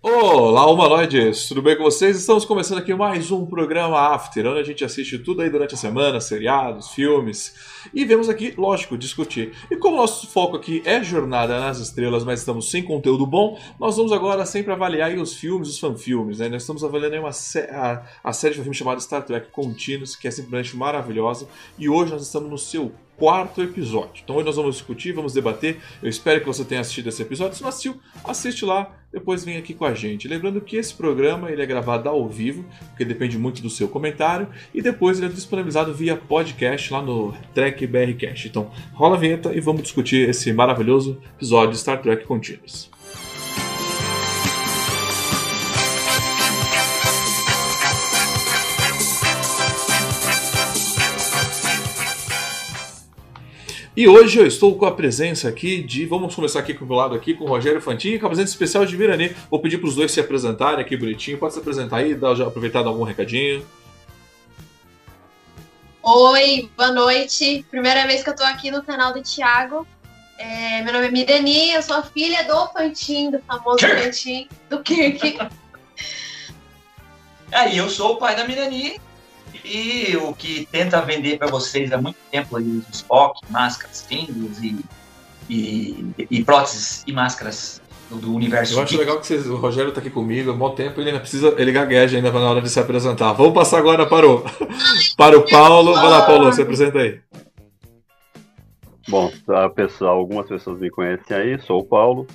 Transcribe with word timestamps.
Olá, 0.00 0.70
humanoides! 0.70 1.48
Tudo 1.48 1.60
bem 1.60 1.76
com 1.76 1.82
vocês? 1.82 2.16
Estamos 2.16 2.44
começando 2.44 2.78
aqui 2.78 2.94
mais 2.94 3.32
um 3.32 3.44
programa 3.44 4.14
After, 4.14 4.46
onde 4.46 4.60
a 4.60 4.62
gente 4.62 4.84
assiste 4.84 5.18
tudo 5.18 5.42
aí 5.42 5.50
durante 5.50 5.74
a 5.74 5.76
semana, 5.76 6.20
seriados, 6.20 6.90
filmes, 6.90 7.56
e 7.92 8.04
vemos 8.04 8.28
aqui, 8.28 8.54
lógico, 8.56 8.96
discutir. 8.96 9.52
E 9.68 9.74
como 9.74 9.96
nosso 9.96 10.28
foco 10.28 10.56
aqui 10.56 10.82
é 10.84 11.02
Jornada 11.02 11.58
nas 11.58 11.80
Estrelas, 11.80 12.22
mas 12.22 12.38
estamos 12.38 12.70
sem 12.70 12.80
conteúdo 12.80 13.26
bom, 13.26 13.58
nós 13.76 13.96
vamos 13.96 14.12
agora 14.12 14.46
sempre 14.46 14.72
avaliar 14.72 15.12
os 15.16 15.34
filmes, 15.34 15.68
os 15.68 15.80
fanfilmes, 15.80 16.38
né? 16.38 16.48
Nós 16.48 16.62
estamos 16.62 16.84
avaliando 16.84 17.16
aí 17.16 17.20
uma 17.20 17.30
a, 17.30 18.02
a 18.22 18.32
série 18.32 18.54
de 18.54 18.60
filme 18.60 18.76
chamada 18.76 19.00
Star 19.00 19.24
Trek 19.24 19.50
Continuous, 19.50 20.14
que 20.14 20.28
é 20.28 20.30
simplesmente 20.30 20.76
maravilhosa, 20.76 21.48
e 21.76 21.88
hoje 21.88 22.12
nós 22.12 22.22
estamos 22.22 22.48
no 22.48 22.56
seu 22.56 22.92
quarto 23.18 23.60
episódio. 23.60 24.22
Então 24.22 24.36
hoje 24.36 24.46
nós 24.46 24.56
vamos 24.56 24.76
discutir, 24.76 25.12
vamos 25.12 25.32
debater. 25.32 25.80
Eu 26.00 26.08
espero 26.08 26.40
que 26.40 26.46
você 26.46 26.64
tenha 26.64 26.80
assistido 26.80 27.08
esse 27.08 27.20
episódio. 27.20 27.56
Se 27.56 27.62
não 27.62 27.68
assistiu, 27.68 27.96
assiste 28.24 28.64
lá, 28.64 28.94
depois 29.12 29.44
vem 29.44 29.56
aqui 29.56 29.74
com 29.74 29.84
a 29.84 29.92
gente. 29.92 30.28
Lembrando 30.28 30.60
que 30.60 30.76
esse 30.76 30.94
programa 30.94 31.50
ele 31.50 31.60
é 31.60 31.66
gravado 31.66 32.08
ao 32.08 32.28
vivo, 32.28 32.64
porque 32.90 33.04
depende 33.04 33.36
muito 33.36 33.60
do 33.60 33.68
seu 33.68 33.88
comentário, 33.88 34.48
e 34.72 34.80
depois 34.80 35.18
ele 35.18 35.26
é 35.26 35.30
disponibilizado 35.30 35.92
via 35.92 36.16
podcast 36.16 36.92
lá 36.92 37.02
no 37.02 37.34
Trek. 37.52 37.88
Então 38.46 38.70
rola 38.92 39.16
a 39.16 39.18
vinheta 39.18 39.52
e 39.52 39.60
vamos 39.60 39.82
discutir 39.82 40.28
esse 40.28 40.52
maravilhoso 40.52 41.20
episódio 41.36 41.72
de 41.72 41.78
Star 41.78 42.00
Trek 42.00 42.24
Continuous. 42.24 42.97
E 53.98 54.06
hoje 54.06 54.38
eu 54.38 54.46
estou 54.46 54.78
com 54.78 54.86
a 54.86 54.92
presença 54.92 55.48
aqui 55.48 55.82
de. 55.82 56.06
Vamos 56.06 56.32
começar 56.32 56.60
aqui 56.60 56.72
com 56.72 56.84
o 56.84 56.88
meu 56.88 56.96
lado 56.96 57.16
aqui, 57.16 57.34
com 57.34 57.42
o 57.42 57.48
Rogério 57.48 57.80
Fantini, 57.80 58.16
com 58.16 58.26
a 58.26 58.28
presença 58.28 58.52
especial 58.52 58.86
de 58.86 58.96
Virani. 58.96 59.34
Vou 59.50 59.58
pedir 59.58 59.78
para 59.78 59.88
os 59.88 59.96
dois 59.96 60.12
se 60.12 60.20
apresentarem 60.20 60.78
aqui 60.78 60.96
bonitinho. 60.96 61.36
Pode 61.36 61.54
se 61.54 61.58
apresentar 61.58 61.96
aí, 61.96 62.14
dar, 62.14 62.36
já 62.36 62.46
aproveitar 62.46 62.84
dar 62.84 62.90
algum 62.90 63.02
recadinho. 63.02 63.66
Oi, 66.00 66.70
boa 66.76 66.92
noite. 66.92 67.66
Primeira 67.68 68.06
vez 68.06 68.22
que 68.22 68.28
eu 68.28 68.34
estou 68.34 68.46
aqui 68.46 68.70
no 68.70 68.84
canal 68.84 69.12
do 69.12 69.20
Thiago. 69.20 69.84
É, 70.38 70.80
meu 70.82 70.92
nome 70.92 71.08
é 71.08 71.10
Mirani, 71.10 71.72
eu 71.72 71.82
sou 71.82 71.96
a 71.96 72.02
filha 72.04 72.44
do 72.44 72.68
Fantin, 72.68 73.32
do 73.32 73.40
famoso 73.40 73.80
Fantin, 73.80 74.48
do 74.70 74.80
Kirk. 74.80 75.40
Aí, 77.50 77.76
eu 77.76 77.90
sou 77.90 78.12
o 78.12 78.16
pai 78.16 78.36
da 78.36 78.46
Mirani, 78.46 79.00
e 79.64 80.16
o 80.16 80.32
que 80.32 80.66
tenta 80.70 81.00
vender 81.00 81.38
para 81.38 81.48
vocês 81.48 81.92
há 81.92 82.00
muito 82.00 82.16
tempo 82.30 82.56
aí, 82.56 82.64
os 82.64 82.96
Spock, 82.96 83.40
máscaras, 83.50 84.04
fingers 84.06 84.62
e, 84.62 84.84
e, 85.48 86.14
e 86.30 86.44
próteses 86.44 87.04
e 87.06 87.12
máscaras 87.12 87.80
do, 88.10 88.16
do 88.16 88.34
universo. 88.34 88.74
Eu 88.74 88.82
acho 88.82 88.90
geek. 88.90 89.04
legal 89.04 89.20
que 89.20 89.26
vocês, 89.26 89.46
o 89.46 89.56
Rogério 89.56 89.90
está 89.90 90.00
aqui 90.00 90.10
comigo 90.10 90.50
há 90.50 90.54
muito 90.54 90.76
tempo 90.76 91.00
ele 91.00 91.10
ainda 91.10 91.20
precisa, 91.20 91.54
ele 91.58 91.72
gagueja 91.72 92.16
ainda 92.16 92.30
na 92.30 92.50
hora 92.50 92.62
de 92.62 92.68
se 92.68 92.80
apresentar. 92.80 93.32
Vamos 93.32 93.54
passar 93.54 93.78
agora 93.78 94.06
para 94.06 94.28
o, 94.28 94.44
para 95.16 95.38
o 95.38 95.48
Paulo. 95.48 95.94
Vai 95.94 96.10
lá, 96.10 96.26
Paulo, 96.26 96.52
se 96.52 96.62
apresenta 96.62 96.98
aí. 96.98 97.20
Bom, 99.08 99.32
pessoal, 99.74 100.18
algumas 100.18 100.46
pessoas 100.46 100.78
me 100.78 100.90
conhecem 100.90 101.34
aí, 101.34 101.58
sou 101.62 101.80
o 101.80 101.84
Paulo, 101.84 102.26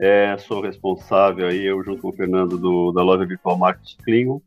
é, 0.00 0.34
sou 0.38 0.62
responsável 0.62 1.46
aí, 1.46 1.62
eu 1.62 1.84
junto 1.84 2.00
com 2.00 2.08
o 2.08 2.12
Fernando 2.12 2.56
do, 2.56 2.90
da 2.90 3.02
loja 3.02 3.26
Virtual 3.26 3.58
Marketing 3.58 3.96
Klingon, 4.02 4.40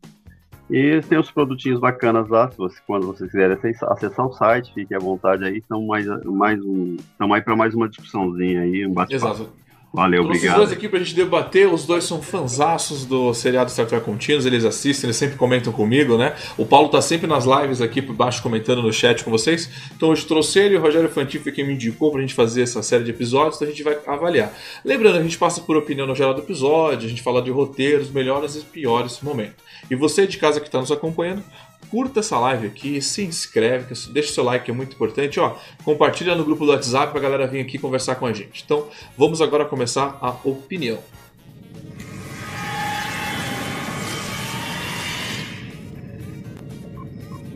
e 0.68 1.00
tem 1.02 1.18
os 1.18 1.30
produtinhos 1.30 1.80
bacanas 1.80 2.28
lá, 2.28 2.50
se 2.50 2.58
você, 2.58 2.78
quando 2.86 3.06
vocês 3.06 3.30
quiserem 3.30 3.56
acessar 3.56 4.26
o 4.26 4.32
site, 4.32 4.74
fique 4.74 4.94
à 4.94 4.98
vontade 4.98 5.44
aí. 5.44 5.58
Estão 5.58 5.84
mais, 5.86 6.06
mais 6.24 6.60
um, 6.62 6.96
estão 6.96 7.32
aí 7.32 7.40
para 7.40 7.54
mais 7.54 7.74
uma 7.74 7.88
discussãozinha 7.88 8.62
aí, 8.62 8.86
um 8.86 8.92
bate-papo. 8.92 9.48
Valeu, 9.92 10.24
Trouxe 10.24 10.38
obrigado. 10.40 10.60
os 10.60 10.66
dois 10.66 10.76
aqui 10.76 10.88
pra 10.90 10.98
gente 10.98 11.14
debater, 11.14 11.72
os 11.72 11.86
dois 11.86 12.04
são 12.04 12.20
fanzaços 12.20 13.06
do 13.06 13.32
seriado 13.32 13.70
Star 13.70 13.86
Trek 13.86 14.04
Continuous, 14.04 14.44
eles 14.44 14.62
assistem, 14.62 15.08
eles 15.08 15.16
sempre 15.16 15.36
comentam 15.36 15.72
comigo, 15.72 16.18
né? 16.18 16.34
O 16.58 16.66
Paulo 16.66 16.90
tá 16.90 17.00
sempre 17.00 17.26
nas 17.26 17.46
lives 17.46 17.80
aqui 17.80 18.02
por 18.02 18.14
baixo 18.14 18.42
comentando 18.42 18.82
no 18.82 18.92
chat 18.92 19.24
com 19.24 19.30
vocês. 19.30 19.70
Então 19.96 20.10
hoje 20.10 20.26
trouxe 20.26 20.58
ele 20.58 20.74
e 20.74 20.76
o 20.76 20.82
Rogério 20.82 21.08
Fantin 21.08 21.38
foi 21.38 21.50
quem 21.50 21.66
me 21.66 21.72
indicou 21.72 22.12
pra 22.12 22.20
gente 22.20 22.34
fazer 22.34 22.62
essa 22.62 22.82
série 22.82 23.04
de 23.04 23.10
episódios, 23.10 23.56
então 23.56 23.68
a 23.68 23.70
gente 23.70 23.82
vai 23.82 23.96
avaliar. 24.06 24.52
Lembrando, 24.84 25.16
a 25.18 25.22
gente 25.22 25.38
passa 25.38 25.62
por 25.62 25.76
opinião 25.78 26.06
no 26.06 26.14
geral 26.14 26.34
do 26.34 26.42
episódio, 26.42 27.06
a 27.06 27.08
gente 27.08 27.22
fala 27.22 27.40
de 27.40 27.50
roteiros, 27.50 28.10
melhores 28.10 28.54
e 28.54 28.60
piores 28.60 29.20
momentos. 29.22 29.64
E 29.90 29.94
você 29.94 30.26
de 30.26 30.36
casa 30.36 30.60
que 30.60 30.66
está 30.66 30.78
nos 30.78 30.92
acompanhando, 30.92 31.42
curta 31.90 32.20
essa 32.20 32.38
live 32.38 32.66
aqui, 32.66 33.00
se 33.00 33.22
inscreve, 33.22 33.94
deixa 34.10 34.30
o 34.30 34.34
seu 34.34 34.44
like 34.44 34.64
que 34.64 34.70
é 34.70 34.74
muito 34.74 34.94
importante, 34.94 35.38
ó, 35.40 35.56
compartilha 35.84 36.34
no 36.34 36.44
grupo 36.44 36.64
do 36.64 36.72
WhatsApp 36.72 37.10
para 37.10 37.20
a 37.20 37.22
galera 37.22 37.46
vir 37.46 37.60
aqui 37.60 37.78
conversar 37.78 38.16
com 38.16 38.26
a 38.26 38.32
gente. 38.32 38.62
Então, 38.64 38.88
vamos 39.16 39.40
agora 39.40 39.64
começar 39.64 40.18
a 40.20 40.30
opinião. 40.48 40.98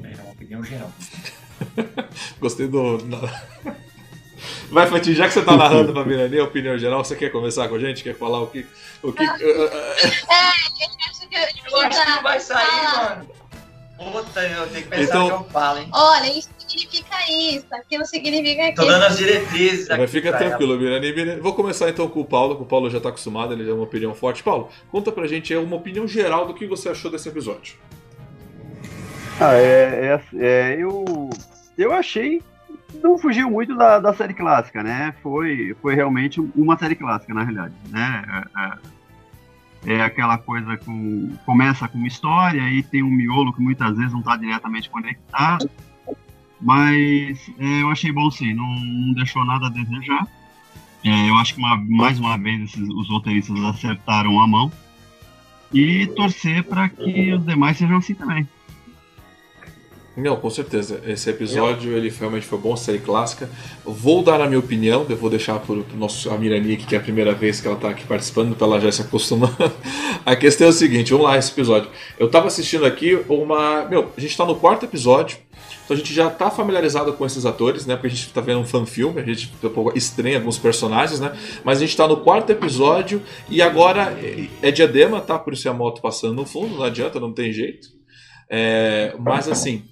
É 0.03 0.23
uma 0.23 0.33
opinião 0.33 0.63
geral. 0.65 0.93
Gostei 2.41 2.69
do. 2.69 2.99
Vai, 4.71 4.87
Fatinho, 4.87 5.17
já 5.17 5.27
que 5.27 5.35
você 5.35 5.43
tá 5.43 5.57
narrando 5.57 5.93
pra 5.93 6.05
Mirani 6.05 6.39
a 6.39 6.45
opinião 6.45 6.79
geral, 6.79 7.05
você 7.05 7.17
quer 7.17 7.31
começar 7.31 7.69
com 7.69 7.75
a 7.75 7.79
gente? 7.79 8.05
Quer 8.05 8.15
falar 8.15 8.41
o 8.41 8.47
que. 8.47 8.67
O 9.03 9.13
que... 9.13 9.23
É, 9.29 9.35
eu 9.35 9.43
acho 11.11 11.29
que, 11.29 11.37
eu 11.37 11.79
acho 11.81 12.05
que 12.05 12.11
não 12.11 12.23
vai 12.23 12.41
sair, 12.41 12.83
mano. 12.97 13.40
Puta, 14.01 14.41
eu 14.41 14.67
tenho 14.69 14.83
que 14.85 14.89
pensar 14.89 15.03
Então- 15.03 15.27
que 15.27 15.35
eu 15.35 15.45
falo, 15.51 15.79
hein? 15.79 15.89
Olha, 15.93 16.27
isso 16.39 16.49
significa 16.59 17.17
isso, 17.31 17.67
aquilo 17.71 18.07
significa 18.07 18.63
Tô 18.63 18.69
aquilo. 18.69 18.87
dando 18.87 19.03
as 19.05 19.19
diretrizes 19.19 19.91
aqui. 19.91 20.01
Mas 20.01 20.11
fica 20.11 20.33
tranquilo, 20.33 20.79
Mirani. 20.79 21.13
Mirani. 21.15 21.41
Vou 21.41 21.53
começar 21.55 21.91
então 21.91 22.09
com 22.09 22.21
o 22.21 22.25
Paulo, 22.25 22.57
que 22.57 22.63
o 22.63 22.67
Paulo 22.67 22.89
já 22.89 22.99
tá 22.99 23.11
acostumado, 23.11 23.53
ele 23.53 23.63
já 23.65 23.73
é 23.73 23.75
uma 23.75 23.85
opinião 23.85 24.15
forte. 24.15 24.43
Paulo, 24.43 24.71
conta 24.91 25.13
pra 25.13 25.27
gente 25.27 25.53
aí 25.53 25.63
uma 25.63 25.77
opinião 25.77 26.09
geral 26.09 26.47
do 26.47 26.55
que 26.55 26.67
você 26.67 26.89
achou 26.89 27.11
desse 27.11 27.29
episódio. 27.29 27.75
Ah, 29.39 29.55
é, 29.55 30.19
é, 30.35 30.37
é, 30.39 30.77
eu, 30.79 31.31
eu 31.77 31.93
achei 31.93 32.43
não 33.03 33.19
fugiu 33.19 33.51
muito 33.51 33.77
da, 33.77 33.99
da 33.99 34.13
série 34.15 34.35
clássica, 34.35 34.83
né? 34.83 35.15
Foi, 35.23 35.77
foi 35.81 35.95
realmente 35.95 36.41
uma 36.57 36.77
série 36.79 36.95
clássica, 36.97 37.33
na 37.35 37.43
realidade, 37.43 37.75
né? 37.91 38.25
É, 38.57 39.00
é, 39.87 40.03
aquela 40.03 40.37
coisa 40.39 40.77
com 40.77 41.31
começa 41.47 41.89
com 41.89 41.99
uma 41.99 42.09
história 42.09 42.69
e 42.71 42.83
tem 42.83 43.03
um 43.03 43.11
miolo 43.11 43.53
que 43.53 43.63
muitas 43.63 43.97
vezes 43.97 44.13
não 44.13 44.21
está 44.21 44.37
diretamente 44.37 44.91
conectado, 44.91 45.71
mas 46.61 47.51
é, 47.59 47.83
eu 47.83 47.91
achei 47.91 48.13
bom 48.13 48.31
sim, 48.31 48.53
não, 48.53 48.69
não 48.69 49.15
deixou 49.15 49.45
nada 49.45 49.67
a 49.67 49.71
desejar. 49.71 50.27
É, 51.03 51.31
eu 51.31 51.35
acho 51.37 51.55
que 51.55 51.61
uma, 51.61 51.77
mais 51.77 52.19
uma 52.19 52.37
vez 52.37 52.61
esses, 52.63 52.89
os 52.89 53.09
roteiristas 53.09 53.59
acertaram 53.65 54.39
a 54.39 54.47
mão 54.47 54.71
e 55.73 56.07
torcer 56.09 56.63
para 56.65 56.89
que 56.89 57.33
os 57.33 57.45
demais 57.47 57.79
sejam 57.79 57.97
assim 57.97 58.15
também. 58.15 58.47
Não, 60.17 60.37
com 60.37 60.51
certeza. 60.51 61.01
Esse 61.07 61.31
episódio 61.31 61.93
ele 61.97 62.11
realmente 62.11 62.45
foi 62.45 62.59
bom, 62.59 62.77
série 62.77 62.99
clássica. 62.99 63.49
Vou 63.85 64.23
dar 64.23 64.41
a 64.41 64.47
minha 64.47 64.59
opinião, 64.59 65.07
eu 65.09 65.17
vou 65.17 65.31
deixar 65.31 65.59
para 65.61 65.73
o 65.73 65.85
nosso 65.95 66.31
Amirani, 66.31 66.77
que 66.77 66.95
é 66.95 66.99
a 66.99 67.01
primeira 67.01 67.33
vez 67.33 67.61
que 67.61 67.67
ela 67.67 67.77
está 67.77 67.91
aqui 67.91 68.05
participando, 68.05 68.57
para 68.57 68.67
ela 68.67 68.81
já 68.81 68.91
se 68.91 69.03
acostumando. 69.03 69.55
A 70.27 70.37
questão 70.37 70.67
é 70.67 70.71
o 70.71 70.73
seguinte, 70.73 71.13
vamos 71.13 71.27
lá, 71.27 71.39
esse 71.39 71.51
episódio. 71.51 71.91
Eu 72.19 72.27
estava 72.27 72.49
assistindo 72.49 72.85
aqui 72.85 73.19
uma. 73.29 73.87
Meu, 73.87 74.11
a 74.17 74.21
gente 74.21 74.33
está 74.33 74.45
no 74.45 74.57
quarto 74.57 74.85
episódio. 74.85 75.39
Então 75.85 75.95
a 75.95 75.99
gente 75.99 76.13
já 76.13 76.29
está 76.29 76.51
familiarizado 76.51 77.13
com 77.15 77.25
esses 77.25 77.47
atores, 77.47 77.87
né? 77.87 77.95
Porque 77.97 78.09
a 78.09 78.11
gente 78.11 78.27
está 78.27 78.41
vendo 78.41 78.61
um 78.61 78.65
fan-filme, 78.65 79.21
a 79.21 79.25
gente 79.25 79.53
estranha 79.95 80.39
alguns 80.39 80.59
personagens, 80.59 81.19
né? 81.19 81.33
Mas 81.65 81.79
a 81.79 81.81
gente 81.81 81.91
está 81.91 82.07
no 82.07 82.19
quarto 82.19 82.51
episódio 82.51 83.23
e 83.49 83.61
agora 83.61 84.17
é 84.63 84.71
diadema, 84.71 85.21
tá? 85.21 85.39
Por 85.39 85.53
isso 85.53 85.67
é 85.67 85.71
a 85.71 85.75
moto 85.75 86.01
passando 86.01 86.35
no 86.35 86.45
fundo, 86.45 86.77
não 86.77 86.85
adianta, 86.85 87.19
não 87.19 87.33
tem 87.33 87.53
jeito. 87.53 87.89
É, 88.49 89.15
mas 89.19 89.49
assim, 89.49 89.85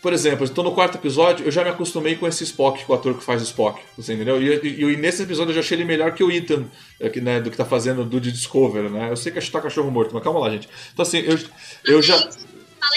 por 0.00 0.12
exemplo, 0.12 0.44
estou 0.44 0.62
no 0.62 0.72
quarto 0.72 0.96
episódio, 0.96 1.44
eu 1.44 1.50
já 1.50 1.64
me 1.64 1.70
acostumei 1.70 2.14
com 2.14 2.26
esse 2.26 2.44
Spock, 2.44 2.84
com 2.84 2.92
o 2.92 2.96
ator 2.96 3.14
que 3.14 3.24
faz 3.24 3.42
o 3.42 3.44
Spock, 3.44 3.80
você 3.96 4.14
entendeu? 4.14 4.40
E, 4.40 4.60
e, 4.62 4.84
e 4.84 4.96
nesse 4.96 5.22
episódio 5.22 5.50
eu 5.50 5.54
já 5.54 5.60
achei 5.60 5.76
ele 5.76 5.84
melhor 5.84 6.12
que 6.12 6.22
o 6.22 6.30
Ethan, 6.30 6.66
que, 7.12 7.20
né, 7.20 7.40
do 7.40 7.50
que 7.50 7.56
tá 7.56 7.64
fazendo 7.64 8.04
do 8.04 8.20
de 8.20 8.30
Discover, 8.30 8.88
né? 8.90 9.10
Eu 9.10 9.16
sei 9.16 9.32
que 9.32 9.50
tá 9.50 9.60
cachorro 9.60 9.90
morto, 9.90 10.14
mas 10.14 10.22
calma 10.22 10.38
lá, 10.38 10.50
gente. 10.50 10.68
Então 10.92 11.02
assim, 11.02 11.18
eu, 11.18 11.38
eu 11.84 12.00
já... 12.00 12.16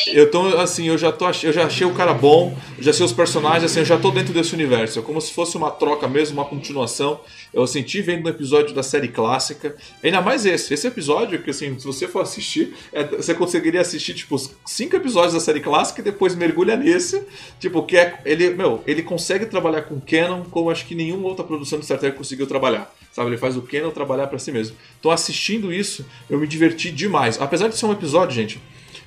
Eu 0.07 0.29
tô, 0.29 0.57
assim, 0.57 0.87
eu 0.87 0.97
já, 0.97 1.11
tô, 1.11 1.27
eu 1.27 1.53
já 1.53 1.65
achei 1.65 1.85
o 1.85 1.93
cara 1.93 2.13
bom, 2.13 2.57
já 2.79 2.91
sei 2.91 3.05
os 3.05 3.13
personagens, 3.13 3.65
assim, 3.65 3.79
eu 3.79 3.85
já 3.85 3.97
tô 3.97 4.09
dentro 4.11 4.33
desse 4.33 4.53
universo. 4.53 4.99
É 4.99 5.01
como 5.01 5.21
se 5.21 5.31
fosse 5.31 5.55
uma 5.55 5.69
troca 5.69 6.07
mesmo, 6.07 6.39
uma 6.39 6.45
continuação. 6.45 7.21
Eu 7.53 7.65
senti 7.67 8.01
vendo 8.01 8.25
um 8.25 8.29
episódio 8.29 8.73
da 8.73 8.81
série 8.81 9.07
clássica. 9.07 9.75
Ainda 10.03 10.21
mais 10.21 10.45
esse. 10.45 10.73
Esse 10.73 10.87
episódio, 10.87 11.41
que 11.41 11.49
assim, 11.49 11.77
se 11.77 11.85
você 11.85 12.07
for 12.07 12.21
assistir, 12.21 12.73
é, 12.91 13.03
você 13.03 13.33
conseguiria 13.33 13.81
assistir, 13.81 14.13
tipo, 14.13 14.37
cinco 14.65 14.95
episódios 14.95 15.33
da 15.33 15.39
série 15.39 15.59
clássica 15.59 16.01
e 16.01 16.03
depois 16.03 16.35
mergulha 16.35 16.75
nesse. 16.75 17.23
Tipo, 17.59 17.83
que 17.83 17.97
é. 17.97 18.19
Ele, 18.25 18.51
meu, 18.51 18.83
ele 18.87 19.03
consegue 19.03 19.45
trabalhar 19.45 19.83
com 19.83 19.99
Canon 19.99 20.43
como 20.45 20.69
acho 20.69 20.85
que 20.85 20.95
nenhuma 20.95 21.27
outra 21.27 21.43
produção 21.43 21.77
de 21.77 21.85
Star 21.85 21.99
Trek 21.99 22.17
conseguiu 22.17 22.47
trabalhar. 22.47 22.93
Sabe? 23.11 23.29
Ele 23.29 23.37
faz 23.37 23.55
o 23.55 23.61
Canon 23.61 23.91
trabalhar 23.91 24.27
para 24.27 24.39
si 24.39 24.51
mesmo. 24.51 24.75
Então, 24.99 25.11
assistindo 25.11 25.71
isso, 25.71 26.05
eu 26.29 26.39
me 26.39 26.47
diverti 26.47 26.91
demais. 26.91 27.39
Apesar 27.39 27.67
de 27.67 27.77
ser 27.77 27.85
um 27.85 27.91
episódio, 27.91 28.33
gente 28.35 28.59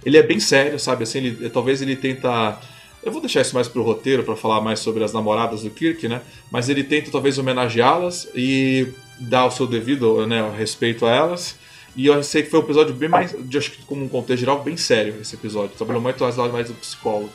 Ele 0.05 0.17
é 0.17 0.23
bem 0.23 0.41
sério, 0.41 0.79
sabe? 0.79 1.05
Assim, 1.05 1.19
ele, 1.19 1.51
talvez 1.51 1.81
ele 1.83 1.97
tenta. 1.97 2.59
Eu 3.03 3.13
vou 3.13 3.21
deixar 3.21 3.43
isso 3.43 3.55
mais 3.55 3.69
pro 3.69 3.83
roteiro 3.83 4.23
para 4.23 4.35
falar 4.37 4.61
mais 4.61 4.81
sobre 4.81 5.05
as 5.05 5.13
namoradas 5.13 5.63
do 5.63 5.71
Kirk, 5.71 6.09
né? 6.09 6.23
Mas 6.51 6.69
ele 6.69 6.83
tenta 6.83 7.11
talvez 7.11 7.39
homenageá-las 7.39 8.29
e 8.35 8.89
dar 9.21 9.47
o 9.47 9.51
seu 9.51 9.67
devido 9.67 10.27
né, 10.27 10.53
respeito 10.57 11.05
a 11.05 11.11
elas. 11.11 11.57
E 11.97 12.07
eu 12.07 12.23
sei 12.23 12.43
que 12.43 12.51
foi 12.51 12.61
um 12.61 12.63
episódio 12.63 12.95
bem 12.95 13.09
mais, 13.09 13.37
de, 13.39 13.59
acho 13.59 13.71
que 13.71 13.83
como 13.83 14.05
um 14.05 14.09
contexto 14.09 14.41
geral, 14.41 14.63
bem 14.63 14.77
sério 14.77 15.17
esse 15.21 15.35
episódio. 15.35 15.77
Trabalhou 15.77 16.03
muito 16.03 16.23
mais 16.23 16.37
lado 16.37 16.53
mais 16.53 16.69
do 16.69 16.75
psicólogo 16.75 17.31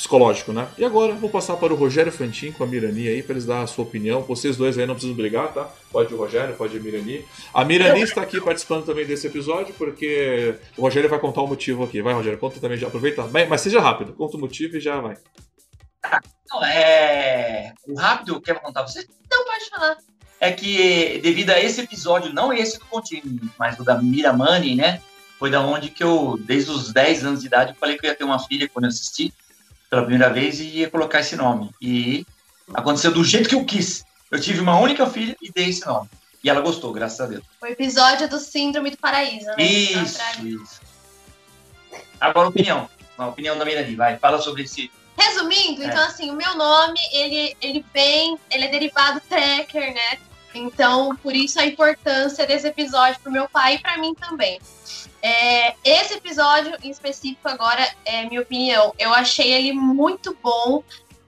psicológico, 0.00 0.50
né? 0.50 0.66
E 0.78 0.84
agora 0.84 1.12
vou 1.12 1.28
passar 1.28 1.58
para 1.58 1.74
o 1.74 1.76
Rogério 1.76 2.10
Fantin 2.10 2.52
com 2.52 2.64
a 2.64 2.66
Mirani 2.66 3.06
aí, 3.06 3.22
para 3.22 3.34
eles 3.34 3.44
dar 3.44 3.60
a 3.60 3.66
sua 3.66 3.84
opinião. 3.84 4.22
Vocês 4.22 4.56
dois 4.56 4.78
aí 4.78 4.86
não 4.86 4.94
precisam 4.94 5.14
brigar, 5.14 5.52
tá? 5.52 5.70
Pode 5.92 6.14
o 6.14 6.16
Rogério, 6.16 6.56
pode 6.56 6.74
a 6.74 6.80
Mirani. 6.80 7.22
A 7.52 7.62
Mirani 7.66 8.00
está 8.00 8.22
aqui 8.22 8.40
participando 8.40 8.86
também 8.86 9.04
desse 9.04 9.26
episódio, 9.26 9.74
porque 9.74 10.54
o 10.78 10.80
Rogério 10.80 11.10
vai 11.10 11.18
contar 11.18 11.42
o 11.42 11.46
motivo 11.46 11.84
aqui. 11.84 12.00
Vai, 12.00 12.14
Rogério, 12.14 12.38
conta 12.38 12.58
também, 12.58 12.78
já 12.78 12.86
aproveita. 12.86 13.28
Mas 13.46 13.60
seja 13.60 13.78
rápido, 13.78 14.14
conta 14.14 14.38
o 14.38 14.40
motivo 14.40 14.78
e 14.78 14.80
já 14.80 14.98
vai. 14.98 15.18
Não, 16.50 16.64
é. 16.64 17.74
O 17.86 17.94
rápido, 17.94 18.40
quer 18.40 18.58
contar 18.58 18.86
você? 18.86 19.06
Não, 19.30 19.44
pode 19.44 19.68
falar. 19.68 19.98
É 20.40 20.50
que, 20.50 21.20
devido 21.22 21.50
a 21.50 21.60
esse 21.60 21.78
episódio, 21.78 22.32
não 22.32 22.50
esse 22.50 22.78
do 22.78 22.86
Contínuo, 22.86 23.38
mas 23.58 23.78
o 23.78 23.84
da 23.84 24.00
Miramani, 24.00 24.74
né? 24.74 25.02
Foi 25.38 25.50
da 25.50 25.60
onde 25.60 25.90
que 25.90 26.02
eu, 26.02 26.38
desde 26.40 26.70
os 26.70 26.90
10 26.90 27.26
anos 27.26 27.40
de 27.42 27.48
idade, 27.48 27.72
eu 27.72 27.76
falei 27.76 27.98
que 27.98 28.06
eu 28.06 28.08
ia 28.08 28.16
ter 28.16 28.24
uma 28.24 28.38
filha 28.38 28.66
quando 28.66 28.86
eu 28.86 28.88
assisti 28.88 29.30
pela 29.90 30.02
primeira 30.02 30.32
vez 30.32 30.60
e 30.60 30.64
ia 30.68 30.88
colocar 30.88 31.20
esse 31.20 31.34
nome. 31.34 31.70
E 31.82 32.24
aconteceu 32.72 33.10
do 33.10 33.24
jeito 33.24 33.48
que 33.48 33.54
eu 33.56 33.64
quis. 33.64 34.04
Eu 34.30 34.40
tive 34.40 34.60
uma 34.60 34.78
única 34.78 35.04
filha 35.08 35.36
e 35.42 35.50
dei 35.50 35.68
esse 35.68 35.84
nome. 35.84 36.08
E 36.42 36.48
ela 36.48 36.60
gostou, 36.60 36.92
graças 36.92 37.20
a 37.20 37.26
Deus. 37.26 37.42
O 37.60 37.66
episódio 37.66 38.28
do 38.28 38.38
Síndrome 38.38 38.90
do 38.90 38.96
Paraíso, 38.96 39.46
né? 39.46 39.62
Isso, 39.62 40.20
isso. 40.46 40.80
Agora, 42.20 42.48
opinião. 42.48 42.88
A 43.18 43.26
opinião 43.26 43.58
da 43.58 43.64
Mirani, 43.64 43.96
vai. 43.96 44.16
Fala 44.16 44.40
sobre 44.40 44.62
esse. 44.62 44.90
Resumindo, 45.18 45.82
É. 45.82 45.86
então 45.86 46.02
assim, 46.02 46.30
o 46.30 46.34
meu 46.34 46.56
nome, 46.56 46.98
ele, 47.12 47.54
ele 47.60 47.84
vem, 47.92 48.38
ele 48.50 48.64
é 48.64 48.68
derivado 48.68 49.20
tracker, 49.28 49.92
né? 49.92 50.18
Então, 50.54 51.14
por 51.16 51.34
isso 51.34 51.60
a 51.60 51.66
importância 51.66 52.46
desse 52.46 52.66
episódio 52.66 53.20
pro 53.20 53.32
meu 53.32 53.48
pai 53.48 53.76
e 53.76 53.78
pra 53.78 53.98
mim 53.98 54.14
também. 54.14 54.60
É, 55.22 55.74
esse 55.84 56.14
episódio 56.14 56.76
em 56.82 56.90
específico 56.90 57.48
agora 57.48 57.86
é 58.04 58.24
minha 58.26 58.40
opinião. 58.40 58.94
Eu 58.98 59.12
achei 59.12 59.52
ele 59.52 59.72
muito 59.72 60.36
bom, 60.42 60.82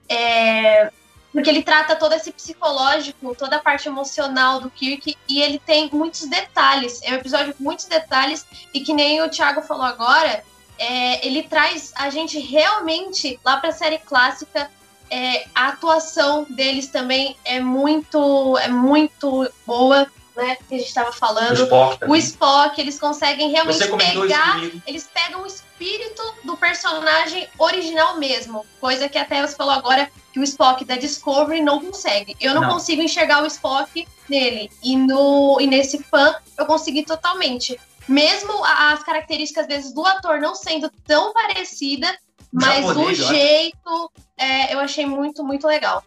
é, 0.09 0.91
porque 1.31 1.49
ele 1.49 1.63
trata 1.63 1.95
todo 1.95 2.13
esse 2.13 2.31
psicológico, 2.31 3.35
toda 3.35 3.57
a 3.57 3.59
parte 3.59 3.87
emocional 3.87 4.59
do 4.59 4.69
Kirk 4.69 5.15
e 5.27 5.41
ele 5.41 5.59
tem 5.59 5.89
muitos 5.91 6.27
detalhes. 6.27 7.01
É 7.03 7.11
um 7.11 7.15
episódio 7.15 7.53
com 7.53 7.63
muitos 7.63 7.85
detalhes 7.85 8.45
e 8.73 8.81
que 8.81 8.93
nem 8.93 9.21
o 9.21 9.29
Thiago 9.29 9.61
falou 9.61 9.85
agora, 9.85 10.43
é, 10.77 11.25
ele 11.25 11.43
traz 11.43 11.93
a 11.95 12.09
gente 12.09 12.39
realmente 12.39 13.39
lá 13.45 13.57
para 13.57 13.69
a 13.69 13.73
série 13.73 13.99
clássica. 13.99 14.69
É, 15.13 15.45
a 15.53 15.67
atuação 15.67 16.43
deles 16.49 16.87
também 16.87 17.37
é 17.45 17.59
muito, 17.59 18.57
é 18.57 18.67
muito 18.67 19.47
boa, 19.63 20.07
né? 20.35 20.57
Que 20.67 20.73
a 20.73 20.77
gente 20.79 20.87
estava 20.87 21.11
O 21.11 21.13
falando. 21.13 21.61
Spock. 21.61 22.05
O. 22.09 22.15
Spock, 22.15 22.81
eles 22.81 22.99
conseguem 22.99 23.51
realmente 23.51 23.77
pegar 23.95 24.59
eles 24.87 25.07
pegam 25.13 25.43
o 25.43 25.45
espírito 25.45 26.23
do 26.43 26.57
personagem 26.57 27.47
original 27.59 28.17
mesmo. 28.17 28.65
Coisa 28.81 29.07
que 29.07 29.19
até 29.19 29.45
você 29.45 29.55
falou 29.55 29.73
agora 29.73 30.09
que 30.31 30.39
o 30.39 30.43
Spock 30.43 30.83
da 30.83 30.95
Discovery 30.95 31.61
não 31.61 31.79
consegue. 31.79 32.35
Eu 32.41 32.55
não, 32.55 32.61
Não. 32.61 32.69
consigo 32.71 33.03
enxergar 33.03 33.43
o 33.43 33.45
Spock 33.45 34.07
nele. 34.27 34.71
E, 34.81 34.95
no, 34.95 35.59
e 35.61 35.67
nesse 35.67 36.01
fã 36.01 36.35
eu 36.57 36.65
consegui 36.65 37.05
totalmente. 37.05 37.79
Mesmo 38.07 38.65
as 38.65 39.03
características, 39.03 39.65
às 39.65 39.67
vezes, 39.67 39.93
do 39.93 40.03
ator 40.05 40.39
não 40.39 40.55
sendo 40.55 40.91
tão 41.05 41.31
parecida, 41.31 42.11
mas 42.53 42.85
japonês, 42.85 43.19
o 43.19 43.27
jeito 43.27 44.11
é, 44.37 44.73
eu 44.73 44.79
achei 44.79 45.05
muito, 45.05 45.43
muito 45.43 45.67
legal. 45.67 46.03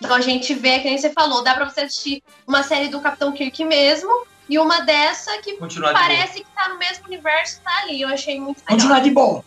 Então 0.00 0.16
a 0.16 0.20
gente 0.20 0.54
vê, 0.54 0.78
que 0.78 0.88
nem 0.88 0.96
você 0.96 1.10
falou, 1.10 1.44
dá 1.44 1.54
pra 1.54 1.68
você 1.68 1.82
assistir 1.82 2.22
uma 2.46 2.62
série 2.62 2.88
do 2.88 3.00
Capitão 3.00 3.32
Kirk 3.32 3.64
mesmo 3.64 4.26
e 4.48 4.58
uma 4.58 4.80
dessa 4.80 5.36
que 5.38 5.52
Continuar 5.58 5.92
de 5.92 6.00
parece 6.00 6.40
que 6.40 6.50
tá 6.54 6.70
no 6.70 6.78
mesmo 6.78 7.06
universo, 7.06 7.60
tá 7.62 7.70
ali. 7.82 8.00
Eu 8.00 8.08
achei 8.08 8.40
muito 8.40 8.58
legal. 8.60 8.76
Continuar 8.76 9.00
de 9.00 9.10
boa. 9.10 9.44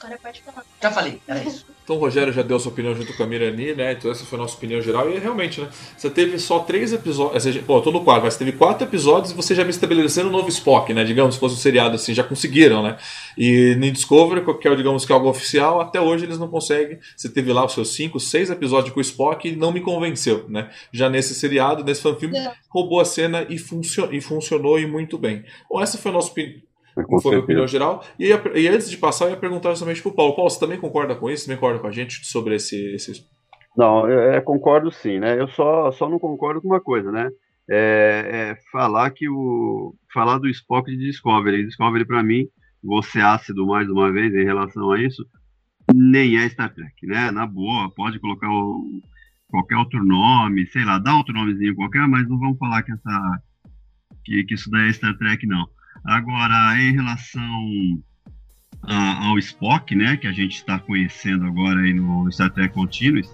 Agora 0.00 0.18
pode 0.20 0.42
falar. 0.42 0.64
Já 0.82 0.90
falei, 0.90 1.22
era 1.26 1.42
isso. 1.42 1.64
Então 1.84 1.96
o 1.96 1.98
Rogério 1.98 2.32
já 2.32 2.40
deu 2.40 2.58
sua 2.58 2.72
opinião 2.72 2.94
junto 2.94 3.14
com 3.14 3.22
a 3.22 3.26
Mirani, 3.26 3.74
né? 3.74 3.92
Então 3.92 4.10
essa 4.10 4.24
foi 4.24 4.38
a 4.38 4.42
nossa 4.42 4.56
opinião 4.56 4.80
geral. 4.80 5.10
E 5.10 5.18
realmente, 5.18 5.60
né? 5.60 5.68
Você 5.96 6.08
teve 6.08 6.38
só 6.38 6.60
três 6.60 6.94
episódios. 6.94 7.58
Pô, 7.58 7.76
eu 7.76 7.82
tô 7.82 7.92
no 7.92 8.02
quadro, 8.02 8.24
mas 8.24 8.36
teve 8.36 8.52
quatro 8.52 8.88
episódios 8.88 9.32
e 9.32 9.34
você 9.34 9.54
já 9.54 9.62
me 9.62 9.70
estabelecendo 9.70 10.30
um 10.30 10.32
novo 10.32 10.48
Spock, 10.48 10.94
né? 10.94 11.04
Digamos, 11.04 11.34
se 11.34 11.40
fosse 11.40 11.54
um 11.54 11.58
seriado 11.58 11.94
assim, 11.94 12.14
já 12.14 12.24
conseguiram, 12.24 12.82
né? 12.82 12.96
E 13.36 13.74
no 13.78 13.90
Discovery, 13.90 14.42
que 14.58 14.66
é, 14.66 14.74
digamos 14.74 15.04
que 15.04 15.12
é 15.12 15.14
algo 15.14 15.28
oficial, 15.28 15.78
até 15.80 16.00
hoje 16.00 16.24
eles 16.24 16.38
não 16.38 16.48
conseguem. 16.48 16.98
Você 17.14 17.28
teve 17.28 17.52
lá 17.52 17.66
os 17.66 17.74
seus 17.74 17.94
cinco, 17.94 18.18
seis 18.18 18.48
episódios 18.48 18.94
com 18.94 19.00
o 19.00 19.02
Spock 19.02 19.46
e 19.46 19.54
não 19.54 19.70
me 19.70 19.82
convenceu, 19.82 20.46
né? 20.48 20.70
Já 20.90 21.10
nesse 21.10 21.34
seriado, 21.34 21.84
nesse 21.84 22.00
fanfilme, 22.00 22.40
Não. 22.40 22.52
roubou 22.70 22.98
a 22.98 23.04
cena 23.04 23.46
e, 23.50 23.58
funcio 23.58 24.08
e 24.10 24.22
funcionou 24.22 24.80
e 24.80 24.86
muito 24.86 25.18
bem. 25.18 25.44
Bom, 25.70 25.82
essa 25.82 25.98
foi 25.98 26.10
a 26.10 26.14
nossa 26.14 26.30
opinião. 26.30 26.62
Com 26.94 27.20
Foi 27.20 27.32
a 27.32 27.34
minha 27.34 27.44
opinião 27.44 27.66
geral. 27.66 28.04
E, 28.18 28.28
ia- 28.28 28.42
e 28.54 28.68
antes 28.68 28.88
de 28.88 28.96
passar, 28.96 29.24
eu 29.26 29.30
ia 29.32 29.36
perguntar 29.36 29.70
justamente 29.70 30.00
pro 30.00 30.14
Paulo. 30.14 30.34
Paulo, 30.36 30.48
você 30.50 30.60
também 30.60 30.78
concorda 30.78 31.14
com 31.16 31.28
isso? 31.28 31.44
Também 31.46 31.58
concorda 31.58 31.80
com 31.80 31.88
a 31.88 31.92
gente 31.92 32.24
sobre 32.26 32.54
esse. 32.54 32.76
esse... 32.94 33.24
Não, 33.76 34.08
eu, 34.08 34.32
é, 34.32 34.40
concordo 34.40 34.90
sim, 34.92 35.18
né? 35.18 35.40
Eu 35.40 35.48
só, 35.48 35.90
só 35.90 36.08
não 36.08 36.18
concordo 36.20 36.62
com 36.62 36.68
uma 36.68 36.80
coisa, 36.80 37.10
né? 37.10 37.28
É, 37.68 38.52
é 38.52 38.56
falar 38.70 39.10
que 39.10 39.28
o 39.28 39.94
falar 40.12 40.38
do 40.38 40.48
Spock 40.48 40.88
de 40.90 40.96
Discovery. 40.98 41.64
Discovery 41.66 42.04
para 42.06 42.22
mim, 42.22 42.46
vou 42.82 43.02
ser 43.02 43.22
ácido 43.24 43.66
mais 43.66 43.88
uma 43.88 44.12
vez 44.12 44.32
em 44.32 44.44
relação 44.44 44.92
a 44.92 45.00
isso, 45.02 45.26
nem 45.92 46.36
é 46.36 46.48
Star 46.48 46.72
Trek, 46.72 47.06
né? 47.06 47.30
Na 47.32 47.46
boa, 47.46 47.90
pode 47.90 48.20
colocar 48.20 48.48
o- 48.48 49.00
qualquer 49.48 49.76
outro 49.76 50.04
nome, 50.04 50.66
sei 50.66 50.84
lá, 50.84 50.98
dá 50.98 51.16
outro 51.16 51.32
nomezinho 51.34 51.74
qualquer, 51.74 52.06
mas 52.06 52.28
não 52.28 52.38
vamos 52.38 52.58
falar 52.58 52.82
que 52.82 52.92
essa 52.92 53.40
que, 54.24 54.44
que 54.44 54.54
isso 54.54 54.70
daí 54.70 54.88
é 54.88 54.92
Star 54.92 55.16
Trek 55.18 55.44
não. 55.46 55.66
Agora, 56.04 56.80
em 56.80 56.92
relação 56.92 58.02
a- 58.82 59.26
ao 59.26 59.38
Spock, 59.38 59.94
né, 59.94 60.16
que 60.16 60.26
a 60.26 60.32
gente 60.32 60.56
está 60.56 60.78
conhecendo 60.78 61.46
agora 61.46 61.80
aí 61.80 61.94
no 61.94 62.30
Star 62.30 62.50
Trek 62.50 62.74
Continuous, 62.74 63.28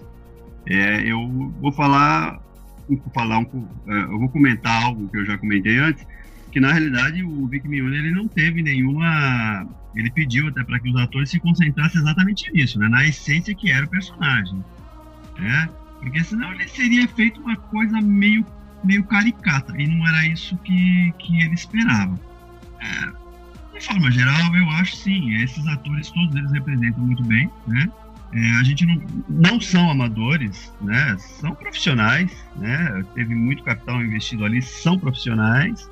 é, 0.65 1.01
eu 1.05 1.27
vou 1.59 1.71
falar, 1.73 2.39
vou 2.87 3.11
falar 3.13 3.39
um, 3.39 3.67
é, 3.87 4.03
eu 4.03 4.19
vou 4.19 4.29
comentar 4.29 4.83
algo 4.83 5.09
que 5.09 5.17
eu 5.17 5.25
já 5.25 5.37
comentei 5.37 5.77
antes, 5.79 6.05
que 6.51 6.59
na 6.59 6.71
realidade 6.71 7.23
o 7.23 7.47
Vic 7.47 7.67
Mignogna 7.67 7.97
ele 7.97 8.11
não 8.11 8.27
teve 8.27 8.61
nenhuma, 8.61 9.67
ele 9.95 10.09
pediu 10.11 10.47
até 10.47 10.63
para 10.63 10.79
que 10.79 10.89
os 10.89 10.95
atores 11.01 11.29
se 11.29 11.39
concentrassem 11.39 11.99
exatamente 12.01 12.51
nisso, 12.53 12.79
né, 12.79 12.87
na 12.87 13.05
essência 13.05 13.55
que 13.55 13.69
era 13.71 13.85
o 13.85 13.89
personagem, 13.89 14.63
né, 15.37 15.69
porque 15.99 16.23
senão 16.23 16.53
ele 16.53 16.67
seria 16.69 17.07
feito 17.07 17.41
uma 17.41 17.55
coisa 17.57 17.99
meio 18.01 18.45
meio 18.83 19.03
caricata 19.03 19.79
e 19.79 19.87
não 19.87 20.07
era 20.07 20.25
isso 20.25 20.57
que, 20.57 21.13
que 21.19 21.39
ele 21.41 21.53
esperava. 21.53 22.19
É, 22.81 23.77
de 23.77 23.85
forma 23.85 24.11
geral, 24.11 24.55
eu 24.55 24.69
acho 24.71 24.95
sim, 24.95 25.35
esses 25.35 25.65
atores 25.67 26.09
todos 26.11 26.35
eles 26.35 26.51
representam 26.51 27.03
muito 27.03 27.23
bem, 27.23 27.49
né? 27.67 27.87
É, 28.33 28.51
a 28.59 28.63
gente 28.63 28.85
não, 28.85 29.01
não 29.29 29.59
são 29.59 29.89
amadores, 29.89 30.71
né? 30.81 31.17
São 31.17 31.53
profissionais, 31.53 32.31
né? 32.55 33.03
Teve 33.13 33.35
muito 33.35 33.63
capital 33.63 34.01
investido 34.01 34.45
ali, 34.45 34.61
são 34.61 34.97
profissionais. 34.97 35.89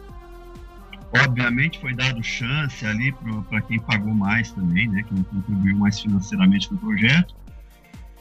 Obviamente 1.25 1.79
foi 1.79 1.93
dado 1.93 2.23
chance 2.23 2.85
ali 2.85 3.11
para 3.49 3.61
quem 3.61 3.79
pagou 3.79 4.13
mais 4.13 4.51
também, 4.51 4.87
né? 4.87 5.03
Quem 5.03 5.23
contribuiu 5.23 5.75
mais 5.75 5.99
financeiramente 5.99 6.69
com 6.69 6.75
o 6.75 6.77
projeto. 6.77 7.35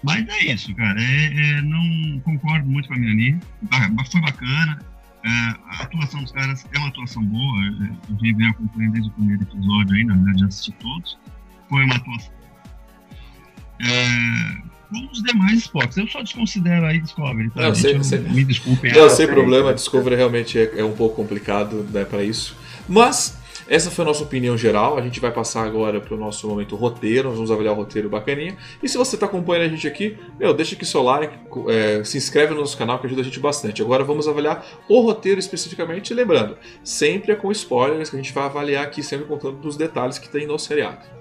Mas 0.03 0.27
é 0.29 0.53
isso, 0.53 0.75
cara. 0.75 1.01
É, 1.01 1.59
é, 1.59 1.63
não 1.63 2.21
concordo 2.21 2.69
muito 2.69 2.89
com 2.89 2.95
a 2.95 2.99
mas 2.99 4.09
Foi 4.09 4.21
bacana. 4.21 4.79
É, 5.29 5.57
a 5.79 5.83
atuação 5.83 6.23
dos 6.23 6.33
caras 6.33 6.65
é 6.73 6.79
uma 6.79 6.89
atuação 6.89 7.23
boa. 7.25 7.61
é, 7.65 8.13
Eu 8.13 8.15
já 8.15 8.37
venho 8.37 8.51
acompanhando 8.51 8.93
desde 8.93 9.11
o 9.11 9.13
primeiro 9.13 9.43
episódio 9.43 9.95
aí, 9.97 10.05
na 10.05 10.15
verdade 10.15 10.41
já 10.41 10.47
assisti 10.47 10.73
todos. 10.73 11.19
Foi 11.69 11.85
uma 11.85 11.97
atuação. 11.97 12.33
É, 13.81 14.69
como 14.89 15.11
os 15.11 15.23
demais 15.23 15.59
Spocks. 15.61 15.97
Eu 15.97 16.09
só 16.09 16.23
desconsidero 16.23 16.87
aí 16.87 16.99
Discovery, 17.01 17.51
tá? 17.51 17.63
Não, 17.63 17.75
gente? 17.75 17.81
sei- 17.81 17.97
Eu- 17.97 18.05
sei. 18.05 18.19
Me 18.21 18.45
desculpem. 18.45 18.93
Não, 18.93 19.09
sem 19.11 19.27
problema, 19.27 19.75
Discovery 19.75 20.17
realmente 20.17 20.59
é, 20.59 20.81
é 20.81 20.85
um 20.85 20.95
pouco 20.97 21.15
complicado 21.17 21.87
né, 21.93 22.05
para 22.05 22.23
isso. 22.25 22.57
Mas 22.89 23.38
essa 23.69 23.91
foi 23.91 24.05
a 24.05 24.09
nossa 24.09 24.23
opinião 24.23 24.57
geral. 24.57 24.97
A 24.97 25.03
gente 25.03 25.21
vai 25.21 25.31
passar 25.31 25.65
agora 25.65 26.01
para 26.01 26.15
o 26.15 26.17
nosso 26.17 26.49
momento 26.49 26.75
roteiro. 26.75 27.29
Nós 27.29 27.37
vamos 27.37 27.51
avaliar 27.51 27.75
o 27.75 27.77
roteiro 27.77 28.09
bacaninha. 28.09 28.57
E 28.83 28.89
se 28.89 28.97
você 28.97 29.17
está 29.17 29.27
acompanhando 29.27 29.67
a 29.67 29.69
gente 29.69 29.87
aqui, 29.87 30.17
meu, 30.39 30.55
deixa 30.55 30.75
aqui 30.75 30.87
seu 30.87 31.03
like, 31.03 31.35
é, 31.69 32.03
se 32.05 32.17
inscreve 32.17 32.55
no 32.55 32.61
nosso 32.61 32.77
canal 32.77 32.99
que 32.99 33.07
ajuda 33.07 33.21
a 33.21 33.25
gente 33.25 33.39
bastante. 33.39 33.83
Agora 33.83 34.03
vamos 34.03 34.27
avaliar 34.27 34.65
o 34.89 35.01
roteiro 35.01 35.39
especificamente. 35.39 36.15
Lembrando, 36.15 36.57
sempre 36.83 37.33
é 37.33 37.37
com 37.37 37.53
spoilers 37.53 38.11
que 38.11 38.17
a 38.17 38.19
gente 38.19 38.33
vai 38.33 38.45
avaliar 38.45 38.85
aqui, 38.85 39.03
sempre 39.03 39.27
contando 39.27 39.59
dos 39.59 39.77
detalhes 39.77 40.19
que 40.19 40.29
tem 40.29 40.47
no 40.47 40.59
seriado. 40.59 41.18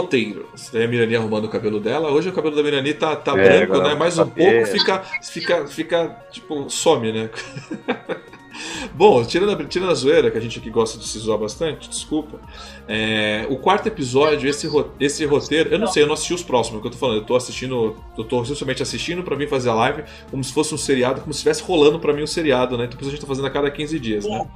Roteiro. 0.00 0.48
Você 0.54 0.70
tem 0.72 0.84
a 0.84 0.88
Mirani 0.88 1.16
arrumando 1.16 1.44
o 1.44 1.48
cabelo 1.48 1.80
dela. 1.80 2.10
Hoje 2.10 2.28
o 2.28 2.32
cabelo 2.32 2.54
da 2.54 2.62
Mirani 2.62 2.94
tá, 2.94 3.16
tá 3.16 3.36
É, 3.38 3.66
branco, 3.66 3.82
né? 3.82 3.94
Mais 3.94 4.16
tá 4.16 4.24
um 4.24 4.28
pouco 4.28 4.66
fica, 4.66 5.02
fica, 5.22 5.66
fica, 5.66 6.24
tipo, 6.30 6.68
some, 6.70 7.12
né? 7.12 7.30
Bom, 8.92 9.24
tirando 9.24 9.52
a, 9.52 9.64
tirando 9.64 9.90
a 9.90 9.94
zoeira, 9.94 10.30
que 10.30 10.38
a 10.38 10.40
gente 10.40 10.58
aqui 10.58 10.68
gosta 10.68 10.98
de 10.98 11.06
se 11.06 11.18
zoar 11.18 11.38
bastante, 11.38 11.88
desculpa. 11.88 12.40
é, 12.88 13.46
o 13.48 13.56
quarto 13.56 13.86
episódio, 13.86 14.48
esse, 14.50 14.68
esse 14.98 15.24
roteiro, 15.24 15.70
eu 15.70 15.78
não 15.78 15.86
sei, 15.86 16.02
eu 16.02 16.06
não 16.08 16.14
assisti 16.14 16.34
os 16.34 16.42
próximos, 16.42 16.76
é 16.76 16.78
o 16.78 16.80
que 16.82 16.88
eu 16.88 16.92
tô 16.92 16.98
falando. 16.98 17.18
Eu 17.18 17.24
tô 17.24 17.36
assistindo, 17.36 17.96
eu 18.16 18.24
tô 18.24 18.44
justamente 18.44 18.82
assistindo 18.82 19.22
pra 19.22 19.36
vir 19.36 19.48
fazer 19.48 19.70
a 19.70 19.74
live 19.74 20.02
como 20.30 20.42
se 20.42 20.52
fosse 20.52 20.74
um 20.74 20.78
seriado, 20.78 21.20
como 21.20 21.32
se 21.32 21.38
estivesse 21.38 21.62
rolando 21.62 22.00
pra 22.00 22.12
mim 22.12 22.22
um 22.22 22.26
seriado, 22.26 22.76
né? 22.76 22.84
Então 22.84 22.96
por 22.96 23.02
isso 23.02 23.10
a 23.10 23.12
gente 23.12 23.20
tá 23.20 23.26
fazendo 23.26 23.46
a 23.46 23.50
cada 23.50 23.70
15 23.70 23.98
dias, 24.00 24.24
né? 24.24 24.46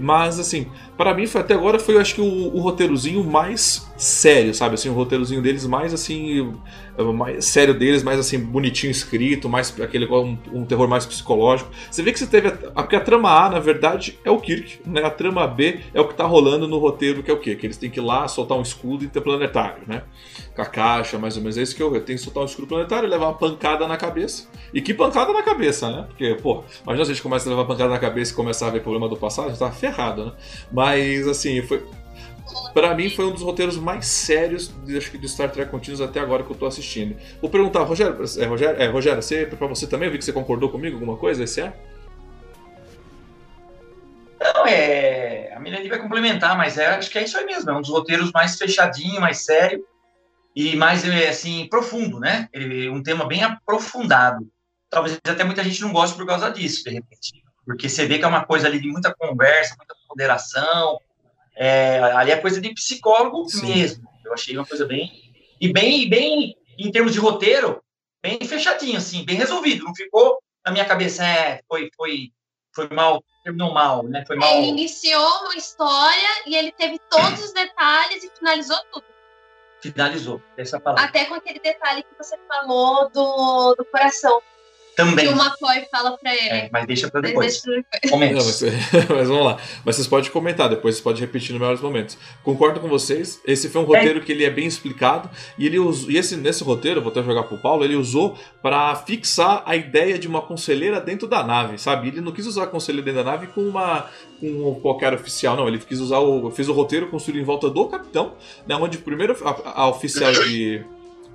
Mas, 0.00 0.38
assim, 0.38 0.66
pra 0.96 1.14
mim 1.14 1.26
foi, 1.26 1.40
até 1.40 1.54
agora 1.54 1.78
foi, 1.78 1.96
acho 1.96 2.14
que, 2.14 2.20
o, 2.20 2.54
o 2.54 2.60
roteirozinho 2.60 3.24
mais 3.24 3.90
sério, 3.96 4.54
sabe? 4.54 4.74
Assim, 4.74 4.88
o 4.88 4.92
roteirozinho 4.92 5.42
deles 5.42 5.66
mais, 5.66 5.92
assim, 5.92 6.54
o 6.96 7.12
mais 7.12 7.44
sério 7.46 7.74
deles, 7.74 8.02
mais, 8.02 8.18
assim, 8.18 8.38
bonitinho 8.38 8.90
escrito, 8.90 9.48
mais 9.48 9.78
aquele, 9.80 10.06
um, 10.06 10.38
um 10.52 10.64
terror 10.64 10.88
mais 10.88 11.06
psicológico. 11.06 11.70
Você 11.90 12.02
vê 12.02 12.12
que 12.12 12.18
você 12.18 12.26
teve, 12.26 12.48
a, 12.48 12.82
porque 12.82 12.96
a 12.96 13.00
trama 13.00 13.30
A, 13.30 13.50
na 13.50 13.58
verdade, 13.58 14.18
é 14.24 14.30
o 14.30 14.38
Kirk, 14.38 14.80
né? 14.86 15.02
A 15.04 15.10
trama 15.10 15.46
B 15.46 15.80
é 15.92 16.00
o 16.00 16.06
que 16.06 16.14
tá 16.14 16.24
rolando 16.24 16.68
no 16.68 16.78
roteiro, 16.78 17.22
que 17.22 17.30
é 17.30 17.34
o 17.34 17.38
quê? 17.38 17.54
Que 17.54 17.66
eles 17.66 17.76
têm 17.76 17.90
que 17.90 17.98
ir 17.98 18.02
lá 18.02 18.28
soltar 18.28 18.56
um 18.56 18.62
escudo 18.62 19.04
interplanetário, 19.04 19.82
né? 19.86 20.02
Com 20.54 20.62
a 20.62 20.66
caixa, 20.66 21.18
mais 21.18 21.36
ou 21.36 21.42
menos, 21.42 21.58
é 21.58 21.62
isso 21.62 21.74
que 21.74 21.82
eu, 21.82 21.94
eu 21.94 22.00
tenho 22.00 22.18
que 22.18 22.24
soltar 22.24 22.42
um 22.42 22.46
escudo 22.46 22.66
planetário 22.66 23.06
e 23.06 23.10
levar 23.10 23.26
uma 23.26 23.34
pancada 23.34 23.86
na 23.86 23.96
cabeça. 23.96 24.48
E 24.72 24.80
que 24.80 24.94
pancada 24.94 25.32
na 25.32 25.42
cabeça, 25.42 25.90
né? 25.90 26.04
Porque, 26.08 26.36
pô, 26.40 26.64
imagina 26.84 27.04
se 27.04 27.10
a 27.10 27.14
gente 27.14 27.22
começa 27.22 27.48
a 27.48 27.50
levar 27.50 27.64
pancada 27.64 27.90
na 27.90 27.98
cabeça 27.98 28.32
e 28.32 28.34
começar 28.34 28.68
a 28.68 28.70
ver 28.70 28.82
problema 28.82 29.08
do 29.08 29.16
passado, 29.16 29.46
a 29.46 29.48
gente 29.50 29.58
tá 29.58 29.70
ferrado, 29.80 30.26
né? 30.26 30.32
Mas, 30.70 31.26
assim, 31.26 31.60
foi. 31.62 31.84
Pra 32.74 32.94
mim 32.94 33.08
foi 33.10 33.26
um 33.26 33.32
dos 33.32 33.42
roteiros 33.42 33.76
mais 33.76 34.06
sérios 34.06 34.72
acho 34.96 35.10
que 35.10 35.18
do 35.18 35.28
Star 35.28 35.50
Trek 35.50 35.70
Continuous 35.70 36.00
até 36.00 36.20
agora 36.20 36.42
que 36.42 36.50
eu 36.50 36.56
tô 36.56 36.66
assistindo. 36.66 37.16
Vou 37.40 37.50
perguntar, 37.50 37.82
Rogério, 37.82 38.16
é, 38.38 38.44
Rogério, 38.44 38.82
é, 38.82 38.86
Rogério 38.86 39.22
você, 39.22 39.46
pra 39.46 39.66
você 39.66 39.86
também, 39.86 40.08
eu 40.08 40.12
vi 40.12 40.18
que 40.18 40.24
você 40.24 40.32
concordou 40.32 40.68
comigo 40.68 40.96
alguma 40.96 41.16
coisa, 41.16 41.44
esse 41.44 41.60
é? 41.60 41.72
Não, 44.40 44.66
é. 44.66 45.52
A 45.54 45.60
Milene 45.60 45.88
vai 45.88 45.98
complementar, 45.98 46.56
mas 46.56 46.78
é, 46.78 46.86
acho 46.86 47.10
que 47.10 47.18
é 47.18 47.24
isso 47.24 47.36
aí 47.36 47.44
mesmo. 47.44 47.70
É 47.70 47.74
um 47.74 47.80
dos 47.80 47.90
roteiros 47.90 48.32
mais 48.32 48.56
fechadinho, 48.56 49.20
mais 49.20 49.44
sério 49.44 49.84
e 50.54 50.74
mais, 50.76 51.06
é, 51.06 51.28
assim, 51.28 51.68
profundo, 51.68 52.18
né? 52.18 52.48
Ele, 52.52 52.88
um 52.88 53.02
tema 53.02 53.26
bem 53.26 53.42
aprofundado. 53.42 54.48
Talvez 54.88 55.18
até 55.24 55.44
muita 55.44 55.62
gente 55.62 55.80
não 55.82 55.92
goste 55.92 56.16
por 56.16 56.26
causa 56.26 56.50
disso, 56.50 56.82
de 56.84 56.90
repente. 56.90 57.44
Porque 57.70 57.88
você 57.88 58.04
vê 58.04 58.18
que 58.18 58.24
é 58.24 58.26
uma 58.26 58.44
coisa 58.44 58.66
ali 58.66 58.80
de 58.80 58.88
muita 58.88 59.14
conversa, 59.14 59.76
muita 59.76 59.94
ponderação. 60.08 61.00
É, 61.54 62.00
ali 62.16 62.32
é 62.32 62.36
coisa 62.36 62.60
de 62.60 62.74
psicólogo 62.74 63.48
Sim. 63.48 63.64
mesmo. 63.64 64.10
Eu 64.24 64.34
achei 64.34 64.56
uma 64.56 64.66
coisa 64.66 64.84
bem. 64.84 65.32
E 65.60 65.72
bem, 65.72 66.10
bem, 66.10 66.56
em 66.76 66.90
termos 66.90 67.12
de 67.12 67.20
roteiro, 67.20 67.80
bem 68.20 68.40
fechadinho, 68.40 68.98
assim, 68.98 69.24
bem 69.24 69.36
resolvido. 69.36 69.84
Não 69.84 69.94
ficou 69.94 70.42
na 70.66 70.72
minha 70.72 70.84
cabeça, 70.84 71.24
é, 71.24 71.60
foi, 71.68 71.88
foi, 71.96 72.32
foi 72.74 72.88
mal, 72.88 73.22
terminou 73.44 73.72
mal, 73.72 74.02
né? 74.02 74.24
Foi 74.26 74.34
mal. 74.34 74.52
Ele 74.52 74.66
iniciou 74.66 75.42
uma 75.42 75.54
história 75.54 76.28
e 76.48 76.56
ele 76.56 76.72
teve 76.72 76.98
todos 77.08 77.40
os 77.44 77.52
detalhes 77.52 78.24
e 78.24 78.30
finalizou 78.30 78.78
tudo. 78.92 79.04
Finalizou, 79.80 80.42
essa 80.56 80.80
palavra. 80.80 81.04
Até 81.04 81.24
com 81.26 81.34
aquele 81.34 81.60
detalhe 81.60 82.02
que 82.02 82.18
você 82.18 82.36
falou 82.48 83.08
do, 83.10 83.76
do 83.76 83.84
coração. 83.84 84.42
Também. 85.04 85.26
Que 85.26 85.32
o 85.32 85.36
McCoy 85.36 85.86
fala 85.90 86.16
pra 86.18 86.34
ele. 86.34 86.48
É, 86.48 86.68
mas 86.72 86.86
deixa 86.86 87.10
pra 87.10 87.20
depois. 87.20 87.62
deixa- 87.62 87.84
Não, 88.04 88.10
Momentos. 88.10 88.62
mas, 88.62 88.72
mas 89.08 89.28
vamos 89.28 89.44
lá. 89.44 89.58
Mas 89.84 89.96
vocês 89.96 90.06
podem 90.08 90.30
comentar, 90.30 90.68
depois 90.68 90.94
vocês 90.96 91.02
podem 91.04 91.20
repetir 91.20 91.52
nos 91.52 91.60
melhores 91.60 91.80
momentos. 91.80 92.16
Concordo 92.42 92.80
com 92.80 92.88
vocês. 92.88 93.40
Esse 93.46 93.68
foi 93.68 93.80
um 93.82 93.84
roteiro 93.84 94.20
que 94.20 94.32
ele 94.32 94.44
é 94.44 94.50
bem 94.50 94.66
explicado. 94.66 95.28
E 95.58 95.66
ele 95.66 95.78
usou, 95.78 96.10
e 96.10 96.16
esse, 96.16 96.36
nesse 96.36 96.62
roteiro, 96.64 97.00
vou 97.00 97.10
até 97.10 97.22
jogar 97.22 97.44
pro 97.44 97.58
Paulo, 97.58 97.84
ele 97.84 97.96
usou 97.96 98.36
para 98.62 98.94
fixar 98.96 99.62
a 99.66 99.74
ideia 99.76 100.18
de 100.18 100.26
uma 100.28 100.42
conselheira 100.42 101.00
dentro 101.00 101.26
da 101.26 101.42
nave, 101.42 101.78
sabe? 101.78 102.08
Ele 102.08 102.20
não 102.20 102.32
quis 102.32 102.46
usar 102.46 102.64
a 102.64 102.66
conselheira 102.66 103.04
dentro 103.04 103.24
da 103.24 103.30
nave 103.30 103.46
com 103.48 103.60
uma 103.62 104.06
com 104.40 104.74
qualquer 104.80 105.12
oficial, 105.12 105.56
não. 105.56 105.68
Ele 105.68 105.78
quis 105.78 106.00
usar 106.00 106.18
o. 106.18 106.50
fez 106.50 106.68
o 106.68 106.72
roteiro 106.72 107.08
construído 107.08 107.40
em 107.42 107.44
volta 107.44 107.68
do 107.68 107.86
capitão, 107.88 108.34
né? 108.66 108.74
Onde 108.74 108.98
primeiro 108.98 109.36
a, 109.44 109.82
a 109.82 109.88
oficial 109.88 110.32
de. 110.32 110.82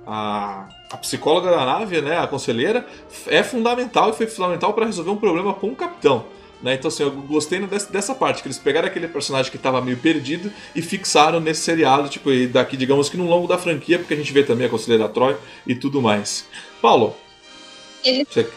A, 0.06 0.68
a 0.90 0.96
psicóloga 0.98 1.50
da 1.50 1.64
nave, 1.64 2.00
né, 2.00 2.18
a 2.18 2.26
conselheira, 2.26 2.86
é 3.26 3.42
fundamental 3.42 4.10
e 4.10 4.12
foi 4.12 4.26
fundamental 4.26 4.72
para 4.72 4.86
resolver 4.86 5.10
um 5.10 5.16
problema 5.16 5.52
com 5.52 5.68
o 5.68 5.76
capitão. 5.76 6.24
Né? 6.62 6.74
Então, 6.74 6.88
assim, 6.88 7.02
eu 7.02 7.10
gostei 7.10 7.58
dessa, 7.66 7.92
dessa 7.92 8.14
parte, 8.14 8.42
que 8.42 8.48
eles 8.48 8.58
pegaram 8.58 8.88
aquele 8.88 9.08
personagem 9.08 9.50
que 9.50 9.56
estava 9.56 9.80
meio 9.80 9.98
perdido 9.98 10.52
e 10.74 10.80
fixaram 10.80 11.38
nesse 11.40 11.60
seriado, 11.62 12.08
tipo, 12.08 12.30
e 12.32 12.46
daqui, 12.46 12.76
digamos 12.76 13.08
que 13.08 13.16
no 13.16 13.26
longo 13.26 13.46
da 13.46 13.58
franquia, 13.58 13.98
porque 13.98 14.14
a 14.14 14.16
gente 14.16 14.32
vê 14.32 14.42
também 14.42 14.66
a 14.66 14.70
Conselheira 14.70 15.08
Troy 15.08 15.36
e 15.66 15.74
tudo 15.74 16.00
mais. 16.00 16.46
Paulo, 16.80 17.16
Eles, 18.02 18.26
você... 18.28 18.48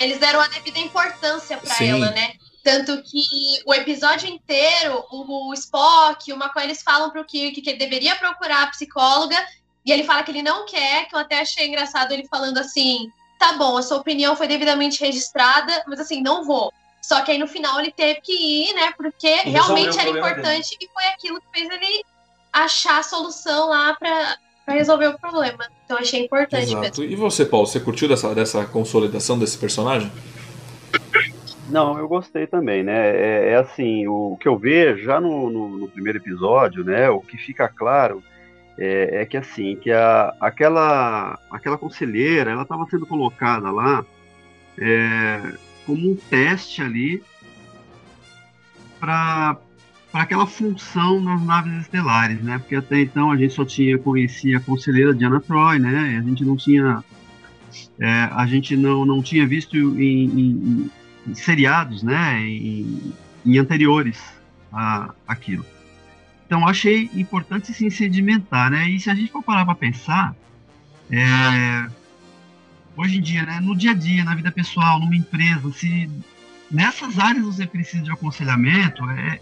eles 0.00 0.18
deram 0.18 0.40
a 0.40 0.48
devida 0.48 0.78
importância 0.78 1.58
Sim. 1.64 1.90
ela, 1.90 2.10
né? 2.10 2.34
Tanto 2.62 3.02
que 3.02 3.22
o 3.66 3.74
episódio 3.74 4.28
inteiro, 4.28 5.04
o 5.10 5.52
Spock 5.52 6.32
o 6.32 6.36
McCoy, 6.36 6.64
eles 6.64 6.82
falam 6.82 7.10
pro 7.10 7.24
Kirk 7.24 7.60
que 7.60 7.68
ele 7.68 7.78
deveria 7.78 8.16
procurar 8.16 8.62
a 8.62 8.66
psicóloga 8.68 9.36
e 9.84 9.92
ele 9.92 10.04
fala 10.04 10.22
que 10.22 10.30
ele 10.30 10.42
não 10.42 10.64
quer, 10.66 11.06
que 11.08 11.14
eu 11.14 11.18
até 11.18 11.40
achei 11.40 11.66
engraçado 11.68 12.12
ele 12.12 12.26
falando 12.28 12.58
assim, 12.58 13.10
tá 13.38 13.52
bom, 13.54 13.76
a 13.76 13.82
sua 13.82 13.98
opinião 13.98 14.34
foi 14.36 14.46
devidamente 14.48 15.00
registrada, 15.04 15.84
mas 15.86 16.00
assim, 16.00 16.22
não 16.22 16.44
vou. 16.44 16.72
Só 17.02 17.20
que 17.20 17.30
aí 17.32 17.38
no 17.38 17.46
final 17.46 17.78
ele 17.80 17.92
teve 17.92 18.20
que 18.22 18.32
ir, 18.32 18.72
né? 18.72 18.92
Porque 18.96 19.28
resolveu 19.28 19.52
realmente 19.62 19.96
o 19.96 20.00
era 20.00 20.10
importante 20.10 20.76
e 20.80 20.88
foi 20.88 21.04
aquilo 21.08 21.38
que 21.40 21.46
fez 21.60 21.68
ele 21.70 22.02
achar 22.50 23.00
a 23.00 23.02
solução 23.02 23.68
lá 23.68 23.94
pra, 23.94 24.38
pra 24.64 24.74
resolver 24.74 25.08
o 25.08 25.18
problema. 25.18 25.68
Então 25.84 25.98
achei 25.98 26.24
importante 26.24 26.64
mesmo. 26.66 26.82
Exato. 26.82 27.04
E 27.04 27.14
você, 27.14 27.44
Paulo, 27.44 27.66
você 27.66 27.78
curtiu 27.78 28.08
dessa, 28.08 28.34
dessa 28.34 28.64
consolidação 28.64 29.38
desse 29.38 29.58
personagem? 29.58 30.10
Não, 31.68 31.98
eu 31.98 32.06
gostei 32.06 32.46
também, 32.46 32.82
né? 32.82 33.10
É, 33.16 33.48
é 33.50 33.56
assim, 33.56 34.06
o 34.06 34.36
que 34.40 34.46
eu 34.46 34.58
vejo 34.58 35.02
já 35.04 35.20
no, 35.20 35.50
no- 35.50 35.76
no 35.78 35.88
primeiro 35.88 36.18
episódio, 36.18 36.84
né? 36.84 37.08
O 37.10 37.20
que 37.20 37.36
fica 37.36 37.68
claro 37.68 38.22
é, 38.78 39.22
é 39.22 39.26
que 39.26 39.36
assim, 39.36 39.76
que 39.76 39.90
a, 39.90 40.34
aquela, 40.40 41.38
aquela 41.50 41.78
conselheira, 41.78 42.50
ela 42.50 42.62
estava 42.62 42.86
sendo 42.86 43.06
colocada 43.06 43.70
lá 43.70 44.04
é, 44.78 45.40
como 45.86 46.10
um 46.10 46.16
teste 46.16 46.82
ali 46.82 47.22
para 49.00 49.56
aquela 50.12 50.46
função 50.46 51.20
nas 51.20 51.42
naves 51.42 51.72
estelares, 51.82 52.40
né? 52.42 52.58
Porque 52.58 52.76
até 52.76 53.00
então 53.00 53.30
a 53.30 53.36
gente 53.36 53.52
só 53.54 53.64
tinha 53.64 53.98
conhecia 53.98 54.58
a 54.58 54.60
conselheira 54.60 55.14
Diana 55.14 55.40
Troy, 55.40 55.78
né? 55.78 56.14
E 56.14 56.16
a 56.16 56.22
gente 56.22 56.44
não 56.44 56.56
tinha 56.56 57.04
é, 57.98 58.28
a 58.32 58.46
gente 58.46 58.76
não, 58.76 59.04
não 59.04 59.22
tinha 59.22 59.46
visto 59.46 59.76
em, 59.76 60.24
em- 60.26 60.90
em 61.26 61.34
seriados, 61.34 62.02
né, 62.02 62.38
em, 62.40 63.12
em 63.44 63.58
anteriores 63.58 64.20
a 64.72 65.10
aquilo. 65.26 65.64
Então 66.54 66.68
achei 66.68 67.10
importante 67.14 67.74
se 67.74 67.90
sedimentar, 67.90 68.70
né? 68.70 68.88
E 68.88 69.00
se 69.00 69.10
a 69.10 69.14
gente 69.16 69.32
for 69.32 69.42
parar 69.42 69.64
para 69.64 69.74
pensar, 69.74 70.36
é, 71.10 71.90
hoje 72.96 73.18
em 73.18 73.20
dia, 73.20 73.42
né, 73.44 73.58
no 73.60 73.76
dia 73.76 73.90
a 73.90 73.94
dia, 73.94 74.22
na 74.22 74.36
vida 74.36 74.52
pessoal, 74.52 75.00
numa 75.00 75.16
empresa, 75.16 75.72
se 75.72 76.08
nessas 76.70 77.18
áreas 77.18 77.44
você 77.44 77.66
precisa 77.66 78.04
de 78.04 78.12
aconselhamento, 78.12 79.02
é, 79.10 79.40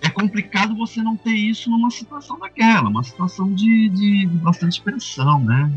é 0.00 0.10
complicado 0.10 0.74
você 0.74 1.00
não 1.00 1.16
ter 1.16 1.30
isso 1.30 1.70
numa 1.70 1.92
situação 1.92 2.40
daquela, 2.40 2.88
uma 2.88 3.04
situação 3.04 3.54
de, 3.54 3.88
de 3.90 4.26
bastante 4.26 4.82
pressão, 4.82 5.38
né? 5.44 5.70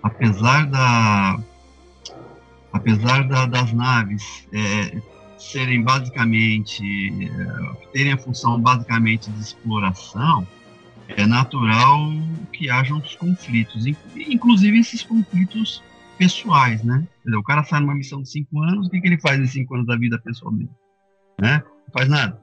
Apesar 0.00 0.64
da 0.66 1.40
apesar 2.72 3.26
da- 3.26 3.46
das 3.46 3.72
naves 3.72 4.46
é, 4.52 5.02
serem 5.38 5.82
basicamente 5.82 6.82
é, 7.30 7.86
terem 7.92 8.12
a 8.12 8.18
função 8.18 8.60
basicamente 8.60 9.30
de 9.30 9.40
exploração, 9.40 10.46
é 11.08 11.26
natural 11.26 12.10
que 12.52 12.68
hajam 12.70 12.98
os 12.98 13.14
conflitos, 13.16 13.86
in- 13.86 13.96
inclusive 14.16 14.78
esses 14.78 15.02
conflitos 15.02 15.82
pessoais, 16.18 16.82
né? 16.82 17.06
Dizer, 17.24 17.36
O 17.36 17.42
cara 17.42 17.62
sai 17.64 17.80
numa 17.80 17.94
missão 17.94 18.22
de 18.22 18.28
cinco 18.30 18.62
anos, 18.62 18.86
o 18.86 18.90
que, 18.90 19.00
que 19.00 19.06
ele 19.06 19.20
faz 19.20 19.38
em 19.38 19.46
cinco 19.46 19.74
anos 19.74 19.86
da 19.86 19.96
vida 19.96 20.18
pessoal 20.18 20.52
dele? 20.52 20.70
Né? 21.40 21.62
Não 21.86 21.92
faz 21.92 22.08
nada. 22.08 22.40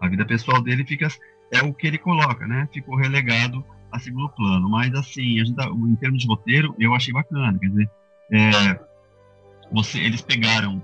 A 0.00 0.08
vida 0.08 0.24
pessoal 0.26 0.60
dele 0.60 0.84
fica 0.84 1.08
é 1.52 1.62
o 1.62 1.72
que 1.72 1.86
ele 1.86 1.98
coloca, 1.98 2.46
né? 2.46 2.68
Ficou 2.72 2.96
relegado 2.96 3.64
a 3.92 3.98
segundo 3.98 4.28
plano. 4.30 4.68
Mas 4.68 4.92
assim, 4.94 5.40
a 5.40 5.44
gente 5.44 5.54
tá- 5.54 5.68
em 5.68 5.94
termos 5.96 6.22
de 6.22 6.26
roteiro, 6.26 6.74
eu 6.78 6.94
achei 6.94 7.12
bacana. 7.12 7.56
Quer 7.58 7.68
dizer, 7.68 7.90
é, 8.32 8.80
você, 9.70 10.00
eles 10.00 10.20
pegaram 10.22 10.82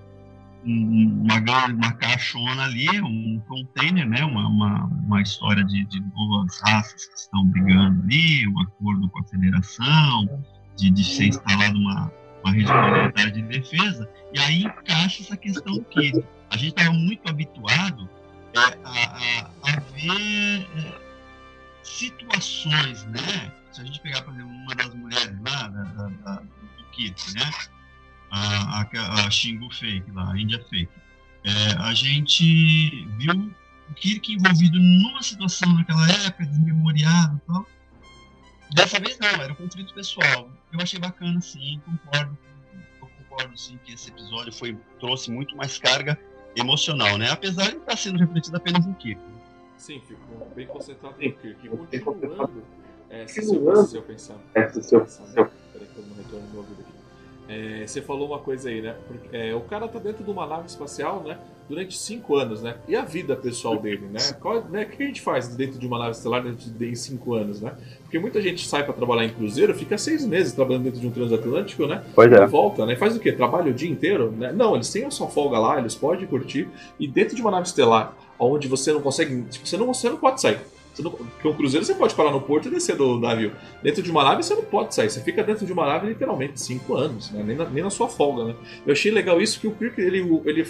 uma, 0.64 1.66
uma 1.66 1.92
caixona 1.92 2.64
ali, 2.64 2.88
um 3.00 3.40
container, 3.46 4.08
né? 4.08 4.24
Uma, 4.24 4.48
uma, 4.48 4.84
uma 4.86 5.22
história 5.22 5.64
de, 5.64 5.84
de 5.86 6.00
duas 6.00 6.60
raças 6.60 7.06
que 7.06 7.18
estão 7.18 7.44
brigando 7.46 8.02
ali, 8.02 8.46
um 8.48 8.60
acordo 8.60 9.08
com 9.08 9.20
a 9.20 9.24
federação, 9.24 10.44
de, 10.76 10.90
de 10.90 11.04
ser 11.04 11.28
instalada 11.28 11.76
uma, 11.76 12.12
uma 12.44 12.52
rede 12.52 12.66
planetária 12.66 13.30
de 13.30 13.42
defesa, 13.42 14.08
e 14.32 14.38
aí 14.40 14.62
encaixa 14.64 15.22
essa 15.22 15.36
questão 15.36 15.82
que 15.84 16.12
a 16.50 16.56
gente 16.56 16.70
estava 16.70 16.92
muito 16.92 17.28
habituado 17.28 18.08
é, 18.54 18.60
a, 18.84 18.90
a, 18.90 19.72
a 19.72 19.80
ver 19.94 20.66
é, 20.76 21.00
situações, 21.82 23.04
né? 23.06 23.52
Se 23.72 23.82
a 23.82 23.84
gente 23.84 24.00
pegar, 24.00 24.22
por 24.22 24.34
exemplo, 24.34 24.50
uma 24.50 24.74
das 24.74 24.94
mulheres 24.94 25.36
lá, 25.40 25.68
da, 25.68 25.82
da, 25.82 26.08
da 26.08 26.34
do 26.36 26.84
Kit, 26.92 27.34
né? 27.34 27.50
A, 28.30 28.82
a, 28.82 29.26
a 29.26 29.30
Xingu 29.30 29.72
Fake 29.72 30.10
lá, 30.12 30.32
a 30.32 30.38
Índia 30.38 30.62
Fake. 30.68 30.90
É, 31.44 31.72
a 31.78 31.94
gente 31.94 33.06
viu 33.16 33.50
o 33.90 33.94
Kirk 33.94 34.32
envolvido 34.32 34.78
numa 34.78 35.22
situação 35.22 35.72
naquela 35.72 36.06
época, 36.26 36.44
desmemoriado 36.46 37.36
e 37.36 37.52
tal. 37.52 37.66
Dessa 38.74 39.00
vez 39.00 39.18
não, 39.18 39.28
era 39.28 39.52
um 39.52 39.56
conflito 39.56 39.94
pessoal. 39.94 40.50
Eu 40.72 40.80
achei 40.80 40.98
bacana, 40.98 41.40
sim, 41.40 41.80
concordo. 41.86 42.36
Eu 43.00 43.08
concordo, 43.08 43.58
sim, 43.58 43.78
que 43.84 43.94
esse 43.94 44.10
episódio 44.10 44.52
foi, 44.52 44.76
trouxe 45.00 45.30
muito 45.30 45.56
mais 45.56 45.78
carga 45.78 46.18
emocional, 46.54 47.16
né? 47.16 47.30
Apesar 47.30 47.70
de 47.70 47.76
estar 47.76 47.96
sendo 47.96 48.18
refletido 48.18 48.56
apenas 48.56 48.84
no 48.84 48.94
Kirk. 48.94 49.20
Sim, 49.78 50.02
ficou 50.06 50.52
bem 50.54 50.66
concentrado 50.66 51.14
no 51.14 51.32
Kirk. 51.32 51.68
Continuando, 52.00 52.62
é, 53.08 53.26
se, 53.26 53.40
eu, 53.40 53.86
se 53.86 53.96
eu 53.96 54.02
pensar. 54.02 54.36
É, 54.54 54.68
se 54.68 54.94
eu 54.94 55.00
pensar. 55.00 55.24
Peraí 55.32 55.88
que 55.88 55.98
eu 55.98 56.06
não 56.06 56.16
retorno 56.16 56.48
meu 56.48 56.60
ouvido 56.60 56.80
aqui. 56.82 56.97
É, 57.48 57.86
você 57.86 58.02
falou 58.02 58.28
uma 58.28 58.38
coisa 58.38 58.68
aí, 58.68 58.82
né? 58.82 58.94
Porque, 59.06 59.34
é, 59.34 59.54
o 59.54 59.60
cara 59.62 59.88
tá 59.88 59.98
dentro 59.98 60.22
de 60.22 60.30
uma 60.30 60.46
nave 60.46 60.66
espacial, 60.66 61.22
né? 61.22 61.38
Durante 61.66 61.96
cinco 61.96 62.36
anos, 62.36 62.62
né? 62.62 62.76
E 62.86 62.94
a 62.94 63.02
vida 63.02 63.34
pessoal 63.34 63.78
dele, 63.78 64.06
né? 64.06 64.20
Qual, 64.38 64.62
né? 64.64 64.82
O 64.82 64.96
que 64.96 65.02
a 65.02 65.06
gente 65.06 65.22
faz 65.22 65.48
dentro 65.48 65.78
de 65.78 65.86
uma 65.86 65.98
nave 65.98 66.10
estelar 66.10 66.42
dentro 66.42 66.70
de, 66.70 66.86
em 66.86 66.94
cinco 66.94 67.34
anos, 67.34 67.60
né? 67.62 67.72
Porque 68.02 68.18
muita 68.18 68.40
gente 68.42 68.66
sai 68.68 68.84
para 68.84 68.92
trabalhar 68.92 69.24
em 69.24 69.30
cruzeiro, 69.30 69.74
fica 69.74 69.96
seis 69.96 70.26
meses 70.26 70.52
trabalhando 70.52 70.84
dentro 70.84 71.00
de 71.00 71.06
um 71.06 71.10
transatlântico, 71.10 71.86
né? 71.86 72.04
Pois 72.14 72.30
é. 72.30 72.42
E 72.42 72.46
volta, 72.46 72.84
né? 72.84 72.96
Faz 72.96 73.16
o 73.16 73.20
quê? 73.20 73.32
Trabalha 73.32 73.70
o 73.70 73.74
dia 73.74 73.90
inteiro? 73.90 74.30
Né? 74.30 74.52
Não, 74.52 74.74
eles 74.74 74.90
têm 74.92 75.04
a 75.04 75.10
sua 75.10 75.28
folga 75.28 75.58
lá, 75.58 75.78
eles 75.78 75.94
podem 75.94 76.26
curtir. 76.26 76.68
E 77.00 77.08
dentro 77.08 77.34
de 77.34 77.40
uma 77.40 77.50
nave 77.50 77.66
estelar, 77.66 78.14
onde 78.38 78.68
você 78.68 78.92
não 78.92 79.00
consegue. 79.00 79.42
Tipo, 79.44 79.66
você 79.66 79.76
não, 79.76 79.86
você 79.86 80.08
não 80.10 80.18
pode 80.18 80.40
sair. 80.40 80.58
Porque 81.02 81.48
um 81.48 81.54
cruzeiro 81.54 81.84
você 81.84 81.94
pode 81.94 82.14
parar 82.14 82.30
no 82.30 82.40
porto 82.40 82.68
e 82.68 82.70
descer 82.70 82.96
do 82.96 83.18
navio. 83.18 83.52
Dentro 83.82 84.02
de 84.02 84.10
uma 84.10 84.24
nave 84.24 84.42
você 84.42 84.54
não 84.54 84.62
pode 84.62 84.94
sair. 84.94 85.10
Você 85.10 85.20
fica 85.20 85.42
dentro 85.42 85.66
de 85.66 85.72
uma 85.72 85.86
nave 85.86 86.08
literalmente 86.08 86.60
cinco 86.60 86.94
anos, 86.94 87.30
né? 87.30 87.42
nem, 87.44 87.56
na, 87.56 87.64
nem 87.64 87.82
na 87.82 87.90
sua 87.90 88.08
folga. 88.08 88.44
Né? 88.44 88.54
Eu 88.86 88.92
achei 88.92 89.10
legal 89.10 89.40
isso 89.40 89.60
que 89.60 89.66
o 89.66 89.72
Kirk, 89.72 90.00
ele, 90.00 90.20
ele 90.44 90.66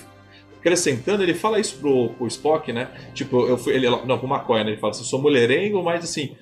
acrescentando, 0.59 1.23
ele 1.23 1.35
fala 1.35 1.59
isso 1.59 1.79
pro, 1.79 2.11
pro 2.11 2.27
Spock, 2.27 2.73
né? 2.73 2.89
Tipo, 3.15 3.47
eu 3.47 3.57
fui. 3.57 3.75
Ele, 3.75 3.89
não, 3.89 4.19
pro 4.19 4.29
McCoy, 4.29 4.65
né? 4.65 4.71
Ele 4.71 4.81
fala 4.81 4.91
assim: 4.91 5.05
sou 5.05 5.21
mulherengo, 5.21 5.83
mas 5.83 6.05
assim. 6.05 6.37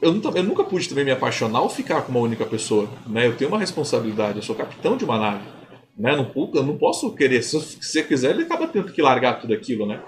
Eu 0.00 0.12
nunca, 0.12 0.36
eu 0.36 0.42
nunca 0.42 0.64
pude 0.64 0.88
também 0.88 1.04
me 1.04 1.12
apaixonar 1.12 1.60
ou 1.60 1.68
ficar 1.68 2.02
com 2.02 2.10
uma 2.10 2.20
única 2.20 2.44
pessoa. 2.44 2.88
Né? 3.06 3.28
Eu 3.28 3.36
tenho 3.36 3.48
uma 3.48 3.58
responsabilidade, 3.58 4.36
eu 4.36 4.42
sou 4.42 4.56
capitão 4.56 4.96
de 4.96 5.04
uma 5.04 5.16
nave. 5.16 5.44
Né? 5.96 6.16
Não, 6.16 6.28
eu 6.54 6.62
não 6.64 6.76
posso 6.76 7.14
querer. 7.14 7.40
Se 7.42 7.56
você 7.56 8.02
quiser, 8.02 8.30
ele 8.30 8.42
acaba 8.42 8.66
tendo 8.66 8.92
que 8.92 9.00
largar 9.00 9.40
tudo 9.40 9.54
aquilo, 9.54 9.86
né? 9.86 10.02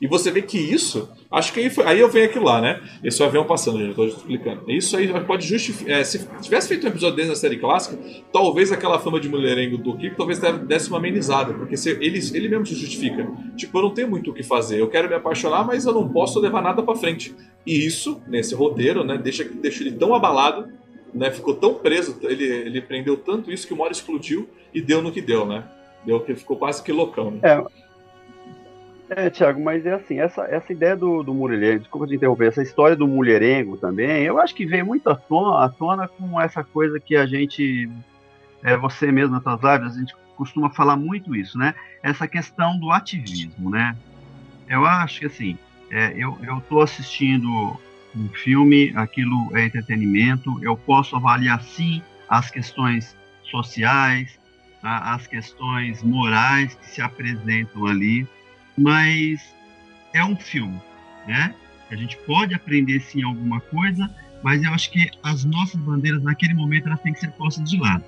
E 0.00 0.06
você 0.06 0.30
vê 0.30 0.42
que 0.42 0.56
isso, 0.56 1.10
acho 1.30 1.52
que 1.52 1.58
aí, 1.58 1.70
foi, 1.70 1.84
aí 1.84 1.98
eu 1.98 2.08
venho 2.08 2.26
aquilo 2.26 2.44
lá, 2.44 2.60
né? 2.60 2.80
Esse 3.02 3.20
avião 3.22 3.44
passando, 3.44 3.78
gente, 3.78 3.88
eu 3.88 3.94
tô 3.94 4.04
explicando. 4.04 4.70
Isso 4.70 4.96
aí 4.96 5.08
pode 5.24 5.46
justificar. 5.46 5.98
É, 5.98 6.04
se 6.04 6.28
tivesse 6.40 6.68
feito 6.68 6.86
um 6.86 6.90
episódio 6.90 7.16
desse 7.16 7.28
na 7.28 7.34
série 7.34 7.56
clássica, 7.56 7.98
talvez 8.32 8.70
aquela 8.70 9.00
fama 9.00 9.18
de 9.18 9.28
mulherengo 9.28 9.76
do 9.76 9.96
Kirk 9.96 10.16
talvez 10.16 10.38
desse 10.38 10.88
uma 10.88 10.98
amenizada, 10.98 11.52
porque 11.52 11.76
se, 11.76 11.90
ele, 11.90 12.20
ele 12.32 12.48
mesmo 12.48 12.66
se 12.66 12.76
justifica. 12.76 13.28
Tipo, 13.56 13.78
eu 13.78 13.82
não 13.82 13.90
tenho 13.90 14.08
muito 14.08 14.30
o 14.30 14.34
que 14.34 14.44
fazer, 14.44 14.80
eu 14.80 14.88
quero 14.88 15.08
me 15.08 15.14
apaixonar, 15.14 15.66
mas 15.66 15.84
eu 15.84 15.92
não 15.92 16.08
posso 16.08 16.38
levar 16.38 16.62
nada 16.62 16.80
para 16.80 16.94
frente. 16.94 17.34
E 17.66 17.84
isso, 17.84 18.22
nesse 18.28 18.54
roteiro, 18.54 19.02
né, 19.02 19.18
deixa, 19.18 19.44
deixa 19.44 19.82
ele 19.82 19.92
tão 19.92 20.14
abalado, 20.14 20.68
né? 21.12 21.30
Ficou 21.30 21.54
tão 21.54 21.74
preso, 21.74 22.18
ele, 22.22 22.44
ele 22.44 22.80
prendeu 22.80 23.16
tanto 23.16 23.50
isso 23.50 23.66
que 23.66 23.74
uma 23.74 23.84
hora 23.84 23.92
explodiu 23.92 24.48
e 24.72 24.80
deu 24.80 25.02
no 25.02 25.10
que 25.10 25.20
deu, 25.20 25.44
né? 25.44 25.64
Deu 26.04 26.20
que 26.20 26.34
ficou 26.34 26.56
quase 26.56 26.82
que 26.82 26.92
loucão, 26.92 27.32
né? 27.32 27.40
É. 27.42 27.87
É, 29.10 29.30
Tiago, 29.30 29.60
mas 29.62 29.86
é 29.86 29.94
assim, 29.94 30.20
essa, 30.20 30.42
essa 30.44 30.70
ideia 30.70 30.94
do, 30.94 31.22
do 31.22 31.32
mulherengo, 31.32 31.80
desculpa 31.80 32.06
te 32.06 32.14
interromper, 32.14 32.48
essa 32.48 32.62
história 32.62 32.94
do 32.94 33.08
mulherengo 33.08 33.76
também, 33.78 34.24
eu 34.24 34.38
acho 34.38 34.54
que 34.54 34.66
veio 34.66 34.84
muito 34.84 35.08
à 35.08 35.14
tona, 35.14 35.64
à 35.64 35.68
tona 35.68 36.06
com 36.06 36.38
essa 36.38 36.62
coisa 36.62 37.00
que 37.00 37.16
a 37.16 37.24
gente, 37.24 37.88
é, 38.62 38.76
você 38.76 39.10
mesmo 39.10 39.34
nas 39.34 39.42
suas 39.42 39.60
lives, 39.62 39.96
a 39.96 39.98
gente 40.00 40.14
costuma 40.36 40.70
falar 40.70 40.96
muito 40.96 41.34
isso, 41.34 41.58
né? 41.58 41.74
Essa 42.02 42.28
questão 42.28 42.78
do 42.78 42.92
ativismo, 42.92 43.70
né? 43.70 43.96
Eu 44.68 44.84
acho 44.84 45.20
que 45.20 45.26
assim, 45.26 45.58
é, 45.90 46.12
eu 46.16 46.58
estou 46.58 46.82
assistindo 46.82 47.48
um 48.14 48.28
filme, 48.28 48.92
aquilo 48.94 49.56
é 49.56 49.64
entretenimento, 49.64 50.62
eu 50.62 50.76
posso 50.76 51.16
avaliar 51.16 51.62
sim 51.62 52.02
as 52.28 52.50
questões 52.50 53.16
sociais, 53.42 54.38
as 54.82 55.26
questões 55.26 56.02
morais 56.02 56.74
que 56.74 56.86
se 56.86 57.00
apresentam 57.00 57.86
ali, 57.86 58.28
mas 58.78 59.54
é 60.12 60.24
um 60.24 60.36
filme, 60.36 60.80
né? 61.26 61.54
A 61.90 61.96
gente 61.96 62.16
pode 62.18 62.54
aprender 62.54 63.00
sim 63.00 63.22
alguma 63.22 63.60
coisa, 63.60 64.08
mas 64.42 64.62
eu 64.62 64.72
acho 64.72 64.90
que 64.90 65.10
as 65.22 65.44
nossas 65.44 65.80
bandeiras 65.80 66.22
naquele 66.22 66.54
momento 66.54 66.86
elas 66.86 67.00
têm 67.00 67.12
que 67.12 67.20
ser 67.20 67.30
postas 67.32 67.68
de 67.68 67.78
lado. 67.78 68.04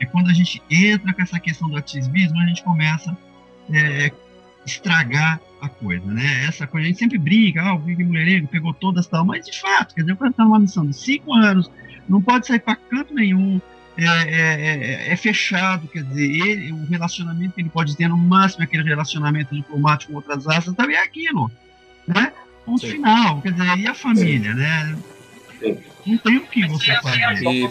E 0.00 0.04
quando 0.06 0.28
a 0.28 0.32
gente 0.32 0.62
entra 0.70 1.12
com 1.12 1.22
essa 1.22 1.40
questão 1.40 1.68
do 1.68 1.76
ativismo, 1.76 2.38
a 2.38 2.46
gente 2.46 2.62
começa 2.62 3.16
é, 3.72 4.10
estragar 4.66 5.40
a 5.60 5.68
coisa, 5.68 6.04
né? 6.06 6.44
Essa 6.44 6.66
coisa 6.66 6.86
a 6.86 6.88
gente 6.88 6.98
sempre 6.98 7.16
brinca, 7.16 7.62
ah, 7.62 7.74
o 7.74 7.78
Big 7.78 8.04
Mulherengo 8.04 8.48
pegou 8.48 8.74
todas 8.74 9.06
tal, 9.06 9.24
mas 9.24 9.46
de 9.46 9.58
fato, 9.58 9.94
quer 9.94 10.02
dizer, 10.02 10.16
quando 10.16 10.32
está 10.32 10.44
numa 10.44 10.58
missão 10.58 10.86
de 10.86 10.94
cinco 10.94 11.32
anos, 11.32 11.70
não 12.08 12.20
pode 12.20 12.46
sair 12.46 12.60
para 12.60 12.76
canto 12.76 13.14
nenhum, 13.14 13.60
é, 13.98 14.04
é, 14.04 15.08
é, 15.08 15.12
é, 15.12 15.16
fechado, 15.16 15.88
quer 15.88 16.02
dizer, 16.02 16.30
ele, 16.30 16.72
o 16.72 16.84
relacionamento 16.84 17.54
que 17.54 17.62
ele 17.62 17.70
pode 17.70 17.96
ter 17.96 18.08
no 18.08 18.16
máximo 18.16 18.64
aquele 18.64 18.82
relacionamento 18.82 19.54
diplomático 19.54 20.12
com 20.12 20.18
outras 20.18 20.44
raças 20.44 20.74
também 20.74 20.96
é 20.96 21.02
aquilo, 21.02 21.50
né? 22.06 22.32
Ponto 22.66 22.80
Sim. 22.80 22.92
final, 22.92 23.40
quer 23.40 23.52
dizer, 23.52 23.78
e 23.78 23.86
a 23.86 23.94
família, 23.94 24.54
né? 24.54 24.98
Não 26.04 26.18
tem 26.18 26.36
o 26.36 26.46
que 26.46 26.66
você 26.66 26.94
fazer. 27.00 27.42
E... 27.42 27.68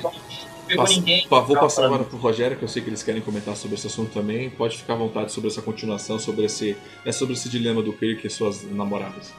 Passa, 0.75 0.99
vou 1.29 1.59
passar 1.59 1.85
agora 1.85 2.03
para 2.03 2.15
o 2.15 2.19
Rogério, 2.19 2.57
que 2.57 2.63
eu 2.63 2.67
sei 2.67 2.81
que 2.81 2.89
eles 2.89 3.03
querem 3.03 3.21
comentar 3.21 3.55
sobre 3.55 3.75
esse 3.75 3.85
assunto 3.85 4.11
também. 4.11 4.49
Pode 4.49 4.77
ficar 4.77 4.93
à 4.93 4.95
vontade 4.95 5.31
sobre 5.31 5.51
essa 5.51 5.61
continuação, 5.61 6.17
sobre 6.17 6.43
esse, 6.43 6.75
é 7.05 7.11
sobre 7.11 7.35
esse 7.35 7.47
dilema 7.47 7.83
do 7.83 7.93
Kirk 7.93 8.25
e 8.25 8.29
suas 8.31 8.63
namoradas. 8.71 9.31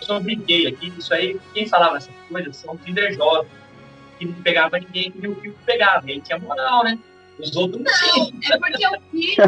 Eu 0.00 0.06
só 0.06 0.18
brinquei 0.18 0.66
aqui, 0.66 0.92
isso 0.98 1.14
aí, 1.14 1.38
quem 1.54 1.68
falava 1.68 1.98
essas 1.98 2.14
coisas 2.28 2.56
são 2.56 2.76
invejosos 2.84 3.61
que 4.22 4.26
não 4.26 4.42
pegava 4.42 4.78
ninguém 4.78 5.10
que 5.10 5.26
o 5.26 5.34
Kiko 5.40 5.58
pegava. 5.64 6.08
Ele 6.08 6.20
tinha 6.20 6.38
moral, 6.38 6.84
né? 6.84 6.98
Os 7.38 7.54
outros 7.56 7.82
não. 7.82 8.30
Não, 8.30 8.40
é 8.50 8.58
porque 8.58 8.86
o 8.86 9.00
Kiko. 9.10 9.42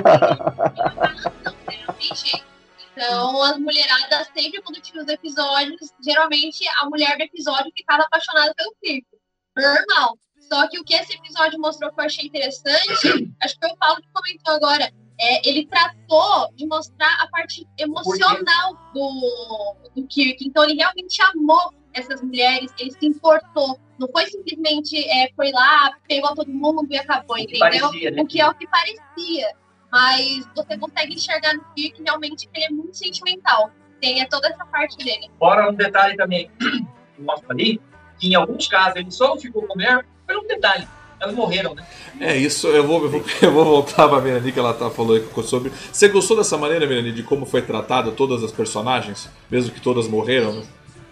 Então, 2.92 3.42
as 3.42 3.58
mulheradas 3.58 4.28
sempre, 4.36 4.62
quando 4.62 4.80
tinha 4.80 5.02
os 5.02 5.08
episódios, 5.08 5.92
geralmente 6.04 6.64
a 6.80 6.88
mulher 6.88 7.16
do 7.16 7.22
episódio 7.22 7.72
ficava 7.76 8.04
apaixonada 8.04 8.54
pelo 8.54 8.74
Kiko. 8.82 9.16
Normal. 9.56 10.18
Só 10.40 10.68
que 10.68 10.78
o 10.78 10.84
que 10.84 10.94
esse 10.94 11.14
episódio 11.14 11.58
mostrou 11.58 11.90
que 11.90 12.00
eu 12.00 12.04
achei 12.04 12.26
interessante, 12.26 13.34
acho 13.42 13.54
que 13.54 13.60
foi 13.60 13.70
o 13.70 13.76
Paulo 13.76 14.02
que 14.02 14.08
comentou 14.12 14.54
agora, 14.54 14.92
é, 15.18 15.48
ele 15.48 15.66
tratou 15.66 16.52
de 16.54 16.66
mostrar 16.66 17.16
a 17.20 17.28
parte 17.28 17.66
emocional 17.78 18.74
do, 18.92 19.76
do 19.94 20.06
Kirk. 20.06 20.44
Então, 20.46 20.64
ele 20.64 20.74
realmente 20.74 21.22
amou 21.22 21.72
essas 21.94 22.20
mulheres, 22.20 22.72
ele 22.78 22.90
se 22.90 23.06
importou. 23.06 23.78
Não 23.98 24.08
foi 24.08 24.26
simplesmente 24.26 24.98
é, 25.08 25.30
foi 25.34 25.52
lá, 25.52 25.92
pegou 26.08 26.34
todo 26.34 26.50
mundo 26.50 26.86
e 26.90 26.98
acabou, 26.98 27.38
entendeu? 27.38 27.60
Parecia, 27.60 28.10
né? 28.10 28.22
O 28.22 28.26
que 28.26 28.40
é 28.40 28.48
o 28.48 28.54
que 28.54 28.66
parecia. 28.66 29.54
Mas 29.90 30.44
você 30.56 30.76
consegue 30.76 31.14
enxergar 31.14 31.54
no 31.54 31.64
Kirk 31.74 32.02
realmente 32.02 32.48
que 32.48 32.58
ele 32.58 32.66
é 32.66 32.70
muito 32.70 32.96
sentimental. 32.96 33.70
Tem 34.00 34.20
é 34.20 34.26
toda 34.26 34.48
essa 34.48 34.66
parte 34.66 34.96
dele. 34.98 35.30
Fora 35.38 35.70
um 35.70 35.74
detalhe 35.74 36.16
também 36.16 36.50
que 36.58 37.22
mostra 37.22 37.52
ali, 37.52 37.80
que 38.18 38.28
em 38.28 38.34
alguns 38.34 38.66
casos 38.66 38.96
ele 38.96 39.10
só 39.12 39.36
ficou 39.38 39.62
com 39.62 39.74
mulher 39.74 40.04
por 40.26 40.36
um 40.36 40.46
detalhe. 40.48 40.86
Elas 41.20 41.34
morreram, 41.34 41.74
né? 41.76 41.86
É 42.20 42.36
isso, 42.36 42.66
eu 42.66 42.84
vou, 42.84 43.04
eu 43.04 43.08
vou, 43.08 43.24
eu 43.40 43.52
vou 43.52 43.64
voltar 43.64 44.08
pra 44.08 44.20
Mirani 44.20 44.50
que 44.50 44.58
ela 44.58 44.74
tá, 44.74 44.90
falou 44.90 45.18
sobre. 45.44 45.70
Você 45.92 46.08
gostou 46.08 46.36
dessa 46.36 46.58
maneira, 46.58 46.86
Mirani, 46.86 47.12
de 47.12 47.22
como 47.22 47.46
foi 47.46 47.62
tratada 47.62 48.10
todas 48.10 48.42
as 48.42 48.50
personagens? 48.50 49.30
Mesmo 49.48 49.72
que 49.72 49.80
todas 49.80 50.08
morreram? 50.08 50.54
Né? 50.54 50.62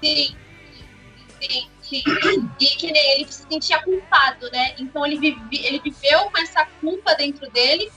Sim, 0.03 0.35
Sim, 1.43 1.69
sim. 1.83 2.03
E 2.61 2.67
que 2.67 2.93
nem 2.93 3.13
ele 3.15 3.33
se 3.33 3.45
sentia 3.51 3.83
culpado, 3.83 4.49
né? 4.51 4.75
Então 4.79 5.05
ele, 5.05 5.19
vive, 5.19 5.41
ele 5.53 5.81
viveu 5.81 6.31
com 6.31 6.39
essa 6.39 6.65
culpa 6.81 7.15
dentro 7.15 7.51
dele, 7.51 7.91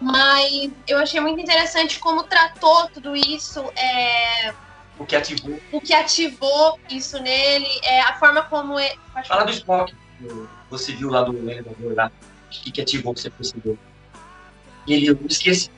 mas 0.00 0.70
eu 0.86 0.98
achei 0.98 1.20
muito 1.20 1.40
interessante 1.40 1.98
como 1.98 2.22
tratou 2.22 2.88
tudo 2.88 3.16
isso. 3.16 3.60
É... 3.76 4.54
O 4.98 5.04
que 5.04 5.16
ativou. 5.16 5.60
O 5.72 5.80
que 5.80 5.92
ativou 5.92 6.78
isso 6.90 7.20
nele, 7.20 7.68
é, 7.82 8.02
a 8.02 8.14
forma 8.18 8.42
como. 8.44 8.78
É... 8.78 8.94
Fala 9.26 9.44
do 9.44 9.50
Spock. 9.50 9.94
Você 10.70 10.92
viu 10.92 11.10
lá 11.10 11.22
do 11.22 11.36
elevador 11.36 11.94
lá. 11.94 12.12
O 12.46 12.50
que, 12.50 12.70
que 12.70 12.80
ativou 12.80 13.14
que 13.14 13.20
você 13.20 13.30
percebeu? 13.30 13.76
Ele, 14.86 15.06
eu 15.06 15.18
esqueci. 15.28 15.70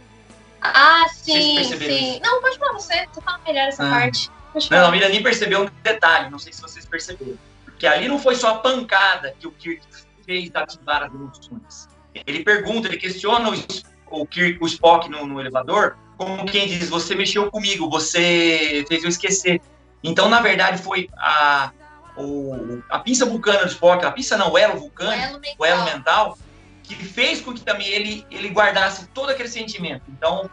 Ah, 0.61 1.07
sim, 1.09 1.63
sim. 1.63 2.13
Isso? 2.15 2.21
Não, 2.23 2.41
pode 2.41 2.59
falar 2.59 2.73
você, 2.73 3.07
você 3.13 3.21
fala 3.21 3.39
melhor 3.47 3.69
essa 3.69 3.87
ah. 3.87 3.91
parte. 3.91 4.31
Não, 4.71 4.87
a 4.87 4.91
Miriam 4.91 5.09
nem 5.09 5.23
percebeu 5.23 5.63
um 5.63 5.69
detalhe, 5.83 6.31
não 6.31 6.39
sei 6.39 6.53
se 6.53 6.63
vocês 6.63 6.85
perceberam. 6.87 7.39
Que 7.79 7.87
ali 7.87 8.09
não 8.09 8.19
foi 8.19 8.37
só 8.37 8.51
a 8.51 8.55
pancada 8.57 9.35
que 9.39 9.47
o 9.47 9.51
Kirk 9.51 9.83
fez 10.25 10.51
ativar 10.55 11.03
as 11.03 11.13
emoções. 11.13 11.89
Ele 12.27 12.45
pergunta, 12.45 12.89
ele 12.89 12.97
questiona 12.97 13.51
o, 13.51 14.21
o 14.23 14.27
Kirk, 14.27 14.63
o 14.63 14.67
Spock 14.67 15.09
no, 15.09 15.27
no 15.27 15.41
elevador, 15.41 15.97
como 16.17 16.47
quem 16.47 16.69
diz, 16.69 16.89
você 16.89 17.15
mexeu 17.15 17.51
comigo, 17.51 17.91
você 17.91 18.85
fez 18.89 19.03
eu 19.03 19.09
esquecer. 19.09 19.61
Então, 20.03 20.29
na 20.29 20.41
verdade, 20.41 20.81
foi 20.81 21.09
a, 21.17 21.73
o, 22.17 22.83
a 22.89 22.99
pinça 23.01 23.27
vulcana 23.27 23.65
do 23.65 23.69
Spock, 23.69 24.05
a 24.05 24.13
pinça 24.13 24.37
não, 24.37 24.53
o 24.53 24.59
elo 24.59 24.79
vulcânico, 24.79 25.41
o 25.59 25.65
elo 25.65 25.85
mental, 25.85 26.39
que 26.83 26.95
fez 26.95 27.41
com 27.41 27.53
que 27.53 27.63
também 27.63 27.89
ele, 27.89 28.27
ele 28.31 28.49
guardasse 28.49 29.09
todo 29.09 29.31
aquele 29.31 29.49
sentimento. 29.49 30.03
Então, 30.09 30.49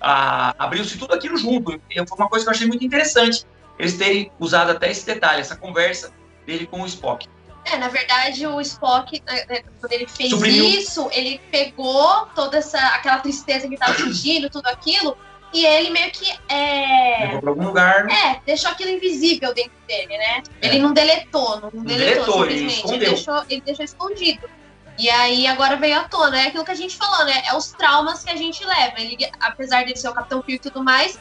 abriu-se 0.00 0.98
tudo 0.98 1.14
aquilo 1.14 1.36
junto. 1.36 1.80
E 1.90 2.06
foi 2.06 2.18
uma 2.18 2.28
coisa 2.28 2.44
que 2.44 2.48
eu 2.48 2.54
achei 2.54 2.66
muito 2.66 2.84
interessante, 2.84 3.44
eles 3.78 3.96
terem 3.96 4.30
usado 4.38 4.70
até 4.70 4.90
esse 4.90 5.04
detalhe, 5.04 5.40
essa 5.40 5.56
conversa 5.56 6.12
dele 6.46 6.66
com 6.66 6.82
o 6.82 6.86
Spock. 6.86 7.28
É, 7.64 7.78
na 7.78 7.88
verdade, 7.88 8.46
o 8.46 8.60
Spock, 8.60 9.22
né, 9.26 9.44
né, 9.48 9.62
quando 9.80 9.92
ele 9.92 10.06
fez 10.06 10.30
Suprimiu. 10.30 10.64
isso, 10.66 11.08
ele 11.12 11.40
pegou 11.50 12.26
toda 12.34 12.58
essa 12.58 12.78
aquela 12.88 13.18
tristeza 13.18 13.66
que 13.66 13.74
estava 13.74 13.94
sentindo, 13.94 14.50
tudo 14.50 14.66
aquilo, 14.66 15.16
e 15.52 15.64
ele 15.64 15.90
meio 15.90 16.10
que 16.10 16.30
é. 16.48 17.26
Levou 17.26 17.40
pra 17.40 17.50
algum 17.50 17.64
lugar. 17.64 18.06
É, 18.10 18.40
deixou 18.44 18.70
aquilo 18.70 18.90
invisível 18.90 19.54
dentro 19.54 19.72
dele, 19.88 20.18
né? 20.18 20.42
É. 20.60 20.66
Ele 20.66 20.80
não 20.80 20.92
deletou, 20.92 21.60
não, 21.60 21.70
não 21.72 21.84
deletou, 21.84 22.44
deletou 22.44 22.50
simplesmente. 22.50 22.86
Ele, 22.86 22.96
ele, 22.96 23.06
deixou, 23.06 23.44
ele 23.48 23.60
deixou 23.62 23.84
escondido. 23.84 24.50
E 24.98 25.10
aí 25.10 25.46
agora 25.46 25.76
veio 25.76 25.98
à 25.98 26.04
tona. 26.04 26.40
É 26.40 26.46
aquilo 26.48 26.64
que 26.64 26.70
a 26.70 26.76
gente 26.76 26.96
falou, 26.96 27.24
né? 27.24 27.42
É 27.46 27.56
os 27.56 27.72
traumas 27.72 28.22
que 28.24 28.30
a 28.30 28.36
gente 28.36 28.64
leva. 28.64 29.00
Ele, 29.00 29.16
apesar 29.40 29.84
de 29.84 29.98
ser 29.98 30.08
o 30.08 30.14
Capitão 30.14 30.42
Kirk 30.42 30.54
e 30.54 30.70
tudo 30.70 30.84
mais, 30.84 31.18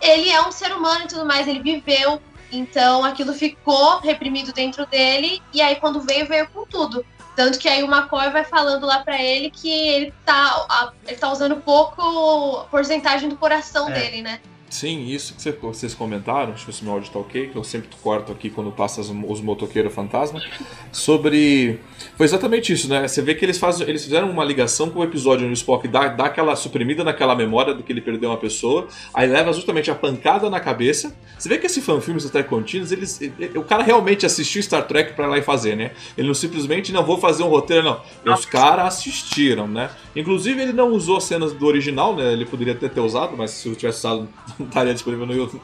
ele 0.00 0.30
é 0.30 0.40
um 0.42 0.52
ser 0.52 0.72
humano 0.72 1.04
e 1.04 1.08
tudo 1.08 1.24
mais, 1.24 1.48
ele 1.48 1.60
viveu 1.60 2.20
então 2.52 3.04
aquilo 3.04 3.32
ficou 3.32 3.98
reprimido 3.98 4.52
dentro 4.52 4.86
dele 4.86 5.42
e 5.52 5.60
aí 5.60 5.76
quando 5.76 6.00
veio, 6.00 6.26
veio 6.26 6.48
com 6.48 6.64
tudo. 6.66 7.04
Tanto 7.34 7.58
que 7.58 7.68
aí 7.68 7.82
o 7.82 7.92
McCoy 7.92 8.30
vai 8.30 8.44
falando 8.44 8.86
lá 8.86 9.00
para 9.00 9.20
ele 9.20 9.50
que 9.50 9.68
ele 9.68 10.14
tá, 10.24 10.92
ele 11.04 11.16
tá 11.16 11.32
usando 11.32 11.56
pouco 11.56 12.64
porcentagem 12.70 13.28
do 13.28 13.36
coração 13.36 13.88
é. 13.88 13.92
dele, 13.92 14.22
né? 14.22 14.40
Sim, 14.74 15.06
isso 15.06 15.36
que 15.36 15.52
vocês 15.62 15.94
comentaram, 15.94 16.48
deixa 16.48 16.62
eu 16.62 16.66
ver 16.66 16.72
se 16.72 16.82
meu 16.82 16.94
áudio 16.94 17.08
tá 17.08 17.20
ok, 17.20 17.46
que 17.46 17.54
eu 17.54 17.62
sempre 17.62 17.88
corto 18.02 18.32
aqui 18.32 18.50
quando 18.50 18.72
passa 18.72 19.02
os 19.02 19.40
motoqueiros 19.40 19.94
fantasma, 19.94 20.42
sobre... 20.90 21.78
Foi 22.16 22.26
exatamente 22.26 22.72
isso, 22.72 22.88
né? 22.88 23.06
Você 23.06 23.22
vê 23.22 23.36
que 23.36 23.44
eles, 23.44 23.56
fazem, 23.56 23.88
eles 23.88 24.02
fizeram 24.02 24.28
uma 24.28 24.44
ligação 24.44 24.90
com 24.90 24.98
o 24.98 25.04
episódio 25.04 25.44
onde 25.44 25.52
o 25.52 25.54
Spock 25.54 25.86
dá, 25.86 26.08
dá 26.08 26.24
aquela 26.24 26.56
suprimida 26.56 27.04
naquela 27.04 27.36
memória 27.36 27.72
do 27.72 27.84
que 27.84 27.92
ele 27.92 28.00
perdeu 28.00 28.30
uma 28.30 28.36
pessoa, 28.36 28.88
aí 29.14 29.28
leva 29.28 29.52
justamente 29.52 29.92
a 29.92 29.94
pancada 29.94 30.50
na 30.50 30.58
cabeça. 30.58 31.14
Você 31.38 31.48
vê 31.48 31.56
que 31.56 31.66
esse 31.66 31.80
fanfilme 31.80 32.20
Star 32.20 32.42
Continuous, 32.42 32.90
eles, 32.90 33.20
ele, 33.20 33.56
o 33.56 33.62
cara 33.62 33.84
realmente 33.84 34.26
assistiu 34.26 34.60
Star 34.60 34.88
Trek 34.88 35.12
para 35.12 35.28
lá 35.28 35.38
e 35.38 35.42
fazer, 35.42 35.76
né? 35.76 35.92
Ele 36.18 36.26
não 36.26 36.34
simplesmente, 36.34 36.92
não 36.92 37.04
vou 37.04 37.18
fazer 37.18 37.44
um 37.44 37.48
roteiro, 37.48 37.84
não. 37.84 38.00
Os 38.34 38.44
caras 38.44 38.86
assistiram, 38.86 39.68
né? 39.68 39.88
Inclusive 40.16 40.60
ele 40.60 40.72
não 40.72 40.90
usou 40.90 41.20
cenas 41.20 41.52
do 41.52 41.64
original, 41.64 42.16
né? 42.16 42.32
Ele 42.32 42.44
poderia 42.44 42.72
até 42.72 42.88
ter 42.88 43.00
usado, 43.00 43.36
mas 43.36 43.52
se 43.52 43.68
eu 43.68 43.76
tivesse 43.76 43.98
usado 43.98 44.28
estaria 44.64 44.94
disponível 44.94 45.26
no, 45.26 45.60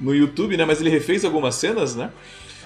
no 0.00 0.14
YouTube, 0.14 0.56
né? 0.56 0.64
Mas 0.64 0.80
ele 0.80 0.90
refez 0.90 1.24
algumas 1.24 1.54
cenas, 1.54 1.94
né? 1.94 2.10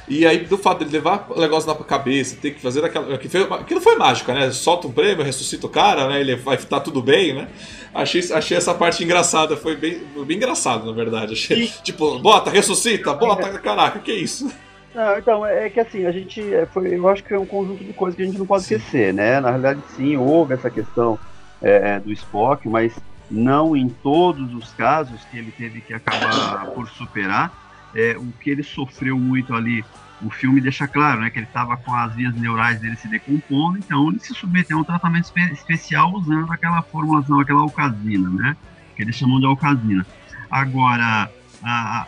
E 0.08 0.26
aí, 0.26 0.38
do 0.38 0.56
fato 0.56 0.84
de 0.84 0.90
levar 0.90 1.26
o 1.28 1.38
negócio 1.38 1.68
na 1.68 1.76
cabeça, 1.84 2.38
ter 2.40 2.52
que 2.52 2.62
fazer 2.62 2.82
aquela. 2.82 3.14
Aquilo 3.14 3.80
foi 3.80 3.94
mágica, 3.96 4.32
né? 4.32 4.50
Solta 4.50 4.88
um 4.88 4.92
prêmio, 4.92 5.22
ressuscita 5.22 5.66
o 5.66 5.70
cara, 5.70 6.08
né? 6.08 6.20
Ele 6.20 6.34
vai 6.34 6.56
estar 6.56 6.78
tá 6.78 6.80
tudo 6.80 7.02
bem, 7.02 7.34
né? 7.34 7.48
Achei, 7.94 8.22
achei 8.32 8.56
essa 8.56 8.72
parte 8.72 9.04
engraçada, 9.04 9.56
foi 9.56 9.76
bem, 9.76 10.00
bem 10.26 10.36
engraçado, 10.38 10.86
na 10.86 10.92
verdade. 10.92 11.34
Achei, 11.34 11.64
e... 11.64 11.68
Tipo, 11.82 12.18
bota, 12.20 12.50
ressuscita, 12.50 13.12
bota, 13.12 13.58
caraca, 13.58 13.98
que 13.98 14.12
isso? 14.12 14.50
Não, 14.94 15.18
então, 15.18 15.46
é 15.46 15.68
que 15.68 15.78
assim, 15.78 16.06
a 16.06 16.10
gente. 16.10 16.54
É, 16.54 16.64
foi, 16.64 16.94
eu 16.94 17.06
acho 17.08 17.22
que 17.22 17.34
é 17.34 17.38
um 17.38 17.46
conjunto 17.46 17.84
de 17.84 17.92
coisas 17.92 18.16
que 18.16 18.22
a 18.22 18.26
gente 18.26 18.38
não 18.38 18.46
pode 18.46 18.64
sim. 18.64 18.76
esquecer, 18.76 19.12
né? 19.12 19.40
Na 19.40 19.48
realidade, 19.48 19.80
sim, 19.94 20.16
houve 20.16 20.54
essa 20.54 20.70
questão 20.70 21.18
é, 21.60 22.00
do 22.00 22.10
Spock, 22.12 22.66
mas 22.66 22.98
não 23.30 23.76
em 23.76 23.88
todos 23.88 24.54
os 24.54 24.72
casos 24.72 25.24
que 25.24 25.38
ele 25.38 25.50
teve 25.50 25.80
que 25.80 25.94
acabar 25.94 26.66
por 26.66 26.88
superar. 26.88 27.52
É, 27.94 28.16
o 28.18 28.32
que 28.40 28.50
ele 28.50 28.62
sofreu 28.62 29.18
muito 29.18 29.54
ali, 29.54 29.82
o 30.20 30.30
filme 30.30 30.60
deixa 30.60 30.86
claro, 30.86 31.20
né, 31.20 31.30
que 31.30 31.38
ele 31.38 31.46
estava 31.46 31.76
com 31.76 31.94
as 31.94 32.14
vias 32.14 32.34
neurais 32.34 32.78
dele 32.80 32.96
se 32.96 33.08
decompondo, 33.08 33.78
então 33.78 34.10
ele 34.10 34.20
se 34.20 34.34
submeteu 34.34 34.76
a 34.76 34.80
um 34.82 34.84
tratamento 34.84 35.24
espe 35.24 35.40
especial 35.52 36.12
usando 36.12 36.52
aquela 36.52 36.82
formulação, 36.82 37.40
aquela 37.40 37.60
alcazina, 37.60 38.28
né, 38.28 38.56
que 38.94 39.02
eles 39.02 39.16
chamam 39.16 39.40
de 39.40 39.46
alcazina. 39.46 40.06
Agora, 40.50 41.30
a, 41.62 42.06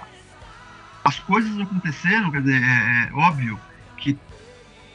as 1.03 1.19
coisas 1.21 1.59
aconteceram, 1.59 2.31
quer 2.31 2.43
dizer, 2.43 2.63
é, 2.63 3.09
é 3.09 3.13
óbvio 3.15 3.59
que, 3.97 4.19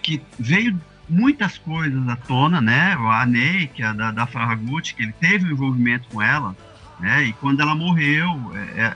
que 0.03 0.21
veio 0.39 0.79
muitas 1.07 1.57
coisas 1.57 2.07
à 2.07 2.15
tona, 2.15 2.59
né? 2.61 2.93
A 2.93 3.25
Ney, 3.25 3.67
que 3.67 3.83
é 3.83 3.93
da, 3.93 4.11
da 4.11 4.27
Farragut, 4.27 4.93
que 4.95 5.03
ele 5.03 5.13
teve 5.13 5.45
um 5.45 5.51
envolvimento 5.51 6.07
com 6.09 6.21
ela, 6.21 6.55
né? 6.99 7.23
E 7.23 7.33
quando 7.33 7.61
ela 7.61 7.75
morreu, 7.75 8.51
é, 8.55 8.81
é, 8.81 8.95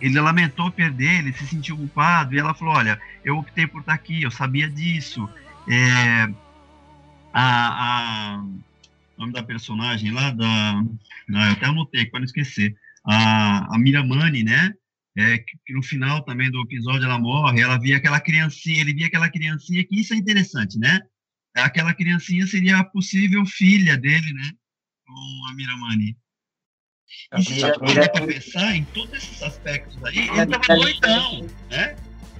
ele 0.00 0.20
lamentou 0.20 0.70
perder, 0.70 1.20
ele 1.20 1.32
se 1.32 1.46
sentiu 1.46 1.76
culpado, 1.76 2.34
e 2.34 2.38
ela 2.38 2.54
falou, 2.54 2.74
olha, 2.74 3.00
eu 3.24 3.38
optei 3.38 3.66
por 3.66 3.80
estar 3.80 3.94
aqui, 3.94 4.22
eu 4.22 4.30
sabia 4.30 4.68
disso. 4.68 5.28
É, 5.68 6.28
a, 7.32 8.36
a 8.36 8.44
nome 9.18 9.32
da 9.32 9.42
personagem 9.42 10.10
lá, 10.12 10.30
da, 10.30 10.84
não, 11.28 11.44
eu 11.44 11.52
até 11.52 11.66
anotei, 11.66 12.06
para 12.06 12.20
não 12.20 12.24
esquecer, 12.24 12.74
a, 13.06 13.74
a 13.74 13.78
Miramani, 13.78 14.42
né? 14.42 14.72
É, 15.16 15.38
que, 15.38 15.56
que, 15.64 15.72
no 15.72 15.82
final 15.82 16.24
também 16.24 16.50
do 16.50 16.60
episódio 16.62 17.04
ela 17.04 17.18
morre, 17.20 17.60
ela 17.60 17.78
via 17.78 17.98
aquela 17.98 18.18
criancinha, 18.18 18.80
ele 18.80 18.92
via 18.92 19.06
aquela 19.06 19.28
criancinha, 19.28 19.84
que 19.84 20.00
isso 20.00 20.12
é 20.12 20.16
interessante, 20.16 20.76
né? 20.76 21.00
Aquela 21.62 21.94
criancinha 21.94 22.46
seria 22.46 22.78
a 22.78 22.84
possível 22.84 23.44
filha 23.46 23.96
dele, 23.96 24.32
né? 24.32 24.50
Com 25.06 25.46
a 25.48 25.54
Miramani. 25.54 26.16
E 27.38 27.42
se 27.42 27.60
já 27.60 27.78
parar 27.78 28.08
para 28.08 28.26
pensar 28.26 28.74
em 28.74 28.84
todos 28.84 29.14
esses 29.14 29.42
aspectos 29.42 30.02
aí, 30.04 30.18
ele 30.18 30.42
estava 30.42 30.76
doidão, 30.76 31.46
né? 31.70 31.96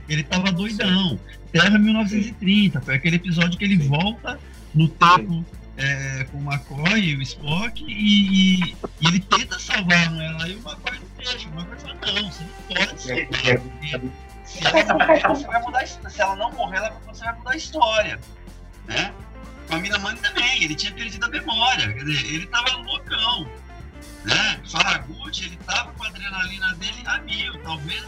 Ele 0.09 0.21
estava 0.21 0.53
doidão. 0.53 1.21
Terra 1.53 1.79
1930, 1.79 2.81
foi 2.81 2.97
aquele 2.97 3.17
episódio 3.17 3.57
que 3.57 3.65
ele 3.65 3.79
volta 3.79 4.39
no 4.75 4.89
tempo 4.89 5.45
é, 5.77 6.25
com 6.25 6.39
o 6.39 6.53
McCoy 6.53 7.01
e 7.01 7.17
o 7.17 7.23
Spock 7.23 7.85
e, 7.85 7.93
e, 7.93 8.77
e 9.01 9.07
ele 9.07 9.21
tenta 9.21 9.59
salvar 9.59 10.13
ela 10.21 10.49
e 10.49 10.57
o 10.57 10.59
McCoy 10.59 10.99
não 10.99 11.17
deixa. 11.17 11.49
O 11.49 11.53
McCoy 11.53 11.79
fala, 11.79 12.21
não, 12.21 12.31
você 12.31 12.45
não 12.45 12.77
pode 12.77 13.03
salvar. 13.03 14.01
se 14.45 14.67
ela 14.67 14.95
morrer, 14.95 15.23
você 15.29 15.47
vai 15.47 15.63
mudar 15.63 15.87
Se 15.87 16.21
ela 16.21 16.37
não 16.37 16.53
morrer, 16.53 16.93
você 17.07 17.25
vai 17.25 17.37
mudar 17.37 17.51
a 17.53 17.57
história 17.57 18.21
né? 18.87 19.13
Com 19.69 19.77
a 19.77 19.79
Miramani 19.79 20.19
também, 20.21 20.63
ele 20.63 20.75
tinha 20.75 20.93
perdido 20.93 21.25
a 21.25 21.29
memória, 21.29 21.93
quer 21.93 22.05
dizer, 22.05 22.35
ele 22.35 22.47
tava 22.47 22.77
loucão, 22.77 23.49
né? 24.25 24.61
Faragut, 24.71 25.45
ele 25.45 25.57
tava 25.67 25.93
com 25.93 26.05
a 26.05 26.09
adrenalina 26.09 26.75
dele 26.75 27.03
a 27.07 27.19
mil, 27.19 27.59
talvez, 27.63 28.05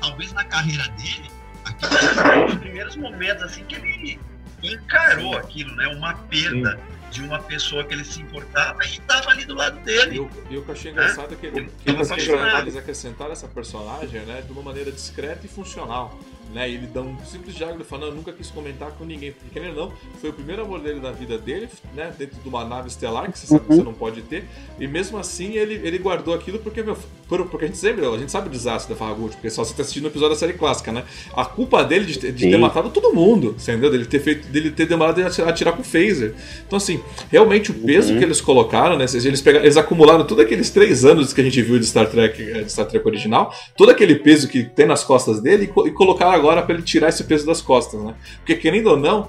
talvez 0.00 0.32
na 0.32 0.44
carreira 0.44 0.88
dele, 0.90 1.30
aqueles 1.64 2.54
primeiros 2.58 2.96
momentos 2.96 3.42
assim 3.42 3.64
que 3.64 3.76
ele 3.76 4.20
encarou 4.62 5.36
aquilo, 5.36 5.74
né? 5.76 5.88
Uma 5.88 6.14
perda. 6.14 6.76
Sim 6.76 6.98
de 7.10 7.22
uma 7.22 7.38
pessoa 7.38 7.84
que 7.84 7.94
ele 7.94 8.04
se 8.04 8.20
importava 8.20 8.84
e 8.84 8.92
estava 8.92 9.30
ali 9.30 9.44
do 9.44 9.54
lado 9.54 9.78
dele. 9.80 10.16
E 10.16 10.20
o, 10.20 10.30
e 10.50 10.58
o 10.58 10.62
que 10.62 10.68
eu 10.68 10.74
achei 10.74 10.90
engraçado 10.90 11.30
é, 11.30 11.34
é 11.34 11.36
que, 11.36 11.46
ele, 11.46 11.70
que 11.82 11.90
eles, 11.90 12.10
eles 12.10 12.76
acrescentaram 12.76 13.32
essa 13.32 13.48
personagem 13.48 14.20
né, 14.22 14.42
de 14.42 14.52
uma 14.52 14.62
maneira 14.62 14.92
discreta 14.92 15.46
e 15.46 15.48
funcional 15.48 16.18
né? 16.52 16.68
ele 16.68 16.86
dá 16.86 17.00
um 17.02 17.16
simples 17.24 17.54
diálogo 17.54 17.84
falando, 17.84 18.10
eu 18.10 18.14
nunca 18.14 18.32
quis 18.32 18.50
comentar 18.50 18.90
com 18.92 19.04
ninguém, 19.04 19.32
porque 19.32 19.48
querendo 19.50 19.78
ou 19.78 19.86
não, 19.88 19.92
foi 20.20 20.30
o 20.30 20.32
primeiro 20.32 20.62
amor 20.62 20.80
dele 20.80 21.00
na 21.00 21.12
vida 21.12 21.38
dele, 21.38 21.68
né? 21.94 22.12
Dentro 22.16 22.40
de 22.40 22.48
uma 22.48 22.64
nave 22.64 22.88
estelar 22.88 23.30
que 23.30 23.38
você 23.38 23.46
sabe 23.46 23.60
que 23.60 23.74
você 23.74 23.82
não 23.82 23.94
pode 23.94 24.22
ter, 24.22 24.44
e 24.78 24.86
mesmo 24.86 25.18
assim 25.18 25.56
ele, 25.56 25.74
ele 25.86 25.98
guardou 25.98 26.34
aquilo 26.34 26.58
porque, 26.58 26.82
meu, 26.82 26.96
porque 27.28 27.64
a 27.64 27.68
gente 27.68 27.78
sempre, 27.78 28.04
a 28.06 28.18
gente 28.18 28.32
sabe 28.32 28.48
o 28.48 28.50
desastre 28.50 28.92
da 28.92 28.98
Farragut, 28.98 29.32
porque 29.34 29.50
só 29.50 29.64
você 29.64 29.74
tá 29.74 29.82
assistindo 29.82 30.04
o 30.04 30.08
episódio 30.08 30.34
da 30.34 30.38
série 30.38 30.54
clássica, 30.54 30.90
né? 30.92 31.04
A 31.34 31.44
culpa 31.44 31.84
dele 31.84 32.06
de, 32.06 32.18
ter, 32.18 32.32
de 32.32 32.50
ter 32.50 32.56
matado 32.56 32.90
todo 32.90 33.12
mundo, 33.12 33.54
entendeu? 33.60 33.90
Dele 33.90 34.06
ter 34.06 34.20
feito, 34.20 34.48
dele 34.48 34.70
ter 34.70 34.86
demorado 34.86 35.20
a 35.20 35.48
atirar 35.48 35.74
com 35.74 35.82
o 35.82 35.84
phaser. 35.84 36.34
Então 36.66 36.76
assim, 36.76 37.00
realmente 37.30 37.70
o 37.70 37.74
peso 37.74 38.12
uhum. 38.12 38.18
que 38.18 38.24
eles 38.24 38.40
colocaram, 38.40 38.96
né? 38.96 39.04
Eles, 39.12 39.42
pegaram, 39.42 39.64
eles 39.64 39.76
acumularam 39.76 40.26
todos 40.26 40.44
aqueles 40.44 40.70
três 40.70 41.04
anos 41.04 41.32
que 41.32 41.40
a 41.40 41.44
gente 41.44 41.60
viu 41.60 41.78
de 41.78 41.86
Star 41.86 42.08
Trek, 42.08 42.40
eh, 42.42 42.62
de 42.62 42.72
Star 42.72 42.86
Trek 42.86 43.06
original, 43.06 43.54
todo 43.76 43.90
aquele 43.90 44.14
peso 44.16 44.48
que 44.48 44.64
tem 44.64 44.86
nas 44.86 45.04
costas 45.04 45.40
dele 45.40 45.64
e, 45.64 45.88
e 45.88 45.92
colocaram 45.92 46.37
agora 46.38 46.62
para 46.62 46.74
ele 46.74 46.82
tirar 46.82 47.08
esse 47.08 47.24
peso 47.24 47.46
das 47.46 47.60
costas, 47.60 48.02
né? 48.02 48.14
Porque 48.38 48.54
querendo 48.54 48.88
ou 48.88 48.96
não, 48.96 49.28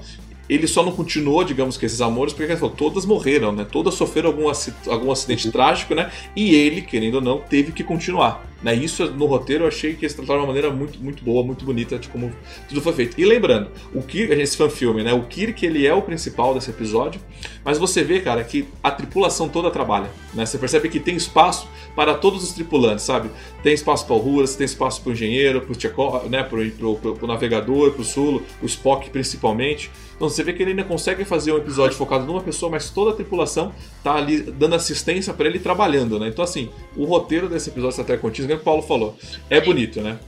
ele 0.50 0.65
só 0.65 0.84
não 0.84 0.91
continuou, 0.91 1.43
digamos 1.43 1.78
que 1.78 1.86
esses 1.86 2.02
amores, 2.02 2.34
porque 2.34 2.56
falou, 2.56 2.76
todas 2.76 3.06
morreram, 3.06 3.52
né? 3.52 3.65
Todas 3.69 3.93
sofreram 3.93 4.30
algum, 4.30 4.52
algum 4.88 5.12
acidente 5.12 5.52
trágico, 5.52 5.93
né? 5.93 6.12
E 6.36 6.56
ele, 6.56 6.82
querendo 6.82 7.15
ou 7.15 7.22
não, 7.22 7.39
teve 7.39 7.72
que 7.72 7.84
continuar. 7.84 8.48
Né? 8.62 8.76
Isso 8.76 9.06
no 9.12 9.26
roteiro 9.26 9.63
eu 9.63 9.67
achei 9.67 9.93
que 9.93 10.06
eles 10.06 10.13
trataram 10.13 10.39
de 10.39 10.45
uma 10.45 10.48
maneira 10.48 10.69
muito, 10.69 11.00
muito 11.00 11.24
boa, 11.24 11.43
muito 11.43 11.63
bonita 11.63 11.98
de 11.98 12.10
como 12.10 12.32
tudo 12.67 12.82
foi 12.82 12.93
feito. 12.93 13.19
E 13.19 13.26
lembrando, 13.26 13.69
o 13.93 14.02
Kirk, 14.02 14.34
esse 14.34 14.58
fanfilme, 14.58 15.04
né? 15.04 15.13
O 15.13 15.24
Kirk 15.24 15.65
ele 15.65 15.86
é 15.86 15.93
o 15.93 16.02
principal 16.02 16.54
desse 16.54 16.69
episódio, 16.69 17.22
mas 17.63 17.78
você 17.78 18.04
vê, 18.04 18.19
cara, 18.19 18.43
que 18.43 18.67
a 18.84 18.91
tripulação 18.91 19.48
toda 19.48 19.72
trabalha. 19.72 20.10
Né? 20.34 20.45
Você 20.45 20.58
percebe 20.58 20.89
que 20.89 21.00
tem 21.00 21.15
espaço 21.15 21.67
para 21.95 22.13
todos 22.13 22.43
os 22.43 22.52
tripulantes, 22.52 23.06
sabe? 23.06 23.30
Tem 23.63 23.74
espaço 23.74 24.06
para 24.06 24.15
o 24.15 24.19
Ruras, 24.19 24.56
tem 24.56 24.65
espaço 24.65 25.02
para 25.02 25.10
o 25.10 25.13
engenheiro, 25.13 25.62
para 25.62 25.72
o 25.72 25.76
Tchekov, 25.76 26.30
né? 26.30 26.43
para 26.43 26.58
o 26.58 27.28
navegador, 27.28 27.91
para 27.91 28.02
o 28.02 28.06
Sulo, 28.06 28.43
o 28.62 28.65
Spock 28.65 29.10
principalmente. 29.10 29.89
Então 30.19 30.28
você 30.28 30.43
vê 30.43 30.52
que 30.52 30.62
ele 30.62 30.72
ainda 30.72 30.84
consegue 30.84 31.24
fazer 31.24 31.54
um 31.54 31.58
episódio 31.58 31.95
focado 31.95 32.26
numa 32.26 32.41
pessoa, 32.41 32.69
mas 32.69 32.89
toda 32.89 33.12
a 33.12 33.13
tripulação 33.13 33.72
tá 34.04 34.15
ali 34.15 34.41
dando 34.41 34.76
assistência 34.76 35.34
para 35.34 35.48
ele 35.48 35.60
trabalhando, 35.60 36.19
né? 36.19 36.28
Então 36.28 36.43
assim, 36.43 36.69
o 36.93 37.06
roteiro 37.06 37.48
desse 37.48 37.69
episódio 37.69 38.02
até 38.02 38.17
contínuo, 38.17 38.48
que 38.57 38.62
o 38.62 38.65
Paulo 38.65 38.81
falou, 38.81 39.17
é 39.49 39.59
bonito, 39.62 40.01
né? 40.01 40.19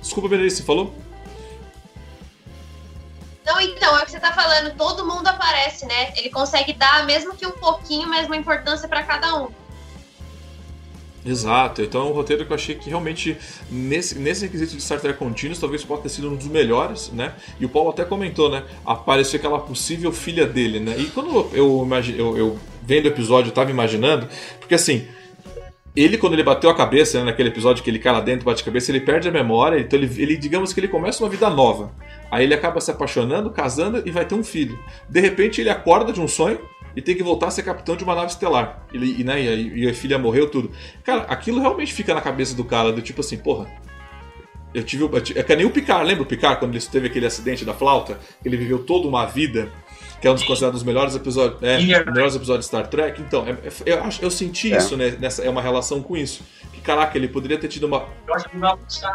Desculpa, 0.00 0.28
Benedito, 0.28 0.56
você 0.56 0.62
falou? 0.62 0.94
Não, 3.44 3.60
então, 3.60 3.98
é 3.98 4.02
o 4.02 4.04
que 4.04 4.12
você 4.12 4.20
tá 4.20 4.32
falando, 4.32 4.76
todo 4.76 5.04
mundo 5.04 5.26
aparece, 5.26 5.84
né? 5.86 6.12
Ele 6.16 6.30
consegue 6.30 6.72
dar, 6.72 7.04
mesmo 7.04 7.34
que 7.34 7.46
um 7.46 7.50
pouquinho, 7.50 8.08
mesma 8.08 8.36
importância 8.36 8.88
para 8.88 9.02
cada 9.02 9.42
um. 9.42 9.48
Exato, 11.24 11.82
então 11.82 12.02
é 12.02 12.04
um 12.04 12.12
roteiro 12.12 12.46
que 12.46 12.50
eu 12.50 12.54
achei 12.54 12.74
que 12.74 12.88
realmente, 12.88 13.36
nesse, 13.70 14.18
nesse 14.18 14.46
requisito 14.46 14.74
de 14.74 14.82
Star 14.82 14.98
Trek 15.00 15.18
Continuous, 15.18 15.58
talvez 15.58 15.84
possa 15.84 16.04
ter 16.04 16.08
sido 16.08 16.30
um 16.30 16.36
dos 16.36 16.46
melhores, 16.46 17.10
né? 17.12 17.34
E 17.58 17.66
o 17.66 17.68
Paulo 17.68 17.90
até 17.90 18.04
comentou, 18.04 18.48
né? 18.48 18.64
Apareceu 18.86 19.38
aquela 19.38 19.58
possível 19.58 20.12
filha 20.12 20.46
dele, 20.46 20.80
né? 20.80 20.96
E 20.96 21.06
quando 21.06 21.50
eu, 21.52 21.94
eu, 22.16 22.38
eu 22.38 22.58
vendo 22.82 23.04
o 23.04 23.08
episódio, 23.08 23.50
eu 23.50 23.54
tava 23.54 23.70
imaginando, 23.70 24.28
porque 24.58 24.74
assim, 24.74 25.06
ele, 25.94 26.16
quando 26.16 26.34
ele 26.34 26.42
bateu 26.42 26.70
a 26.70 26.74
cabeça, 26.74 27.18
né, 27.18 27.24
naquele 27.26 27.48
episódio 27.48 27.82
que 27.82 27.90
ele 27.90 27.98
cai 27.98 28.12
lá 28.12 28.20
dentro, 28.20 28.44
bate 28.44 28.62
a 28.62 28.64
cabeça, 28.64 28.92
ele 28.92 29.00
perde 29.00 29.28
a 29.28 29.32
memória, 29.32 29.78
então 29.78 29.98
ele, 29.98 30.22
ele, 30.22 30.36
digamos 30.36 30.72
que 30.72 30.78
ele 30.78 30.88
começa 30.88 31.22
uma 31.22 31.28
vida 31.28 31.50
nova. 31.50 31.92
Aí 32.30 32.44
ele 32.44 32.54
acaba 32.54 32.80
se 32.80 32.90
apaixonando, 32.90 33.50
casando 33.50 34.02
e 34.06 34.10
vai 34.10 34.24
ter 34.24 34.36
um 34.36 34.44
filho. 34.44 34.78
De 35.08 35.20
repente 35.20 35.60
ele 35.60 35.68
acorda 35.68 36.12
de 36.12 36.20
um 36.20 36.28
sonho 36.28 36.60
e 36.94 37.02
tem 37.02 37.16
que 37.16 37.22
voltar 37.22 37.48
a 37.48 37.50
ser 37.50 37.64
capitão 37.64 37.96
de 37.96 38.04
uma 38.04 38.14
nave 38.14 38.28
estelar. 38.28 38.86
Ele, 38.92 39.20
e, 39.20 39.24
né, 39.24 39.42
e, 39.42 39.88
a, 39.88 39.94
filha 39.94 40.18
morreu, 40.18 40.48
tudo. 40.48 40.70
Cara, 41.04 41.22
aquilo 41.22 41.60
realmente 41.60 41.92
fica 41.92 42.14
na 42.14 42.20
cabeça 42.20 42.54
do 42.54 42.64
cara, 42.64 42.92
do 42.92 43.02
tipo 43.02 43.20
assim, 43.20 43.36
porra. 43.36 43.66
Eu 44.72 44.84
tive. 44.84 45.04
É 45.34 45.42
que 45.42 45.56
nem 45.56 45.66
o 45.66 45.70
Picard, 45.70 46.06
lembra 46.06 46.22
o 46.22 46.26
Picard 46.26 46.60
quando 46.60 46.76
ele 46.76 46.84
teve 46.84 47.08
aquele 47.08 47.26
acidente 47.26 47.64
da 47.64 47.74
flauta? 47.74 48.20
Ele 48.44 48.56
viveu 48.56 48.78
toda 48.78 49.08
uma 49.08 49.26
vida, 49.26 49.68
que 50.20 50.28
é 50.28 50.30
um 50.30 50.34
dos 50.34 50.44
considerados 50.44 50.80
os 50.80 50.86
melhores 50.86 51.14
episódios, 51.14 51.62
é, 51.62 51.78
melhores 51.78 52.36
episódios 52.36 52.66
de 52.66 52.68
Star 52.68 52.86
Trek. 52.88 53.20
Então, 53.22 53.46
é, 53.46 53.52
é, 53.52 53.72
eu, 53.86 54.00
eu 54.22 54.30
senti 54.30 54.72
é. 54.72 54.78
isso, 54.78 54.96
né? 54.96 55.16
Nessa, 55.18 55.42
é 55.42 55.50
uma 55.50 55.62
relação 55.62 56.02
com 56.02 56.16
isso 56.16 56.42
que, 56.80 56.80
caraca, 56.80 57.16
ele 57.16 57.28
poderia 57.28 57.58
ter 57.58 57.68
tido 57.68 57.84
uma. 57.84 58.06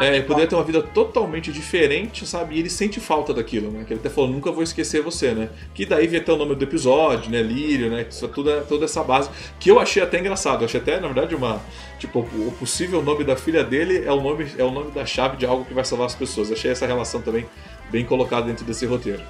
É, 0.00 0.16
ele 0.16 0.24
poderia 0.24 0.48
ter 0.48 0.54
uma 0.54 0.64
vida 0.64 0.82
totalmente 0.82 1.52
diferente, 1.52 2.26
sabe? 2.26 2.54
E 2.54 2.60
ele 2.60 2.70
sente 2.70 3.00
falta 3.00 3.34
daquilo, 3.34 3.70
né? 3.70 3.84
Que 3.84 3.92
ele 3.92 4.00
até 4.00 4.08
falou, 4.08 4.30
nunca 4.30 4.50
vou 4.50 4.62
esquecer 4.62 5.02
você, 5.02 5.32
né? 5.32 5.50
Que 5.74 5.84
daí 5.84 6.06
vem 6.06 6.20
até 6.20 6.32
o 6.32 6.36
nome 6.36 6.54
do 6.54 6.64
episódio, 6.64 7.30
né? 7.30 7.42
Lírio, 7.42 7.90
né? 7.90 8.06
Isso, 8.08 8.26
toda, 8.28 8.62
toda 8.62 8.84
essa 8.84 9.02
base. 9.02 9.28
Que 9.58 9.70
eu 9.70 9.78
achei 9.78 10.02
até 10.02 10.18
engraçado. 10.18 10.62
Eu 10.62 10.66
achei 10.66 10.80
até, 10.80 11.00
na 11.00 11.08
verdade, 11.08 11.34
uma. 11.34 11.60
Tipo, 11.98 12.20
o 12.20 12.54
possível 12.58 13.02
nome 13.02 13.24
da 13.24 13.36
filha 13.36 13.64
dele 13.64 14.04
é 14.04 14.12
o 14.12 14.20
nome, 14.20 14.46
é 14.56 14.64
o 14.64 14.70
nome 14.70 14.90
da 14.92 15.04
chave 15.04 15.36
de 15.36 15.46
algo 15.46 15.64
que 15.64 15.74
vai 15.74 15.84
salvar 15.84 16.06
as 16.06 16.14
pessoas. 16.14 16.48
Eu 16.48 16.56
achei 16.56 16.70
essa 16.70 16.86
relação 16.86 17.20
também 17.20 17.46
bem 17.90 18.04
colocada 18.04 18.46
dentro 18.46 18.64
desse 18.64 18.86
roteiro. 18.86 19.22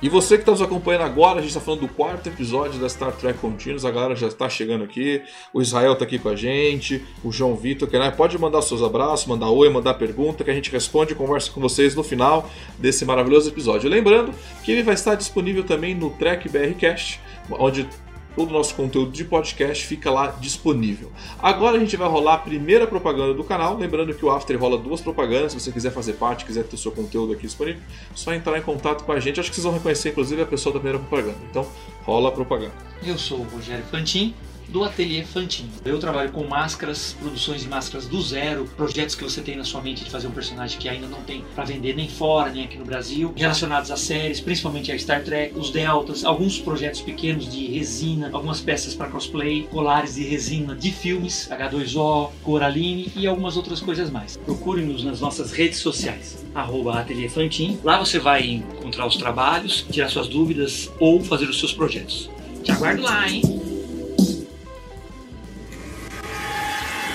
E 0.00 0.08
você 0.08 0.36
que 0.36 0.42
está 0.42 0.52
nos 0.52 0.62
acompanhando 0.62 1.02
agora, 1.02 1.38
a 1.38 1.42
gente 1.42 1.50
está 1.50 1.60
falando 1.60 1.80
do 1.80 1.88
quarto 1.88 2.28
episódio 2.28 2.78
da 2.78 2.88
Star 2.88 3.10
Trek 3.10 3.40
Continuous, 3.40 3.84
a 3.84 3.90
galera 3.90 4.14
já 4.14 4.28
está 4.28 4.48
chegando 4.48 4.84
aqui, 4.84 5.22
o 5.52 5.60
Israel 5.60 5.94
está 5.94 6.04
aqui 6.04 6.20
com 6.20 6.28
a 6.28 6.36
gente, 6.36 7.04
o 7.24 7.32
João 7.32 7.56
Vitor, 7.56 7.88
que 7.88 7.98
né, 7.98 8.08
pode 8.12 8.38
mandar 8.38 8.62
seus 8.62 8.80
abraços, 8.80 9.26
mandar 9.26 9.50
oi, 9.50 9.68
mandar 9.68 9.94
pergunta, 9.94 10.44
que 10.44 10.50
a 10.52 10.54
gente 10.54 10.70
responde 10.70 11.14
e 11.14 11.16
conversa 11.16 11.50
com 11.50 11.60
vocês 11.60 11.96
no 11.96 12.04
final 12.04 12.48
desse 12.78 13.04
maravilhoso 13.04 13.50
episódio. 13.50 13.90
Lembrando 13.90 14.32
que 14.62 14.70
ele 14.70 14.84
vai 14.84 14.94
estar 14.94 15.16
disponível 15.16 15.64
também 15.64 15.96
no 15.96 16.10
Trek 16.10 16.48
BRcast, 16.48 17.20
onde 17.50 17.88
todo 18.34 18.50
o 18.50 18.52
nosso 18.52 18.74
conteúdo 18.74 19.10
de 19.10 19.24
podcast 19.24 19.86
fica 19.86 20.10
lá 20.10 20.28
disponível. 20.40 21.10
Agora 21.38 21.76
a 21.76 21.80
gente 21.80 21.96
vai 21.96 22.08
rolar 22.08 22.34
a 22.34 22.38
primeira 22.38 22.86
propaganda 22.86 23.34
do 23.34 23.44
canal, 23.44 23.76
lembrando 23.76 24.14
que 24.14 24.24
o 24.24 24.30
After 24.30 24.58
rola 24.58 24.78
duas 24.78 25.00
propagandas, 25.00 25.52
se 25.52 25.60
você 25.60 25.72
quiser 25.72 25.90
fazer 25.90 26.14
parte, 26.14 26.44
quiser 26.44 26.64
ter 26.64 26.74
o 26.74 26.78
seu 26.78 26.92
conteúdo 26.92 27.32
aqui 27.32 27.42
disponível, 27.42 27.80
é 27.80 28.14
só 28.14 28.32
entrar 28.32 28.58
em 28.58 28.62
contato 28.62 29.04
com 29.04 29.12
a 29.12 29.20
gente. 29.20 29.40
Acho 29.40 29.50
que 29.50 29.56
vocês 29.56 29.64
vão 29.64 29.74
reconhecer 29.74 30.10
inclusive 30.10 30.42
a 30.42 30.46
pessoa 30.46 30.72
da 30.72 30.80
primeira 30.80 30.98
propaganda. 30.98 31.38
Então, 31.50 31.66
rola 32.02 32.28
a 32.28 32.32
propaganda. 32.32 32.72
Eu 33.04 33.18
sou 33.18 33.40
o 33.40 33.44
Rogério 33.44 33.84
Fantin 33.90 34.34
do 34.68 34.84
Ateliê 34.84 35.24
Fantin. 35.24 35.68
Eu 35.84 35.98
trabalho 35.98 36.30
com 36.30 36.44
máscaras, 36.44 37.16
produções 37.18 37.62
de 37.62 37.68
máscaras 37.68 38.06
do 38.06 38.20
zero, 38.20 38.66
projetos 38.76 39.14
que 39.14 39.24
você 39.24 39.40
tem 39.40 39.56
na 39.56 39.64
sua 39.64 39.80
mente 39.80 40.04
de 40.04 40.10
fazer 40.10 40.26
um 40.26 40.30
personagem 40.30 40.78
que 40.78 40.88
ainda 40.88 41.06
não 41.06 41.22
tem 41.22 41.44
para 41.54 41.64
vender 41.64 41.94
nem 41.94 42.08
fora, 42.08 42.50
nem 42.50 42.64
aqui 42.64 42.76
no 42.76 42.84
Brasil, 42.84 43.32
relacionados 43.36 43.90
a 43.90 43.96
séries, 43.96 44.40
principalmente 44.40 44.92
a 44.92 44.98
Star 44.98 45.22
Trek, 45.22 45.58
os 45.58 45.70
Deltas, 45.70 46.24
alguns 46.24 46.58
projetos 46.58 47.00
pequenos 47.00 47.50
de 47.50 47.66
resina, 47.66 48.30
algumas 48.32 48.60
peças 48.60 48.94
para 48.94 49.08
cosplay, 49.08 49.62
colares 49.70 50.14
de 50.14 50.24
resina 50.24 50.74
de 50.74 50.92
filmes, 50.92 51.48
H2O, 51.50 52.30
Coraline 52.42 53.10
e 53.16 53.26
algumas 53.26 53.56
outras 53.56 53.80
coisas 53.80 54.10
mais. 54.10 54.36
Procure-nos 54.36 55.04
nas 55.04 55.20
nossas 55.20 55.52
redes 55.52 55.78
sociais, 55.78 56.44
arroba 56.54 56.98
Ateliê 56.98 57.28
Fantin. 57.28 57.78
Lá 57.82 57.98
você 57.98 58.18
vai 58.18 58.46
encontrar 58.46 59.06
os 59.06 59.16
trabalhos, 59.16 59.86
tirar 59.90 60.08
suas 60.08 60.28
dúvidas 60.28 60.90
ou 60.98 61.22
fazer 61.22 61.48
os 61.48 61.58
seus 61.58 61.72
projetos. 61.72 62.30
Te 62.62 62.72
aguardo 62.72 63.02
lá, 63.02 63.28
hein? 63.28 63.77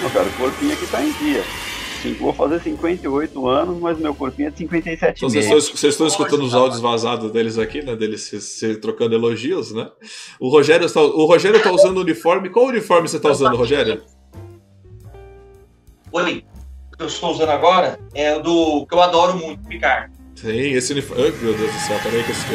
Não, 0.04 0.10
cara, 0.10 0.28
o 0.28 0.34
corpinho 0.34 0.74
aqui 0.74 0.86
tá 0.86 1.02
em 1.02 1.14
dia. 1.14 1.42
Vou 2.20 2.34
fazer 2.34 2.62
58 2.62 3.48
anos, 3.48 3.80
mas 3.80 3.98
meu 3.98 4.14
corpinho 4.14 4.50
é 4.50 4.52
de 4.52 4.58
57 4.58 5.18
então, 5.18 5.30
vocês, 5.30 5.46
estão, 5.46 5.60
vocês 5.62 5.94
estão 5.94 6.08
escutando 6.08 6.44
os 6.44 6.54
áudios 6.54 6.82
vazados 6.82 7.32
deles 7.32 7.58
aqui, 7.58 7.82
né? 7.82 7.96
Deles 7.96 8.24
se, 8.24 8.42
se 8.42 8.76
trocando 8.76 9.16
elogios, 9.16 9.72
né? 9.72 9.90
O 10.42 10.50
Rogério 10.50 10.86
está, 10.86 11.02
o 11.02 11.26
Rogério 11.26 11.64
tá 11.64 11.72
usando 11.72 12.00
o 12.00 12.02
uniforme. 12.02 12.50
Qual 12.50 12.66
uniforme 12.66 13.08
você 13.08 13.16
está 13.16 13.32
usando, 13.32 13.56
Rogério? 13.56 14.04
Oi, 16.12 16.44
o 16.92 16.98
que 16.98 17.04
eu 17.04 17.08
estou 17.08 17.32
usando 17.32 17.50
agora 17.50 17.98
é 18.14 18.36
o 18.36 18.42
do 18.42 18.86
que 18.86 18.94
eu 18.94 19.02
adoro 19.02 19.38
muito, 19.38 19.66
Picard. 19.66 20.12
Sim, 20.36 20.74
esse 20.74 20.92
uniforme. 20.92 21.24
Oh, 21.24 21.46
meu 21.46 21.54
Deus 21.54 21.72
do 21.72 21.80
céu, 21.80 21.98
peraí 22.04 22.22
que 22.26 22.32
esse. 22.32 22.46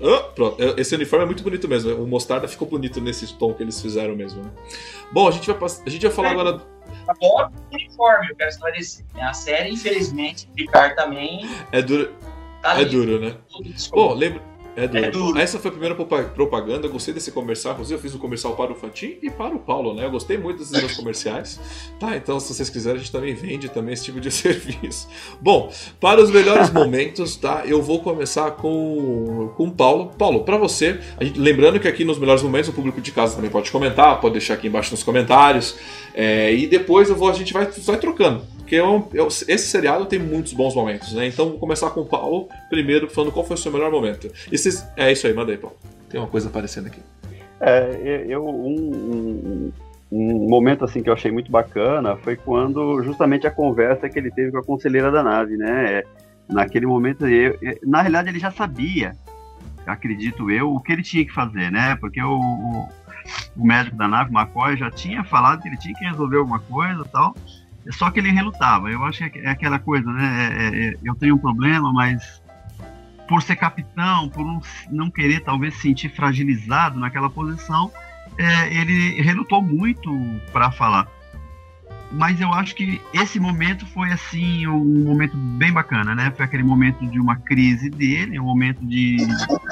Oh, 0.00 0.34
pronto. 0.34 0.56
Esse 0.76 0.96
uniforme 0.96 1.22
é 1.22 1.26
muito 1.26 1.44
bonito 1.44 1.68
mesmo. 1.68 1.94
O 2.02 2.06
mostarda 2.08 2.48
ficou 2.48 2.66
bonito 2.66 3.00
nesse 3.00 3.32
tom 3.38 3.54
que 3.54 3.62
eles 3.62 3.80
fizeram 3.80 4.16
mesmo. 4.16 4.42
Né? 4.42 4.50
Bom, 5.12 5.28
a 5.28 5.30
gente 5.30 5.46
vai, 5.46 5.70
a 5.86 5.90
gente 5.90 6.02
vai 6.02 6.10
falar 6.10 6.28
é. 6.28 6.32
agora 6.32 6.75
adoro 7.08 7.52
uniforme, 7.72 8.30
eu 8.30 8.36
quero 8.36 8.50
esclarecer. 8.50 9.04
A 9.20 9.32
série, 9.32 9.70
infelizmente, 9.70 10.48
Picard 10.54 10.94
também. 10.96 11.48
É 11.72 11.82
duro. 11.82 12.14
Tá 12.62 12.80
é 12.80 12.84
duro, 12.84 13.20
né? 13.20 13.36
Bom, 13.92 14.14
lembra. 14.14 14.42
É 14.76 14.86
duro. 14.86 15.04
é 15.04 15.10
duro. 15.10 15.38
Essa 15.38 15.58
foi 15.58 15.70
a 15.70 15.72
primeira 15.72 15.94
propaganda. 15.94 16.86
Eu 16.86 16.92
gostei 16.92 17.14
desse 17.14 17.32
comercial. 17.32 17.72
Inclusive, 17.72 17.98
eu 17.98 18.02
fiz 18.02 18.14
um 18.14 18.18
comercial 18.18 18.54
para 18.54 18.72
o 18.72 18.74
Fantin 18.74 19.16
e 19.22 19.30
para 19.30 19.54
o 19.54 19.58
Paulo, 19.58 19.94
né? 19.94 20.04
Eu 20.04 20.10
gostei 20.10 20.36
muito 20.36 20.58
desses 20.58 20.78
meus 20.78 20.94
comerciais. 20.96 21.58
Tá, 21.98 22.16
então, 22.16 22.38
se 22.38 22.52
vocês 22.52 22.68
quiserem, 22.68 22.96
a 22.96 23.02
gente 23.02 23.10
também 23.10 23.34
vende 23.34 23.70
também 23.70 23.94
esse 23.94 24.04
tipo 24.04 24.20
de 24.20 24.30
serviço. 24.30 25.08
Bom, 25.40 25.72
para 25.98 26.22
os 26.22 26.30
melhores 26.30 26.68
momentos, 26.72 27.36
tá? 27.36 27.62
Eu 27.64 27.82
vou 27.82 28.00
começar 28.02 28.50
com, 28.52 29.50
com 29.56 29.64
o 29.64 29.70
Paulo. 29.72 30.12
Paulo, 30.18 30.44
para 30.44 30.58
você, 30.58 31.00
gente, 31.20 31.40
lembrando 31.40 31.80
que 31.80 31.88
aqui 31.88 32.04
nos 32.04 32.18
melhores 32.18 32.42
momentos 32.42 32.68
o 32.68 32.72
público 32.72 33.00
de 33.00 33.10
casa 33.12 33.34
também 33.34 33.50
pode 33.50 33.70
comentar, 33.70 34.20
pode 34.20 34.34
deixar 34.34 34.54
aqui 34.54 34.68
embaixo 34.68 34.90
nos 34.90 35.02
comentários. 35.02 35.76
É, 36.14 36.52
e 36.54 36.66
depois 36.66 37.08
eu 37.08 37.16
vou, 37.16 37.30
a 37.30 37.32
gente 37.32 37.52
vai, 37.52 37.66
vai 37.66 37.98
trocando. 37.98 38.55
Porque 38.66 38.74
eu, 38.74 39.08
eu, 39.14 39.28
esse 39.28 39.68
seriado 39.68 40.06
tem 40.06 40.18
muitos 40.18 40.52
bons 40.52 40.74
momentos, 40.74 41.12
né? 41.12 41.28
Então 41.28 41.50
vou 41.50 41.58
começar 41.60 41.88
com 41.90 42.00
o 42.00 42.04
Paulo 42.04 42.48
primeiro, 42.68 43.08
falando 43.08 43.30
qual 43.30 43.46
foi 43.46 43.54
o 43.54 43.58
seu 43.58 43.70
melhor 43.70 43.92
momento. 43.92 44.28
Esse, 44.50 44.84
é 44.96 45.12
isso 45.12 45.24
aí, 45.24 45.32
manda 45.32 45.52
aí, 45.52 45.56
Paulo. 45.56 45.76
Tem 46.08 46.18
uma 46.18 46.26
coisa 46.26 46.48
aparecendo 46.48 46.88
aqui. 46.88 47.00
É, 47.60 48.26
eu 48.28 48.44
um, 48.44 49.70
um, 49.70 49.72
um, 50.10 50.48
momento 50.48 50.84
assim 50.84 51.00
que 51.00 51.08
eu 51.08 51.12
achei 51.12 51.30
muito 51.30 51.48
bacana 51.48 52.16
foi 52.16 52.34
quando 52.34 53.04
justamente 53.04 53.46
a 53.46 53.52
conversa 53.52 54.08
que 54.08 54.18
ele 54.18 54.32
teve 54.32 54.50
com 54.50 54.58
a 54.58 54.64
conselheira 54.64 55.12
da 55.12 55.22
nave, 55.22 55.56
né? 55.56 56.02
Naquele 56.48 56.86
momento, 56.86 57.24
eu, 57.24 57.56
na 57.84 58.02
realidade 58.02 58.30
ele 58.30 58.40
já 58.40 58.50
sabia, 58.50 59.12
acredito 59.86 60.50
eu, 60.50 60.74
o 60.74 60.80
que 60.80 60.92
ele 60.92 61.04
tinha 61.04 61.24
que 61.24 61.32
fazer, 61.32 61.70
né? 61.70 61.94
Porque 62.00 62.20
o, 62.20 62.36
o, 62.36 62.88
o 63.56 63.64
médico 63.64 63.96
da 63.96 64.08
nave, 64.08 64.34
McCoy, 64.34 64.76
já 64.76 64.90
tinha 64.90 65.22
falado 65.22 65.62
que 65.62 65.68
ele 65.68 65.78
tinha 65.78 65.94
que 65.94 66.04
resolver 66.04 66.38
alguma 66.38 66.58
coisa 66.58 67.02
e 67.06 67.08
tal. 67.08 67.32
Só 67.92 68.10
que 68.10 68.20
ele 68.20 68.30
relutava. 68.30 68.90
Eu 68.90 69.04
acho 69.04 69.28
que 69.30 69.38
é 69.38 69.50
aquela 69.50 69.78
coisa, 69.78 70.10
né? 70.10 70.24
É, 70.24 70.62
é, 70.62 70.88
é, 70.88 70.94
eu 71.04 71.14
tenho 71.14 71.36
um 71.36 71.38
problema, 71.38 71.92
mas 71.92 72.42
por 73.28 73.42
ser 73.42 73.56
capitão, 73.56 74.28
por 74.28 74.44
não, 74.44 74.60
não 74.90 75.10
querer 75.10 75.40
talvez 75.40 75.74
se 75.74 75.82
sentir 75.82 76.08
fragilizado 76.08 76.98
naquela 76.98 77.28
posição, 77.28 77.90
é, 78.38 78.74
ele 78.74 79.20
relutou 79.20 79.62
muito 79.62 80.10
para 80.52 80.70
falar. 80.70 81.08
Mas 82.12 82.40
eu 82.40 82.52
acho 82.52 82.74
que 82.74 83.00
esse 83.12 83.40
momento 83.40 83.84
foi 83.86 84.12
assim 84.12 84.66
um 84.68 85.04
momento 85.04 85.36
bem 85.36 85.72
bacana, 85.72 86.14
né? 86.14 86.32
Foi 86.36 86.44
aquele 86.44 86.62
momento 86.62 87.04
de 87.06 87.18
uma 87.18 87.36
crise 87.36 87.90
dele, 87.90 88.38
um 88.38 88.44
momento 88.44 88.84
de, 88.86 89.16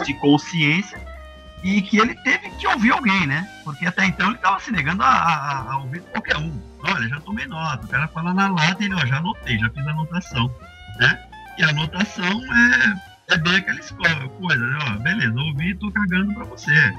de 0.04 0.14
consciência 0.14 1.13
e 1.64 1.80
que 1.80 1.98
ele 1.98 2.14
teve 2.16 2.50
que 2.50 2.66
ouvir 2.66 2.92
alguém, 2.92 3.26
né? 3.26 3.48
Porque 3.64 3.86
até 3.86 4.04
então 4.04 4.26
ele 4.26 4.36
estava 4.36 4.60
se 4.60 4.70
negando 4.70 5.02
a, 5.02 5.08
a, 5.08 5.72
a, 5.72 5.78
ouvir 5.78 6.02
qualquer 6.02 6.36
um. 6.36 6.60
Olha, 6.80 7.08
já 7.08 7.18
tomei 7.20 7.46
nota, 7.46 7.86
o 7.86 7.88
cara 7.88 8.06
fala 8.08 8.34
na 8.34 8.48
lata 8.48 8.82
e 8.82 8.84
ele, 8.84 8.94
ó, 8.94 9.06
já 9.06 9.16
anotei, 9.16 9.58
já 9.58 9.70
fiz 9.70 9.86
a 9.86 9.90
anotação, 9.90 10.54
né? 11.00 11.24
E 11.56 11.64
a 11.64 11.70
anotação 11.70 12.42
é, 12.54 13.34
é 13.34 13.38
bem 13.38 13.56
aquela 13.56 13.80
escola, 13.80 14.28
coisa, 14.28 14.62
né? 14.62 14.78
Ó, 14.82 14.98
beleza, 14.98 15.40
ouvi, 15.40 15.74
tô 15.76 15.90
cagando 15.90 16.34
pra 16.34 16.44
você, 16.44 16.94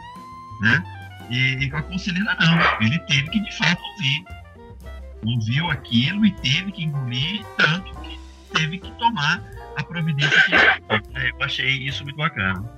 né? 0.61 0.83
E, 1.29 1.37
e 1.63 1.69
com 1.69 1.77
a 1.77 1.83
conselheira 1.83 2.35
não, 2.39 2.81
ele 2.81 2.97
teve 2.99 3.29
que 3.29 3.39
de 3.39 3.55
fato 3.55 3.83
ouvir. 3.83 4.25
Ouviu 5.23 5.69
aquilo 5.69 6.25
e 6.25 6.31
teve 6.31 6.71
que 6.71 6.83
engolir, 6.85 7.45
tanto 7.55 7.93
que 8.01 8.19
teve 8.51 8.79
que 8.79 8.91
tomar 8.93 9.43
a 9.77 9.83
providência 9.83 10.41
que 10.41 10.55
ele 10.55 11.33
Eu 11.37 11.43
achei 11.43 11.87
isso 11.87 12.03
muito 12.03 12.17
bacana. 12.17 12.74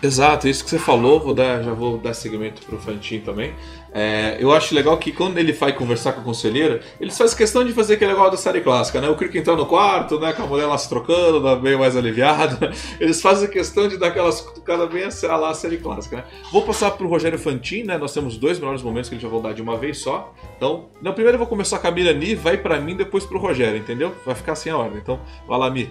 Exato, 0.00 0.46
isso 0.46 0.62
que 0.62 0.70
você 0.70 0.78
falou, 0.78 1.18
vou 1.18 1.34
dar, 1.34 1.60
já 1.62 1.72
vou 1.72 1.98
dar 1.98 2.14
segmento 2.14 2.62
pro 2.62 2.78
Fantin 2.78 3.18
também. 3.18 3.52
É, 3.92 4.36
eu 4.38 4.52
acho 4.52 4.72
legal 4.72 4.96
que 4.96 5.10
quando 5.10 5.38
ele 5.38 5.52
vai 5.52 5.72
conversar 5.72 6.12
com 6.12 6.20
a 6.20 6.24
conselheira, 6.24 6.80
eles 7.00 7.18
fazem 7.18 7.36
questão 7.36 7.64
de 7.64 7.72
fazer 7.72 7.94
aquele 7.94 8.12
negócio 8.12 8.32
da 8.32 8.36
série 8.36 8.60
clássica, 8.60 9.00
né? 9.00 9.08
O 9.08 9.16
Crick 9.16 9.36
entrando 9.36 9.58
no 9.58 9.66
quarto, 9.66 10.20
né? 10.20 10.32
Com 10.32 10.44
a 10.44 10.46
mulher 10.46 10.66
lá 10.66 10.78
se 10.78 10.88
trocando, 10.88 11.60
meio 11.60 11.80
mais 11.80 11.96
aliviada. 11.96 12.72
Eles 13.00 13.20
fazem 13.20 13.48
questão 13.48 13.88
de 13.88 13.96
dar 13.96 14.08
aquelas 14.08 14.40
cutucadas 14.40 14.88
bem 14.88 15.04
a 15.04 15.36
lá 15.36 15.50
a 15.50 15.54
série 15.54 15.78
clássica, 15.78 16.18
né? 16.18 16.24
Vou 16.52 16.62
passar 16.62 16.92
pro 16.92 17.08
Rogério 17.08 17.38
Fantin, 17.38 17.82
né? 17.84 17.98
Nós 17.98 18.12
temos 18.12 18.36
dois 18.36 18.58
melhores 18.58 18.82
momentos 18.82 19.08
que 19.08 19.16
a 19.16 19.18
gente 19.18 19.28
vai 19.28 19.40
dar 19.40 19.54
de 19.54 19.62
uma 19.62 19.76
vez 19.76 19.98
só. 19.98 20.32
Então, 20.56 20.90
não, 21.02 21.12
primeiro 21.12 21.36
eu 21.36 21.38
vou 21.38 21.48
começar 21.48 21.78
com 21.78 21.88
a 21.88 21.90
Mirani, 21.90 22.34
vai 22.34 22.56
para 22.56 22.78
mim, 22.80 22.94
depois 22.94 23.24
pro 23.24 23.38
Rogério, 23.38 23.78
entendeu? 23.78 24.14
Vai 24.24 24.34
ficar 24.34 24.52
assim 24.52 24.70
a 24.70 24.76
ordem. 24.76 24.98
Então, 24.98 25.18
vai 25.46 25.58
lá, 25.58 25.70
Mi. 25.70 25.90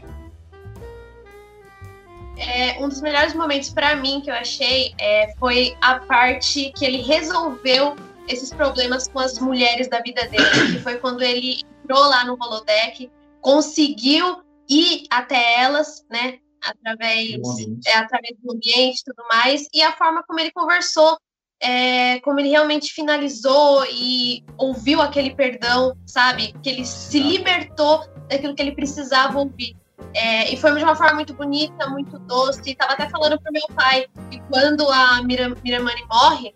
É, 2.38 2.84
um 2.84 2.88
dos 2.88 3.02
melhores 3.02 3.34
momentos 3.34 3.69
para 3.69 3.95
mim 3.95 4.21
que 4.21 4.30
eu 4.30 4.36
achei 4.36 4.93
é, 5.00 5.34
foi 5.39 5.76
a 5.82 6.00
parte 6.00 6.71
que 6.76 6.86
ele 6.86 7.02
resolveu 7.02 7.95
esses 8.28 8.52
problemas 8.52 9.08
com 9.08 9.19
as 9.19 9.39
mulheres 9.39 9.88
da 9.88 10.00
vida 10.02 10.28
dele, 10.28 10.73
que 10.73 10.80
foi 10.80 10.97
quando 10.97 11.21
ele 11.21 11.62
entrou 11.82 12.04
lá 12.08 12.26
no 12.26 12.34
holodeck, 12.34 13.10
conseguiu 13.41 14.43
ir 14.69 15.06
até 15.10 15.62
elas, 15.62 16.06
né, 16.10 16.39
através, 16.62 17.39
é, 17.86 17.93
através 17.93 18.36
do 18.43 18.54
ambiente 18.54 19.00
e 19.00 19.04
tudo 19.06 19.26
mais, 19.32 19.67
e 19.73 19.82
a 19.82 19.93
forma 19.93 20.23
como 20.23 20.39
ele 20.39 20.52
conversou, 20.52 21.17
é, 21.60 22.19
como 22.19 22.39
ele 22.39 22.50
realmente 22.50 22.93
finalizou 22.93 23.86
e 23.89 24.43
ouviu 24.58 25.02
aquele 25.02 25.34
perdão, 25.34 25.97
sabe, 26.06 26.54
que 26.62 26.69
ele 26.69 26.86
se 26.86 27.19
libertou 27.19 28.06
daquilo 28.30 28.54
que 28.54 28.62
ele 28.62 28.76
precisava 28.76 29.39
ouvir. 29.39 29.76
É, 30.13 30.51
e 30.53 30.57
foi 30.57 30.73
de 30.75 30.83
uma 30.83 30.95
forma 30.95 31.15
muito 31.15 31.33
bonita, 31.33 31.88
muito 31.89 32.17
doce. 32.19 32.75
Tava 32.75 32.93
até 32.93 33.10
falando 33.10 33.39
pro 33.39 33.51
meu 33.51 33.67
pai 33.75 34.07
que 34.29 34.39
quando 34.49 34.88
a 34.89 35.21
Miram, 35.23 35.55
Miramani 35.63 36.03
morre, 36.10 36.55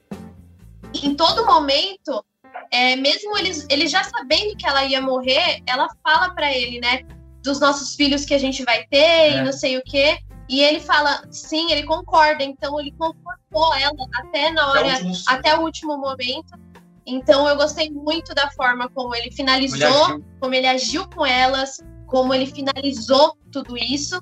em 1.03 1.15
todo 1.15 1.45
momento, 1.45 2.23
é, 2.71 2.95
mesmo 2.95 3.37
eles, 3.37 3.65
ele 3.69 3.87
já 3.87 4.03
sabendo 4.03 4.55
que 4.55 4.67
ela 4.67 4.85
ia 4.85 5.01
morrer, 5.01 5.61
ela 5.65 5.87
fala 6.03 6.33
para 6.33 6.51
ele, 6.51 6.79
né, 6.79 7.03
dos 7.43 7.59
nossos 7.59 7.95
filhos 7.95 8.25
que 8.25 8.33
a 8.33 8.37
gente 8.39 8.63
vai 8.63 8.85
ter 8.87 8.97
é. 8.97 9.37
e 9.37 9.43
não 9.43 9.53
sei 9.53 9.77
o 9.77 9.83
quê. 9.83 10.19
E 10.49 10.61
ele 10.61 10.81
fala, 10.81 11.23
sim, 11.31 11.71
ele 11.71 11.83
concorda. 11.83 12.43
Então 12.43 12.79
ele 12.79 12.91
confortou 12.97 13.73
ela 13.75 13.93
até 14.15 14.51
na 14.51 14.69
hora, 14.69 14.93
até, 14.93 15.11
até 15.27 15.57
o 15.57 15.61
último 15.61 15.97
momento. 15.97 16.59
Então 17.05 17.47
eu 17.47 17.55
gostei 17.55 17.89
muito 17.89 18.33
da 18.35 18.49
forma 18.51 18.89
como 18.89 19.15
ele 19.15 19.31
finalizou, 19.31 20.09
ele 20.11 20.23
como 20.39 20.53
ele 20.53 20.67
agiu 20.67 21.07
com 21.09 21.25
elas, 21.25 21.79
como 22.11 22.33
ele 22.33 22.45
finalizou 22.45 23.37
tudo 23.51 23.77
isso. 23.77 24.21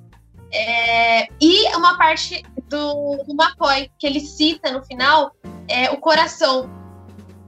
É, 0.54 1.28
e 1.42 1.76
uma 1.76 1.98
parte 1.98 2.44
do, 2.70 3.18
do 3.24 3.34
McCoy, 3.34 3.90
que 3.98 4.06
ele 4.06 4.20
cita 4.20 4.72
no 4.72 4.84
final, 4.86 5.32
é 5.68 5.90
o 5.90 5.98
coração. 5.98 6.70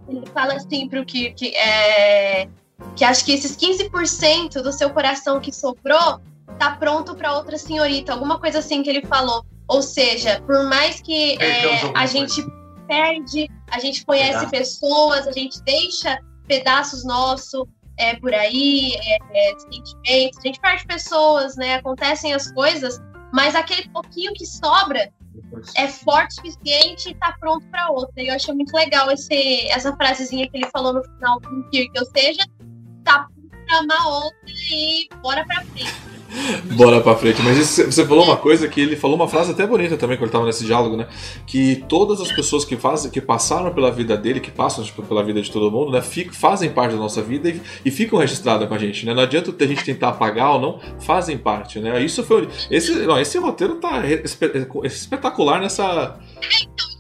Ele 0.08 0.26
fala 0.34 0.56
assim 0.56 0.90
para 0.90 1.00
o 1.00 1.06
que, 1.06 1.32
que, 1.32 1.56
é, 1.56 2.50
que 2.96 3.06
acho 3.06 3.24
que 3.24 3.34
esses 3.34 3.56
15% 3.56 4.62
do 4.64 4.74
seu 4.74 4.90
coração 4.90 5.40
que 5.40 5.52
sobrou 5.52 6.20
tá 6.58 6.76
pronto 6.76 7.16
para 7.16 7.36
outra 7.38 7.58
senhorita, 7.58 8.12
alguma 8.12 8.40
coisa 8.40 8.60
assim 8.60 8.82
que 8.82 8.90
ele 8.90 9.06
falou. 9.06 9.46
Ou 9.68 9.82
seja, 9.82 10.42
por 10.42 10.64
mais 10.64 11.00
que 11.02 11.42
é, 11.42 11.92
a 11.96 12.06
gente 12.08 12.44
perde, 12.88 13.48
a 13.70 13.80
gente 13.80 14.04
conhece 14.04 14.48
pessoas, 14.48 15.28
a 15.28 15.32
gente 15.32 15.62
deixa 15.64 16.20
pedaços 16.48 17.06
nossos, 17.06 17.64
é, 18.02 18.16
por 18.16 18.34
aí, 18.34 18.94
é, 18.96 19.18
é, 19.34 19.60
sentimentos, 19.60 20.40
a 20.40 20.42
gente 20.42 20.60
perde 20.60 20.86
pessoas, 20.88 21.56
né? 21.56 21.76
Acontecem 21.76 22.34
as 22.34 22.52
coisas, 22.52 23.00
mas 23.32 23.56
aquele 23.56 23.88
pouquinho 23.90 24.34
que 24.34 24.46
sobra 24.46 25.12
é 25.76 25.88
forte 25.88 26.34
o 26.34 26.36
suficiente 26.36 27.10
e 27.10 27.16
tá 27.16 27.36
pronto 27.40 27.66
para 27.68 27.92
outra. 27.92 28.22
E 28.22 28.28
eu 28.28 28.36
achei 28.36 28.54
muito 28.54 28.74
legal 28.74 29.12
esse, 29.12 29.68
essa 29.68 29.96
frasezinha 29.96 30.50
que 30.50 30.58
ele 30.58 30.70
falou 30.72 30.94
no 30.94 31.04
final 31.04 31.40
do 31.40 31.70
Kirk, 31.70 31.92
ou 31.98 32.06
seja, 32.06 32.42
tá 33.04 33.28
pronto 33.28 33.66
pra 33.66 33.78
amar 33.78 34.08
outra 34.08 34.50
e 34.50 35.08
bora 35.22 35.46
pra 35.46 35.64
frente. 35.66 36.21
Bora 36.76 37.02
pra 37.02 37.16
frente. 37.16 37.42
Mas 37.42 37.58
isso, 37.58 37.86
você 37.86 38.06
falou 38.06 38.24
uma 38.24 38.38
coisa 38.38 38.68
que 38.68 38.80
ele 38.80 38.96
falou 38.96 39.16
uma 39.16 39.28
frase 39.28 39.52
até 39.52 39.66
bonita 39.68 39.98
também 39.98 40.18
quando 40.18 40.24
ele 40.24 40.32
tava 40.32 40.46
nesse 40.46 40.66
diálogo, 40.66 40.96
né? 40.96 41.08
Que 41.46 41.84
todas 41.88 42.22
as 42.22 42.32
pessoas 42.32 42.64
que 42.64 42.78
fazem, 42.78 43.12
que 43.12 43.20
passaram 43.20 43.74
pela 43.74 43.92
vida 43.92 44.16
dele, 44.16 44.40
que 44.40 44.52
passam 44.52 44.84
tipo, 44.84 45.04
pela 45.04 45.24
vida 45.24 45.42
de 45.42 45.52
todo 45.52 45.70
mundo, 45.70 45.92
né? 45.92 46.02
Fico, 46.02 46.34
fazem 46.34 46.70
parte 46.70 46.94
da 46.94 46.98
nossa 46.98 47.22
vida 47.22 47.50
e, 47.50 47.62
e 47.84 47.92
ficam 47.92 48.20
registradas 48.20 48.68
com 48.68 48.74
a 48.74 48.78
gente, 48.78 49.06
né? 49.06 49.14
Não 49.14 49.24
adianta 49.24 49.54
a 49.60 49.68
gente 49.68 49.84
tentar 49.84 50.10
apagar 50.10 50.52
ou 50.54 50.62
não, 50.62 50.80
fazem 51.00 51.38
parte, 51.38 51.80
né? 51.80 52.02
Isso 52.02 52.24
foi. 52.24 52.48
Esse, 52.70 52.92
não, 52.94 53.20
esse 53.20 53.38
roteiro 53.38 53.76
tá 53.76 54.02
espetacular 54.84 55.60
nessa. 55.60 56.18
Então, 56.40 56.91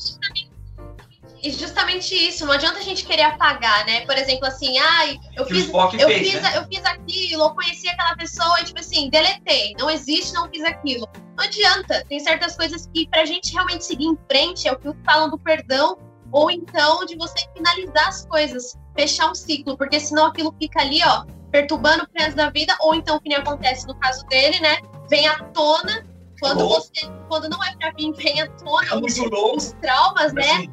e 1.43 1.51
justamente 1.51 2.13
isso, 2.13 2.45
não 2.45 2.53
adianta 2.53 2.79
a 2.79 2.83
gente 2.83 3.05
querer 3.05 3.23
apagar, 3.23 3.85
né? 3.85 4.05
Por 4.05 4.17
exemplo, 4.17 4.45
assim, 4.47 4.77
ai, 4.77 5.19
eu 5.35 5.45
fiz, 5.45 5.69
eu, 5.69 5.89
fez, 5.89 6.31
fiz, 6.31 6.41
né? 6.41 6.57
eu 6.57 6.65
fiz 6.67 6.85
aquilo, 6.85 7.43
eu 7.43 7.49
conheci 7.51 7.89
aquela 7.89 8.15
pessoa 8.15 8.59
e, 8.61 8.65
tipo 8.65 8.79
assim, 8.79 9.09
deletei. 9.09 9.75
Não 9.79 9.89
existe, 9.89 10.33
não 10.33 10.49
fiz 10.49 10.63
aquilo. 10.63 11.07
Não 11.35 11.43
adianta. 11.43 12.05
Tem 12.07 12.19
certas 12.19 12.55
coisas 12.55 12.87
que, 12.93 13.07
pra 13.07 13.25
gente 13.25 13.53
realmente 13.53 13.85
seguir 13.85 14.05
em 14.05 14.17
frente, 14.29 14.67
é 14.67 14.71
o 14.71 14.77
que 14.77 14.89
falam 15.03 15.29
do 15.29 15.39
perdão, 15.39 15.97
ou 16.31 16.51
então 16.51 17.05
de 17.05 17.15
você 17.17 17.45
finalizar 17.55 18.07
as 18.07 18.25
coisas, 18.25 18.77
fechar 18.95 19.31
um 19.31 19.35
ciclo, 19.35 19.75
porque 19.77 19.99
senão 19.99 20.27
aquilo 20.27 20.55
fica 20.59 20.81
ali, 20.81 21.01
ó, 21.03 21.25
perturbando 21.51 22.03
o 22.03 22.19
resto 22.19 22.35
da 22.35 22.49
vida, 22.49 22.75
ou 22.79 22.93
então, 22.95 23.19
que 23.19 23.29
nem 23.29 23.37
acontece 23.37 23.87
no 23.87 23.95
caso 23.95 24.25
dele, 24.27 24.59
né? 24.59 24.77
Vem 25.09 25.27
à 25.27 25.43
tona 25.45 26.05
quando 26.41 26.67
você, 26.67 26.91
quando 27.29 27.47
não 27.47 27.63
é 27.63 27.75
pra 27.77 27.91
vir, 27.91 28.11
vem 28.13 28.41
à 28.41 28.47
tona 28.47 28.95
os, 28.95 29.17
os, 29.17 29.73
traumas, 29.73 30.33
né? 30.33 30.65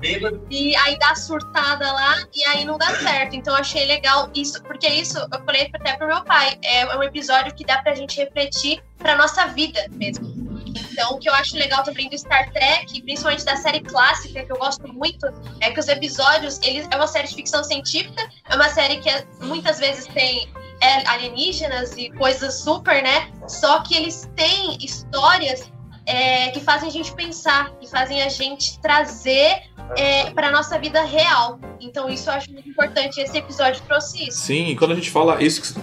E 0.50 0.74
aí 0.74 0.98
dá 0.98 1.14
surtada 1.14 1.92
lá 1.92 2.16
e 2.35 2.42
aí 2.46 2.64
não 2.64 2.78
dá 2.78 2.87
certo. 2.96 3.37
Então 3.37 3.54
eu 3.54 3.61
achei 3.61 3.85
legal 3.85 4.31
isso, 4.35 4.62
porque 4.62 4.88
isso 4.88 5.18
eu 5.18 5.44
falei 5.44 5.70
até 5.72 5.96
pro 5.96 6.07
meu 6.07 6.24
pai. 6.24 6.59
É 6.64 6.96
um 6.96 7.02
episódio 7.02 7.54
que 7.54 7.66
dá 7.66 7.83
pra 7.83 7.94
gente 7.94 8.16
refletir 8.16 8.83
pra 8.96 9.14
nossa 9.14 9.46
vida 9.48 9.87
mesmo. 9.90 10.48
Então, 10.90 11.12
o 11.12 11.18
que 11.18 11.28
eu 11.28 11.35
acho 11.35 11.57
legal 11.57 11.83
também 11.83 12.09
do 12.09 12.18
Star 12.18 12.50
Trek, 12.52 13.02
principalmente 13.02 13.44
da 13.44 13.57
série 13.57 13.81
clássica, 13.81 14.44
que 14.44 14.52
eu 14.52 14.57
gosto 14.57 14.87
muito, 14.92 15.26
é 15.61 15.70
que 15.70 15.81
os 15.81 15.88
episódios, 15.88 16.61
eles 16.62 16.87
é 16.90 16.96
uma 16.96 17.07
série 17.07 17.28
de 17.28 17.35
ficção 17.35 17.62
científica, 17.64 18.28
é 18.48 18.54
uma 18.54 18.68
série 18.68 18.98
que 18.98 19.11
muitas 19.40 19.78
vezes 19.78 20.07
tem 20.07 20.48
é, 20.48 20.67
alienígenas 21.07 21.97
e 21.97 22.11
coisas 22.11 22.61
super, 22.61 23.03
né? 23.03 23.31
Só 23.47 23.81
que 23.81 23.97
eles 23.97 24.31
têm 24.37 24.79
histórias 24.81 25.71
é, 26.07 26.51
que 26.51 26.61
fazem 26.61 26.88
a 26.88 26.93
gente 26.93 27.12
pensar, 27.12 27.71
que 27.79 27.87
fazem 27.87 28.23
a 28.23 28.29
gente 28.29 28.81
trazer 28.81 29.62
é, 29.97 30.31
para 30.31 30.51
nossa 30.51 30.79
vida 30.79 31.03
real. 31.03 31.61
Então 31.81 32.09
isso 32.09 32.31
eu 32.31 32.35
acho 32.35 32.51
muito 32.51 32.69
importante. 32.69 33.21
Esse 33.21 33.37
episódio 33.37 33.83
trouxe 33.87 34.29
isso. 34.29 34.38
Sim, 34.38 34.75
quando 34.77 34.93
a 34.93 34.95
gente 34.95 35.11
fala 35.11 35.43
isso. 35.43 35.75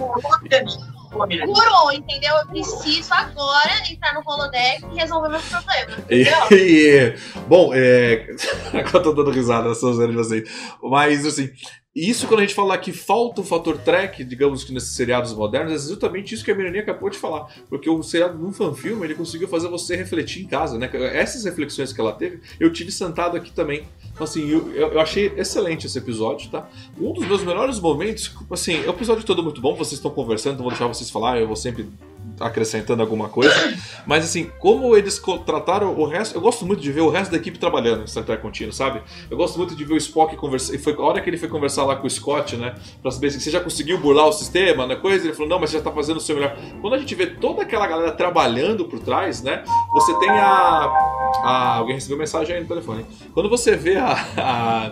Curou, 1.12 1.92
entendeu? 1.92 2.34
Eu 2.36 2.46
preciso 2.48 3.14
agora 3.14 3.70
entrar 3.88 4.14
no 4.14 4.22
holodeck 4.26 4.84
e 4.92 4.96
resolver 4.96 5.28
meus 5.28 5.44
problemas. 5.48 5.96
E, 6.50 7.14
bom, 7.46 7.70
é... 7.72 8.26
agora 8.74 8.98
eu 8.98 9.02
tô 9.02 9.12
dando 9.12 9.30
risada 9.30 9.68
nessas 9.68 9.96
de 9.96 10.12
vocês. 10.12 10.76
Mas 10.82 11.24
assim, 11.24 11.50
e 11.96 12.10
isso, 12.10 12.26
quando 12.28 12.40
a 12.40 12.42
gente 12.42 12.54
fala 12.54 12.76
que 12.76 12.92
falta 12.92 13.40
o 13.40 13.44
fator 13.44 13.78
track, 13.78 14.22
digamos 14.22 14.62
que 14.62 14.70
nesses 14.70 14.90
seriados 14.90 15.32
modernos, 15.32 15.72
é 15.72 15.74
exatamente 15.76 16.34
isso 16.34 16.44
que 16.44 16.50
a 16.50 16.54
Mirani 16.54 16.80
acabou 16.80 17.08
de 17.08 17.16
falar. 17.16 17.50
Porque 17.70 17.88
o 17.88 18.02
seriado 18.02 18.36
num 18.36 18.52
fanfilme, 18.52 19.02
ele 19.02 19.14
conseguiu 19.14 19.48
fazer 19.48 19.68
você 19.68 19.96
refletir 19.96 20.42
em 20.42 20.46
casa, 20.46 20.76
né? 20.76 20.90
Essas 21.14 21.46
reflexões 21.46 21.94
que 21.94 22.00
ela 22.00 22.12
teve, 22.12 22.40
eu 22.60 22.70
tive 22.70 22.92
sentado 22.92 23.34
aqui 23.34 23.50
também. 23.50 23.88
Então, 24.12 24.24
assim, 24.24 24.46
eu, 24.46 24.70
eu 24.72 25.00
achei 25.00 25.32
excelente 25.38 25.86
esse 25.86 25.96
episódio, 25.96 26.50
tá? 26.50 26.68
Um 27.00 27.14
dos 27.14 27.26
meus 27.26 27.42
melhores 27.42 27.80
momentos, 27.80 28.30
assim, 28.50 28.84
é 28.84 28.88
um 28.88 28.90
episódio 28.90 29.24
todo 29.24 29.42
muito 29.42 29.62
bom, 29.62 29.74
vocês 29.74 29.94
estão 29.94 30.10
conversando, 30.10 30.56
não 30.56 30.64
vou 30.64 30.72
deixar 30.72 30.86
vocês 30.88 31.08
falar, 31.08 31.40
eu 31.40 31.46
vou 31.46 31.56
sempre 31.56 31.88
acrescentando 32.40 33.02
alguma 33.02 33.28
coisa. 33.28 33.54
Mas 34.06 34.24
assim, 34.24 34.50
como 34.58 34.96
eles 34.96 35.20
trataram 35.44 35.98
o 35.98 36.06
resto. 36.06 36.34
Eu 36.34 36.40
gosto 36.40 36.66
muito 36.66 36.80
de 36.80 36.92
ver 36.92 37.00
o 37.00 37.10
resto 37.10 37.30
da 37.30 37.36
equipe 37.36 37.58
trabalhando 37.58 38.02
em 38.02 38.06
Star 38.06 38.24
Trek 38.24 38.42
Contínuo, 38.42 38.72
sabe? 38.72 39.02
Eu 39.30 39.36
gosto 39.36 39.56
muito 39.56 39.74
de 39.74 39.84
ver 39.84 39.94
o 39.94 39.96
Spock 39.96 40.36
conversar. 40.36 40.74
E 40.74 40.78
foi 40.78 40.94
a 40.94 41.00
hora 41.00 41.20
que 41.20 41.30
ele 41.30 41.38
foi 41.38 41.48
conversar 41.48 41.84
lá 41.84 41.96
com 41.96 42.06
o 42.06 42.10
Scott, 42.10 42.56
né? 42.56 42.74
Pra 43.02 43.10
saber 43.10 43.30
se 43.30 43.40
você 43.40 43.50
já 43.50 43.60
conseguiu 43.60 43.98
burlar 43.98 44.26
o 44.26 44.32
sistema, 44.32 44.86
né? 44.86 44.96
Coisa. 44.96 45.26
Ele 45.26 45.34
falou, 45.34 45.48
não, 45.48 45.58
mas 45.58 45.70
você 45.70 45.78
já 45.78 45.82
tá 45.82 45.92
fazendo 45.92 46.18
o 46.18 46.20
seu 46.20 46.36
melhor. 46.36 46.56
Quando 46.80 46.94
a 46.94 46.98
gente 46.98 47.14
vê 47.14 47.26
toda 47.26 47.62
aquela 47.62 47.86
galera 47.86 48.12
trabalhando 48.12 48.84
por 48.84 49.00
trás, 49.00 49.42
né? 49.42 49.64
Você 49.94 50.18
tem 50.18 50.30
a. 50.30 51.16
Ah, 51.42 51.76
alguém 51.76 51.94
recebeu 51.94 52.18
mensagem 52.18 52.54
aí 52.54 52.62
no 52.62 52.68
telefone. 52.68 53.04
Quando 53.32 53.48
você 53.48 53.76
vê 53.76 53.96
a, 53.96 54.12
a, 54.36 54.86
a, 54.86 54.90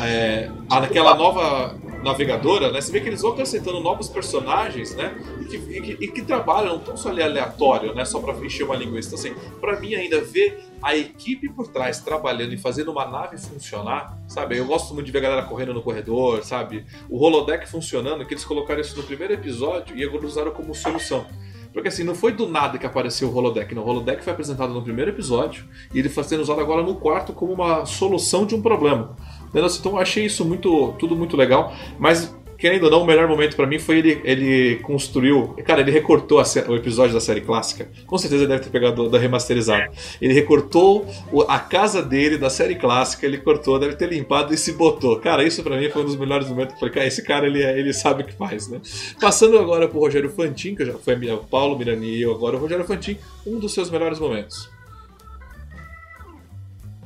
é, 0.00 0.50
aquela 0.70 1.14
nova 1.14 1.76
navegadora, 2.02 2.70
né? 2.70 2.80
Você 2.80 2.92
vê 2.92 3.00
que 3.00 3.08
eles 3.08 3.22
vão 3.22 3.32
acrescentando 3.32 3.80
novos 3.80 4.08
personagens, 4.08 4.94
né? 4.94 5.16
E 5.40 5.44
que, 5.44 5.56
e 5.56 5.80
que, 5.80 6.04
e 6.04 6.08
que 6.08 6.22
trabalham 6.22 6.74
não 6.74 6.78
tão 6.78 6.96
só 6.96 7.08
ali 7.08 7.22
aleatório, 7.22 7.94
né? 7.94 8.04
Só 8.04 8.20
pra 8.20 8.34
encher 8.44 8.64
uma 8.64 8.76
linguiça. 8.76 9.14
Então, 9.14 9.18
assim, 9.18 9.58
pra 9.60 9.78
mim 9.80 9.94
ainda 9.94 10.20
ver 10.20 10.64
a 10.82 10.96
equipe 10.96 11.48
por 11.48 11.68
trás 11.68 12.00
trabalhando 12.00 12.52
e 12.52 12.56
fazendo 12.56 12.90
uma 12.90 13.06
nave 13.06 13.36
funcionar, 13.36 14.16
sabe? 14.28 14.56
Eu 14.56 14.66
gosto 14.66 14.94
muito 14.94 15.06
de 15.06 15.12
ver 15.12 15.18
a 15.18 15.22
galera 15.22 15.42
correndo 15.42 15.74
no 15.74 15.82
corredor, 15.82 16.44
sabe? 16.44 16.84
O 17.08 17.18
holodeck 17.18 17.68
funcionando, 17.68 18.24
que 18.24 18.34
eles 18.34 18.44
colocaram 18.44 18.80
isso 18.80 18.96
no 18.96 19.02
primeiro 19.02 19.34
episódio 19.34 19.96
e 19.96 20.04
agora 20.04 20.26
usaram 20.26 20.50
como 20.52 20.74
solução. 20.74 21.26
Porque 21.72 21.88
assim, 21.88 22.02
não 22.02 22.14
foi 22.14 22.32
do 22.32 22.48
nada 22.48 22.78
que 22.78 22.86
apareceu 22.86 23.28
o 23.28 23.34
holodeck, 23.34 23.74
não. 23.74 23.82
O 23.82 23.86
holodeck 23.86 24.22
foi 24.22 24.32
apresentado 24.32 24.72
no 24.72 24.82
primeiro 24.82 25.10
episódio 25.10 25.64
e 25.92 25.98
ele 25.98 26.08
está 26.08 26.22
sendo 26.22 26.40
usado 26.40 26.60
agora 26.60 26.82
no 26.82 26.96
quarto 26.96 27.32
como 27.32 27.52
uma 27.52 27.84
solução 27.84 28.46
de 28.46 28.54
um 28.54 28.62
problema. 28.62 29.16
Então 29.50 29.92
eu 29.92 29.98
achei 29.98 30.24
isso 30.24 30.44
muito, 30.44 30.94
tudo 30.98 31.16
muito 31.16 31.36
legal, 31.36 31.74
mas 31.98 32.34
querendo 32.58 32.84
ou 32.84 32.90
não, 32.90 33.02
o 33.02 33.06
melhor 33.06 33.28
momento 33.28 33.54
para 33.54 33.66
mim 33.66 33.78
foi 33.78 33.98
ele, 33.98 34.20
ele 34.24 34.76
construiu. 34.82 35.54
Cara, 35.64 35.80
ele 35.80 35.92
recortou 35.92 36.42
o 36.42 36.74
episódio 36.74 37.14
da 37.14 37.20
série 37.20 37.40
clássica. 37.40 37.88
Com 38.04 38.18
certeza 38.18 38.42
ele 38.42 38.52
deve 38.52 38.64
ter 38.64 38.70
pegado 38.70 39.08
da 39.08 39.18
remasterizada. 39.18 39.88
Ele 40.20 40.34
recortou 40.34 41.06
a 41.48 41.60
casa 41.60 42.02
dele 42.02 42.36
da 42.36 42.50
série 42.50 42.74
clássica, 42.74 43.24
ele 43.24 43.38
cortou, 43.38 43.78
deve 43.78 43.94
ter 43.94 44.08
limpado 44.10 44.52
e 44.52 44.58
se 44.58 44.72
botou. 44.72 45.20
Cara, 45.20 45.44
isso 45.44 45.62
para 45.62 45.76
mim 45.76 45.88
foi 45.88 46.02
um 46.02 46.06
dos 46.06 46.16
melhores 46.16 46.48
momentos. 46.48 46.74
Eu 46.74 46.80
falei, 46.80 46.94
cara, 46.94 47.06
esse 47.06 47.22
cara 47.22 47.46
ele, 47.46 47.62
ele 47.62 47.92
sabe 47.92 48.24
o 48.24 48.26
que 48.26 48.32
faz, 48.32 48.68
né? 48.68 48.80
Passando 49.20 49.56
agora 49.56 49.86
pro 49.86 50.00
Rogério 50.00 50.28
Fantin, 50.28 50.74
que 50.74 50.84
já 50.84 50.94
foi 50.94 51.14
o 51.14 51.38
Paulo 51.44 51.78
Mirani 51.78 52.08
e 52.08 52.22
eu 52.22 52.32
agora, 52.32 52.56
o 52.56 52.60
Rogério 52.60 52.84
Fantin, 52.84 53.16
um 53.46 53.58
dos 53.60 53.72
seus 53.72 53.88
melhores 53.88 54.18
momentos. 54.18 54.68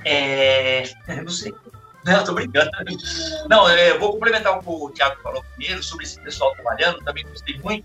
É. 0.05 0.85
Não 1.23 1.29
sei. 1.29 1.53
Não, 2.05 2.25
tô 2.25 2.33
brincando. 2.33 2.71
Não, 3.49 3.69
eu 3.71 3.99
vou 3.99 4.13
complementar 4.13 4.59
o 4.59 4.61
que 4.61 4.69
o 4.69 4.91
Thiago 4.91 5.21
falou 5.23 5.45
primeiro 5.55 5.83
sobre 5.83 6.05
esse 6.05 6.21
pessoal 6.21 6.53
trabalhando, 6.55 6.99
também 7.05 7.25
gostei 7.25 7.59
muito. 7.63 7.85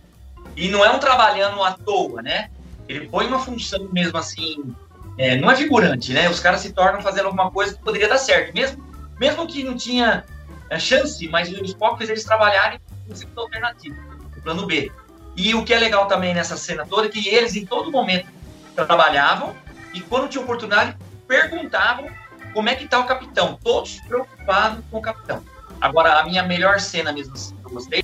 E 0.56 0.70
não 0.70 0.84
é 0.84 0.90
um 0.90 1.00
trabalhando 1.00 1.64
à 1.64 1.74
toa, 1.74 2.22
né? 2.22 2.50
Ele 2.90 3.08
põe 3.08 3.28
uma 3.28 3.40
função 3.40 3.88
mesmo 3.92 4.18
assim, 4.18 4.74
é, 5.18 5.36
não 5.36 5.52
é 5.52 5.56
figurante, 5.56 6.14
né? 6.14 6.30
Os 6.30 6.40
caras 6.40 6.62
se 6.62 6.74
tornam 6.74 7.02
fazendo 7.02 7.26
alguma 7.26 7.52
coisa 7.52 7.76
que 7.76 7.84
poderia 7.84 8.08
dar 8.08 8.18
certo, 8.18 8.54
mesmo, 8.54 8.84
mesmo 9.20 9.46
que 9.46 9.64
não 9.64 9.76
tinha 9.76 10.24
é, 10.70 10.80
chance, 10.80 11.28
mas 11.28 11.52
o 11.52 11.64
Spock 11.64 11.98
fez 11.98 12.10
eles 12.10 12.24
trabalharem 12.24 12.80
com 13.08 13.14
o 13.14 13.44
alternativo, 13.44 13.96
o 14.36 14.42
plano 14.42 14.66
B. 14.66 14.92
E 15.36 15.54
o 15.54 15.64
que 15.64 15.74
é 15.74 15.78
legal 15.78 16.08
também 16.08 16.34
nessa 16.34 16.58
cena 16.58 16.86
toda 16.88 17.08
é 17.08 17.10
que 17.10 17.28
eles, 17.28 17.56
em 17.56 17.66
todo 17.66 17.92
momento, 17.92 18.28
trabalhavam 18.76 19.56
e 19.94 20.02
quando 20.02 20.28
tinha 20.28 20.44
oportunidade, 20.44 20.96
perguntavam 21.28 22.10
como 22.54 22.70
é 22.70 22.76
que 22.76 22.88
tá 22.88 23.00
o 23.00 23.06
capitão? 23.06 23.58
Todos 23.64 24.00
preocupados 24.02 24.84
com 24.90 24.98
o 24.98 25.02
capitão. 25.02 25.44
Agora, 25.80 26.20
a 26.20 26.24
minha 26.26 26.44
melhor 26.44 26.80
cena 26.80 27.12
mesmo 27.12 27.34
assim, 27.34 27.56
que 27.56 27.66
eu 27.66 27.72
gostei 27.72 28.04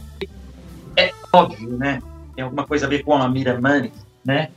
é 0.95 1.11
óbvio, 1.31 1.69
né? 1.77 2.01
Tem 2.35 2.43
alguma 2.43 2.65
coisa 2.65 2.85
a 2.85 2.89
ver 2.89 3.03
com 3.03 3.13
a 3.15 3.27
Mira 3.27 3.59
Money, 3.59 3.91
né? 4.23 4.49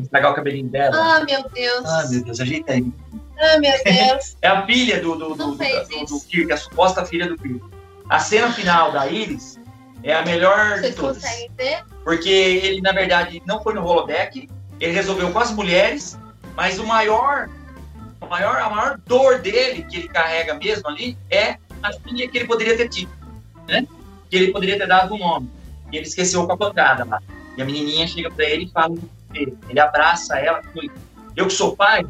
Estragar 0.00 0.32
o 0.32 0.34
cabelinho 0.34 0.68
dela. 0.68 0.94
Ah, 0.94 1.24
meu 1.24 1.48
Deus. 1.50 1.84
Ah, 1.84 2.06
meu 2.10 2.24
Deus, 2.24 2.40
ajeita 2.40 2.72
aí. 2.72 2.92
Ah, 3.40 3.58
meu 3.58 3.72
Deus. 3.84 4.36
é 4.42 4.48
a 4.48 4.64
filha 4.66 5.00
do, 5.00 5.14
do, 5.16 5.34
do, 5.34 5.54
do, 5.54 5.56
do, 5.56 6.20
Kirk, 6.26 6.52
a 6.52 6.56
suposta 6.56 7.04
filha 7.04 7.26
do 7.26 7.36
Kirk. 7.36 7.60
A 8.08 8.18
cena 8.18 8.52
final 8.52 8.92
da 8.92 9.06
Iris 9.06 9.58
é 10.02 10.14
a 10.14 10.24
melhor 10.24 10.74
de 10.74 10.80
Vocês 10.80 10.94
todas. 10.94 11.22
conseguem 11.22 11.50
ver? 11.56 11.84
Porque 12.04 12.28
ele, 12.28 12.80
na 12.80 12.92
verdade, 12.92 13.42
não 13.46 13.62
foi 13.62 13.74
no 13.74 13.84
holodeck, 13.84 14.48
ele 14.80 14.92
resolveu 14.92 15.30
com 15.32 15.38
as 15.38 15.50
mulheres, 15.50 16.18
mas 16.54 16.78
o 16.78 16.86
maior, 16.86 17.50
a 18.20 18.26
maior, 18.26 18.56
a 18.56 18.70
maior 18.70 18.98
dor 19.06 19.40
dele, 19.40 19.84
que 19.84 19.96
ele 19.96 20.08
carrega 20.08 20.54
mesmo 20.54 20.88
ali, 20.88 21.16
é 21.30 21.56
a 21.82 21.92
filha 21.92 22.28
que 22.28 22.38
ele 22.38 22.46
poderia 22.46 22.76
ter 22.76 22.88
tido, 22.88 23.10
né? 23.66 23.86
Que 24.30 24.36
ele 24.36 24.52
poderia 24.52 24.78
ter 24.78 24.86
dado 24.86 25.14
um 25.14 25.18
nome. 25.18 25.50
E 25.92 25.96
ele 25.96 26.06
esqueceu 26.06 26.46
com 26.46 26.52
a 26.52 26.56
pancada 26.56 27.04
lá. 27.04 27.22
E 27.56 27.62
a 27.62 27.64
menininha 27.64 28.06
chega 28.06 28.30
pra 28.30 28.44
ele 28.44 28.64
e 28.64 28.70
fala, 28.70 28.94
ele, 29.34 29.56
ele 29.68 29.80
abraça 29.80 30.38
ela, 30.38 30.62
foi, 30.72 30.90
eu 31.36 31.46
que 31.46 31.52
sou 31.52 31.76
pai, 31.76 32.04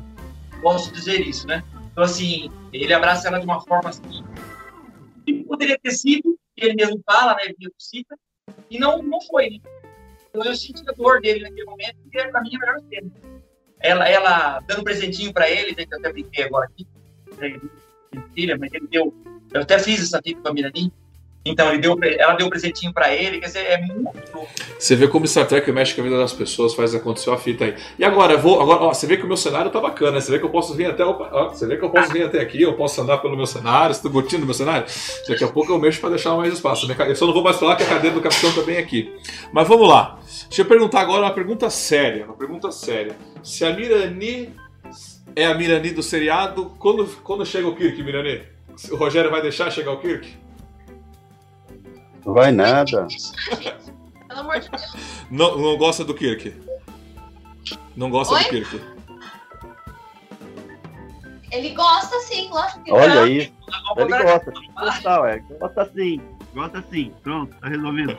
posso 0.61 0.93
dizer 0.93 1.21
isso, 1.21 1.47
né? 1.47 1.63
Então, 1.93 2.05
assim, 2.05 2.51
ele 2.73 2.93
abraça 2.93 3.29
ela 3.29 3.39
de 3.39 3.45
uma 3.45 3.61
forma 3.61 3.91
assim, 3.91 4.25
que 5.25 5.45
poderia 5.45 5.79
ter 5.79 5.93
sido, 5.93 6.39
ele 6.57 6.75
mesmo 6.75 7.01
fala, 7.05 7.35
né? 7.35 7.43
Ele 7.45 7.57
mesmo 7.59 7.75
cita, 7.79 8.17
e 8.71 8.79
não, 8.79 9.03
não 9.03 9.21
foi, 9.23 9.51
né? 9.51 9.59
Então 10.29 10.45
eu 10.45 10.55
senti 10.55 10.83
a 10.89 10.93
dor 10.93 11.21
dele 11.21 11.41
naquele 11.41 11.65
momento, 11.65 11.97
que 12.11 12.19
é 12.19 12.29
pra 12.29 12.41
mim 12.41 12.55
a 12.55 12.59
melhor 12.59 12.81
cena. 12.89 13.11
Ela, 13.81 14.09
ela 14.09 14.61
dando 14.67 14.83
presentinho 14.83 15.33
pra 15.33 15.49
ele, 15.51 15.75
né, 15.77 15.87
que 15.87 15.95
eu 15.95 15.99
até 15.99 16.13
brinquei 16.13 16.45
agora 16.45 16.67
aqui, 16.67 16.87
filha, 18.35 18.57
mas 18.59 18.73
ele 18.73 18.87
deu. 18.89 19.15
Eu 19.53 19.63
até 19.63 19.79
fiz 19.79 20.03
essa 20.03 20.21
fita 20.23 20.41
com 20.41 20.49
a 20.49 20.53
Mirani. 20.53 20.93
Então 21.45 21.79
deu, 21.79 21.97
ela 22.19 22.35
deu 22.35 22.49
presentinho 22.51 22.93
pra 22.93 23.15
ele, 23.15 23.39
quer 23.39 23.47
dizer, 23.47 23.61
é 23.61 23.79
muito 23.79 24.11
louco. 24.35 24.49
Você 24.79 24.95
vê 24.95 25.09
como 25.09 25.27
Star 25.27 25.47
Trek 25.47 25.71
mexe 25.73 25.95
com 25.95 26.01
a 26.01 26.05
vida 26.05 26.19
das 26.19 26.33
pessoas, 26.33 26.75
faz 26.75 26.95
acontecer 26.95 27.31
a 27.31 27.37
fita 27.37 27.65
aí. 27.65 27.75
E 27.99 28.05
agora, 28.05 28.37
vou. 28.37 28.61
Agora, 28.61 28.83
ó, 28.83 28.95
você 28.95 29.07
vê 29.07 29.17
que 29.17 29.25
o 29.25 29.27
meu 29.27 29.37
cenário 29.37 29.71
tá 29.71 29.81
bacana, 29.81 30.21
você 30.21 30.31
vê 30.31 30.39
que 30.39 30.45
eu 30.45 30.51
posso 30.51 30.75
vir 30.75 30.87
até. 30.87 31.05
Ó, 31.05 31.49
você 31.49 31.67
vê 31.67 31.77
que 31.77 31.85
eu 31.85 31.91
posso 31.91 32.13
vir 32.13 32.25
até 32.25 32.41
aqui, 32.41 32.61
eu 32.63 32.75
posso 32.75 33.01
andar 33.01 33.19
pelo 33.19 33.37
meu 33.37 33.47
cenário, 33.47 33.95
você 33.95 34.03
tá 34.03 34.11
curtindo 34.11 34.43
o 34.43 34.47
meu 34.47 34.55
cenário? 34.55 34.87
Daqui 35.29 35.45
a 35.45 35.49
pouco 35.49 35.73
eu 35.73 35.79
mexo 35.79 36.01
pra 36.01 36.11
deixar 36.11 36.37
mais 36.37 36.53
espaço. 36.53 36.91
Eu 36.91 37.17
só 37.17 37.27
não 37.27 37.33
vou 37.33 37.43
mais 37.43 37.57
falar 37.57 37.77
que 37.77 37.83
a 37.83 37.87
cadeira 37.87 38.15
do 38.15 38.23
capitão 38.23 38.53
tá 38.53 38.63
bem 38.63 38.79
aqui. 38.79 39.13
Mas 39.53 39.67
vamos 39.67 39.89
lá. 39.89 40.19
Deixa 40.49 40.63
eu 40.63 40.67
perguntar 40.67 41.01
agora 41.01 41.23
uma 41.23 41.35
pergunta 41.35 41.71
séria. 41.71 42.25
Uma 42.25 42.35
pergunta 42.35 42.71
séria. 42.71 43.17
Se 43.43 43.65
a 43.65 43.73
Mirani 43.73 44.55
é 45.35 45.47
a 45.47 45.55
Mirani 45.55 45.91
do 45.91 46.03
seriado, 46.03 46.73
quando, 46.79 47.07
quando 47.23 47.47
chega 47.47 47.67
o 47.67 47.75
Kirk, 47.75 48.03
Mirani? 48.03 48.43
O 48.91 48.97
Rogério 48.97 49.31
vai 49.31 49.43
deixar 49.43 49.71
chegar 49.71 49.93
o 49.93 49.99
Kirk? 49.99 50.29
Não 52.29 52.35
vai 52.35 52.53
nada. 52.53 53.07
Pelo 54.29 54.41
amor 54.41 54.61
de 54.61 54.69
Deus. 54.69 54.95
Não, 55.31 55.57
não 55.57 55.79
gosta 55.79 56.05
do 56.05 56.13
Kirk? 56.13 56.55
Não 57.97 58.11
gosta 58.11 58.35
Oi? 58.35 58.43
do 58.45 58.49
Kirk? 58.51 58.81
Ele 61.51 61.71
gosta 61.71 62.21
sim, 62.21 62.51
lógico 62.51 62.85
que 62.85 62.93
Olha 62.93 63.23
aí. 63.23 63.51
Ele 63.97 64.23
gosta. 64.23 64.53
Gosta, 64.79 65.21
ué. 65.23 65.43
Gosta 65.59 65.91
sim. 65.97 66.21
Gosta 66.55 66.85
sim. 66.91 67.15
Pronto, 67.23 67.57
tá 67.59 67.67
resolvido. 67.67 68.15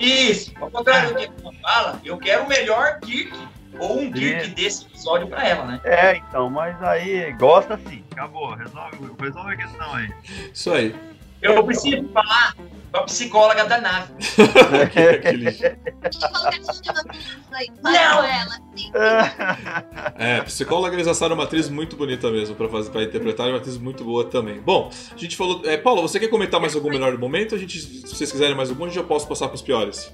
Isso, 0.00 0.50
ao 0.58 0.70
contrário 0.70 1.10
do 1.10 1.16
que 1.16 1.24
a 1.26 1.52
fala, 1.60 2.00
eu 2.02 2.16
quero 2.16 2.44
o 2.44 2.48
melhor 2.48 2.98
Kirk, 3.00 3.36
ou 3.78 4.00
um 4.00 4.10
Kirk 4.10 4.46
É. 4.46 4.46
desse 4.54 4.86
episódio 4.86 5.28
pra 5.28 5.46
ela, 5.46 5.66
né? 5.66 5.80
É, 5.84 6.16
então, 6.16 6.48
mas 6.48 6.82
aí 6.82 7.30
gosta 7.34 7.78
sim. 7.90 8.02
Acabou. 8.12 8.54
Resolve, 8.54 8.96
resolve 9.20 9.52
a 9.52 9.56
questão 9.58 9.94
aí. 9.94 10.10
Isso 10.50 10.72
aí. 10.72 11.13
Eu 11.44 11.64
preciso 11.64 12.08
falar 12.08 12.54
com 12.92 12.98
a 12.98 13.02
psicóloga 13.04 13.64
da 13.66 13.80
nave. 13.80 14.12
Aquele- 14.82 15.50
Não! 17.82 18.24
ela. 18.24 18.54
Sim. 18.76 18.92
É, 20.16 20.40
psicóloga 20.42 20.94
eles 20.94 21.06
acharam 21.08 21.34
uma 21.34 21.44
atriz 21.44 21.68
muito 21.68 21.96
bonita 21.96 22.30
mesmo 22.30 22.54
pra, 22.54 22.68
fazer, 22.68 22.90
pra 22.90 23.02
interpretar 23.02 23.46
e 23.48 23.50
uma 23.50 23.58
atriz 23.58 23.76
muito 23.78 24.04
boa 24.04 24.24
também. 24.24 24.60
Bom, 24.60 24.90
a 25.12 25.16
gente 25.18 25.36
falou. 25.36 25.60
É, 25.64 25.76
Paulo, 25.76 26.02
você 26.02 26.18
quer 26.18 26.28
comentar 26.28 26.60
mais 26.60 26.74
algum 26.74 26.88
melhor 26.90 27.16
momento? 27.18 27.54
A 27.54 27.58
gente, 27.58 27.78
se 27.78 28.02
vocês 28.14 28.30
quiserem 28.30 28.54
mais 28.56 28.70
algum, 28.70 28.84
a 28.84 28.88
gente 28.88 28.96
já 28.96 29.02
posso 29.04 29.28
passar 29.28 29.48
pros 29.48 29.62
piores. 29.62 30.12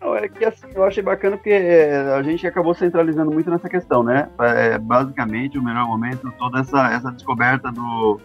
Não, 0.00 0.16
é 0.16 0.28
que 0.28 0.44
assim, 0.44 0.66
eu 0.74 0.82
achei 0.84 1.00
bacana 1.02 1.36
porque 1.36 1.50
é, 1.50 2.12
a 2.14 2.22
gente 2.24 2.44
acabou 2.44 2.74
centralizando 2.74 3.30
muito 3.30 3.48
nessa 3.48 3.68
questão, 3.68 4.02
né? 4.02 4.28
É, 4.40 4.76
basicamente, 4.78 5.56
o 5.58 5.62
melhor 5.62 5.86
momento, 5.86 6.32
toda 6.38 6.58
essa, 6.60 6.92
essa 6.92 7.12
descoberta 7.12 7.70
do, 7.70 8.20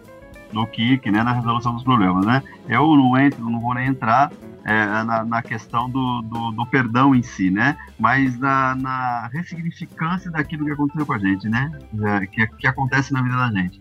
do 0.52 0.66
Kirk, 0.66 1.10
né, 1.10 1.22
na 1.22 1.32
resolução 1.32 1.74
dos 1.74 1.84
problemas, 1.84 2.24
né? 2.24 2.42
Eu 2.68 2.96
não 2.96 3.18
entro, 3.18 3.44
não 3.44 3.60
vou 3.60 3.74
nem 3.74 3.88
entrar 3.88 4.30
é, 4.64 5.02
na, 5.04 5.24
na 5.24 5.42
questão 5.42 5.88
do, 5.88 6.22
do, 6.22 6.52
do 6.52 6.66
perdão 6.66 7.14
em 7.14 7.22
si, 7.22 7.50
né? 7.50 7.76
Mas 7.98 8.38
na, 8.38 8.74
na 8.74 9.28
ressignificância 9.32 10.30
daquilo 10.30 10.64
que 10.64 10.72
aconteceu 10.72 11.06
com 11.06 11.12
a 11.12 11.18
gente, 11.18 11.48
né? 11.48 11.70
É, 12.02 12.26
que, 12.26 12.46
que 12.46 12.66
acontece 12.66 13.12
na 13.12 13.22
vida 13.22 13.36
da 13.36 13.50
gente. 13.50 13.80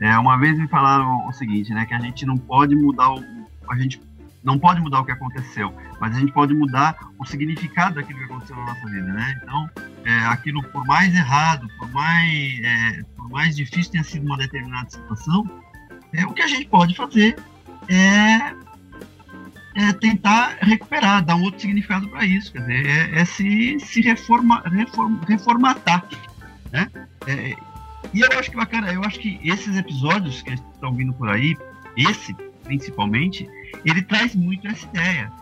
É, 0.00 0.18
uma 0.18 0.36
vez 0.36 0.58
me 0.58 0.68
falaram 0.68 1.26
o 1.26 1.32
seguinte, 1.32 1.72
né? 1.72 1.86
Que 1.86 1.94
a 1.94 2.00
gente 2.00 2.26
não 2.26 2.36
pode 2.36 2.74
mudar 2.74 3.14
o, 3.14 3.24
a 3.70 3.76
gente 3.76 4.00
não 4.46 4.58
pode 4.58 4.80
mudar 4.80 5.00
o 5.00 5.04
que 5.04 5.10
aconteceu, 5.10 5.74
mas 6.00 6.14
a 6.14 6.20
gente 6.20 6.32
pode 6.32 6.54
mudar 6.54 6.96
o 7.18 7.24
significado 7.24 7.96
daquilo 7.96 8.18
que 8.20 8.24
aconteceu 8.26 8.54
na 8.56 8.66
nossa 8.66 8.86
vida, 8.86 9.12
né? 9.12 9.40
Então, 9.42 9.68
é, 10.04 10.18
aquilo 10.26 10.62
por 10.62 10.86
mais 10.86 11.12
errado, 11.12 11.66
por 11.78 11.90
mais, 11.90 12.60
é, 12.62 13.02
por 13.16 13.28
mais 13.28 13.56
difícil 13.56 13.90
tenha 13.90 14.04
sido 14.04 14.24
uma 14.24 14.36
determinada 14.36 14.88
situação, 14.88 15.44
é, 16.12 16.24
o 16.24 16.32
que 16.32 16.42
a 16.42 16.46
gente 16.46 16.66
pode 16.66 16.94
fazer 16.94 17.36
é, 17.88 18.54
é 19.74 19.92
tentar 20.00 20.58
recuperar, 20.60 21.24
dar 21.24 21.36
um 21.36 21.42
outro 21.42 21.60
significado 21.60 22.08
para 22.08 22.24
isso, 22.24 22.52
quer 22.52 22.60
dizer, 22.60 22.86
é, 22.86 23.20
é 23.20 23.24
se, 23.24 23.78
se 23.80 24.00
reforma, 24.00 24.62
reform, 24.66 25.18
reformatar, 25.26 26.04
né? 26.72 26.90
É, 27.26 27.54
e 28.14 28.20
eu 28.20 28.38
acho 28.38 28.50
que 28.50 28.56
bacana, 28.56 28.92
eu 28.92 29.02
acho 29.02 29.18
que 29.18 29.40
esses 29.42 29.76
episódios 29.76 30.42
que 30.42 30.52
estão 30.54 30.94
vindo 30.94 31.12
por 31.12 31.28
aí, 31.28 31.56
esse 31.96 32.34
principalmente, 32.66 33.48
ele 33.84 34.02
traz 34.02 34.34
muito 34.34 34.66
essa 34.66 34.86
ideia. 34.86 35.32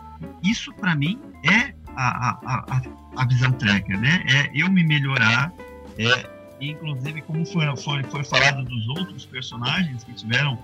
Isso 0.43 0.71
para 0.73 0.95
mim 0.95 1.19
é 1.43 1.73
a, 1.95 2.29
a, 2.29 2.65
a, 2.67 2.81
a 3.17 3.25
visão 3.25 3.51
tracker, 3.53 3.99
né? 3.99 4.23
É 4.27 4.51
eu 4.53 4.69
me 4.69 4.83
melhorar, 4.83 5.51
é 5.97 6.34
inclusive 6.59 7.21
como 7.23 7.45
foi, 7.45 7.65
foi, 7.77 8.03
foi 8.03 8.23
falado 8.23 8.63
dos 8.63 8.87
outros 8.89 9.25
personagens 9.25 10.03
que 10.03 10.13
tiveram 10.13 10.57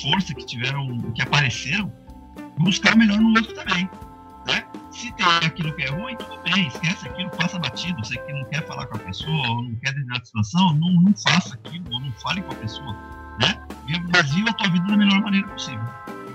força, 0.00 0.34
que 0.34 0.44
tiveram, 0.44 0.98
que 1.12 1.22
apareceram, 1.22 1.92
buscar 2.58 2.96
melhor 2.96 3.18
no 3.18 3.30
outro 3.30 3.54
também. 3.54 3.88
Né? 4.46 4.64
Se 4.90 5.12
tem 5.12 5.26
aquilo 5.26 5.72
que 5.74 5.82
é 5.82 5.90
ruim, 5.90 6.16
tudo 6.16 6.38
bem, 6.42 6.66
esquece 6.66 7.08
aquilo, 7.08 7.30
passa 7.30 7.58
batido. 7.58 8.04
Você 8.04 8.16
que 8.16 8.32
não 8.32 8.44
quer 8.46 8.66
falar 8.66 8.86
com 8.86 8.96
a 8.96 9.00
pessoa, 9.00 9.48
ou 9.48 9.62
não 9.62 9.74
quer 9.76 9.90
determinada 9.90 10.24
situação, 10.24 10.74
não, 10.74 10.92
não 11.00 11.14
faça 11.14 11.54
aquilo, 11.54 11.84
ou 11.92 12.00
não 12.00 12.12
fale 12.12 12.42
com 12.42 12.52
a 12.52 12.56
pessoa. 12.56 12.92
Né? 13.40 13.66
Viva 13.86 14.50
a 14.50 14.52
tua 14.54 14.68
vida 14.70 14.86
da 14.86 14.96
melhor 14.96 15.20
maneira 15.22 15.46
possível. 15.48 15.80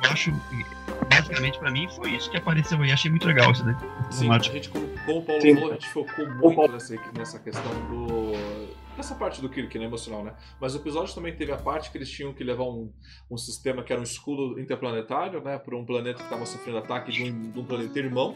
Eu 0.03 0.11
acho 0.11 0.31
que, 0.31 0.65
basicamente, 1.09 1.59
para 1.59 1.71
mim, 1.71 1.87
foi 1.89 2.11
isso 2.11 2.29
que 2.29 2.37
apareceu 2.37 2.81
aí. 2.81 2.91
Achei 2.91 3.11
muito 3.11 3.27
legal 3.27 3.51
isso 3.51 3.63
daí. 3.63 3.75
Sim, 4.09 4.31
a 4.31 4.39
gente, 4.39 4.69
como, 4.69 4.87
como 5.05 5.19
o 5.19 5.23
Paulo 5.23 5.41
Sim. 5.41 5.55
falou, 5.55 5.69
a 5.69 5.73
gente 5.73 5.89
focou 5.89 6.29
muito 6.29 6.71
nessa, 6.71 6.95
nessa 7.15 7.39
questão 7.39 7.71
do 7.89 8.76
nessa 8.97 9.15
parte 9.15 9.39
do 9.39 9.47
Kirk, 9.47 9.77
né, 9.77 9.85
emocional, 9.85 10.23
né? 10.23 10.33
Mas 10.59 10.73
o 10.73 10.77
episódio 10.77 11.13
também 11.13 11.35
teve 11.35 11.51
a 11.51 11.57
parte 11.57 11.91
que 11.91 11.97
eles 11.97 12.09
tinham 12.09 12.33
que 12.33 12.43
levar 12.43 12.63
um, 12.63 12.91
um 13.29 13.37
sistema 13.37 13.83
que 13.83 13.93
era 13.93 14.01
um 14.01 14.03
escudo 14.03 14.59
interplanetário, 14.59 15.41
né, 15.41 15.57
para 15.57 15.77
um 15.77 15.85
planeta 15.85 16.17
que 16.17 16.23
estava 16.23 16.45
sofrendo 16.45 16.79
ataque 16.79 17.11
de 17.11 17.23
um, 17.23 17.51
de 17.51 17.59
um, 17.59 17.63
planeta 17.63 17.99
irmão, 17.99 18.35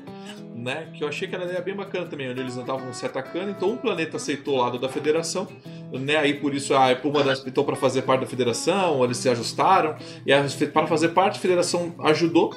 né? 0.56 0.92
Que 0.96 1.04
eu 1.04 1.08
achei 1.08 1.28
que 1.28 1.34
era 1.34 1.46
ideia 1.46 1.62
bem 1.62 1.76
bacana 1.76 2.06
também, 2.06 2.30
onde 2.30 2.40
eles 2.40 2.56
estavam 2.56 2.94
se 2.94 3.06
atacando. 3.06 3.50
Então 3.50 3.72
um 3.72 3.78
planeta 3.78 4.18
aceitou 4.18 4.56
o 4.56 4.62
lado 4.62 4.78
da 4.78 4.88
Federação, 4.88 5.48
né? 5.92 6.18
Aí 6.18 6.36
por 6.36 6.54
isso 6.54 6.74
a 6.76 6.92
uma 7.04 7.24
das 7.24 7.46
então 7.46 7.64
para 7.64 7.76
fazer 7.76 8.04
parte 8.04 8.22
da 8.22 8.28
Federação, 8.28 9.04
eles 9.04 9.18
se 9.18 9.28
ajustaram 9.30 9.98
e 10.26 10.68
para 10.68 10.88
fazer 10.88 11.10
parte 11.10 11.38
a 11.38 11.42
Federação 11.42 11.96
ajudou 12.00 12.54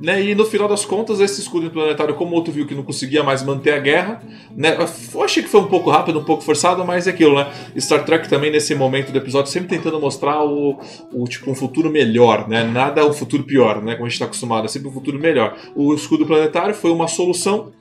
né? 0.00 0.22
E 0.22 0.34
no 0.34 0.44
final 0.44 0.68
das 0.68 0.84
contas, 0.84 1.20
esse 1.20 1.40
escudo 1.40 1.70
planetário, 1.70 2.14
como 2.14 2.32
o 2.32 2.34
outro 2.34 2.52
viu 2.52 2.66
que 2.66 2.74
não 2.74 2.82
conseguia 2.82 3.22
mais 3.22 3.42
manter 3.42 3.72
a 3.72 3.78
guerra, 3.78 4.22
né? 4.54 4.76
Eu 5.14 5.22
achei 5.22 5.42
que 5.42 5.48
foi 5.48 5.60
um 5.60 5.66
pouco 5.66 5.90
rápido, 5.90 6.18
um 6.18 6.24
pouco 6.24 6.42
forçado, 6.42 6.84
mas 6.84 7.06
é 7.06 7.10
aquilo, 7.10 7.36
né? 7.36 7.50
Star 7.78 8.04
Trek 8.04 8.28
também, 8.28 8.50
nesse 8.50 8.74
momento 8.74 9.12
do 9.12 9.18
episódio, 9.18 9.50
sempre 9.50 9.68
tentando 9.68 10.00
mostrar 10.00 10.44
o, 10.44 10.78
o 11.12 11.24
tipo, 11.26 11.50
um 11.50 11.54
futuro 11.54 11.90
melhor, 11.90 12.48
né? 12.48 12.64
Nada 12.64 13.06
um 13.06 13.12
futuro 13.12 13.44
pior, 13.44 13.82
né? 13.82 13.94
Como 13.94 14.06
a 14.06 14.08
gente 14.08 14.14
está 14.14 14.26
acostumado, 14.26 14.66
é 14.66 14.68
sempre 14.68 14.88
um 14.88 14.92
futuro 14.92 15.18
melhor. 15.18 15.56
O 15.74 15.94
escudo 15.94 16.26
planetário 16.26 16.74
foi 16.74 16.90
uma 16.90 17.08
solução 17.08 17.72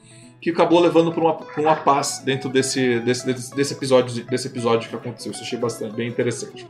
que 0.42 0.50
acabou 0.50 0.80
levando 0.80 1.12
para 1.12 1.22
uma, 1.24 1.38
uma 1.58 1.76
paz 1.76 2.22
dentro 2.24 2.50
desse, 2.50 3.00
desse, 3.00 3.26
desse, 3.56 3.74
episódio, 3.74 4.24
desse 4.26 4.48
episódio 4.48 4.90
que 4.90 4.96
aconteceu. 4.96 5.32
Isso 5.32 5.42
achei 5.42 5.58
bastante 5.58 5.96
bem 5.96 6.08
interessante. 6.08 6.68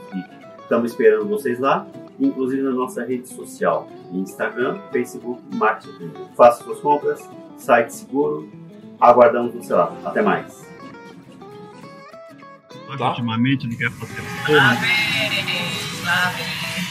Estamos 0.61 0.91
esperando 0.91 1.25
vocês 1.25 1.59
lá, 1.59 1.87
inclusive 2.19 2.61
na 2.61 2.71
nossa 2.71 3.05
rede 3.05 3.29
social, 3.29 3.87
Instagram, 4.11 4.77
Facebook, 4.91 5.41
Marketing. 5.55 6.11
Faça 6.35 6.61
suas 6.61 6.81
compras, 6.81 7.27
site 7.57 7.93
seguro, 7.93 8.49
aguardamos 8.99 9.53
você 9.53 9.73
lá. 9.73 9.93
Até 10.03 10.21
mais. 10.21 10.66
Tá. 12.97 13.09
Ultimamente 13.09 13.67
não 13.67 13.75
quer 13.75 13.91
fazer. 13.91 14.21
Amém! 14.47 14.87
Amém! 16.05 16.86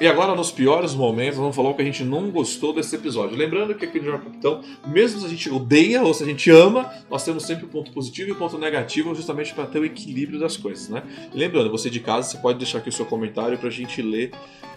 E 0.00 0.06
agora, 0.06 0.32
nos 0.32 0.52
piores 0.52 0.94
momentos, 0.94 1.38
vamos 1.38 1.56
falar 1.56 1.70
o 1.70 1.74
que 1.74 1.82
a 1.82 1.84
gente 1.84 2.04
não 2.04 2.30
gostou 2.30 2.72
desse 2.72 2.94
episódio. 2.94 3.36
Lembrando 3.36 3.74
que 3.74 3.84
aqui 3.84 3.98
no 3.98 4.04
Jornal 4.04 4.26
Capitão, 4.26 4.60
mesmo 4.86 5.18
se 5.18 5.26
a 5.26 5.28
gente 5.28 5.50
odeia 5.50 6.04
ou 6.04 6.14
se 6.14 6.22
a 6.22 6.26
gente 6.26 6.48
ama, 6.52 6.88
nós 7.10 7.24
temos 7.24 7.42
sempre 7.42 7.64
o 7.64 7.66
um 7.66 7.70
ponto 7.70 7.90
positivo 7.90 8.28
e 8.28 8.32
o 8.32 8.36
um 8.36 8.38
ponto 8.38 8.56
negativo, 8.58 9.12
justamente 9.12 9.52
para 9.52 9.66
ter 9.66 9.80
o 9.80 9.84
equilíbrio 9.84 10.38
das 10.38 10.56
coisas, 10.56 10.88
né? 10.88 11.02
Lembrando, 11.34 11.68
você 11.68 11.90
de 11.90 11.98
casa, 11.98 12.30
você 12.30 12.38
pode 12.38 12.58
deixar 12.58 12.78
aqui 12.78 12.90
o 12.90 12.92
seu 12.92 13.06
comentário 13.06 13.58
para 13.58 13.66
a 13.66 13.72
gente 13.72 14.00
ler 14.00 14.30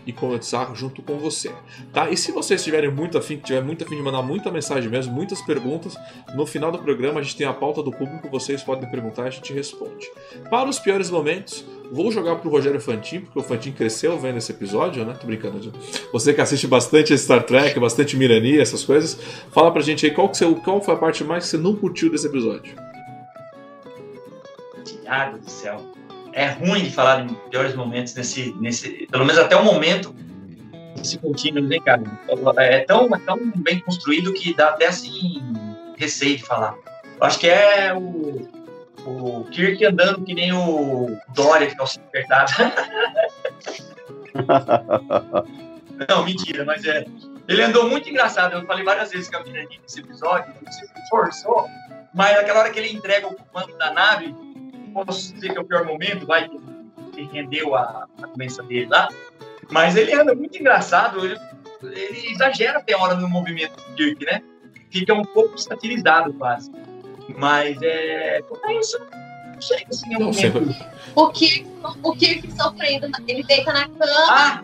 e 0.07 0.11
conversar 0.11 0.75
junto 0.75 1.03
com 1.03 1.19
você, 1.19 1.51
tá? 1.93 2.09
E 2.09 2.17
se 2.17 2.31
vocês 2.31 2.59
estiverem 2.59 2.89
muito 2.89 3.15
afim, 3.15 3.37
tiver 3.37 3.61
muito 3.61 3.83
afim 3.83 3.97
de 3.97 4.01
mandar 4.01 4.23
muita 4.23 4.49
mensagem 4.49 4.89
mesmo, 4.89 5.13
muitas 5.13 5.39
perguntas, 5.43 5.95
no 6.35 6.47
final 6.47 6.71
do 6.71 6.79
programa 6.79 7.19
a 7.19 7.23
gente 7.23 7.35
tem 7.35 7.45
a 7.45 7.53
pauta 7.53 7.83
do 7.83 7.91
público, 7.91 8.27
vocês 8.27 8.63
podem 8.63 8.89
perguntar 8.89 9.25
e 9.25 9.27
a 9.27 9.31
gente 9.31 9.53
responde. 9.53 10.09
Para 10.49 10.67
os 10.67 10.79
piores 10.79 11.11
momentos, 11.11 11.63
Vou 11.91 12.09
jogar 12.09 12.37
pro 12.37 12.49
Rogério 12.49 12.79
Fantin, 12.79 13.19
porque 13.19 13.39
o 13.39 13.43
Fantin 13.43 13.73
cresceu 13.73 14.17
vendo 14.17 14.37
esse 14.37 14.49
episódio, 14.49 15.03
né? 15.03 15.13
Tô 15.19 15.27
brincando. 15.27 15.73
Você 16.13 16.33
que 16.33 16.39
assiste 16.39 16.65
bastante 16.65 17.17
Star 17.17 17.43
Trek, 17.43 17.77
bastante 17.77 18.15
Mirani, 18.15 18.57
essas 18.57 18.85
coisas, 18.85 19.19
fala 19.51 19.69
pra 19.71 19.81
gente 19.81 20.05
aí 20.05 20.11
qual, 20.13 20.29
que 20.29 20.37
você, 20.37 20.45
qual 20.63 20.81
foi 20.81 20.93
a 20.93 20.97
parte 20.97 21.21
mais 21.25 21.43
que 21.43 21.49
você 21.49 21.57
não 21.57 21.75
curtiu 21.75 22.09
desse 22.09 22.27
episódio. 22.27 22.73
Tiago 24.85 25.37
do 25.37 25.49
céu. 25.49 25.81
É 26.31 26.47
ruim 26.47 26.83
de 26.83 26.91
falar 26.91 27.25
em 27.25 27.33
piores 27.49 27.75
momentos 27.75 28.15
nesse, 28.15 28.55
nesse. 28.61 29.05
Pelo 29.11 29.25
menos 29.25 29.41
até 29.41 29.57
o 29.57 29.65
momento 29.65 30.15
esse 31.01 31.17
contínuo, 31.17 31.63
né, 31.63 31.77
cara? 31.83 32.03
É 32.57 32.79
tão, 32.79 33.13
é 33.13 33.19
tão 33.19 33.51
bem 33.57 33.79
construído 33.79 34.31
que 34.31 34.53
dá 34.55 34.69
até 34.69 34.87
assim 34.87 35.41
receio 35.97 36.37
de 36.37 36.43
falar. 36.43 36.75
Eu 37.19 37.27
acho 37.27 37.37
que 37.37 37.47
é 37.47 37.93
o 37.93 38.60
o 39.05 39.45
Kirk 39.51 39.85
andando 39.85 40.23
que 40.23 40.33
nem 40.33 40.53
o 40.53 41.17
Dória 41.29 41.67
que 41.67 41.75
calcinha 41.75 42.05
apertada. 42.05 42.51
Não, 46.09 46.25
mentira, 46.25 46.65
mas 46.65 46.85
é. 46.85 47.05
Ele 47.47 47.61
andou 47.63 47.89
muito 47.89 48.09
engraçado. 48.09 48.53
Eu 48.53 48.65
falei 48.65 48.83
várias 48.83 49.11
vezes 49.11 49.29
com 49.29 49.37
a 49.37 49.43
menina 49.43 49.67
nesse 49.69 49.99
episódio, 49.99 50.53
se 50.71 50.87
forçou, 51.09 51.69
mas 52.13 52.35
naquela 52.35 52.59
hora 52.59 52.69
que 52.69 52.79
ele 52.79 52.93
entrega 52.93 53.27
o 53.27 53.35
comando 53.35 53.77
da 53.77 53.91
nave, 53.91 54.33
posso 54.93 55.33
dizer 55.33 55.51
que 55.51 55.57
é 55.57 55.61
o 55.61 55.65
pior 55.65 55.85
momento, 55.85 56.25
vai 56.25 56.49
que 56.49 57.23
rendeu 57.23 57.75
a, 57.75 58.07
a 58.21 58.27
doença 58.27 58.63
dele 58.63 58.87
lá. 58.87 59.09
Mas 59.69 59.95
ele 59.95 60.13
anda 60.13 60.33
muito 60.33 60.57
engraçado, 60.57 61.25
ele, 61.25 61.37
ele 61.83 62.31
exagera 62.31 62.79
até 62.79 62.93
a 62.93 62.99
hora 62.99 63.15
no 63.15 63.29
movimento 63.29 63.75
do 63.75 63.95
Kirk, 63.95 64.25
né? 64.25 64.41
Fica 64.89 65.13
um 65.13 65.23
pouco 65.23 65.57
satirizado 65.57 66.33
quase. 66.33 66.71
Mas 67.37 67.81
é. 67.81 68.41
É 68.63 68.79
isso. 68.79 68.97
Não 69.53 69.61
sei 69.61 69.85
assim, 69.89 70.15
um 70.15 70.31
O 71.15 71.29
Kirk, 71.29 71.67
o 72.03 72.15
Kirk 72.15 72.51
sofrendo, 72.53 73.07
ele 73.27 73.43
deita 73.43 73.73
na 73.73 73.87
cama. 73.87 74.05
Ah! 74.29 74.63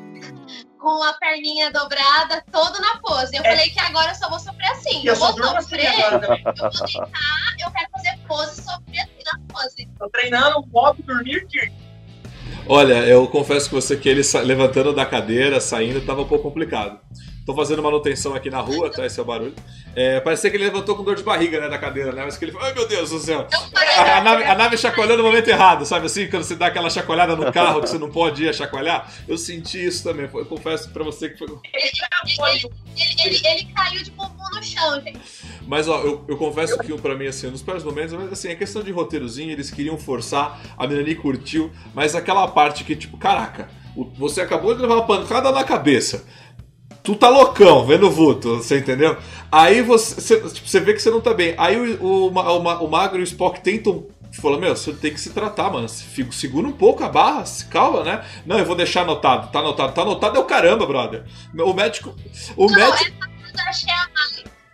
Com 0.80 1.03
a 1.03 1.13
perninha 1.13 1.72
dobrada, 1.72 2.43
todo 2.51 2.80
na 2.80 2.97
pose. 2.99 3.36
Eu 3.36 3.43
é. 3.43 3.49
falei 3.49 3.70
que 3.70 3.80
agora 3.80 4.11
eu 4.11 4.15
só 4.15 4.30
vou 4.30 4.39
sofrer 4.39 4.70
assim. 4.72 5.05
Eu, 5.05 5.13
eu 5.13 5.20
vou 5.20 5.30
assim 5.30 5.61
sofrer, 5.61 5.88
assim 5.88 6.01
eu 6.01 6.09
vou 6.11 6.20
deitar, 6.20 6.53
eu 7.59 7.72
quero 7.72 7.88
fazer 7.91 8.20
pose 8.28 8.61
e 8.61 8.63
sofrer 8.63 8.99
assim 8.99 9.24
na 9.26 9.53
pose. 9.53 9.89
Tô 9.99 10.09
treinando 10.09 10.59
um 10.59 10.68
modo 10.68 11.01
dormir, 11.03 11.45
Kirk. 11.47 11.74
Olha, 12.70 13.05
eu 13.05 13.26
confesso 13.28 13.70
que 13.70 13.76
você 13.76 13.95
que 13.95 14.09
ele 14.09 14.22
levantando 14.43 14.93
da 14.93 15.05
cadeira, 15.05 15.59
saindo, 15.61 15.99
estava 15.99 16.22
um 16.22 16.28
pouco 16.28 16.43
complicado. 16.43 16.99
Tô 17.48 17.56
fazendo 17.56 17.82
manutenção 17.82 18.36
aqui 18.36 18.50
na 18.50 18.60
rua, 18.60 18.91
tá? 18.91 19.06
Esse 19.06 19.22
é 19.22 19.24
o 19.24 19.26
barulho. 19.26 19.56
É, 19.95 20.20
parecia 20.20 20.50
que 20.50 20.58
ele 20.58 20.66
levantou 20.66 20.98
com 20.98 21.04
dor 21.04 21.16
de 21.16 21.24
barriga, 21.24 21.62
né, 21.62 21.70
da 21.70 21.78
cadeira, 21.78 22.12
né? 22.12 22.26
Mas 22.26 22.38
que 22.38 22.43
ele 22.43 22.52
falou, 22.52 22.68
ai 22.68 22.74
meu 22.74 22.86
Deus 22.86 23.10
do 23.10 23.20
céu. 23.20 23.48
A, 23.95 24.18
a, 24.18 24.22
nave, 24.22 24.43
a 24.43 24.54
nave 24.54 24.78
chacoalhando 24.78 25.24
no 25.24 25.30
momento 25.30 25.48
errado, 25.48 25.86
sabe 25.86 26.08
assim? 26.08 26.28
Quando 26.30 26.43
você 26.43 26.58
dá 26.58 26.68
aquela 26.68 26.89
chacoalhada 26.89 27.38
no 27.38 27.50
carro 27.54 27.82
que 27.82 27.88
você 27.88 27.98
não 27.98 28.12
pode 28.12 28.43
ir 28.43 28.50
a 28.50 28.54
chacoalhar. 28.54 29.10
Eu 29.26 29.38
senti 29.38 29.86
isso 29.86 30.04
também. 30.04 30.30
Eu 30.34 30.45
confesso 30.45 30.89
pra 30.89 31.06
você 31.06 31.30
que 31.30 31.38
foi. 31.38 31.48
Ele, 31.48 31.62
ele, 32.43 32.66
ele, 33.26 33.48
ele 33.48 33.74
caiu 33.74 34.04
de 34.04 34.12
bumbum 34.12 34.50
no 34.54 34.62
chão, 34.62 35.02
gente. 35.02 35.18
Mas 35.66 35.88
ó, 35.88 36.02
eu, 36.02 36.26
eu 36.28 36.36
confesso 36.36 36.78
que 36.78 36.93
pra 36.98 37.16
mim, 37.16 37.28
assim, 37.28 37.50
nos 37.50 37.62
piores 37.62 37.86
momentos, 37.86 38.12
mas 38.12 38.34
assim, 38.34 38.50
é 38.50 38.56
questão 38.56 38.84
de 38.84 38.91
roteirozinho, 38.91 39.52
eles 39.52 39.72
queriam 39.72 39.98
forçar, 39.98 40.60
a 40.78 40.86
Melanie 40.86 41.16
curtiu, 41.16 41.72
mas 41.93 42.14
aquela 42.14 42.45
parte 42.50 42.84
que, 42.84 42.93
tipo, 42.93 43.18
caraca, 43.18 43.70
você 44.18 44.41
acabou 44.41 44.76
de 44.76 44.82
levar 44.82 44.95
uma 44.95 45.08
pancada 45.08 45.52
na 45.52 45.64
cabeça 45.64 46.26
tu 47.08 47.16
tá 47.16 47.30
loucão 47.30 47.86
vendo 47.86 48.08
o 48.08 48.12
vulto, 48.12 48.58
você 48.58 48.80
entendeu? 48.80 49.16
Aí 49.49 49.82
você, 49.82 50.16
você, 50.16 50.49
tipo, 50.49 50.68
você 50.68 50.78
vê 50.82 50.93
que 50.93 51.01
você 51.01 51.10
não 51.10 51.22
tá 51.22 51.34
bem. 51.34 51.55
Aí 51.58 51.78
o, 51.80 52.03
o, 52.03 52.34
o, 52.34 52.86
o 52.86 52.91
Magro 52.91 53.20
e 53.20 53.22
o 53.22 53.24
Spock 53.24 53.62
tentam 53.62 54.08
falou, 54.34 54.60
meu, 54.60 54.76
você 54.76 54.91
tem 54.91 55.14
que 55.14 55.20
se 55.20 55.30
tratar, 55.30 55.72
mano. 55.72 55.88
Segura 55.88 56.68
um 56.68 56.74
pouco 56.74 57.05
a 57.05 57.08
barra, 57.08 57.45
se 57.45 57.66
calma, 57.68 58.03
né? 58.03 58.26
Não, 58.45 58.60
eu 58.60 58.66
vou 58.66 58.76
deixar 58.76 59.03
anotado. 59.03 59.49
Tá 59.53 59.60
anotado, 59.60 59.93
tá 59.93 60.01
anotado 60.01 60.36
é 60.36 60.39
o 60.39 60.43
caramba, 60.43 60.86
brother. 60.86 61.24
O 61.58 61.74
médico. 61.74 62.14
O 62.58 62.70
não, 62.70 62.76
médico. 62.76 63.18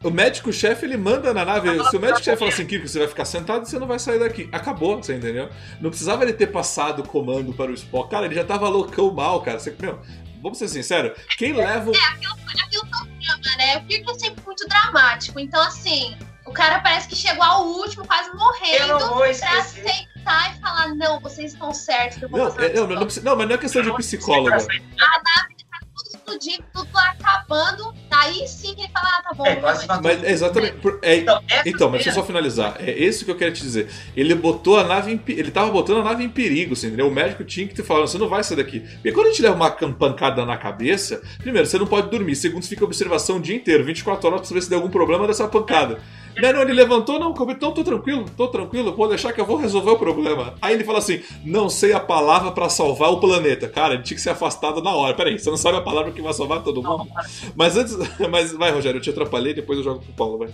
O 0.03 0.09
médico-chefe, 0.09 0.85
ele 0.85 0.97
manda 0.97 1.33
na 1.33 1.45
nave. 1.45 1.69
Se 1.85 1.95
o 1.95 1.99
médico-chefe 1.99 2.37
fala 2.37 2.51
assim, 2.51 2.65
Kirk, 2.65 2.89
você 2.89 2.97
vai 2.97 3.07
ficar 3.07 3.25
sentado 3.25 3.63
e 3.63 3.69
você 3.69 3.77
não 3.77 3.87
vai 3.87 3.99
sair 3.99 4.19
daqui. 4.19 4.49
Acabou, 4.51 4.97
você 4.97 5.15
entendeu? 5.15 5.49
Não 5.79 5.91
precisava 5.91 6.23
ele 6.23 6.33
ter 6.33 6.47
passado 6.47 7.03
o 7.03 7.07
comando 7.07 7.53
para 7.53 7.69
o 7.69 7.73
Spock. 7.75 8.09
Cara, 8.09 8.25
ele 8.25 8.35
já 8.35 8.43
tava 8.43 8.67
loucão 8.67 9.13
mal, 9.13 9.39
cara. 9.41 9.59
Você, 9.59 9.73
meu, 9.79 9.99
vamos 10.43 10.57
ser 10.57 10.67
sinceros, 10.67 11.17
quem 11.37 11.53
leva. 11.53 11.91
É, 11.91 11.99
aquilo, 12.11 12.33
aquilo 12.61 12.87
foi 12.87 13.07
um 13.07 13.19
drama, 13.19 13.57
né? 13.57 13.77
O 13.77 13.85
Kirk 13.85 14.11
é 14.11 14.19
sempre 14.19 14.45
muito 14.45 14.67
dramático. 14.67 15.39
Então, 15.39 15.61
assim, 15.63 16.17
o 16.45 16.51
cara 16.51 16.81
parece 16.81 17.07
que 17.07 17.15
chegou 17.15 17.43
ao 17.43 17.65
último, 17.65 18.05
quase 18.05 18.29
morrendo, 18.35 18.99
pra 19.39 19.59
aceitar 19.59 20.55
e 20.55 20.61
falar: 20.61 20.93
não, 20.95 21.19
vocês 21.21 21.53
estão 21.53 21.73
certos, 21.73 22.19
que 22.19 22.25
eu 22.25 22.29
vou 22.29 22.39
Não, 22.39 22.51
fazer 22.51 22.71
é, 22.71 22.73
não, 22.75 22.87
não, 22.87 22.95
não 22.95 23.07
não, 23.23 23.35
mas 23.37 23.47
não 23.47 23.55
é 23.55 23.57
questão 23.57 23.81
de 23.81 23.95
psicóloga. 23.95 24.57
tudo 24.59 26.09
explodindo, 26.13 26.63
tudo 26.73 26.97
acabando. 26.97 27.93
Aí 28.15 28.47
sim 28.47 28.73
que 28.75 28.81
ele 28.81 28.91
fala: 28.91 29.07
ah, 29.17 29.23
tá 29.23 29.33
bom. 29.35 29.45
É, 29.45 29.55
quase 29.57 29.87
matou. 29.87 30.03
Mas 30.03 30.23
exatamente. 30.23 30.73
por- 30.77 30.99
é- 31.01 31.15
Então, 31.17 31.41
Então, 31.65 31.89
mas 31.89 32.03
deixa 32.03 32.09
eu 32.09 32.13
só 32.13 32.23
finalizar. 32.23 32.75
É 32.79 32.91
isso 32.91 33.25
que 33.25 33.31
eu 33.31 33.35
quero 33.35 33.53
te 33.53 33.61
dizer. 33.61 33.87
Ele 34.15 34.35
botou 34.35 34.77
a 34.77 34.83
nave 34.83 35.11
em, 35.11 35.19
ele 35.27 35.51
tava 35.51 35.71
botando 35.71 35.99
a 35.99 36.03
nave 36.03 36.23
em 36.23 36.29
perigo, 36.29 36.73
assim, 36.73 36.87
entendeu? 36.87 37.07
O 37.07 37.11
médico 37.11 37.43
tinha 37.43 37.67
que 37.67 37.73
te 37.73 37.83
falar, 37.83 38.01
você 38.01 38.17
não 38.17 38.29
vai 38.29 38.43
sair 38.43 38.57
daqui. 38.57 38.79
Porque 38.81 39.11
quando 39.11 39.27
a 39.27 39.29
gente 39.31 39.41
leva 39.41 39.55
uma 39.55 39.71
pancada 39.71 40.45
na 40.45 40.57
cabeça, 40.57 41.21
primeiro, 41.39 41.67
você 41.67 41.77
não 41.77 41.87
pode 41.87 42.09
dormir, 42.09 42.35
segundo, 42.35 42.63
você 42.63 42.69
fica 42.69 42.83
observação 42.85 43.37
o 43.37 43.39
dia 43.41 43.55
inteiro, 43.55 43.83
24 43.83 44.27
horas 44.27 44.39
pra 44.41 44.47
saber 44.49 44.61
se 44.61 44.69
tem 44.69 44.77
algum 44.77 44.89
problema 44.89 45.27
dessa 45.27 45.47
pancada. 45.47 45.99
Não, 46.35 46.51
não, 46.51 46.61
ele 46.61 46.73
levantou, 46.73 47.19
não, 47.19 47.31
então 47.49 47.71
tô 47.71 47.83
tranquilo, 47.83 48.25
tô 48.35 48.47
tranquilo, 48.47 48.93
pode 48.93 49.09
deixar 49.09 49.31
que 49.33 49.39
eu 49.39 49.45
vou 49.45 49.55
resolver 49.55 49.91
o 49.91 49.99
problema. 49.99 50.55
Aí 50.59 50.73
ele 50.73 50.83
fala 50.83 50.97
assim: 50.97 51.21
não 51.45 51.69
sei 51.69 51.93
a 51.93 51.99
palavra 51.99 52.51
pra 52.51 52.69
salvar 52.69 53.11
o 53.11 53.19
planeta. 53.19 53.67
Cara, 53.67 53.93
ele 53.93 54.01
tinha 54.01 54.15
que 54.15 54.21
ser 54.21 54.31
afastado 54.31 54.81
na 54.81 54.89
hora. 54.95 55.13
Peraí, 55.13 55.37
você 55.37 55.49
não 55.51 55.57
sabe 55.57 55.77
a 55.77 55.81
palavra 55.81 56.11
que 56.11 56.23
vai 56.23 56.33
salvar 56.33 56.63
todo 56.63 56.81
mundo? 56.81 57.07
Mas 57.55 57.77
antes. 57.77 57.95
Mas 58.29 58.51
vai, 58.51 58.71
Rogério, 58.71 58.97
eu 58.97 59.01
te 59.01 59.09
atrapalhei, 59.09 59.53
depois 59.53 59.77
eu 59.77 59.83
jogo 59.83 60.01
pro 60.01 60.13
Paulo, 60.13 60.37
vai. 60.37 60.53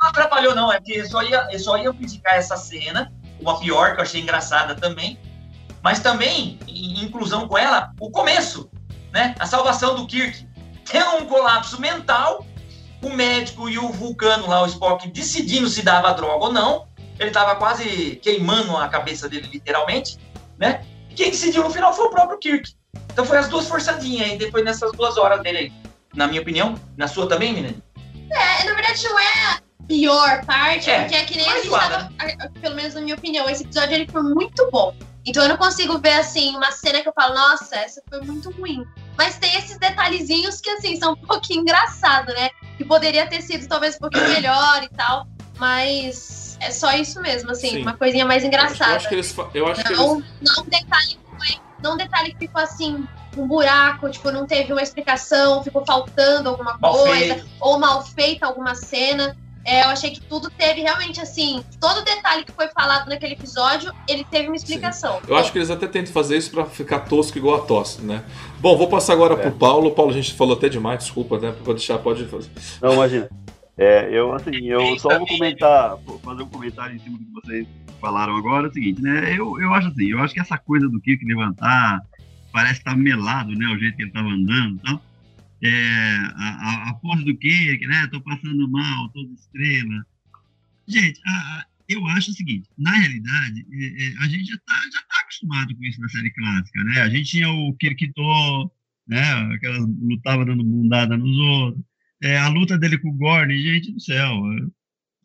Não 0.00 0.08
atrapalhou, 0.08 0.54
não. 0.54 0.72
É 0.72 0.80
que 0.80 0.96
eu 0.96 1.06
só 1.06 1.22
ia, 1.22 1.48
eu 1.50 1.58
só 1.58 1.76
ia 1.76 1.92
criticar 1.92 2.34
essa 2.34 2.56
cena, 2.56 3.12
uma 3.40 3.58
pior, 3.58 3.94
que 3.94 4.00
eu 4.00 4.02
achei 4.02 4.20
engraçada 4.20 4.74
também. 4.74 5.18
Mas 5.82 6.00
também, 6.00 6.58
em 6.68 7.04
inclusão 7.04 7.48
com 7.48 7.58
ela, 7.58 7.92
o 8.00 8.10
começo, 8.10 8.70
né? 9.12 9.34
A 9.38 9.46
salvação 9.46 9.94
do 9.94 10.06
Kirk. 10.06 10.46
Tendo 10.84 11.16
um 11.16 11.26
colapso 11.26 11.80
mental, 11.80 12.44
o 13.02 13.10
médico 13.10 13.68
e 13.68 13.78
o 13.78 13.90
vulcano 13.90 14.48
lá, 14.48 14.62
o 14.62 14.66
Spock, 14.66 15.08
decidindo 15.08 15.68
se 15.68 15.82
dava 15.82 16.12
droga 16.12 16.46
ou 16.46 16.52
não. 16.52 16.88
Ele 17.18 17.30
tava 17.30 17.56
quase 17.56 18.16
queimando 18.16 18.76
a 18.76 18.88
cabeça 18.88 19.28
dele, 19.28 19.48
literalmente, 19.52 20.18
né? 20.58 20.84
E 21.10 21.14
quem 21.14 21.30
decidiu 21.30 21.62
no 21.62 21.70
final 21.70 21.92
foi 21.92 22.06
o 22.06 22.10
próprio 22.10 22.38
Kirk. 22.38 22.72
Então 23.12 23.24
foi 23.24 23.38
as 23.38 23.48
duas 23.48 23.68
forçadinhas 23.68 24.30
aí, 24.30 24.38
depois 24.38 24.64
nessas 24.64 24.92
duas 24.92 25.16
horas 25.16 25.42
dele 25.42 25.58
aí. 25.58 25.81
Na 26.14 26.26
minha 26.26 26.40
opinião. 26.42 26.74
Na 26.96 27.08
sua 27.08 27.28
também, 27.28 27.52
menina? 27.52 27.74
É, 28.30 28.64
na 28.64 28.74
verdade 28.74 29.04
não 29.04 29.18
é 29.18 29.32
a 29.52 29.60
pior 29.86 30.44
parte, 30.46 30.90
É, 30.90 31.00
porque 31.00 31.14
é 31.16 31.24
que 31.24 31.36
nem 31.36 31.48
a 31.48 31.54
gente 31.56 31.68
zoada, 31.68 32.10
tava, 32.18 32.32
a- 32.44 32.48
pelo 32.60 32.74
menos 32.74 32.94
na 32.94 33.00
minha 33.00 33.14
opinião, 33.14 33.48
esse 33.50 33.64
episódio 33.64 33.94
ele 33.94 34.08
foi 34.10 34.22
muito 34.22 34.68
bom. 34.70 34.94
Então 35.24 35.42
eu 35.42 35.48
não 35.48 35.56
consigo 35.56 35.98
ver 35.98 36.14
assim 36.14 36.56
uma 36.56 36.70
cena 36.72 37.00
que 37.00 37.08
eu 37.08 37.12
falo, 37.12 37.34
nossa, 37.34 37.76
essa 37.76 38.02
foi 38.08 38.20
muito 38.22 38.50
ruim. 38.52 38.84
Mas 39.16 39.38
tem 39.38 39.54
esses 39.56 39.78
detalhezinhos 39.78 40.60
que 40.60 40.70
assim 40.70 40.96
são 40.98 41.12
um 41.12 41.16
pouquinho 41.16 41.60
engraçado, 41.60 42.32
né? 42.32 42.50
Que 42.76 42.84
poderia 42.84 43.26
ter 43.26 43.40
sido 43.42 43.68
talvez 43.68 43.96
um 43.96 44.00
pouquinho 44.00 44.28
melhor 44.32 44.82
e 44.82 44.88
tal, 44.88 45.26
mas 45.58 46.56
é 46.60 46.70
só 46.70 46.92
isso 46.92 47.20
mesmo, 47.20 47.50
assim, 47.50 47.70
Sim. 47.70 47.82
uma 47.82 47.94
coisinha 47.96 48.24
mais 48.24 48.42
Eu 48.42 48.48
engraçada. 48.48 48.96
acho 48.96 49.08
que 49.08 49.14
eles. 49.14 49.34
Eu 49.54 49.66
acho 49.68 49.82
que 49.82 49.88
eles 49.88 49.98
Não, 49.98 50.14
não 50.40 50.62
um 50.64 50.68
detalhe 50.68 51.06
que 51.06 51.36
foi, 51.36 51.60
não 51.82 51.94
um 51.94 51.96
detalhe 51.96 52.32
que 52.32 52.38
ficou 52.38 52.62
assim, 52.62 53.06
um 53.36 53.46
buraco, 53.46 54.08
tipo, 54.10 54.30
não 54.30 54.46
teve 54.46 54.72
uma 54.72 54.82
explicação, 54.82 55.62
ficou 55.62 55.84
faltando 55.84 56.48
alguma 56.48 56.76
Mal 56.78 56.92
coisa, 56.92 57.34
feito. 57.34 57.46
ou 57.60 57.78
mal 57.78 58.02
feita 58.04 58.46
alguma 58.46 58.74
cena. 58.74 59.36
É, 59.64 59.84
eu 59.84 59.90
achei 59.90 60.10
que 60.10 60.20
tudo 60.22 60.50
teve 60.50 60.80
realmente 60.80 61.20
assim, 61.20 61.62
todo 61.80 62.04
detalhe 62.04 62.44
que 62.44 62.50
foi 62.50 62.66
falado 62.68 63.08
naquele 63.08 63.34
episódio, 63.34 63.92
ele 64.08 64.24
teve 64.28 64.48
uma 64.48 64.56
explicação. 64.56 65.20
Eu 65.28 65.36
acho 65.36 65.52
que 65.52 65.58
eles 65.58 65.70
até 65.70 65.86
tentam 65.86 66.12
fazer 66.12 66.36
isso 66.36 66.50
pra 66.50 66.64
ficar 66.66 67.00
tosco 67.00 67.38
igual 67.38 67.62
a 67.62 67.64
tosse, 67.64 68.02
né? 68.02 68.24
Bom, 68.58 68.76
vou 68.76 68.88
passar 68.88 69.12
agora 69.12 69.34
É. 69.34 69.36
pro 69.36 69.52
Paulo. 69.52 69.92
Paulo, 69.92 70.10
a 70.10 70.14
gente 70.14 70.34
falou 70.34 70.56
até 70.56 70.68
demais, 70.68 70.98
desculpa, 70.98 71.38
né? 71.38 71.52
Pode 71.64 71.78
deixar, 71.78 71.98
pode 71.98 72.24
fazer. 72.24 72.50
Não, 72.80 72.94
imagina. 72.94 73.30
É, 73.78 74.08
eu, 74.12 74.32
assim, 74.34 74.68
eu 74.68 74.98
só 74.98 75.16
vou 75.16 75.26
comentar, 75.28 75.96
vou 76.04 76.18
fazer 76.18 76.42
um 76.42 76.48
comentário 76.48 76.96
em 76.96 76.98
cima 76.98 77.16
do 77.18 77.24
que 77.24 77.32
vocês 77.32 77.66
falaram 78.00 78.36
agora, 78.36 78.66
é 78.66 78.70
o 78.70 78.72
seguinte, 78.72 79.00
né? 79.00 79.32
Eu, 79.38 79.60
eu 79.60 79.72
acho 79.72 79.88
assim, 79.88 80.10
eu 80.10 80.18
acho 80.18 80.34
que 80.34 80.40
essa 80.40 80.58
coisa 80.58 80.88
do 80.88 81.00
Kirk 81.00 81.24
levantar 81.24 82.00
parece 82.52 82.78
estar 82.80 82.96
melado, 82.96 83.52
né? 83.54 83.66
O 83.68 83.78
jeito 83.78 83.96
que 83.96 84.02
ele 84.02 84.10
estava 84.10 84.28
andando 84.28 84.76
e 84.76 84.82
tal. 84.82 85.04
É, 85.64 86.16
a, 86.36 86.86
a, 86.86 86.90
a 86.90 86.94
pose 86.94 87.24
do 87.24 87.36
Kirk, 87.36 87.86
né? 87.86 88.06
Tô 88.10 88.20
passando 88.20 88.68
mal, 88.68 89.08
toda 89.10 89.32
estrela. 89.32 90.04
Gente, 90.88 91.20
a- 91.26 91.30
a- 91.30 91.66
eu 91.88 92.06
acho 92.08 92.30
o 92.30 92.34
seguinte, 92.34 92.68
na 92.78 92.90
realidade, 92.92 93.66
é, 93.72 94.04
é, 94.04 94.24
a 94.24 94.28
gente 94.28 94.46
já 94.46 94.56
tá, 94.58 94.74
já 94.92 95.00
tá 95.02 95.20
acostumado 95.20 95.76
com 95.76 95.84
isso 95.84 96.00
na 96.00 96.08
série 96.08 96.30
clássica, 96.32 96.82
né? 96.84 97.00
A 97.02 97.08
gente 97.08 97.30
tinha 97.30 97.48
o 97.50 97.74
Kirkito, 97.76 98.70
né? 99.06 99.22
Aquelas 99.54 99.86
lutava 100.00 100.44
dando 100.44 100.64
bundada 100.64 101.16
nos 101.16 101.36
outros. 101.36 101.84
É, 102.22 102.38
a 102.38 102.48
luta 102.48 102.78
dele 102.78 102.98
com 102.98 103.08
o 103.10 103.16
Gordon, 103.16 103.52
gente 103.54 103.92
do 103.92 104.00
céu. 104.00 104.32
é, 104.52 104.60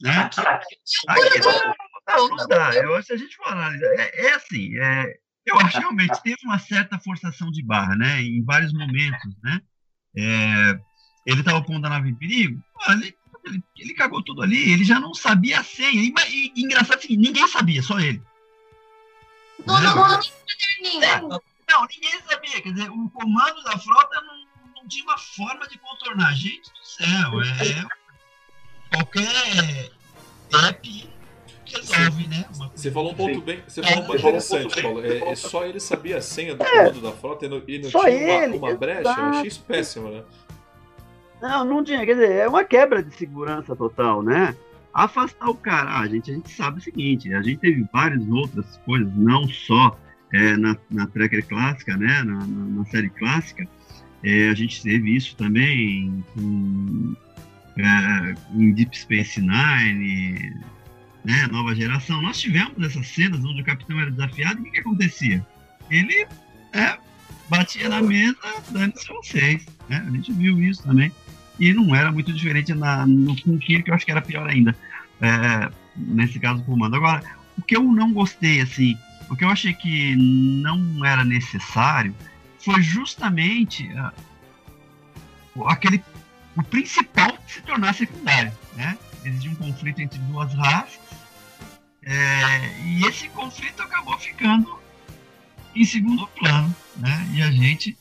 Né? 0.01 0.29
Aqui, 1.07 1.39
não, 2.07 2.29
não 2.29 2.47
dá. 2.47 2.73
Eu 2.75 2.95
acho 2.95 3.07
que 3.07 3.13
a 3.13 3.17
gente 3.17 3.35
falar. 3.37 3.75
É, 3.75 4.25
é 4.27 4.33
assim, 4.35 4.77
é, 4.77 5.17
eu 5.47 5.59
acho 5.59 5.71
que 5.71 5.79
realmente 5.79 6.21
teve 6.23 6.37
uma 6.43 6.59
certa 6.59 6.99
forçação 6.99 7.49
de 7.51 7.63
barra, 7.63 7.95
né? 7.95 8.21
Em 8.21 8.43
vários 8.43 8.73
momentos, 8.73 9.35
né? 9.43 9.61
É, 10.15 10.79
ele 11.25 11.39
estava 11.41 11.61
pondo 11.63 11.85
a 11.85 11.89
nave 11.89 12.09
em 12.09 12.15
perigo, 12.15 12.61
ele, 12.89 13.15
ele, 13.45 13.63
ele 13.77 13.93
cagou 13.93 14.23
tudo 14.23 14.41
ali, 14.41 14.71
ele 14.71 14.83
já 14.83 14.99
não 14.99 15.13
sabia 15.13 15.59
a 15.59 15.63
senha. 15.63 16.01
E, 16.01 16.13
e, 16.29 16.53
e 16.55 16.63
engraçado 16.63 16.99
assim, 16.99 17.17
ninguém 17.17 17.47
sabia, 17.47 17.81
só 17.81 17.99
ele. 17.99 18.21
Todo 19.65 19.81
Né? 19.81 19.89
mundo 19.89 20.19
em 20.23 20.91
caderninho. 20.91 21.41
Não, 21.69 21.85
ninguém 21.85 22.21
sabia. 22.27 22.61
Quer 22.61 22.71
dizer, 22.71 22.89
o 22.89 23.09
comando 23.09 23.61
da 23.63 23.77
frota 23.77 24.21
não, 24.21 24.73
não 24.75 24.87
tinha 24.87 25.03
uma 25.03 25.17
forma 25.17 25.67
de 25.67 25.77
contornar. 25.77 26.33
Gente 26.35 26.71
do 26.71 26.85
céu, 26.85 27.41
é. 27.41 27.85
Qualquer 28.89 29.91
app 30.69 31.09
resolve, 31.73 32.27
né? 32.27 32.45
Uma 32.55 32.71
Você 32.75 32.91
falou 32.91 33.11
um 33.11 33.15
ponto 33.15 33.33
Sim. 33.35 33.41
bem, 33.41 33.59
você 33.67 33.81
falou 33.83 34.03
um 34.03 34.07
ponto 34.07 34.13
Você 34.13 34.21
falou 34.21 34.33
um 34.33 34.37
interessante, 34.37 34.81
Paulo. 34.81 35.05
É, 35.05 35.17
é 35.31 35.35
só 35.35 35.65
ele 35.65 35.79
sabia 35.79 36.17
a 36.17 36.21
senha 36.21 36.55
do 36.55 36.63
É. 36.63 36.69
comando 36.89 37.01
da 37.01 37.11
frota 37.11 37.45
e 37.45 37.49
não, 37.49 37.61
e 37.67 37.79
não 37.79 37.89
Só 37.89 38.03
tinha 38.05 38.17
uma, 38.17 38.43
ele, 38.45 38.57
uma 38.57 38.75
brecha. 38.75 39.01
Eu 39.01 39.09
achei 39.09 39.47
isso 39.47 39.63
péssimo, 39.67 40.09
né? 40.09 40.23
Não, 41.41 41.63
não 41.65 41.83
tinha. 41.83 42.05
Quer 42.05 42.13
dizer, 42.13 42.31
é 42.31 42.47
uma 42.47 42.63
quebra 42.63 43.03
de 43.03 43.13
segurança 43.15 43.75
total, 43.75 44.21
né? 44.23 44.55
Afastar 44.93 45.49
o 45.49 45.55
cara. 45.55 45.99
Ah, 45.99 46.07
gente, 46.07 46.31
a 46.31 46.33
gente 46.33 46.49
sabe 46.51 46.79
o 46.79 46.81
seguinte: 46.81 47.31
a 47.33 47.41
gente 47.41 47.59
teve 47.59 47.85
várias 47.93 48.27
outras 48.27 48.77
coisas, 48.85 49.11
não 49.15 49.47
só 49.47 49.95
é, 50.33 50.57
na, 50.57 50.75
na 50.89 51.05
Tracker 51.07 51.45
clássica, 51.45 51.95
né? 51.95 52.23
Na, 52.23 52.33
na- 52.45 52.65
na 52.79 52.85
série 52.85 53.09
clássica. 53.09 53.67
É, 54.23 54.49
a 54.49 54.53
gente 54.55 54.81
teve 54.81 55.15
isso 55.15 55.35
também 55.35 56.23
com, 56.33 57.13
é, 57.77 58.33
em 58.55 58.71
Deep 58.73 58.97
Space 58.97 59.39
Nine, 59.39 60.55
né? 61.27 61.45
Nova 61.51 61.75
geração. 61.75 62.21
Nós 62.21 62.39
tivemos 62.39 62.81
essas 62.81 63.05
cenas 63.07 63.43
onde 63.43 63.61
o 63.61 63.65
capitão 63.65 63.99
era 63.99 64.09
desafiado 64.09 64.59
e 64.59 64.61
o 64.61 64.63
que, 64.63 64.71
que 64.71 64.79
acontecia? 64.79 65.45
Ele 65.91 66.25
é, 66.71 66.97
batia 67.49 67.89
na 67.89 68.01
mesa, 68.01 68.37
dane-se 68.69 69.07
vocês. 69.09 69.65
Né? 69.89 70.03
A 70.07 70.09
gente 70.11 70.31
viu 70.31 70.61
isso 70.63 70.83
também. 70.83 71.11
E 71.59 71.73
não 71.73 71.93
era 71.93 72.11
muito 72.11 72.31
diferente 72.31 72.73
na, 72.73 73.05
no 73.05 73.33
o 73.33 73.57
Kirk, 73.59 73.89
eu 73.89 73.93
acho 73.93 74.05
que 74.05 74.11
era 74.11 74.21
pior 74.21 74.47
ainda. 74.47 74.73
é, 75.21 75.69
nesse 75.97 76.39
caso, 76.39 76.61
o 76.61 76.65
comando. 76.65 76.95
Agora, 76.95 77.21
o 77.57 77.61
que 77.61 77.75
eu 77.75 77.83
não 77.83 78.13
gostei, 78.13 78.61
assim, 78.61 78.97
o 79.29 79.35
que 79.35 79.43
eu 79.43 79.49
achei 79.49 79.73
que 79.73 80.15
não 80.15 81.03
era 81.03 81.25
necessário 81.25 82.15
foi 82.59 82.81
justamente 82.81 83.89
ah, 83.97 84.13
o- 85.55 85.67
aquele 85.67 86.01
o 86.55 86.63
principal 86.63 87.35
se 87.47 87.61
tornar 87.61 87.93
secundário, 87.93 88.51
né? 88.75 88.97
Existia 89.25 89.51
um 89.51 89.55
conflito 89.55 89.99
entre 90.01 90.19
duas 90.19 90.53
raças 90.53 90.99
é, 92.09 92.81
e 92.85 93.05
esse 93.05 93.27
conflito 93.29 93.83
acabou 93.83 94.17
ficando 94.17 94.79
em 95.75 95.83
segundo 95.83 96.25
plano, 96.27 96.73
né? 96.95 97.29
E 97.33 97.41
a 97.41 97.51
gente 97.51 97.97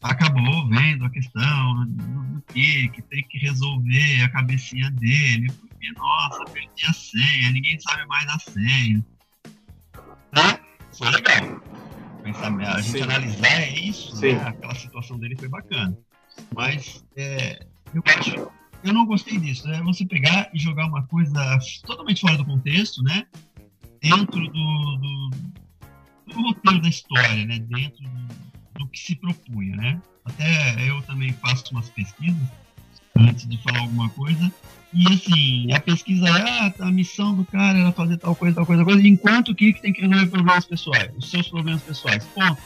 acabou 0.00 0.66
vendo 0.68 1.04
a 1.04 1.10
questão 1.10 1.86
do 1.86 2.42
que 2.50 2.88
que 2.88 3.02
tem 3.02 3.22
que 3.24 3.36
resolver 3.38 4.22
a 4.22 4.30
cabecinha 4.30 4.90
dele, 4.92 5.52
porque 5.52 5.92
nossa, 5.92 6.44
perdi 6.46 6.86
a 6.86 6.92
senha, 6.94 7.50
ninguém 7.50 7.78
sabe 7.78 8.06
mais 8.06 8.26
a 8.30 8.38
senha. 8.38 9.04
Né? 10.32 10.58
Foi 10.96 11.10
legal. 11.10 11.60
Pensar, 12.22 12.58
a 12.58 12.80
gente 12.80 12.98
Sim. 12.98 13.02
analisar 13.02 13.60
é 13.60 13.68
isso, 13.70 14.18
né? 14.18 14.32
aquela 14.46 14.74
situação 14.74 15.18
dele 15.18 15.36
foi 15.36 15.48
bacana. 15.48 15.94
Mas 16.54 17.04
é, 17.16 17.66
eu 17.92 18.02
acho, 18.06 18.50
eu 18.82 18.92
não 18.92 19.06
gostei 19.06 19.38
disso, 19.38 19.66
né? 19.68 19.80
Você 19.84 20.04
pegar 20.04 20.50
e 20.52 20.58
jogar 20.58 20.86
uma 20.86 21.02
coisa 21.04 21.58
totalmente 21.84 22.20
fora 22.20 22.36
do 22.36 22.44
contexto, 22.44 23.02
né? 23.02 23.26
Dentro 24.00 24.40
do, 24.48 24.96
do, 24.96 25.30
do 26.26 26.42
roteiro 26.42 26.80
da 26.80 26.88
história, 26.88 27.46
né? 27.46 27.58
Dentro 27.60 28.02
do, 28.02 28.80
do 28.80 28.86
que 28.88 28.98
se 28.98 29.14
propunha, 29.16 29.76
né? 29.76 30.02
Até 30.24 30.88
eu 30.88 31.00
também 31.02 31.32
faço 31.32 31.64
umas 31.72 31.88
pesquisas 31.90 32.42
antes 33.16 33.46
de 33.48 33.56
falar 33.62 33.80
alguma 33.80 34.08
coisa. 34.10 34.52
E 34.92 35.06
assim, 35.08 35.72
a 35.72 35.80
pesquisa 35.80 36.28
é, 36.28 36.42
ah, 36.42 36.74
a 36.80 36.92
missão 36.92 37.34
do 37.34 37.44
cara 37.44 37.78
era 37.78 37.92
fazer 37.92 38.18
tal 38.18 38.36
coisa, 38.36 38.54
tal 38.56 38.66
coisa, 38.66 38.84
tal 38.84 38.92
coisa, 38.92 39.08
enquanto 39.08 39.50
o 39.50 39.54
Kirk 39.54 39.80
tem 39.80 39.92
que 39.92 40.02
resolver 40.02 40.26
problemas 40.26 40.66
pessoais, 40.66 41.10
os 41.16 41.30
seus 41.30 41.48
problemas 41.48 41.82
pessoais. 41.82 42.24
Ponto. 42.26 42.60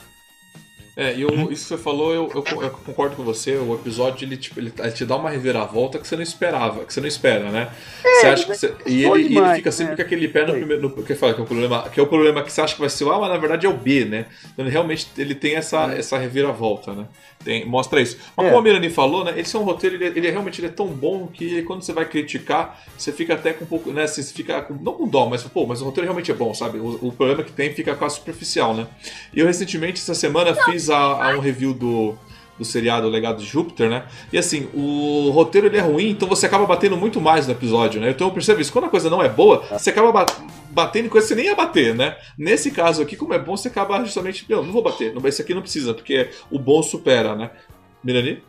É, 0.98 1.14
e 1.14 1.20
eu, 1.20 1.28
isso 1.52 1.64
que 1.64 1.68
você 1.68 1.76
falou, 1.76 2.14
eu, 2.14 2.32
eu, 2.34 2.62
eu, 2.62 2.70
concordo 2.70 3.16
com 3.16 3.22
você. 3.22 3.54
O 3.56 3.74
episódio 3.74 4.26
ele, 4.26 4.34
tipo, 4.34 4.58
ele, 4.58 4.72
ele, 4.78 4.92
te 4.92 5.04
dá 5.04 5.16
uma 5.16 5.28
reviravolta 5.28 5.98
que 5.98 6.08
você 6.08 6.16
não 6.16 6.22
esperava, 6.22 6.86
que 6.86 6.94
você 6.94 7.02
não 7.02 7.06
espera, 7.06 7.50
né? 7.50 7.70
É, 8.02 8.20
você 8.20 8.26
acha 8.28 8.46
que 8.46 8.56
você, 8.56 8.74
e, 8.86 9.04
ele, 9.04 9.28
demais, 9.28 9.28
e 9.28 9.36
ele 9.36 9.56
fica 9.56 9.70
sempre 9.70 9.90
né? 9.90 9.96
com 9.96 10.02
aquele 10.02 10.26
pé 10.26 10.46
no 10.46 10.54
primeiro. 10.54 10.82
No, 10.88 11.02
que, 11.04 11.14
fala, 11.14 11.34
que, 11.34 11.40
é 11.40 11.44
o 11.44 11.46
problema, 11.46 11.88
que 11.90 12.00
é 12.00 12.02
o 12.02 12.06
problema 12.06 12.42
que 12.42 12.50
você 12.50 12.62
acha 12.62 12.72
que 12.72 12.80
vai 12.80 12.88
ser 12.88 13.04
o 13.04 13.12
A, 13.12 13.20
mas 13.20 13.28
na 13.28 13.36
verdade 13.36 13.66
é 13.66 13.68
o 13.68 13.76
B, 13.76 14.06
né? 14.06 14.24
Então 14.54 14.64
ele, 14.64 14.72
realmente 14.72 15.06
ele 15.18 15.34
tem 15.34 15.56
essa, 15.56 15.92
é. 15.92 15.98
essa 15.98 16.16
reviravolta, 16.16 16.94
né? 16.94 17.04
Tem, 17.44 17.66
mostra 17.66 18.00
isso. 18.00 18.16
Mas 18.34 18.46
é. 18.46 18.48
como 18.48 18.60
a 18.60 18.62
Mirani 18.62 18.88
falou, 18.88 19.22
né? 19.22 19.38
Esse 19.38 19.54
é 19.54 19.58
um 19.58 19.64
roteiro, 19.64 19.96
ele, 19.96 20.18
ele 20.18 20.26
é 20.26 20.30
realmente 20.30 20.62
ele 20.62 20.68
é 20.68 20.70
tão 20.70 20.86
bom 20.86 21.26
que 21.26 21.62
quando 21.64 21.82
você 21.82 21.92
vai 21.92 22.06
criticar, 22.06 22.82
você 22.96 23.12
fica 23.12 23.34
até 23.34 23.52
com 23.52 23.64
um 23.64 23.68
pouco, 23.68 23.92
né? 23.92 24.06
Você 24.06 24.22
fica 24.22 24.62
com, 24.62 24.72
não 24.74 24.94
com 24.94 25.06
dó, 25.06 25.26
mas 25.26 25.42
pô, 25.42 25.66
mas 25.66 25.82
o 25.82 25.84
roteiro 25.84 26.06
realmente 26.06 26.30
é 26.30 26.34
bom, 26.34 26.54
sabe? 26.54 26.78
O, 26.78 27.08
o 27.08 27.12
problema 27.12 27.44
que 27.44 27.52
tem 27.52 27.74
fica 27.74 27.94
quase 27.94 28.14
superficial, 28.14 28.74
né? 28.74 28.86
E 29.34 29.40
eu 29.40 29.46
recentemente, 29.46 30.00
essa 30.00 30.14
semana, 30.14 30.54
fiz 30.64 30.85
a, 30.90 30.96
a 30.96 31.36
um 31.36 31.40
review 31.40 31.74
do 31.74 32.18
do 32.58 32.64
seriado 32.64 33.08
Legado 33.08 33.38
de 33.38 33.46
Júpiter, 33.46 33.88
né? 33.88 34.06
E 34.32 34.38
assim, 34.38 34.68
o 34.72 35.30
roteiro 35.30 35.66
ele 35.66 35.76
é 35.76 35.80
ruim, 35.80 36.10
então 36.10 36.28
você 36.28 36.46
acaba 36.46 36.66
batendo 36.66 36.96
muito 36.96 37.20
mais 37.20 37.46
no 37.46 37.52
episódio, 37.52 38.00
né? 38.00 38.10
Então 38.10 38.28
eu 38.28 38.32
percebo 38.32 38.60
isso, 38.60 38.72
quando 38.72 38.86
a 38.86 38.90
coisa 38.90 39.10
não 39.10 39.22
é 39.22 39.28
boa, 39.28 39.64
você 39.70 39.90
acaba 39.90 40.24
batendo 40.70 41.06
em 41.06 41.08
coisa 41.08 41.26
que 41.26 41.34
você 41.34 41.40
nem 41.40 41.46
ia 41.46 41.54
bater, 41.54 41.94
né? 41.94 42.16
Nesse 42.36 42.70
caso 42.70 43.02
aqui, 43.02 43.16
como 43.16 43.34
é 43.34 43.38
bom, 43.38 43.56
você 43.56 43.68
acaba 43.68 44.02
justamente, 44.04 44.46
não, 44.48 44.62
não 44.62 44.72
vou 44.72 44.82
bater, 44.82 45.14
esse 45.26 45.42
aqui 45.42 45.54
não 45.54 45.62
precisa, 45.62 45.92
porque 45.92 46.30
o 46.50 46.58
bom 46.58 46.82
supera, 46.82 47.34
né? 47.34 47.50
Mirani? 48.02 48.42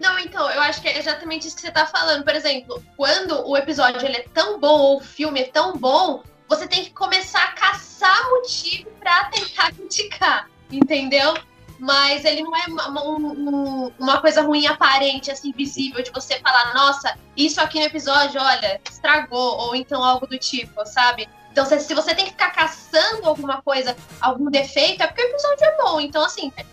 Não, 0.00 0.18
então, 0.20 0.48
eu 0.50 0.60
acho 0.60 0.80
que 0.80 0.88
é 0.88 0.96
exatamente 0.96 1.46
isso 1.48 1.56
que 1.56 1.62
você 1.62 1.72
tá 1.72 1.84
falando. 1.84 2.22
Por 2.22 2.34
exemplo, 2.34 2.80
quando 2.96 3.48
o 3.48 3.56
episódio 3.56 4.04
ele 4.04 4.16
é 4.16 4.24
tão 4.32 4.58
bom, 4.60 4.78
ou 4.78 4.98
o 4.98 5.00
filme 5.00 5.40
é 5.40 5.44
tão 5.44 5.76
bom, 5.76 6.22
você 6.48 6.66
tem 6.66 6.84
que 6.84 6.90
começar 6.90 7.42
a 7.44 7.52
caçar 7.52 8.30
motivo 8.30 8.90
para 8.98 9.26
tentar 9.26 9.72
criticar, 9.76 10.48
entendeu? 10.70 11.34
mas 11.78 12.24
ele 12.24 12.42
não 12.42 12.56
é 12.56 12.66
uma, 12.66 13.08
um, 13.08 13.92
uma, 13.98 14.20
coisa 14.20 14.42
ruim 14.42 14.66
aparente, 14.66 15.30
assim, 15.30 15.52
visível, 15.52 16.02
de 16.02 16.10
você 16.10 16.40
falar, 16.40 16.74
nossa, 16.74 17.16
isso 17.36 17.60
aqui 17.60 17.78
no 17.78 17.86
episódio, 17.86 18.40
olha, 18.40 18.80
estragou, 18.90 19.56
ou 19.58 19.76
então 19.76 20.02
algo 20.02 20.26
do 20.26 20.36
tipo, 20.36 20.84
sabe? 20.84 21.28
Então, 21.52 21.64
se, 21.64 21.94
você 21.94 22.14
tem 22.14 22.24
que 22.24 22.32
ficar 22.32 22.50
caçando 22.50 23.26
alguma 23.26 23.62
coisa, 23.62 23.96
algum 24.20 24.50
defeito, 24.50 25.02
é 25.02 25.06
porque 25.06 25.22
o 25.22 25.28
episódio 25.28 25.64
é 25.64 25.76
bom. 25.76 26.00
Então, 26.00 26.24
assim, 26.24 26.52
é 26.56 26.64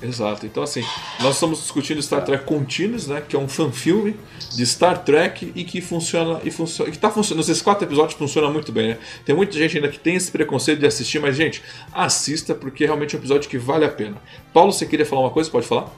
Exato. 0.00 0.46
Então, 0.46 0.62
assim, 0.62 0.82
nós 1.20 1.34
estamos 1.34 1.60
discutindo 1.60 2.00
Star 2.00 2.24
Trek 2.24 2.44
Continuous, 2.44 3.08
né? 3.08 3.20
Que 3.26 3.34
é 3.34 3.38
um 3.38 3.48
fanfilme 3.48 4.14
de 4.54 4.64
Star 4.64 5.02
Trek 5.02 5.52
e 5.54 5.64
que 5.64 5.80
funciona 5.80 6.40
e 6.44 6.50
funciona. 6.50 6.88
E 6.88 6.92
que 6.92 6.98
tá 6.98 7.10
funcionando. 7.10 7.42
Esses 7.42 7.60
quatro 7.60 7.86
episódios 7.86 8.14
funcionam 8.14 8.52
muito 8.52 8.70
bem, 8.70 8.90
né? 8.90 8.98
Tem 9.24 9.34
muita 9.34 9.52
gente 9.58 9.76
ainda 9.76 9.88
que 9.88 9.98
tem 9.98 10.14
esse 10.14 10.30
preconceito 10.30 10.78
de 10.78 10.86
assistir, 10.86 11.18
mas, 11.18 11.36
gente, 11.36 11.62
assista 11.92 12.54
porque 12.54 12.84
é 12.84 12.86
realmente 12.86 13.16
um 13.16 13.18
episódio 13.18 13.50
que 13.50 13.58
vale 13.58 13.84
a 13.84 13.88
pena. 13.88 14.16
Paulo, 14.52 14.72
você 14.72 14.86
queria 14.86 15.04
falar 15.04 15.22
uma 15.22 15.30
coisa? 15.30 15.50
Pode 15.50 15.66
falar? 15.66 15.90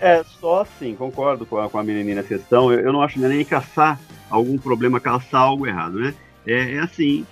É, 0.00 0.24
só 0.40 0.62
assim, 0.62 0.94
concordo 0.94 1.44
com 1.44 1.58
a, 1.58 1.68
com 1.68 1.78
a 1.78 2.22
questão. 2.22 2.72
Eu, 2.72 2.80
eu 2.80 2.92
não 2.92 3.02
acho 3.02 3.18
nem 3.18 3.44
caçar 3.44 4.00
algum 4.30 4.56
problema, 4.56 5.00
caçar 5.00 5.42
algo 5.42 5.66
errado, 5.66 5.98
né? 5.98 6.14
É, 6.46 6.74
é 6.74 6.78
assim, 6.78 7.26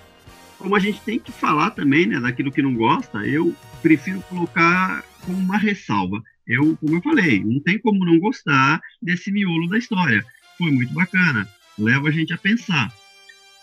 como 0.59 0.75
a 0.75 0.79
gente 0.79 0.99
tem 1.01 1.17
que 1.17 1.31
falar 1.31 1.71
também, 1.71 2.05
né, 2.05 2.19
daquilo 2.19 2.51
que 2.51 2.61
não 2.61 2.75
gosta, 2.75 3.19
eu 3.19 3.53
prefiro 3.81 4.21
colocar 4.29 5.03
com 5.27 5.33
uma 5.33 5.57
ressalva. 5.57 6.23
Eu, 6.47 6.77
como 6.77 6.95
eu 6.95 7.01
falei, 7.01 7.43
não 7.43 7.59
tem 7.59 7.77
como 7.77 8.05
não 8.05 8.17
gostar 8.17 8.81
desse 9.01 9.29
miolo 9.29 9.67
da 9.67 9.77
história. 9.77 10.25
Foi 10.57 10.71
muito 10.71 10.93
bacana, 10.93 11.47
leva 11.77 12.07
a 12.07 12.11
gente 12.11 12.33
a 12.33 12.37
pensar. 12.37 12.91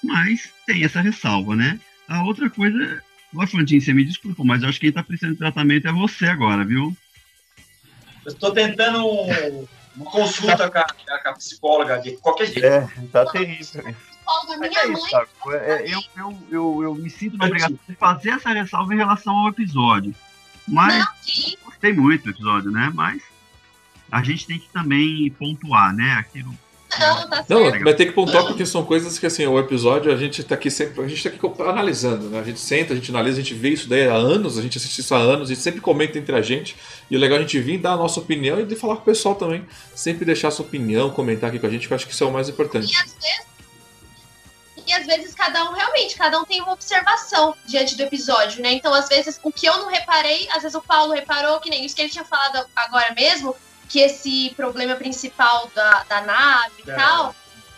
Mas 0.02 0.52
tem 0.66 0.84
essa 0.84 1.00
ressalva, 1.00 1.56
né? 1.56 1.80
A 2.06 2.22
outra 2.22 2.50
coisa, 2.50 3.02
o 3.32 3.46
Fantinho, 3.46 3.80
você 3.80 3.94
me 3.94 4.04
desculpa, 4.04 4.44
mas 4.44 4.62
eu 4.62 4.68
acho 4.68 4.78
que 4.78 4.82
quem 4.82 4.90
está 4.90 5.02
precisando 5.02 5.32
de 5.32 5.38
tratamento 5.38 5.88
é 5.88 5.92
você 5.92 6.26
agora, 6.26 6.62
viu? 6.62 6.94
Eu 8.26 8.32
estou 8.32 8.52
tentando 8.52 9.06
uma 9.96 10.10
consulta 10.10 10.70
com 10.70 10.78
a, 10.78 10.84
com 10.84 11.28
a, 11.28 11.32
psicóloga 11.32 11.98
de 11.98 12.12
qualquer 12.18 12.46
jeito. 12.46 12.66
É, 12.66 12.86
tá 13.10 13.24
terrível. 13.26 13.82
Minha 13.82 14.88
mãe. 14.88 15.54
É, 15.54 15.94
eu, 15.94 16.00
eu, 16.16 16.38
eu, 16.50 16.82
eu 16.82 16.94
me 16.94 17.08
sinto 17.08 17.38
na 17.38 17.46
obrigação 17.46 17.78
de 17.88 17.94
fazer 17.94 18.30
essa 18.30 18.50
ressalva 18.50 18.92
em 18.92 18.98
relação 18.98 19.34
ao 19.34 19.48
episódio. 19.48 20.14
Mas 20.66 20.98
não, 20.98 21.06
gostei 21.64 21.92
muito 21.92 22.24
do 22.24 22.30
episódio, 22.30 22.70
né? 22.70 22.90
Mas 22.94 23.22
a 24.10 24.22
gente 24.22 24.46
tem 24.46 24.58
que 24.58 24.68
também 24.68 25.30
pontuar, 25.38 25.94
né? 25.94 26.12
Aquilo. 26.12 26.54
Não, 26.98 27.28
tá 27.28 27.44
não, 27.48 27.82
vai 27.82 27.94
ter 27.94 28.06
que 28.06 28.12
pontuar 28.12 28.46
porque 28.46 28.64
são 28.64 28.84
coisas 28.84 29.18
que 29.18 29.26
assim, 29.26 29.44
o 29.46 29.58
episódio 29.58 30.12
a 30.12 30.16
gente 30.16 30.44
tá 30.44 30.54
aqui 30.54 30.70
sempre, 30.70 31.02
a 31.02 31.08
gente 31.08 31.22
tá 31.22 31.28
aqui 31.28 31.62
analisando, 31.62 32.28
né? 32.30 32.38
A 32.38 32.44
gente 32.44 32.60
senta, 32.60 32.92
a 32.92 32.96
gente 32.96 33.10
analisa, 33.10 33.40
a 33.40 33.42
gente 33.42 33.54
vê 33.54 33.70
isso 33.70 33.88
daí 33.88 34.08
há 34.08 34.14
anos, 34.14 34.56
a 34.56 34.62
gente 34.62 34.78
assiste 34.78 35.00
isso 35.00 35.14
há 35.14 35.18
anos, 35.18 35.50
a 35.50 35.54
gente 35.54 35.62
sempre 35.62 35.80
comenta 35.80 36.18
entre 36.18 36.34
a 36.36 36.40
gente. 36.40 36.76
E 37.10 37.16
o 37.16 37.18
legal 37.18 37.38
é 37.38 37.40
a 37.40 37.42
gente 37.42 37.58
vir 37.58 37.78
dar 37.78 37.92
a 37.92 37.96
nossa 37.96 38.20
opinião 38.20 38.60
e 38.60 38.64
de 38.64 38.76
falar 38.76 38.96
com 38.96 39.02
o 39.02 39.04
pessoal 39.04 39.34
também. 39.34 39.64
Sempre 39.94 40.24
deixar 40.24 40.48
a 40.48 40.50
sua 40.52 40.64
opinião, 40.64 41.10
comentar 41.10 41.50
aqui 41.50 41.58
com 41.58 41.66
a 41.66 41.70
gente, 41.70 41.88
que 41.88 41.92
eu 41.92 41.96
acho 41.96 42.06
que 42.06 42.12
isso 42.12 42.22
é 42.22 42.26
o 42.26 42.32
mais 42.32 42.48
importante. 42.48 42.92
E 42.92 42.96
às 42.96 43.12
vezes 43.14 43.53
e 44.86 44.92
às 44.92 45.06
vezes 45.06 45.34
cada 45.34 45.64
um 45.70 45.72
realmente, 45.72 46.16
cada 46.16 46.38
um 46.38 46.44
tem 46.44 46.60
uma 46.60 46.72
observação 46.72 47.54
diante 47.64 47.96
do 47.96 48.02
episódio, 48.02 48.62
né? 48.62 48.72
Então, 48.72 48.92
às 48.92 49.08
vezes, 49.08 49.38
o 49.42 49.52
que 49.52 49.66
eu 49.66 49.78
não 49.78 49.88
reparei, 49.88 50.48
às 50.50 50.62
vezes 50.62 50.74
o 50.74 50.82
Paulo 50.82 51.12
reparou, 51.12 51.60
que 51.60 51.70
nem 51.70 51.84
isso 51.84 51.94
que 51.94 52.02
ele 52.02 52.10
tinha 52.10 52.24
falado 52.24 52.66
agora 52.74 53.12
mesmo, 53.14 53.54
que 53.88 54.00
esse 54.00 54.52
problema 54.56 54.96
principal 54.96 55.70
da, 55.74 56.04
da 56.04 56.20
nave 56.22 56.82
e 56.86 56.90
é. 56.90 56.94
tal, 56.94 57.34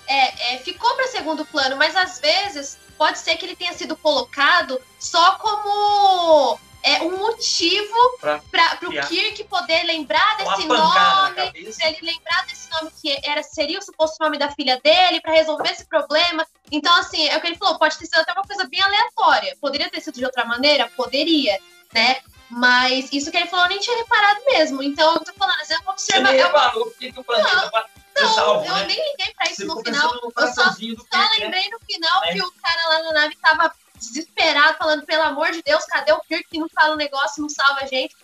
é, 0.07 0.55
é, 0.55 0.59
ficou 0.59 0.95
para 0.95 1.09
segundo 1.09 1.45
plano, 1.45 1.77
mas 1.77 1.97
às 1.97 2.21
vezes 2.21 2.79
pode 2.97 3.19
ser 3.19 3.37
que 3.37 3.45
ele 3.45 3.57
tenha 3.57 3.73
sido 3.73 3.97
colocado 3.97 4.81
só 4.99 5.33
como 5.33 6.59
é 6.87 7.03
um 7.03 7.19
motivo 7.19 8.19
para 8.21 8.79
o 8.85 9.09
Kirk 9.09 9.43
poder 9.45 9.83
lembrar 9.83 10.37
desse 10.37 10.69
nome, 10.69 11.53
ele 11.55 11.99
lembrar 12.01 12.47
desse 12.47 12.71
nome 12.71 12.93
que 13.03 13.19
era 13.25 13.43
seria 13.43 13.81
o 13.81 13.83
suposto 13.83 14.23
nome 14.23 14.39
da 14.39 14.53
filha 14.53 14.81
dele, 14.81 15.21
para 15.21 15.33
resolver 15.33 15.69
esse 15.69 15.85
problema. 15.85 16.47
Então, 16.71 16.95
assim, 16.97 17.29
é 17.29 17.37
o 17.37 17.41
que 17.41 17.49
ele 17.49 17.57
falou, 17.57 17.77
pode 17.77 17.99
ter 17.99 18.07
sido 18.07 18.21
até 18.21 18.33
uma 18.33 18.45
coisa 18.45 18.69
bem 18.69 18.81
aleatória. 18.81 19.57
Poderia 19.61 19.91
ter 19.91 20.01
sido 20.01 20.15
de 20.15 20.25
outra 20.25 20.45
maneira? 20.45 20.89
Poderia, 20.97 21.59
né? 21.93 22.19
Mas 22.49 23.09
isso 23.13 23.33
que 23.33 23.37
ele 23.37 23.49
falou 23.49 23.65
eu 23.65 23.71
nem 23.71 23.81
tinha 23.81 23.97
reparado 23.97 24.41
mesmo. 24.47 24.81
Então, 24.81 25.15
eu 25.15 25.25
tô 25.25 25.33
falando, 25.33 25.59
vezes 25.59 25.71
eu 25.85 25.91
observar. 25.91 26.31
Você 26.31 26.43
reparou 26.43 26.87
porque 26.87 27.13
o 27.17 27.25
planeta 27.25 27.71
não, 28.17 28.23
não 28.23 28.35
salvo, 28.35 28.65
eu 28.65 28.75
né? 28.75 28.87
nem 28.87 29.11
liguei 29.11 29.35
pra 29.35 29.51
isso 29.51 29.67
Você 29.67 29.75
no 29.75 29.83
final. 29.83 30.15
Eu 30.15 30.47
só, 30.47 30.73
só 30.73 30.79
né? 30.81 31.29
lembrei 31.41 31.69
no 31.69 31.81
final 31.81 32.23
que 32.23 32.41
o 32.41 32.53
cara 32.63 32.89
lá 32.91 33.03
na 33.03 33.13
nave 33.13 33.37
tava 33.43 33.75
desesperado, 33.99 34.79
falando, 34.79 35.05
pelo 35.05 35.23
amor 35.23 35.51
de 35.51 35.63
Deus, 35.63 35.85
cadê 35.85 36.13
o 36.13 36.21
Kirk 36.21 36.49
que 36.51 36.59
não 36.59 36.69
fala 36.69 36.95
o 36.95 36.97
negócio, 36.97 37.43
não 37.43 37.49
salva 37.49 37.81
a 37.83 37.87
gente? 37.87 38.15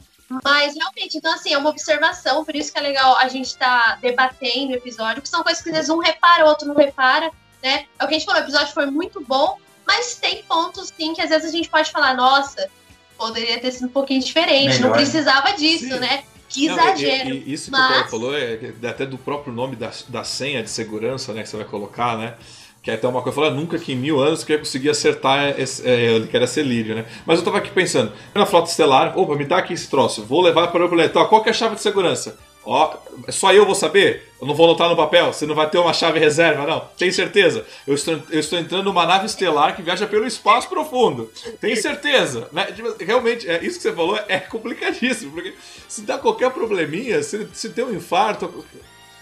Mas 0.42 0.74
realmente, 0.74 1.18
então 1.18 1.32
assim, 1.34 1.52
é 1.52 1.58
uma 1.58 1.70
observação, 1.70 2.44
por 2.44 2.54
isso 2.56 2.72
que 2.72 2.78
é 2.78 2.82
legal 2.82 3.16
a 3.16 3.28
gente 3.28 3.46
estar 3.46 3.94
tá 3.94 3.98
debatendo 4.00 4.72
o 4.72 4.76
episódio, 4.76 5.20
que 5.20 5.28
são 5.28 5.42
coisas 5.42 5.62
que 5.62 5.68
às 5.68 5.74
vezes 5.74 5.90
um 5.90 5.98
repara, 5.98 6.44
o 6.44 6.48
outro 6.48 6.66
não 6.66 6.74
repara, 6.74 7.30
né? 7.62 7.86
É 7.98 8.04
o 8.04 8.08
que 8.08 8.14
a 8.14 8.18
gente 8.18 8.24
falou, 8.24 8.40
o 8.40 8.44
episódio 8.44 8.72
foi 8.72 8.86
muito 8.86 9.22
bom, 9.22 9.58
mas 9.86 10.14
tem 10.14 10.42
pontos 10.44 10.92
sim 10.96 11.12
que 11.12 11.20
às 11.20 11.30
vezes 11.30 11.48
a 11.48 11.52
gente 11.52 11.68
pode 11.68 11.90
falar, 11.90 12.14
nossa, 12.14 12.70
poderia 13.16 13.60
ter 13.60 13.72
sido 13.72 13.86
um 13.86 13.92
pouquinho 13.92 14.20
diferente, 14.20 14.76
Melhor. 14.76 14.88
não 14.88 14.92
precisava 14.92 15.52
disso, 15.52 15.88
sim. 15.88 15.98
né? 15.98 16.24
Que 16.48 16.66
exagero. 16.66 17.30
Não, 17.30 17.36
e, 17.36 17.44
e, 17.44 17.52
isso 17.52 17.70
mas... 17.70 17.80
que 17.80 17.86
o 17.86 17.94
Paulo 17.94 18.10
falou 18.10 18.36
é, 18.36 18.74
é 18.82 18.88
até 18.88 19.06
do 19.06 19.16
próprio 19.16 19.52
nome 19.52 19.74
da, 19.74 19.90
da 20.08 20.22
senha 20.24 20.62
de 20.62 20.68
segurança, 20.68 21.32
né, 21.32 21.42
que 21.42 21.48
você 21.48 21.56
vai 21.56 21.66
colocar, 21.66 22.16
né? 22.16 22.36
Que 22.82 22.90
é 22.90 22.94
até 22.94 23.06
uma 23.06 23.22
coisa, 23.22 23.36
falei, 23.36 23.52
nunca 23.52 23.78
que 23.78 23.92
em 23.92 23.96
mil 23.96 24.18
anos 24.20 24.42
que 24.42 24.50
eu 24.50 24.54
ia 24.54 24.58
conseguir 24.58 24.90
acertar 24.90 25.54
esse, 25.58 25.82
é, 25.88 26.46
ser 26.48 26.64
lírio, 26.64 26.96
né? 26.96 27.06
Mas 27.24 27.38
eu 27.38 27.44
tava 27.44 27.58
aqui 27.58 27.70
pensando, 27.70 28.12
na 28.34 28.44
frota 28.44 28.68
estelar, 28.68 29.16
opa, 29.16 29.36
me 29.36 29.44
dá 29.44 29.58
aqui 29.58 29.72
esse 29.72 29.88
troço, 29.88 30.24
vou 30.24 30.40
levar 30.40 30.66
para 30.66 30.84
o 30.84 30.88
planeta. 30.88 31.24
Qual 31.26 31.42
que 31.42 31.48
é 31.48 31.52
a 31.52 31.54
chave 31.54 31.76
de 31.76 31.80
segurança? 31.80 32.36
Ó, 32.64 32.96
só 33.28 33.52
eu 33.52 33.64
vou 33.64 33.74
saber? 33.74 34.28
Eu 34.40 34.46
não 34.46 34.54
vou 34.54 34.66
anotar 34.66 34.88
no 34.88 34.96
papel? 34.96 35.32
Você 35.32 35.46
não 35.46 35.54
vai 35.54 35.68
ter 35.68 35.78
uma 35.78 35.92
chave 35.92 36.18
reserva, 36.18 36.66
não? 36.66 36.80
Tem 36.96 37.10
certeza? 37.10 37.64
Eu 37.86 37.94
estou, 37.94 38.20
eu 38.30 38.40
estou 38.40 38.58
entrando 38.58 38.84
numa 38.84 39.06
nave 39.06 39.26
estelar 39.26 39.74
que 39.74 39.82
viaja 39.82 40.06
pelo 40.06 40.26
espaço 40.26 40.68
profundo. 40.68 41.30
Tem 41.60 41.74
certeza? 41.74 42.48
Né? 42.52 42.66
Tipo, 42.66 42.94
realmente, 43.04 43.48
é, 43.48 43.64
isso 43.64 43.76
que 43.76 43.82
você 43.82 43.92
falou 43.92 44.18
é 44.28 44.38
complicadíssimo, 44.38 45.32
porque 45.32 45.54
se 45.88 46.02
dá 46.02 46.18
qualquer 46.18 46.50
probleminha, 46.50 47.22
se, 47.22 47.48
se 47.52 47.70
tem 47.70 47.84
um 47.84 47.94
infarto. 47.94 48.64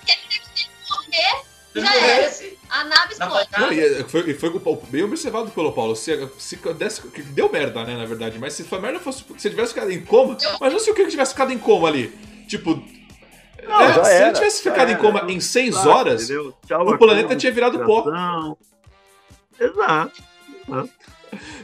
Ele 0.07 1.50
já 1.75 1.97
era. 1.97 2.31
A 2.69 2.85
nave 2.85 3.13
explode. 3.13 3.49
Não, 3.59 3.73
e 3.73 4.05
foi, 4.05 4.35
foi 4.35 4.79
bem 4.89 5.03
observado 5.03 5.51
pelo 5.51 5.73
Paulo. 5.73 5.95
Se, 5.97 6.29
se 6.39 6.57
desse, 6.75 7.07
deu 7.33 7.51
merda, 7.51 7.85
né, 7.85 7.97
na 7.97 8.07
verdade. 8.07 8.39
Mas 8.39 8.55
se 8.55 8.67
a 8.71 8.79
merda 8.79 9.01
fosse. 9.01 9.25
Se 9.39 9.51
tivesse 9.51 9.73
ficado 9.73 9.91
em 9.91 10.05
coma. 10.05 10.37
Mas 10.61 10.73
não 10.73 10.81
se 10.81 10.91
o 10.91 10.95
que 10.95 11.07
tivesse 11.07 11.33
ficado 11.33 11.53
em 11.53 11.59
coma 11.59 11.89
ali. 11.89 12.09
Tipo. 12.49 12.83
Não, 13.63 13.81
é, 13.81 13.93
se 14.05 14.11
era, 14.11 14.27
ele 14.27 14.35
tivesse 14.35 14.63
ficado 14.63 14.89
era, 14.89 14.93
em 14.93 14.97
coma 14.97 15.25
em 15.29 15.39
6 15.39 15.75
claro, 15.75 15.91
horas, 15.91 16.29
Tchau, 16.67 16.89
o 16.89 16.99
planeta 16.99 17.37
tinha 17.37 17.53
virado 17.53 17.79
pó. 17.81 18.57
Exato. 19.59 20.23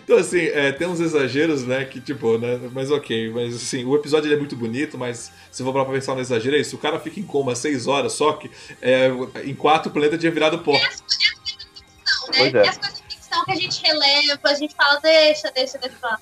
Então, 0.04 0.18
assim, 0.18 0.40
é, 0.40 0.72
tem 0.72 0.86
uns 0.86 1.00
exageros, 1.00 1.64
né? 1.64 1.84
Que, 1.84 2.00
tipo, 2.00 2.38
né? 2.38 2.60
Mas 2.72 2.90
ok. 2.90 3.30
Mas, 3.30 3.56
assim, 3.56 3.84
o 3.84 3.94
episódio 3.96 4.32
é 4.32 4.36
muito 4.36 4.56
bonito, 4.56 4.96
mas 4.96 5.32
se 5.50 5.62
for 5.62 5.72
pra 5.72 5.84
pensar 5.84 6.14
no 6.14 6.20
exagero, 6.20 6.56
é 6.56 6.60
isso. 6.60 6.76
O 6.76 6.78
cara 6.78 7.00
fica 7.00 7.18
em 7.18 7.24
coma 7.24 7.54
seis 7.54 7.86
horas, 7.86 8.12
só 8.12 8.32
que 8.34 8.50
é, 8.80 9.10
em 9.44 9.54
quatro 9.54 9.90
o 9.90 9.92
planeta 9.92 10.16
tinha 10.16 10.30
virado 10.30 10.60
pó. 10.60 10.72
Não, 10.72 10.78
né? 10.78 10.90
Pois 12.36 12.54
é. 12.54 12.64
E 12.64 12.68
as 12.68 12.78
coisas 12.78 12.98
de 12.98 13.16
ficção 13.16 13.44
que 13.44 13.52
a 13.52 13.56
gente 13.56 13.82
releva, 13.82 14.40
a 14.44 14.54
gente 14.54 14.74
fala, 14.74 15.00
deixa, 15.00 15.50
deixa, 15.50 15.78
deixa. 15.78 16.18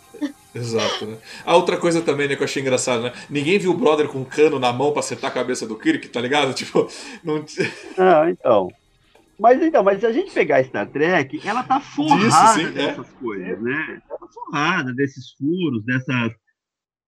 Exato, 0.54 1.06
né? 1.06 1.18
A 1.44 1.56
outra 1.56 1.76
coisa 1.76 2.00
também, 2.00 2.28
né, 2.28 2.36
que 2.36 2.42
eu 2.42 2.46
achei 2.46 2.62
engraçado, 2.62 3.02
né? 3.02 3.12
Ninguém 3.28 3.58
viu 3.58 3.72
o 3.72 3.76
brother 3.76 4.06
com 4.08 4.18
um 4.18 4.24
cano 4.24 4.58
na 4.58 4.72
mão 4.72 4.92
pra 4.92 5.00
acertar 5.00 5.30
a 5.30 5.34
cabeça 5.34 5.66
do 5.66 5.76
Kirk, 5.76 6.08
tá 6.08 6.20
ligado? 6.20 6.54
Tipo, 6.64 6.88
não. 7.22 7.44
Ah, 7.98 8.30
então. 8.30 8.72
Mas 9.38 9.60
então, 9.62 9.82
mas 9.82 10.00
se 10.00 10.06
a 10.06 10.12
gente 10.12 10.32
pegar 10.32 10.62
Star 10.64 10.86
Trek, 10.88 11.40
ela 11.46 11.62
tá 11.62 11.80
forrada 11.80 12.24
Disso, 12.24 12.54
sim, 12.54 12.66
é. 12.66 12.86
dessas 12.86 13.10
coisas, 13.14 13.62
né? 13.62 14.02
Ela 14.08 14.18
tá 14.18 14.28
forrada 14.28 14.94
desses 14.94 15.32
furos, 15.32 15.84
dessas 15.84 16.32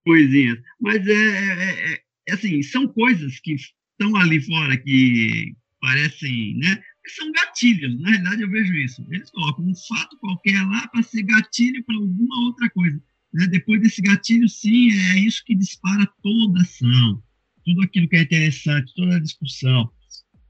coisinhas. 0.04 0.58
Mas 0.80 1.06
é, 1.06 1.12
é- 1.12 1.92
é- 1.94 2.00
é 2.28 2.32
assim, 2.34 2.62
são 2.62 2.88
coisas 2.88 3.38
que 3.40 3.54
estão 3.54 4.16
ali 4.16 4.40
fora 4.40 4.76
que 4.76 5.54
parecem, 5.80 6.56
né? 6.58 6.82
que 7.04 7.10
São 7.12 7.30
gatilhos, 7.30 8.00
na 8.00 8.08
realidade 8.10 8.42
eu 8.42 8.50
vejo 8.50 8.74
isso. 8.74 9.06
Eles 9.10 9.30
colocam 9.30 9.64
um 9.64 9.74
fato 9.88 10.16
qualquer 10.18 10.60
lá 10.66 10.88
para 10.88 11.02
ser 11.04 11.22
gatilho 11.22 11.84
para 11.84 11.94
alguma 11.94 12.40
outra 12.46 12.68
coisa. 12.70 13.00
né? 13.32 13.46
Depois 13.46 13.80
desse 13.80 14.02
gatilho, 14.02 14.48
sim, 14.48 14.90
é 15.14 15.18
isso 15.20 15.44
que 15.44 15.54
dispara 15.54 16.04
toda 16.22 16.58
a 16.58 16.62
ação, 16.62 17.22
tudo 17.64 17.82
aquilo 17.82 18.08
que 18.08 18.16
é 18.16 18.22
interessante, 18.22 18.92
toda 18.96 19.16
a 19.16 19.20
discussão. 19.20 19.88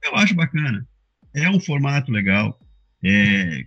Eu 0.05 0.15
acho 0.17 0.35
bacana 0.35 0.87
é 1.37 1.51
um 1.51 1.61
formato 1.61 2.11
legal. 2.11 2.59
É, 3.05 3.63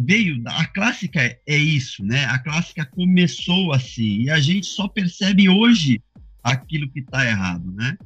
veio 0.00 0.40
a 0.46 0.64
clássica 0.66 1.20
é- 1.46 1.56
isso, 1.56 2.04
né? 2.04 2.26
A 2.26 2.38
clássica 2.38 2.84
começou 2.84 3.72
assim 3.72 4.22
e 4.22 4.30
a 4.30 4.38
gente 4.38 4.66
só 4.66 4.86
percebe 4.86 5.48
hoje 5.48 6.00
aquilo 6.44 6.88
que 6.90 7.00
está 7.00 7.26
errado, 7.26 7.70
né? 7.72 7.96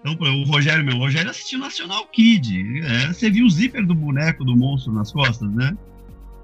Então, 0.00 0.14
o 0.20 0.44
Rogério, 0.44 0.84
meu, 0.84 0.96
o 0.96 1.00
Rogério 1.00 1.30
assistiu 1.30 1.58
National 1.58 2.06
Kid. 2.08 2.80
é, 2.82 3.08
você 3.08 3.30
viu 3.30 3.44
o 3.44 3.50
zíper 3.50 3.84
do 3.84 3.94
boneco 3.94 4.44
do 4.44 4.56
monstro 4.56 4.92
nas 4.92 5.12
costas, 5.12 5.50
né? 5.52 5.76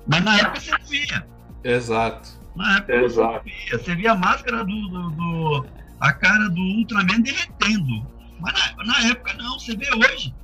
Mas 0.07 0.24
na 0.24 0.37
época 0.39 0.61
você 0.61 0.70
não 0.72 0.87
via. 0.87 1.26
Exato. 1.64 2.41
Na 2.57 2.76
época 2.78 2.99
você 2.99 3.05
Exato. 3.05 3.45
via. 3.45 3.78
Você 3.78 3.95
via 3.95 4.12
a 4.12 4.16
máscara 4.16 4.64
do, 4.64 4.89
do- 4.89 5.11
do- 5.11 5.66
a 6.01 6.12
cara 6.12 6.49
do 6.49 6.61
Ultraman 6.61 7.20
derretendo. 7.20 8.05
Mas 8.41 8.53
na, 8.76 8.85
na 8.85 9.09
época 9.11 9.33
não, 9.35 9.59
você 9.59 9.76
vê 9.76 9.87
hoje. 9.95 10.35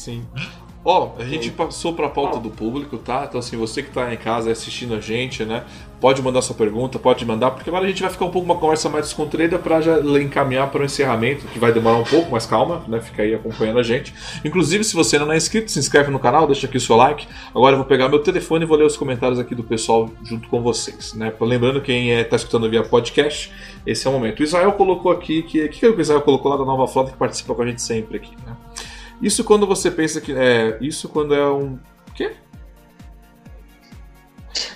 Sim. 0.00 0.22
Ó, 0.82 1.10
a 1.18 1.24
gente 1.24 1.50
passou 1.50 1.92
pra 1.92 2.08
pauta 2.08 2.38
do 2.38 2.48
público, 2.48 2.96
tá? 2.96 3.26
Então, 3.28 3.38
assim, 3.38 3.54
você 3.54 3.82
que 3.82 3.90
tá 3.90 4.14
em 4.14 4.16
casa 4.16 4.50
assistindo 4.50 4.94
a 4.94 5.00
gente, 5.00 5.44
né? 5.44 5.64
Pode 6.00 6.22
mandar 6.22 6.40
sua 6.40 6.56
pergunta, 6.56 6.98
pode 6.98 7.22
mandar, 7.26 7.50
porque 7.50 7.68
agora 7.68 7.84
a 7.84 7.88
gente 7.88 8.00
vai 8.00 8.10
ficar 8.10 8.24
um 8.24 8.30
pouco 8.30 8.46
uma 8.46 8.56
conversa 8.56 8.88
mais 8.88 9.04
descontraída 9.04 9.58
pra 9.58 9.82
já 9.82 10.00
encaminhar 10.18 10.70
para 10.70 10.80
o 10.80 10.84
encerramento, 10.86 11.46
que 11.48 11.58
vai 11.58 11.70
demorar 11.70 11.98
um 11.98 12.04
pouco, 12.04 12.30
mas 12.32 12.46
calma, 12.46 12.82
né? 12.88 12.98
Fica 13.02 13.22
aí 13.22 13.34
acompanhando 13.34 13.78
a 13.78 13.82
gente. 13.82 14.14
Inclusive, 14.42 14.82
se 14.82 14.94
você 14.94 15.18
não 15.18 15.30
é 15.30 15.36
inscrito, 15.36 15.70
se 15.70 15.78
inscreve 15.78 16.10
no 16.10 16.18
canal, 16.18 16.46
deixa 16.46 16.66
aqui 16.66 16.78
o 16.78 16.80
seu 16.80 16.96
like. 16.96 17.28
Agora 17.54 17.74
eu 17.74 17.78
vou 17.78 17.86
pegar 17.86 18.08
meu 18.08 18.20
telefone 18.20 18.64
e 18.64 18.66
vou 18.66 18.78
ler 18.78 18.84
os 18.84 18.96
comentários 18.96 19.38
aqui 19.38 19.54
do 19.54 19.62
pessoal 19.62 20.08
junto 20.24 20.48
com 20.48 20.62
vocês, 20.62 21.12
né? 21.12 21.30
Lembrando, 21.38 21.82
quem 21.82 22.12
é, 22.12 22.24
tá 22.24 22.36
escutando 22.36 22.70
via 22.70 22.82
podcast, 22.82 23.52
esse 23.86 24.06
é 24.06 24.10
o 24.10 24.14
momento. 24.14 24.40
O 24.40 24.42
Israel 24.44 24.72
colocou 24.72 25.12
aqui, 25.12 25.42
que, 25.42 25.68
que 25.68 25.78
que 25.80 25.86
o 25.86 26.00
Israel 26.00 26.22
colocou 26.22 26.50
lá 26.50 26.56
da 26.56 26.64
Nova 26.64 26.86
Frota, 26.86 27.10
que 27.10 27.18
participa 27.18 27.54
com 27.54 27.60
a 27.60 27.66
gente 27.66 27.82
sempre 27.82 28.16
aqui, 28.16 28.34
né? 28.46 28.56
Isso 29.20 29.44
quando 29.44 29.66
você 29.66 29.90
pensa 29.90 30.20
que. 30.20 30.32
É, 30.32 30.78
isso 30.80 31.08
quando 31.08 31.34
é 31.34 31.46
um. 31.48 31.74
O 32.08 32.12
quê? 32.14 32.32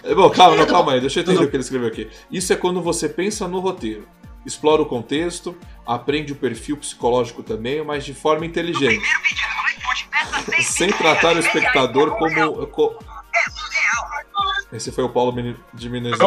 É, 0.02 0.14
Bom, 0.14 0.28
calma, 0.30 0.56
não, 0.56 0.66
calma 0.66 0.92
aí, 0.92 1.00
deixa 1.00 1.20
eu 1.20 1.22
entender 1.22 1.44
o 1.44 1.50
que 1.50 1.56
ele 1.56 1.62
escreveu 1.62 1.88
aqui. 1.88 2.08
Isso 2.30 2.52
é 2.52 2.56
quando 2.56 2.80
você 2.82 3.08
pensa 3.08 3.48
no 3.48 3.58
roteiro, 3.60 4.06
explora 4.44 4.82
o 4.82 4.86
contexto, 4.86 5.56
aprende 5.86 6.32
o 6.32 6.36
perfil 6.36 6.76
psicológico 6.76 7.42
também, 7.42 7.82
mas 7.82 8.04
de 8.04 8.12
forma 8.14 8.44
inteligente. 8.46 9.02
Sem 10.62 10.90
tratar 10.92 11.34
o 11.36 11.38
espectador 11.38 12.10
como. 12.18 12.66
co- 12.68 12.98
Esse 14.72 14.90
foi 14.92 15.04
o 15.04 15.08
Paulo 15.08 15.32
de 15.72 15.88
Minas 15.88 16.18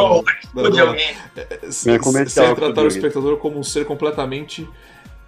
sem, 1.70 2.44
É 2.44 2.54
tratar 2.54 2.82
o 2.82 2.86
espectador 2.88 3.36
como 3.38 3.58
um 3.58 3.62
ser 3.62 3.84
completamente 3.86 4.68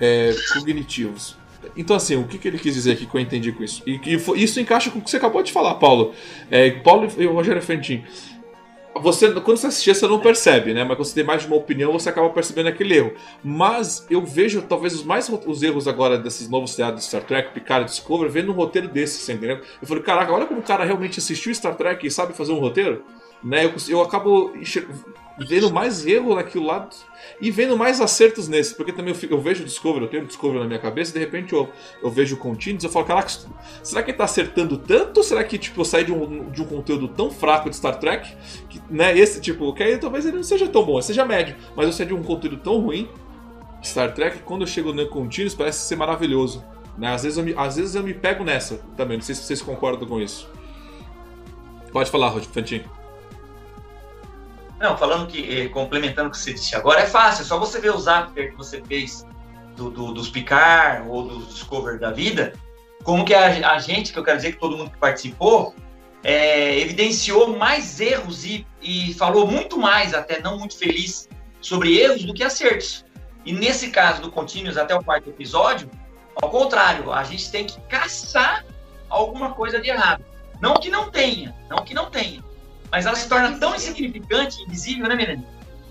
é, 0.01 0.34
cognitivos. 0.55 1.36
Então, 1.76 1.94
assim, 1.96 2.16
o 2.16 2.24
que, 2.26 2.38
que 2.38 2.48
ele 2.48 2.58
quis 2.58 2.74
dizer 2.74 2.92
aqui 2.92 3.06
que 3.06 3.14
eu 3.14 3.20
entendi 3.20 3.52
com 3.52 3.62
isso? 3.62 3.82
E 3.86 4.18
fo- 4.18 4.34
isso 4.36 4.58
encaixa 4.61 4.90
com 4.90 4.98
o 4.98 5.02
que 5.02 5.11
você 5.11 5.16
acabou 5.16 5.42
de 5.42 5.52
falar, 5.52 5.74
Paulo. 5.74 6.14
É, 6.50 6.70
Paulo 6.70 7.08
e 7.18 7.26
o 7.26 7.32
Rogério 7.32 7.62
Fentin. 7.62 8.04
Você, 9.02 9.30
quando 9.40 9.56
você 9.56 9.68
assistir, 9.68 9.94
você 9.94 10.06
não 10.08 10.18
percebe, 10.18 10.74
né? 10.74 10.82
Mas 10.82 10.96
quando 10.96 11.06
você 11.06 11.14
tem 11.14 11.24
mais 11.24 11.42
de 11.42 11.46
uma 11.46 11.56
opinião, 11.56 11.92
você 11.92 12.08
acaba 12.08 12.28
percebendo 12.30 12.68
aquele 12.68 12.96
erro. 12.96 13.12
Mas 13.42 14.04
eu 14.11 14.24
vejo, 14.24 14.62
talvez, 14.62 14.94
os 14.94 15.04
mais 15.04 15.28
os 15.28 15.62
erros 15.62 15.86
agora 15.86 16.18
desses 16.18 16.48
novos 16.48 16.72
seriados 16.72 17.00
de 17.00 17.06
Star 17.06 17.22
Trek, 17.22 17.52
Picard 17.54 17.84
e 17.84 17.88
Discovery, 17.88 18.28
vendo 18.30 18.50
um 18.50 18.54
roteiro 18.54 18.88
desse, 18.88 19.18
você 19.18 19.32
entendeu? 19.32 19.61
Eu 19.80 19.86
falei, 19.86 20.02
caraca, 20.02 20.32
olha 20.32 20.44
como 20.44 20.61
o 20.61 20.62
cara 20.62 20.84
realmente 20.84 21.20
assistiu 21.20 21.54
Star 21.54 21.76
Trek 21.76 22.04
e 22.04 22.11
sabe 22.11 22.32
fazer 22.32 22.52
um 22.52 22.58
roteiro. 22.58 23.04
Né? 23.43 23.64
Eu, 23.64 23.74
eu 23.88 24.03
acabo 24.03 24.53
vendo 25.38 25.72
mais 25.72 26.07
erro 26.07 26.34
naquilo 26.34 26.66
lá 26.66 26.86
e 27.41 27.51
vendo 27.51 27.76
mais 27.76 28.01
acertos 28.01 28.47
nesse, 28.49 28.74
porque 28.74 28.93
também 28.93 29.12
eu, 29.12 29.18
fico- 29.18 29.32
eu 29.32 29.41
vejo 29.41 29.62
o 29.62 29.64
Discovery, 29.64 30.05
eu 30.05 30.11
tenho 30.11 30.22
o 30.24 30.26
Discovery 30.26 30.61
na 30.61 30.66
minha 30.66 30.78
cabeça, 30.78 31.11
e 31.11 31.14
de 31.14 31.18
repente 31.18 31.55
eu, 31.55 31.70
eu 32.03 32.11
vejo 32.11 32.34
o 32.34 32.38
Continuous, 32.38 32.84
eu 32.84 32.91
falo, 32.91 33.07
caraca, 33.07 33.30
será 33.82 34.03
que 34.03 34.11
ele 34.11 34.18
tá 34.18 34.24
acertando 34.24 34.76
tanto? 34.76 35.18
Ou 35.18 35.24
será 35.24 35.43
que 35.43 35.57
tipo, 35.57 35.80
eu 35.80 35.84
saí 35.84 36.05
de 36.05 36.12
um, 36.12 36.51
de 36.51 36.61
um 36.61 36.66
conteúdo 36.66 37.09
tão 37.09 37.30
fraco 37.30 37.70
de 37.70 37.76
Star 37.76 37.99
Trek, 37.99 38.30
que, 38.68 38.82
né, 38.91 39.16
esse 39.16 39.41
tipo, 39.41 39.72
que 39.72 39.82
aí 39.82 39.97
talvez 39.97 40.26
ele 40.26 40.36
não 40.36 40.43
seja 40.43 40.68
tão 40.68 40.84
bom, 40.84 41.01
seja 41.01 41.24
médio, 41.24 41.57
mas 41.74 41.86
eu 41.86 41.93
saí 41.93 42.07
de 42.07 42.14
um 42.14 42.22
conteúdo 42.22 42.59
tão 42.59 42.78
ruim 42.78 43.09
de 43.80 43.88
Star 43.88 44.12
Trek, 44.12 44.38
que 44.38 44.43
quando 44.43 44.62
eu 44.62 44.66
chego 44.66 44.93
no 44.93 45.09
Continuous 45.09 45.55
parece 45.55 45.86
ser 45.86 45.97
maravilhoso. 45.97 46.62
Né? 46.99 47.09
Às, 47.09 47.22
vezes 47.22 47.38
eu 47.38 47.45
me, 47.45 47.55
às 47.57 47.76
vezes 47.76 47.95
eu 47.95 48.03
me 48.03 48.12
pego 48.12 48.45
nessa 48.45 48.78
também, 48.95 49.16
não 49.16 49.24
sei 49.24 49.34
se 49.34 49.43
vocês 49.45 49.62
concordam 49.62 50.07
com 50.07 50.20
isso. 50.20 50.51
Pode 51.91 52.11
falar, 52.11 52.28
Rod 52.28 52.45
Fantin. 52.45 52.84
Não, 54.81 54.97
falando 54.97 55.26
que, 55.26 55.61
eh, 55.61 55.68
complementando 55.68 56.28
o 56.28 56.33
que 56.33 56.39
você 56.39 56.55
disse 56.55 56.74
agora, 56.74 57.01
é 57.03 57.07
fácil, 57.07 57.43
é 57.43 57.45
só 57.45 57.59
você 57.59 57.78
ver 57.81 57.95
os 57.95 58.09
after 58.09 58.51
que 58.51 58.57
você 58.57 58.83
fez 58.83 59.26
do, 59.76 59.91
do- 59.91 60.12
dos 60.14 60.31
Picard 60.31 61.07
ou 61.09 61.22
dos 61.28 61.49
Discover 61.55 61.99
da 61.99 62.11
vida, 62.11 62.55
como 63.05 63.24
que 63.24 63.35
a, 63.35 63.72
a 63.72 63.78
gente, 63.78 64.12
que 64.12 64.18
eu 64.18 64.24
quero 64.24 64.39
dizer 64.39 64.53
que 64.53 64.59
todo 64.59 64.76
mundo 64.78 64.91
que 64.91 64.97
participou, 64.99 65.74
eh, 66.24 66.81
evidenciou 66.81 67.57
mais 67.59 68.01
erros 68.01 68.45
e, 68.47 68.66
e 68.81 69.12
falou 69.14 69.47
muito 69.47 69.78
mais, 69.78 70.14
até 70.14 70.41
não 70.41 70.59
muito 70.59 70.76
feliz, 70.78 71.28
sobre 71.61 71.99
erros 71.99 72.24
do 72.24 72.33
que 72.33 72.43
acertos. 72.43 73.05
E 73.45 73.53
nesse 73.53 73.91
caso 73.91 74.22
do 74.22 74.31
Continuous 74.31 74.78
até 74.78 74.95
o 74.95 75.03
quarto 75.05 75.28
episódio, 75.28 75.91
ao 76.43 76.49
contrário, 76.51 77.12
a 77.12 77.22
gente 77.22 77.51
tem 77.51 77.64
que 77.66 77.78
caçar 77.83 78.64
alguma 79.11 79.53
coisa 79.53 79.78
de 79.78 79.91
errado. 79.91 80.24
Não 80.61 80.74
que 80.74 80.89
não 80.91 81.11
tenha, 81.11 81.55
não 81.68 81.85
que 81.85 81.93
não 81.95 82.11
tenha. 82.11 82.43
Mas 82.91 83.07
ela 83.07 83.16
se 83.16 83.28
torna 83.28 83.59
tão 83.59 83.74
insignificante, 83.74 84.62
invisível, 84.62 85.09
né, 85.09 85.14
Miranda? 85.14 85.45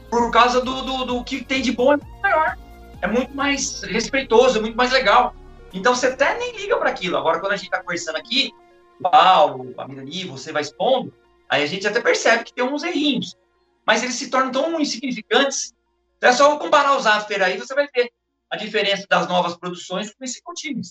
Por 0.10 0.32
causa 0.32 0.60
do, 0.62 0.82
do, 0.82 1.06
do 1.06 1.24
que 1.24 1.44
tem 1.44 1.62
de 1.62 1.72
bom 1.72 1.94
é 1.94 1.98
muito 1.98 2.22
maior. 2.22 2.58
É 3.02 3.08
muito 3.08 3.36
mais 3.36 3.84
respeitoso, 3.84 4.58
é 4.58 4.62
muito 4.62 4.76
mais 4.76 4.92
legal. 4.92 5.34
Então 5.74 5.96
você 5.96 6.08
até 6.08 6.38
nem 6.38 6.58
liga 6.58 6.78
para 6.78 6.90
aquilo. 6.90 7.18
Agora, 7.18 7.40
quando 7.40 7.54
a 7.54 7.56
gente 7.56 7.70
tá 7.70 7.80
conversando 7.80 8.18
aqui, 8.18 8.52
o 9.00 9.10
Paulo, 9.10 9.74
a 9.78 9.88
Mirani, 9.88 10.26
você 10.26 10.52
vai 10.52 10.62
expondo, 10.62 11.14
aí 11.48 11.64
a 11.64 11.68
gente 11.68 11.88
até 11.88 12.02
percebe 12.02 12.44
que 12.44 12.54
tem 12.54 12.64
uns 12.64 12.84
errinhos. 12.84 13.38
Mas 13.86 14.04
eles 14.04 14.16
se 14.16 14.30
tornam 14.30 14.52
tão 14.52 14.80
insignificantes. 14.80 15.74
É 16.22 16.32
só 16.34 16.58
comparar 16.58 16.98
os 16.98 17.08
after 17.08 17.42
aí, 17.42 17.58
você 17.58 17.74
vai 17.74 17.88
ver 17.96 18.12
a 18.50 18.58
diferença 18.58 19.06
das 19.10 19.28
novas 19.28 19.56
produções 19.56 20.14
com 20.14 20.24
esse 20.24 20.42
contínuo. 20.42 20.82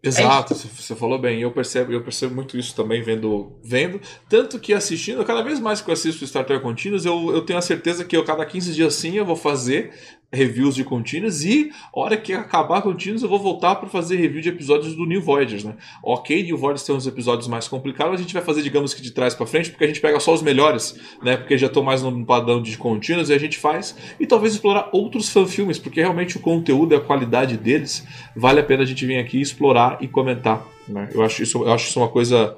Exato, 0.00 0.54
você 0.54 0.68
você 0.68 0.94
falou 0.94 1.18
bem. 1.18 1.40
Eu 1.40 1.50
percebo, 1.50 1.92
eu 1.92 2.02
percebo 2.02 2.34
muito 2.34 2.56
isso 2.56 2.74
também 2.74 3.02
vendo, 3.02 3.58
vendo. 3.64 4.00
Tanto 4.28 4.58
que 4.58 4.72
assistindo, 4.72 5.24
cada 5.24 5.42
vez 5.42 5.58
mais 5.58 5.80
que 5.80 5.90
eu 5.90 5.92
assisto 5.92 6.24
Star 6.26 6.44
Trek 6.44 6.62
Continuous, 6.62 7.04
eu, 7.04 7.34
eu 7.34 7.42
tenho 7.42 7.58
a 7.58 7.62
certeza 7.62 8.04
que 8.04 8.16
eu 8.16 8.24
cada 8.24 8.46
15 8.46 8.72
dias 8.74 8.94
sim 8.94 9.16
eu 9.16 9.26
vou 9.26 9.34
fazer 9.34 9.92
reviews 10.32 10.74
de 10.74 10.84
Continuous 10.84 11.44
e 11.44 11.70
hora 11.92 12.16
que 12.16 12.32
acabar 12.32 12.82
Continuous 12.82 13.22
eu 13.22 13.28
vou 13.28 13.38
voltar 13.38 13.76
para 13.76 13.88
fazer 13.88 14.16
review 14.16 14.42
de 14.42 14.48
episódios 14.50 14.94
do 14.94 15.06
New 15.06 15.22
Voyagers, 15.22 15.64
né? 15.64 15.76
Ok, 16.02 16.42
New 16.42 16.56
Voyagers 16.56 16.84
tem 16.84 16.94
uns 16.94 17.06
episódios 17.06 17.48
mais 17.48 17.66
complicados, 17.66 18.14
a 18.14 18.22
gente 18.22 18.34
vai 18.34 18.42
fazer, 18.42 18.62
digamos 18.62 18.92
que 18.92 19.00
de 19.00 19.10
trás 19.10 19.34
para 19.34 19.46
frente, 19.46 19.70
porque 19.70 19.84
a 19.84 19.86
gente 19.86 20.00
pega 20.00 20.20
só 20.20 20.34
os 20.34 20.42
melhores, 20.42 20.98
né? 21.22 21.36
Porque 21.36 21.56
já 21.56 21.66
estou 21.66 21.82
mais 21.82 22.02
no 22.02 22.26
padrão 22.26 22.60
de 22.60 22.76
Continuous 22.76 23.30
e 23.30 23.32
a 23.32 23.38
gente 23.38 23.56
faz 23.56 23.96
e 24.20 24.26
talvez 24.26 24.54
explorar 24.54 24.90
outros 24.92 25.30
fanfilmes, 25.30 25.78
porque 25.78 26.00
realmente 26.00 26.36
o 26.36 26.40
conteúdo 26.40 26.94
e 26.94 26.96
a 26.96 27.00
qualidade 27.00 27.56
deles 27.56 28.06
vale 28.36 28.60
a 28.60 28.64
pena 28.64 28.82
a 28.82 28.86
gente 28.86 29.04
vir 29.06 29.18
aqui 29.18 29.40
explorar 29.40 29.98
e 30.00 30.08
comentar. 30.08 30.66
Né? 30.86 31.08
Eu, 31.12 31.22
acho 31.22 31.42
isso, 31.42 31.64
eu 31.64 31.72
acho 31.72 31.88
isso 31.88 31.98
uma 31.98 32.08
coisa 32.08 32.56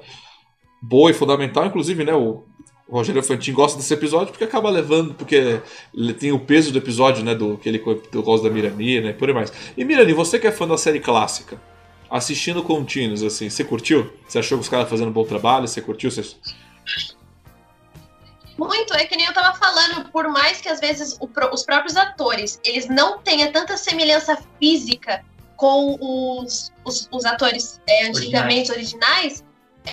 boa 0.81 1.11
e 1.11 1.13
fundamental. 1.13 1.65
Inclusive, 1.65 2.03
né, 2.03 2.13
o 2.13 2.43
Rogério 2.91 3.23
Fantin 3.23 3.53
gosta 3.53 3.77
desse 3.77 3.93
episódio 3.93 4.31
porque 4.31 4.43
acaba 4.43 4.69
levando, 4.69 5.13
porque 5.13 5.61
ele 5.93 6.13
tem 6.13 6.31
o 6.31 6.39
peso 6.39 6.71
do 6.71 6.77
episódio, 6.77 7.23
né, 7.23 7.33
do 7.33 7.57
que 7.57 7.69
ele 7.69 7.79
do 8.11 8.21
gosto 8.21 8.43
da 8.43 8.49
Mirani, 8.49 8.99
né, 8.99 9.09
e 9.11 9.13
por 9.13 9.29
aí 9.29 9.33
mais. 9.33 9.51
E 9.77 9.85
Mirani, 9.85 10.11
você 10.11 10.37
que 10.37 10.45
é 10.45 10.51
fã 10.51 10.67
da 10.67 10.77
série 10.77 10.99
clássica, 10.99 11.59
assistindo 12.09 12.61
contínuos, 12.61 13.23
assim, 13.23 13.49
você 13.49 13.63
curtiu? 13.63 14.11
Você 14.27 14.39
achou 14.39 14.57
que 14.57 14.63
os 14.63 14.69
caras 14.69 14.89
fazendo 14.89 15.07
um 15.07 15.13
bom 15.13 15.23
trabalho? 15.23 15.67
Você 15.67 15.81
curtiu? 15.81 16.11
Você... 16.11 16.35
Muito, 18.57 18.93
é 18.93 19.05
que 19.05 19.15
nem 19.15 19.25
eu 19.25 19.33
tava 19.33 19.57
falando, 19.57 20.09
por 20.09 20.27
mais 20.27 20.59
que 20.59 20.67
às 20.67 20.81
vezes 20.81 21.17
o, 21.21 21.29
os 21.53 21.63
próprios 21.63 21.95
atores, 21.95 22.59
eles 22.65 22.89
não 22.89 23.19
tenham 23.19 23.51
tanta 23.53 23.77
semelhança 23.77 24.37
física 24.59 25.23
com 25.55 25.97
os, 26.41 26.73
os, 26.83 27.07
os 27.11 27.25
atores 27.25 27.79
é, 27.87 28.07
antigamente 28.07 28.69
originais, 28.71 29.43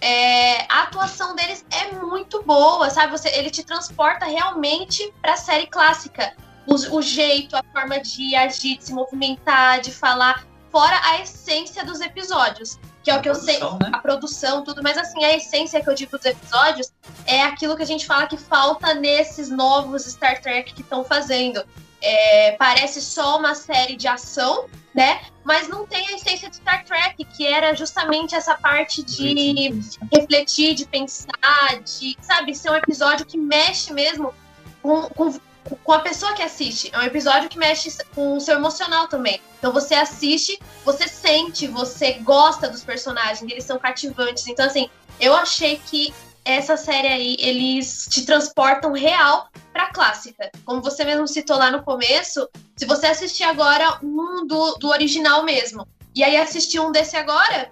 é, 0.00 0.62
a 0.70 0.82
atuação 0.82 1.34
deles 1.34 1.64
é 1.70 1.92
muito 1.92 2.42
boa, 2.42 2.90
sabe? 2.90 3.12
Você, 3.12 3.28
ele 3.30 3.50
te 3.50 3.64
transporta 3.64 4.26
realmente 4.26 5.12
para 5.20 5.32
a 5.32 5.36
série 5.36 5.66
clássica. 5.66 6.34
O, 6.66 6.98
o, 6.98 7.02
jeito, 7.02 7.56
a 7.56 7.62
forma 7.72 7.98
de 7.98 8.36
agir, 8.36 8.76
de 8.76 8.84
se 8.84 8.92
movimentar, 8.92 9.80
de 9.80 9.90
falar, 9.90 10.46
fora 10.70 11.00
a 11.02 11.20
essência 11.20 11.84
dos 11.84 12.00
episódios. 12.00 12.78
Que 13.02 13.10
é 13.10 13.16
o 13.16 13.22
que 13.22 13.28
eu 13.30 13.34
sei, 13.34 13.58
né? 13.58 13.90
a 13.90 13.98
produção, 13.98 14.62
tudo, 14.62 14.82
mas 14.82 14.98
assim, 14.98 15.24
a 15.24 15.34
essência 15.34 15.80
que 15.80 15.88
eu 15.88 15.94
digo 15.94 16.18
dos 16.18 16.26
episódios 16.26 16.92
é 17.24 17.42
aquilo 17.42 17.74
que 17.74 17.82
a 17.82 17.86
gente 17.86 18.04
fala 18.04 18.26
que 18.26 18.36
falta 18.36 18.92
nesses 18.92 19.48
novos 19.48 20.04
Star 20.04 20.42
Trek 20.42 20.74
que 20.74 20.82
estão 20.82 21.02
fazendo. 21.02 21.64
É, 22.00 22.52
parece 22.52 23.00
só 23.02 23.38
uma 23.38 23.54
série 23.54 23.96
de 23.96 24.06
ação, 24.06 24.66
né? 24.94 25.20
Mas 25.44 25.68
não 25.68 25.86
tem 25.86 26.06
a 26.08 26.12
essência 26.12 26.48
de 26.48 26.56
Star 26.56 26.84
Trek, 26.84 27.24
que 27.24 27.46
era 27.46 27.74
justamente 27.74 28.34
essa 28.34 28.54
parte 28.54 29.02
de 29.02 29.70
refletir, 30.12 30.74
de 30.74 30.86
pensar, 30.86 31.80
de, 31.84 32.16
sabe, 32.20 32.54
ser 32.54 32.70
um 32.70 32.74
episódio 32.74 33.26
que 33.26 33.36
mexe 33.36 33.92
mesmo 33.92 34.32
com, 34.82 35.02
com, 35.08 35.38
com 35.82 35.92
a 35.92 36.00
pessoa 36.00 36.34
que 36.34 36.42
assiste. 36.42 36.90
É 36.92 36.98
um 36.98 37.02
episódio 37.02 37.48
que 37.48 37.58
mexe 37.58 37.96
com 38.14 38.36
o 38.36 38.40
seu 38.40 38.56
emocional 38.56 39.08
também. 39.08 39.40
Então 39.58 39.72
você 39.72 39.94
assiste, 39.94 40.58
você 40.84 41.08
sente, 41.08 41.66
você 41.66 42.14
gosta 42.14 42.68
dos 42.68 42.84
personagens, 42.84 43.50
eles 43.50 43.64
são 43.64 43.78
cativantes. 43.78 44.46
Então, 44.46 44.66
assim, 44.66 44.88
eu 45.20 45.34
achei 45.34 45.80
que 45.86 46.14
essa 46.44 46.76
série 46.76 47.08
aí, 47.08 47.36
eles 47.38 48.06
te 48.08 48.24
transportam 48.24 48.92
real 48.92 49.48
pra 49.78 49.92
clássica. 49.92 50.50
Como 50.64 50.82
você 50.82 51.04
mesmo 51.04 51.28
citou 51.28 51.56
lá 51.56 51.70
no 51.70 51.84
começo, 51.84 52.48
se 52.76 52.84
você 52.84 53.06
assistir 53.06 53.44
agora 53.44 54.00
um 54.02 54.44
do, 54.44 54.74
do 54.74 54.88
original 54.88 55.44
mesmo, 55.44 55.86
e 56.12 56.24
aí 56.24 56.36
assistir 56.36 56.80
um 56.80 56.90
desse 56.90 57.16
agora, 57.16 57.70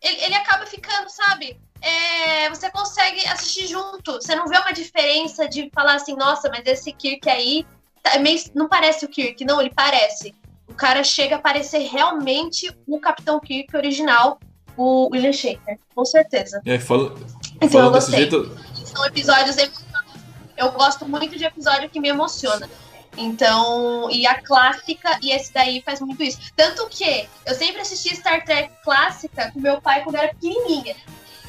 ele, 0.00 0.22
ele 0.22 0.34
acaba 0.36 0.64
ficando, 0.66 1.10
sabe? 1.10 1.60
É, 1.82 2.48
você 2.48 2.70
consegue 2.70 3.26
assistir 3.26 3.66
junto. 3.66 4.12
Você 4.12 4.36
não 4.36 4.46
vê 4.46 4.56
uma 4.56 4.72
diferença 4.72 5.48
de 5.48 5.68
falar 5.74 5.94
assim, 5.94 6.14
nossa, 6.14 6.48
mas 6.48 6.62
esse 6.64 6.92
Kirk 6.92 7.28
aí 7.28 7.66
tá, 8.04 8.14
é 8.14 8.20
meio, 8.20 8.40
não 8.54 8.68
parece 8.68 9.04
o 9.04 9.08
Kirk. 9.08 9.44
Não, 9.44 9.60
ele 9.60 9.72
parece. 9.74 10.32
O 10.68 10.74
cara 10.74 11.02
chega 11.02 11.36
a 11.36 11.40
parecer 11.40 11.88
realmente 11.88 12.72
o 12.86 13.00
Capitão 13.00 13.40
Kirk 13.40 13.76
original, 13.76 14.38
o 14.76 15.08
William 15.12 15.32
Shaker, 15.32 15.76
com 15.92 16.04
certeza. 16.04 16.62
É, 16.64 16.78
fala, 16.78 17.16
então 17.56 17.68
falando 17.68 17.94
desse 17.94 18.12
jeito. 18.12 18.56
São 18.84 19.04
episódios. 19.04 19.56
Eu 20.58 20.72
gosto 20.72 21.08
muito 21.08 21.38
de 21.38 21.44
episódio 21.44 21.88
que 21.88 22.00
me 22.00 22.08
emociona. 22.08 22.68
Então, 23.16 24.10
e 24.10 24.26
a 24.26 24.42
clássica, 24.42 25.18
e 25.22 25.32
esse 25.32 25.52
daí 25.52 25.82
faz 25.82 26.00
muito 26.00 26.22
isso. 26.22 26.38
Tanto 26.54 26.86
que 26.88 27.28
eu 27.46 27.54
sempre 27.54 27.80
assisti 27.80 28.14
Star 28.14 28.44
Trek 28.44 28.70
clássica 28.84 29.50
com 29.52 29.60
meu 29.60 29.80
pai 29.80 30.02
quando 30.02 30.16
era 30.16 30.28
pequenininha. 30.28 30.94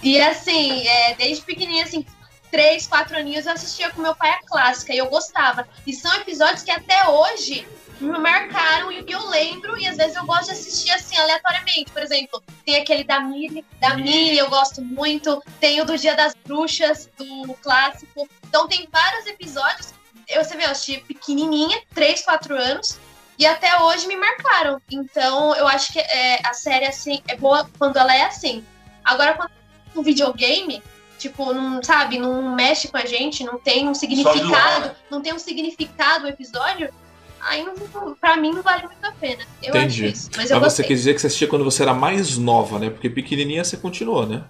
E 0.02 0.22
assim, 0.22 0.88
é, 0.88 1.16
desde 1.16 1.44
pequenininha, 1.44 1.84
assim, 1.84 2.06
três, 2.50 2.88
quatro 2.88 3.18
aninhos, 3.18 3.46
eu 3.46 3.54
assistia 3.54 3.90
com 3.92 4.02
meu 4.02 4.16
pai 4.16 4.30
a 4.32 4.44
clássica 4.46 4.94
e 4.94 4.98
eu 4.98 5.10
gostava. 5.10 5.68
E 5.86 5.94
são 5.94 6.14
episódios 6.16 6.64
que 6.64 6.72
até 6.72 7.08
hoje 7.10 7.68
me 8.00 8.18
marcaram 8.18 8.92
e 8.92 9.04
eu 9.08 9.28
lembro, 9.28 9.78
e 9.78 9.88
às 9.88 9.98
vezes 9.98 10.16
eu 10.16 10.26
gosto 10.26 10.46
de 10.46 10.52
assistir 10.52 10.92
assim, 10.92 11.18
aleatoriamente. 11.18 11.92
Por 11.92 12.02
exemplo, 12.02 12.42
tem 12.66 12.78
aquele 12.78 13.04
da 13.04 13.20
Miri, 13.20 13.66
da 13.80 13.96
Miri, 13.96 14.38
eu 14.38 14.50
gosto 14.50 14.82
muito. 14.82 15.42
Tem 15.60 15.82
o 15.82 15.86
do 15.86 15.98
Dia 15.98 16.16
das 16.16 16.34
Bruxas, 16.46 17.10
do 17.18 17.54
clássico. 17.56 18.28
Então 18.48 18.68
tem 18.68 18.88
vários 18.92 19.26
episódios. 19.28 19.94
Eu, 20.28 20.44
você 20.44 20.56
vê, 20.56 20.66
eu 20.66 20.72
assisti 20.72 21.00
pequenininha, 21.02 21.82
3, 21.94 22.22
4 22.22 22.56
anos, 22.56 23.00
e 23.38 23.46
até 23.46 23.82
hoje 23.82 24.08
me 24.08 24.16
marcaram. 24.16 24.82
Então 24.90 25.56
eu 25.56 25.68
acho 25.68 25.92
que 25.92 26.00
é, 26.00 26.40
a 26.46 26.54
série 26.54 26.86
assim 26.86 27.22
é 27.28 27.36
boa 27.36 27.70
quando 27.78 27.98
ela 27.98 28.16
é 28.16 28.24
assim. 28.24 28.64
Agora, 29.04 29.34
quando 29.34 29.50
é 29.50 30.00
um 30.00 30.04
videogame, 30.04 30.84
tipo, 31.18 31.52
não 31.54 31.82
sabe, 31.84 32.20
não 32.20 32.56
mexe 32.56 32.88
com 32.88 32.98
a 32.98 33.06
gente, 33.06 33.44
não 33.44 33.58
tem 33.58 33.90
um 33.90 33.94
significado, 33.94 34.96
não 35.10 35.22
tem 35.22 35.34
um 35.34 35.40
significado 35.40 36.26
o 36.26 36.30
episódio 36.30 36.94
aí 37.42 37.64
não, 37.64 38.16
pra 38.16 38.36
mim 38.38 38.52
não 38.52 38.62
vale 38.62 38.86
muito 38.88 39.04
a 39.04 39.12
pena. 39.12 39.44
Eu 39.62 39.70
Entendi. 39.70 40.08
isso. 40.08 40.30
Mas, 40.36 40.52
mas 40.52 40.74
você 40.74 40.84
quer 40.84 40.94
dizer 40.94 41.14
que 41.14 41.22
você 41.22 41.28
assistia 41.28 41.48
quando 41.48 41.64
você 41.64 41.84
era 41.84 41.94
mais 41.94 42.38
nova, 42.38 42.80
né? 42.80 42.90
Porque 42.90 43.10
pequenininha 43.10 43.64
você 43.64 43.78
continuou, 43.78 44.26
né? 44.26 44.44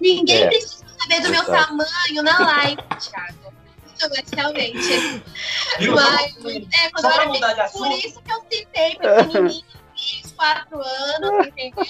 Ninguém 0.00 0.42
é. 0.42 0.46
precisa 0.46 0.84
saber 0.98 1.20
do 1.22 1.30
meu 1.30 1.44
tamanho 1.44 2.22
na 2.22 2.38
live, 2.38 2.82
Thiago. 2.98 3.52
Mas 4.00 4.30
realmente. 4.32 5.22
Mas, 5.92 6.36
é, 6.46 6.90
quando 6.90 7.04
eu 7.04 7.10
era 7.10 7.30
bem, 7.30 7.40
por 7.72 7.92
isso 7.92 8.22
que 8.22 8.32
eu 8.32 8.42
citei 8.50 8.96
pequenininho, 8.96 9.64
4 10.36 10.80
anos, 10.80 11.46
entendeu? 11.48 11.84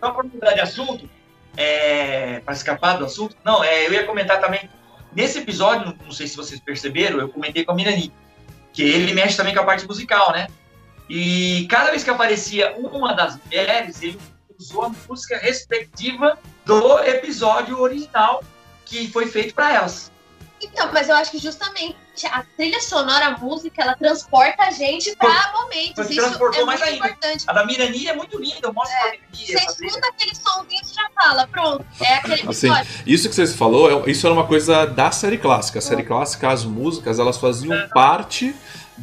Só 0.00 0.10
para 0.10 0.22
mudar 0.24 0.54
de 0.54 0.60
assunto, 0.60 1.08
é, 1.56 2.40
para 2.40 2.54
escapar 2.54 2.98
do 2.98 3.04
assunto, 3.04 3.36
não, 3.44 3.62
é, 3.62 3.86
eu 3.86 3.92
ia 3.92 4.06
comentar 4.06 4.40
também 4.40 4.68
Nesse 5.14 5.38
episódio, 5.38 5.96
não 6.04 6.12
sei 6.12 6.26
se 6.26 6.36
vocês 6.36 6.60
perceberam, 6.60 7.18
eu 7.18 7.28
comentei 7.28 7.64
com 7.64 7.72
a 7.72 7.74
Mirani, 7.74 8.12
que 8.72 8.82
ele 8.82 9.12
mexe 9.12 9.36
também 9.36 9.54
com 9.54 9.60
a 9.60 9.64
parte 9.64 9.86
musical, 9.86 10.32
né? 10.32 10.48
E 11.08 11.66
cada 11.68 11.90
vez 11.90 12.04
que 12.04 12.10
aparecia 12.10 12.74
uma 12.76 13.12
das 13.12 13.38
mulheres, 13.44 14.00
ele 14.02 14.18
usou 14.58 14.84
a 14.84 14.92
música 15.08 15.38
respectiva 15.38 16.38
do 16.64 16.98
episódio 17.00 17.80
original 17.80 18.42
que 18.84 19.10
foi 19.10 19.26
feito 19.26 19.54
para 19.54 19.74
elas. 19.74 20.11
Então, 20.62 20.90
mas 20.92 21.08
eu 21.08 21.16
acho 21.16 21.30
que 21.30 21.38
justamente 21.38 21.96
a 22.26 22.44
trilha 22.56 22.80
sonora, 22.80 23.26
a 23.26 23.38
música, 23.38 23.82
ela 23.82 23.96
transporta 23.96 24.62
a 24.62 24.70
gente 24.70 25.14
para 25.16 25.52
momentos. 25.52 26.08
Isso 26.08 26.20
transportou 26.20 26.62
é 26.62 26.64
mais 26.64 26.80
muito 26.80 26.92
ainda. 26.92 27.06
importante. 27.08 27.44
A 27.48 27.52
da 27.52 27.66
Mirani 27.66 28.06
é 28.06 28.14
muito 28.14 28.38
linda, 28.38 28.60
eu 28.62 28.72
mostro 28.72 28.96
é, 28.96 29.00
pra 29.00 29.10
Mirani. 29.10 29.66
Você 29.66 29.86
escuta 29.86 30.08
aquele 30.08 30.34
somzinho 30.34 30.80
e 30.82 30.94
já 30.94 31.10
fala, 31.14 31.46
pronto, 31.48 31.84
é 32.00 32.14
aquele 32.14 32.48
assim, 32.48 32.68
Isso 33.06 33.28
que 33.28 33.34
você 33.34 33.46
falou, 33.48 34.06
é 34.06 34.10
isso 34.10 34.26
era 34.26 34.34
uma 34.34 34.46
coisa 34.46 34.86
da 34.86 35.10
série 35.10 35.38
clássica. 35.38 35.78
A 35.78 35.82
série 35.82 36.04
clássica, 36.04 36.50
as 36.50 36.64
músicas, 36.64 37.18
elas 37.18 37.38
faziam 37.38 37.74
é. 37.74 37.88
parte 37.88 38.54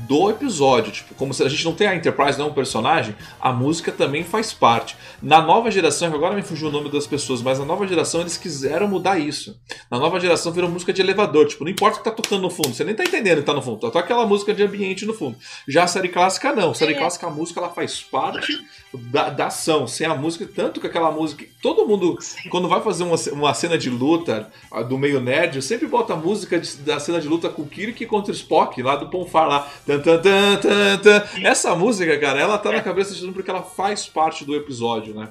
do 0.08 0.30
episódio. 0.30 0.92
Tipo, 0.92 1.16
como 1.16 1.34
se 1.34 1.44
a 1.44 1.50
gente 1.50 1.66
não 1.66 1.74
tem 1.74 1.88
a 1.88 1.96
Enterprise, 1.96 2.38
não 2.38 2.48
é 2.48 2.50
um 2.50 2.54
personagem, 2.54 3.16
a 3.40 3.52
música 3.52 3.92
também 3.92 4.24
faz 4.24 4.54
parte. 4.54 4.96
Na 5.22 5.42
nova 5.42 5.70
geração, 5.70 6.14
agora 6.14 6.36
me 6.36 6.42
fugiu 6.42 6.70
o 6.70 6.72
nome 6.72 6.90
das 6.90 7.08
pessoas, 7.08 7.42
mas 7.42 7.60
na 7.60 7.66
nova 7.66 7.88
geração 7.88 8.22
eles 8.22 8.38
quiseram 8.38 8.88
mudar 8.88 9.20
isso. 9.20 9.60
Na 9.90 10.00
nova 10.00 10.20
geração 10.20 10.52
virou 10.52 10.70
música 10.70 10.94
de 10.94 11.02
elevador. 11.02 11.48
Tipo, 11.48 11.64
não 11.64 11.72
importa 11.72 11.98
o 11.98 12.00
que 12.00 12.10
tá 12.10 12.16
tocando 12.16 12.42
no 12.42 12.50
fundo, 12.50 12.74
você 12.74 12.84
nem 12.84 12.96
tá 12.96 13.04
entendendo 13.04 13.40
o 13.40 13.42
que 13.42 13.48
tá 13.48 13.54
no 13.54 13.62
fundo, 13.62 13.90
tá 13.90 14.00
aquela 14.00 14.26
música 14.26 14.54
de 14.54 14.64
ambiente 14.64 15.06
no 15.06 15.14
fundo. 15.14 15.38
Já 15.68 15.84
a 15.84 15.88
série 15.88 16.10
clássica 16.10 16.54
não. 16.54 16.72
A 16.72 16.76
série 16.76 16.94
é. 16.94 16.98
clássica, 16.98 17.28
a 17.28 17.30
música 17.30 17.60
ela 17.60 17.70
faz 17.70 18.02
parte 18.02 18.58
da, 18.94 19.30
da, 19.30 19.48
ação. 19.48 19.88
Sem 19.88 20.08
a 20.08 20.16
música, 20.16 20.48
tanto 20.48 20.80
que 20.80 20.88
aquela 20.88 21.12
música. 21.12 21.46
Todo 21.62 21.88
mundo, 21.88 22.18
quando 22.50 22.68
vai 22.68 22.82
fazer 22.82 23.04
uma, 23.04 23.16
uma 23.32 23.54
cena 23.54 23.78
de 23.78 23.90
luta 23.90 24.52
do 24.88 24.98
meio 24.98 25.20
nerd, 25.20 25.62
sempre 25.62 25.88
bota 25.88 26.14
a 26.14 26.16
música 26.16 26.60
de, 26.60 26.78
da 26.78 27.00
cena 27.00 27.20
de 27.22 27.28
luta 27.28 27.50
com 27.50 27.64
o 27.64 27.68
Kirk 27.68 28.06
contra 28.06 28.32
o 28.32 28.36
Spock, 28.36 28.82
lá 28.82 28.96
do 28.96 29.10
Ponfar 29.10 29.48
lá. 29.48 29.72
Tan, 29.86 30.00
tan, 30.00 30.22
tan, 30.22 30.58
tan, 30.58 30.98
tan. 30.98 31.24
Essa 31.44 31.76
música, 31.76 32.18
cara, 32.18 32.40
ela 32.40 32.58
tá 32.58 32.72
na 32.72 32.82
cabeça 32.82 33.12
de 33.12 33.18
todo 33.18 33.28
mundo 33.28 33.36
porque 33.36 33.52
ela 33.52 33.64
faz 33.64 34.08
parte 34.08 34.44
do 34.44 34.56
episódio, 34.56 35.14
né? 35.14 35.30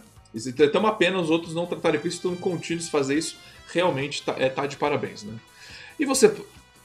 É 0.58 0.66
tão 0.68 0.82
uma 0.82 0.92
pena 0.92 1.18
os 1.18 1.30
outros 1.30 1.54
não 1.54 1.66
tratarem 1.66 2.00
com 2.00 2.06
isso, 2.06 2.18
estão 2.18 2.36
contínuos 2.36 2.88
fazer 2.88 3.16
isso. 3.18 3.36
Realmente 3.72 4.22
tá, 4.22 4.34
é, 4.38 4.48
tá 4.48 4.66
de 4.66 4.76
parabéns, 4.76 5.22
né? 5.24 5.34
E 5.98 6.04
você. 6.04 6.32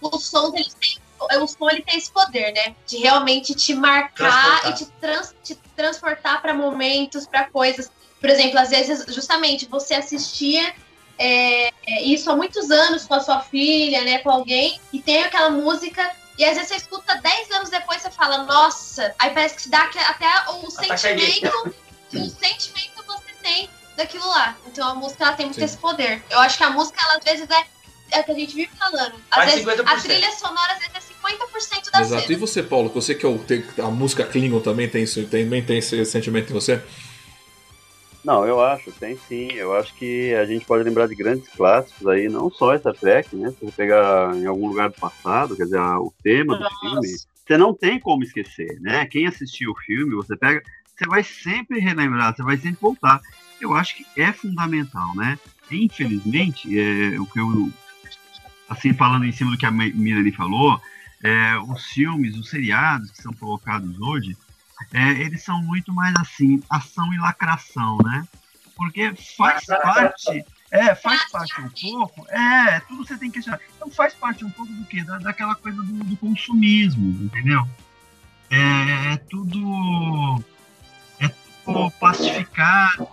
O 0.01 0.17
som 0.17 0.51
ele 0.55 0.69
tem, 0.80 0.97
o 1.39 1.47
som 1.47 1.69
ele 1.69 1.82
tem 1.82 1.97
esse 1.97 2.11
poder, 2.11 2.51
né? 2.53 2.76
De 2.88 2.97
realmente 2.97 3.53
te 3.53 3.74
marcar 3.74 4.69
e 4.69 4.74
te, 4.74 4.86
trans, 4.99 5.36
te 5.43 5.55
transportar 5.76 6.41
para 6.41 6.53
momentos, 6.53 7.28
para 7.28 7.45
coisas. 7.49 7.91
Por 8.19 8.30
exemplo, 8.30 8.59
às 8.59 8.69
vezes, 8.69 9.05
justamente, 9.13 9.65
você 9.67 9.95
assistia 9.95 10.74
é, 11.17 11.71
isso 12.01 12.32
há 12.32 12.36
muitos 12.36 12.71
anos 12.71 13.05
com 13.05 13.13
a 13.13 13.19
sua 13.19 13.41
filha, 13.41 14.03
né? 14.03 14.19
Com 14.19 14.30
alguém, 14.30 14.80
e 14.91 15.01
tem 15.01 15.24
aquela 15.24 15.49
música 15.49 16.09
e 16.38 16.43
às 16.43 16.55
vezes 16.55 16.69
você 16.69 16.76
escuta 16.78 17.15
10 17.15 17.51
anos 17.51 17.69
depois 17.69 18.01
você 18.01 18.09
fala, 18.09 18.39
nossa, 18.39 19.13
aí 19.19 19.30
parece 19.32 19.55
que 19.55 19.63
te 19.63 19.69
dá 19.69 19.84
até 19.84 20.28
o 20.49 20.69
sentimento, 20.71 21.76
o 22.11 22.30
sentimento 22.30 23.03
você 23.05 23.34
tem 23.41 23.69
daquilo 23.95 24.28
lá. 24.28 24.57
Então 24.65 24.88
a 24.88 24.95
música 24.95 25.26
ela 25.26 25.34
tem 25.34 25.45
muito 25.45 25.59
Sim. 25.59 25.65
esse 25.65 25.78
poder. 25.78 26.24
Eu 26.30 26.39
acho 26.39 26.57
que 26.57 26.63
a 26.63 26.71
música, 26.71 26.99
ela, 27.03 27.17
às 27.17 27.24
vezes, 27.24 27.47
é, 27.49 27.65
é 28.11 28.19
o 28.21 28.24
que 28.24 28.32
a 28.32 28.36
gente 28.36 28.55
vive 28.55 28.76
falando. 28.76 29.15
Às 29.30 29.45
vezes 29.45 29.65
50%. 29.65 29.84
a 29.86 30.01
trilha 30.01 30.32
sonora 30.32 30.74
às 30.74 30.80
vezes 30.80 30.95
é 30.95 31.01
50% 31.24 31.91
da 31.91 32.01
Exato. 32.01 32.21
Cena. 32.24 32.34
E 32.34 32.36
você, 32.36 32.63
Paulo, 32.63 32.89
você 32.89 33.15
que 33.15 33.26
é 33.26 33.30
o, 33.30 33.38
tem, 33.39 33.63
a 33.78 33.89
música 33.89 34.26
Klingon 34.26 34.59
também 34.59 34.89
tem, 34.89 35.03
isso, 35.03 35.26
também 35.28 35.63
tem 35.63 35.78
esse 35.78 36.03
sentimento 36.05 36.49
em 36.49 36.53
você? 36.53 36.82
Não, 38.24 38.45
eu 38.45 38.61
acho, 38.61 38.91
tem 38.93 39.17
sim. 39.28 39.51
Eu 39.51 39.76
acho 39.76 39.93
que 39.95 40.34
a 40.36 40.45
gente 40.45 40.65
pode 40.65 40.84
lembrar 40.84 41.07
de 41.07 41.15
grandes 41.15 41.47
clássicos 41.49 42.07
aí, 42.07 42.30
não 42.30 42.49
só 42.49 42.78
Star 42.78 42.93
Trek, 42.93 43.36
né? 43.36 43.51
Se 43.51 43.65
você 43.65 43.71
pegar 43.71 44.36
em 44.36 44.45
algum 44.45 44.67
lugar 44.67 44.89
do 44.89 44.95
passado, 44.95 45.55
quer 45.57 45.65
dizer, 45.65 45.80
o 45.80 46.13
tema 46.24 46.57
do 46.57 46.69
filme, 46.80 47.07
você 47.45 47.57
não 47.57 47.74
tem 47.74 47.99
como 47.99 48.24
esquecer, 48.24 48.80
né? 48.80 49.05
Quem 49.05 49.28
assistiu 49.28 49.71
o 49.71 49.76
filme, 49.76 50.15
você 50.15 50.38
pega, 50.38 50.61
você 50.95 51.05
vai 51.05 51.24
sempre 51.24 51.80
relembrar, 51.80 52.34
você 52.34 52.43
vai 52.43 52.55
sempre 52.55 52.80
voltar. 52.80 53.21
Eu 53.59 53.74
acho 53.74 53.95
que 53.95 54.05
é 54.21 54.32
fundamental, 54.32 55.15
né? 55.15 55.38
infelizmente, 55.71 56.67
é, 56.78 57.19
o 57.19 57.26
que 57.26 57.39
eu 57.39 57.71
assim 58.69 58.93
falando 58.93 59.26
em 59.26 59.32
cima 59.32 59.51
do 59.51 59.57
que 59.57 59.65
a 59.65 59.71
Mirani 59.71 60.32
falou, 60.32 60.80
é, 61.24 61.57
os 61.57 61.86
filmes, 61.86 62.38
os 62.38 62.49
seriados 62.49 63.09
que 63.09 63.21
são 63.24 63.32
colocados 63.34 63.97
hoje, 64.01 64.38
é, 64.91 65.11
eles 65.11 65.41
são 65.41 65.61
muito 65.63 65.93
mais 65.93 66.13
assim, 66.17 66.61
ação 66.69 67.13
e 67.13 67.17
lacração, 67.17 67.97
né? 68.03 68.28
Porque 68.76 69.13
faz 69.38 69.65
parte, 69.65 70.45
é, 70.69 70.93
faz 70.93 71.32
parte 71.32 71.61
um 71.61 71.69
pouco, 71.69 72.30
é, 72.30 72.82
tudo 72.82 73.05
você 73.05 73.17
tem 73.17 73.32
que 73.32 73.39
achar. 73.39 73.59
Então 73.76 73.89
faz 73.89 74.13
parte 74.13 74.43
um 74.43 74.49
pouco 74.49 74.74
do 74.74 74.84
quê? 74.86 75.03
Da, 75.03 75.17
daquela 75.19 75.55
coisa 75.55 75.82
do, 75.82 76.03
do 76.03 76.17
consumismo, 76.17 77.24
entendeu? 77.24 77.65
É, 78.49 79.13
é, 79.13 79.17
tudo 79.17 80.43
é 81.19 81.30
tudo 81.63 81.89
plastificado, 81.91 83.07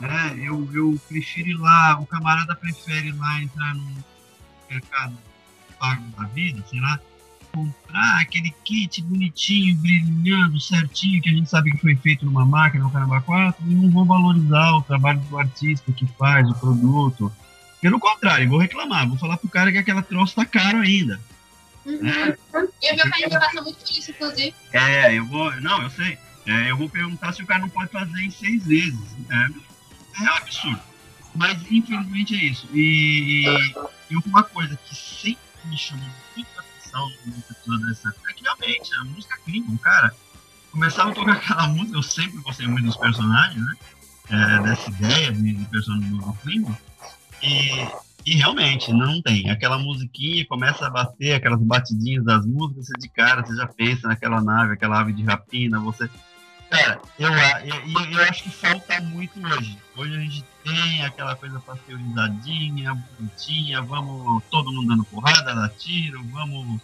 né? 0.00 0.34
Eu, 0.38 0.68
eu 0.74 1.00
prefiro 1.06 1.50
ir 1.50 1.58
lá, 1.58 2.00
o 2.00 2.06
camarada 2.06 2.56
prefere 2.56 3.08
ir 3.08 3.16
lá 3.16 3.40
entrar 3.40 3.74
no 3.74 4.04
mercado 4.68 5.16
da 5.94 6.24
vida, 6.26 6.62
sei 6.68 6.80
lá, 6.80 6.98
comprar 7.52 8.20
aquele 8.20 8.54
kit 8.64 9.02
bonitinho, 9.02 9.76
brilhando, 9.76 10.60
certinho, 10.60 11.22
que 11.22 11.30
a 11.30 11.32
gente 11.32 11.48
sabe 11.48 11.70
que 11.70 11.78
foi 11.78 11.96
feito 11.96 12.26
numa 12.26 12.44
máquina, 12.44 12.84
no 12.84 12.90
Caramba 12.90 13.20
4, 13.22 13.64
e 13.66 13.74
não 13.74 13.90
vão 13.90 14.04
valorizar 14.04 14.72
o 14.72 14.82
trabalho 14.82 15.20
do 15.20 15.38
artista 15.38 15.90
que 15.92 16.06
faz 16.18 16.48
o 16.50 16.54
produto. 16.54 17.32
Pelo 17.80 17.98
contrário, 17.98 18.48
vou 18.48 18.58
reclamar, 18.58 19.08
vou 19.08 19.16
falar 19.16 19.36
pro 19.38 19.48
cara 19.48 19.72
que 19.72 19.78
aquela 19.78 20.02
troça 20.02 20.34
tá 20.34 20.44
caro 20.44 20.78
ainda. 20.78 21.20
Uhum. 21.86 22.08
É. 22.08 22.36
E 22.82 22.96
meu 22.96 23.10
pai 23.10 23.20
me 23.20 23.30
passa 23.30 23.62
muito 23.62 23.84
isso, 23.90 24.10
inclusive. 24.10 24.54
É, 24.72 25.14
eu 25.14 25.24
vou. 25.26 25.54
Não, 25.60 25.82
eu 25.82 25.90
sei. 25.90 26.18
É, 26.46 26.70
eu 26.70 26.76
vou 26.76 26.88
perguntar 26.88 27.32
se 27.32 27.42
o 27.42 27.46
cara 27.46 27.60
não 27.60 27.68
pode 27.68 27.90
fazer 27.90 28.20
em 28.20 28.30
seis 28.30 28.64
vezes. 28.64 29.16
É, 29.30 30.24
é 30.24 30.30
um 30.30 30.34
absurdo. 30.34 30.80
Mas 31.34 31.58
infelizmente 31.70 32.34
é 32.34 32.44
isso. 32.44 32.68
E, 32.72 33.44
e 34.10 34.16
uma 34.16 34.42
coisa 34.42 34.76
que 34.76 34.94
sempre 34.94 35.45
me 35.66 35.76
chamou 35.76 36.08
muito 36.34 36.48
a 36.56 36.60
atenção 36.60 37.08
no 37.26 37.34
episódio 37.50 37.86
dessa 37.86 38.14
é 38.28 38.32
que 38.32 38.42
realmente 38.42 38.94
a 38.94 39.04
música 39.04 39.38
Klingon, 39.44 39.76
cara, 39.78 40.14
começava 40.70 41.10
a 41.10 41.14
tocar 41.14 41.32
aquela 41.32 41.68
música, 41.68 41.96
eu 41.96 42.02
sempre 42.02 42.38
gostei 42.38 42.66
muito 42.66 42.86
dos 42.86 42.96
personagens, 42.96 43.64
né? 43.64 43.74
É, 44.28 44.62
dessa 44.62 44.90
ideia 44.90 45.32
de, 45.32 45.52
de 45.54 45.64
personagem 45.66 46.16
do 46.16 46.32
Klingon. 46.42 46.76
E, 47.42 47.88
e 48.24 48.34
realmente, 48.34 48.92
não 48.92 49.22
tem. 49.22 49.48
Aquela 49.50 49.78
musiquinha 49.78 50.44
começa 50.46 50.86
a 50.86 50.90
bater, 50.90 51.34
aquelas 51.34 51.60
batidinhas 51.60 52.24
das 52.24 52.44
músicas, 52.44 52.86
você 52.86 52.92
de 52.98 53.08
cara, 53.08 53.44
você 53.44 53.54
já 53.54 53.66
pensa 53.66 54.08
naquela 54.08 54.40
nave, 54.40 54.72
aquela 54.72 55.00
ave 55.00 55.12
de 55.12 55.22
rapina, 55.22 55.78
você 55.78 56.10
Cara, 56.70 57.00
eu, 57.18 57.30
eu, 57.30 58.10
eu, 58.12 58.22
acho 58.24 58.42
que 58.42 58.50
falta 58.50 59.00
muito 59.00 59.38
hoje. 59.46 59.78
Hoje 59.96 60.16
a 60.16 60.20
gente 60.20 60.44
tem 60.64 61.04
aquela 61.04 61.36
coisa 61.36 61.60
pasteurizadinha, 61.60 62.94
bonitinha, 62.94 63.82
vamos 63.82 64.42
todo 64.50 64.72
mundo 64.72 64.88
dando 64.88 65.04
porrada, 65.04 65.54
dar 65.54 65.68
tiro, 65.70 66.24
vamos 66.24 66.80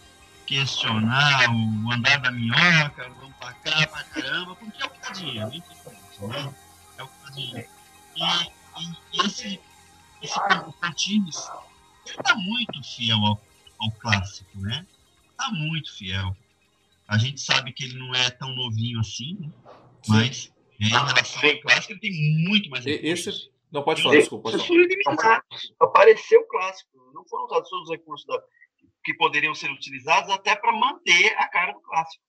questionar 0.47 1.49
o 1.51 1.93
andar 1.93 2.21
da 2.21 2.31
minhoca, 2.31 3.11
vamos 3.19 3.35
pra 3.37 3.53
cá, 3.55 3.87
pra 3.89 4.05
caramba, 4.05 4.55
porque 4.55 4.83
é 4.83 4.87
o 4.87 4.91
que 4.91 5.01
dá 5.01 5.11
dinheiro, 5.11 5.49
né? 5.49 6.55
É 6.99 7.03
o 7.03 7.09
que 7.09 7.25
dá 7.25 7.31
dinheiro. 7.31 7.69
E, 8.17 8.25
e, 9.13 9.27
esse, 9.27 9.61
esse 10.23 10.41
Martins, 10.81 11.51
ele 12.07 12.23
tá 12.23 12.37
muito 12.37 12.83
fiel 12.85 13.19
ao, 13.19 13.41
ao 13.81 13.91
clássico, 13.93 14.59
né? 14.59 14.87
Tá 15.37 15.51
muito 15.51 15.93
fiel. 15.93 16.37
A 17.13 17.19
gente 17.19 17.43
sabe 17.43 17.75
que 17.75 17.85
ele 17.85 17.99
não 17.99 18.15
é 18.15 18.31
tão 18.31 18.55
novinho 18.55 18.99
assim, 18.99 19.37
né? 19.39 19.51
mas 20.09 20.51
em 20.81 20.89
relação 20.89 21.51
ao 21.51 21.61
clássico, 21.61 21.93
ele 21.93 22.01
tem 22.01 22.11
muito 22.49 22.71
mais. 22.71 22.87
Esse, 22.87 23.51
não, 23.71 23.83
pode 23.83 24.03
falar, 24.03 24.17
desculpa. 24.17 24.51
Pode 24.51 24.67
falar. 25.05 25.45
Apareceu 25.79 26.41
o 26.41 26.49
clássico. 26.49 26.91
Não 27.13 27.23
foram 27.29 27.45
usados 27.45 27.69
todos 27.69 27.91
os 27.91 27.95
recursos 27.95 28.27
da, 28.27 28.43
que 29.05 29.13
poderiam 29.13 29.55
ser 29.55 29.71
utilizados 29.71 30.31
até 30.31 30.57
para 30.57 30.73
manter 30.73 31.35
a 31.37 31.47
cara 31.49 31.73
do 31.73 31.81
clássico. 31.81 32.25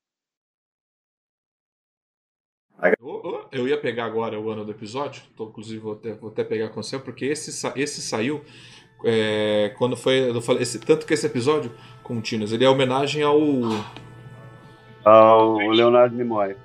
Eu 3.53 3.65
ia 3.65 3.79
pegar 3.79 4.03
agora 4.03 4.37
o 4.37 4.49
ano 4.49 4.65
do 4.65 4.71
episódio, 4.71 5.23
então, 5.33 5.45
inclusive 5.45 5.79
vou 5.79 5.93
até, 5.93 6.13
vou 6.13 6.29
até 6.29 6.43
pegar 6.43 6.67
com 6.69 6.83
você, 6.83 6.99
porque 6.99 7.23
esse, 7.23 7.51
esse 7.77 8.01
saiu 8.01 8.43
é, 9.05 9.73
quando 9.77 9.95
foi. 9.95 10.29
Eu 10.29 10.41
falei, 10.41 10.63
esse, 10.63 10.77
tanto 10.79 11.05
que 11.05 11.13
esse 11.13 11.25
episódio, 11.25 11.73
Contínuos, 12.03 12.51
ele 12.51 12.65
é 12.65 12.69
homenagem 12.69 13.23
ao 13.23 13.39
ao 15.03 15.57
Leonardo 15.69 16.15
Nimoy. 16.15 16.55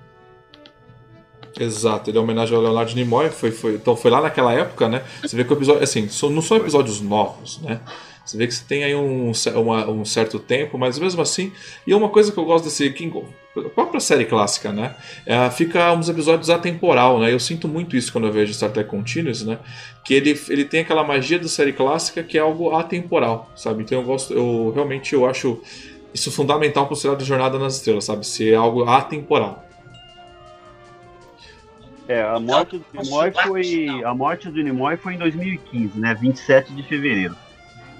Exato, 1.58 2.10
ele 2.10 2.18
é 2.18 2.20
homenagem 2.20 2.54
ao 2.54 2.62
Leonardo 2.62 2.94
Nimoy, 2.94 3.30
foi, 3.30 3.50
foi, 3.50 3.74
então 3.74 3.96
foi 3.96 4.10
lá 4.10 4.20
naquela 4.20 4.52
época, 4.52 4.88
né? 4.88 5.02
Você 5.22 5.34
vê 5.34 5.44
que 5.44 5.52
o 5.52 5.56
episódio, 5.56 5.82
assim, 5.82 6.08
não 6.30 6.42
são 6.42 6.56
episódios 6.56 7.00
novos, 7.00 7.60
né? 7.60 7.80
Você 8.28 8.36
vê 8.36 8.46
que 8.46 8.54
você 8.54 8.64
tem 8.68 8.84
aí 8.84 8.94
um, 8.94 9.32
uma, 9.56 9.88
um 9.88 10.04
certo 10.04 10.38
tempo, 10.38 10.76
mas 10.76 10.98
mesmo 10.98 11.22
assim, 11.22 11.50
e 11.86 11.92
é 11.92 11.96
uma 11.96 12.10
coisa 12.10 12.30
que 12.30 12.38
eu 12.38 12.44
gosto 12.44 12.64
desse 12.64 12.90
King, 12.90 13.24
a 13.56 13.68
própria 13.70 14.00
série 14.00 14.26
clássica, 14.26 14.70
né? 14.70 14.94
É, 15.24 15.48
fica 15.50 15.90
uns 15.94 16.10
episódios 16.10 16.50
atemporal, 16.50 17.18
né? 17.18 17.32
Eu 17.32 17.40
sinto 17.40 17.66
muito 17.66 17.96
isso 17.96 18.12
quando 18.12 18.26
eu 18.26 18.32
vejo 18.32 18.52
Star 18.52 18.70
Trek 18.70 18.90
Continuous, 18.90 19.42
né? 19.44 19.58
Que 20.04 20.12
ele, 20.12 20.38
ele 20.50 20.66
tem 20.66 20.80
aquela 20.80 21.02
magia 21.02 21.38
da 21.38 21.48
série 21.48 21.72
clássica 21.72 22.22
que 22.22 22.36
é 22.36 22.40
algo 22.42 22.76
atemporal, 22.76 23.50
sabe? 23.56 23.82
Então 23.82 23.98
eu 23.98 24.04
gosto, 24.04 24.34
eu 24.34 24.72
realmente 24.74 25.14
eu 25.14 25.24
acho 25.24 25.62
isso 26.12 26.28
é 26.28 26.32
fundamental 26.32 26.86
para 26.86 26.94
o 26.94 26.96
seriado 26.96 27.22
de 27.22 27.28
Jornada 27.28 27.58
nas 27.58 27.76
Estrelas, 27.76 28.04
sabe? 28.04 28.26
Ser 28.26 28.54
algo 28.54 28.84
atemporal. 28.84 29.64
É, 32.08 32.22
a 32.22 32.40
morte 32.40 32.78
do 32.78 32.84
Nimoy 32.94 33.32
foi 33.32 34.02
a 34.02 34.14
morte 34.14 34.48
do 34.48 34.62
Nimoy 34.62 34.96
foi 34.96 35.14
em 35.14 35.18
2015, 35.18 36.00
né? 36.00 36.14
27 36.14 36.74
de 36.74 36.82
fevereiro. 36.82 37.36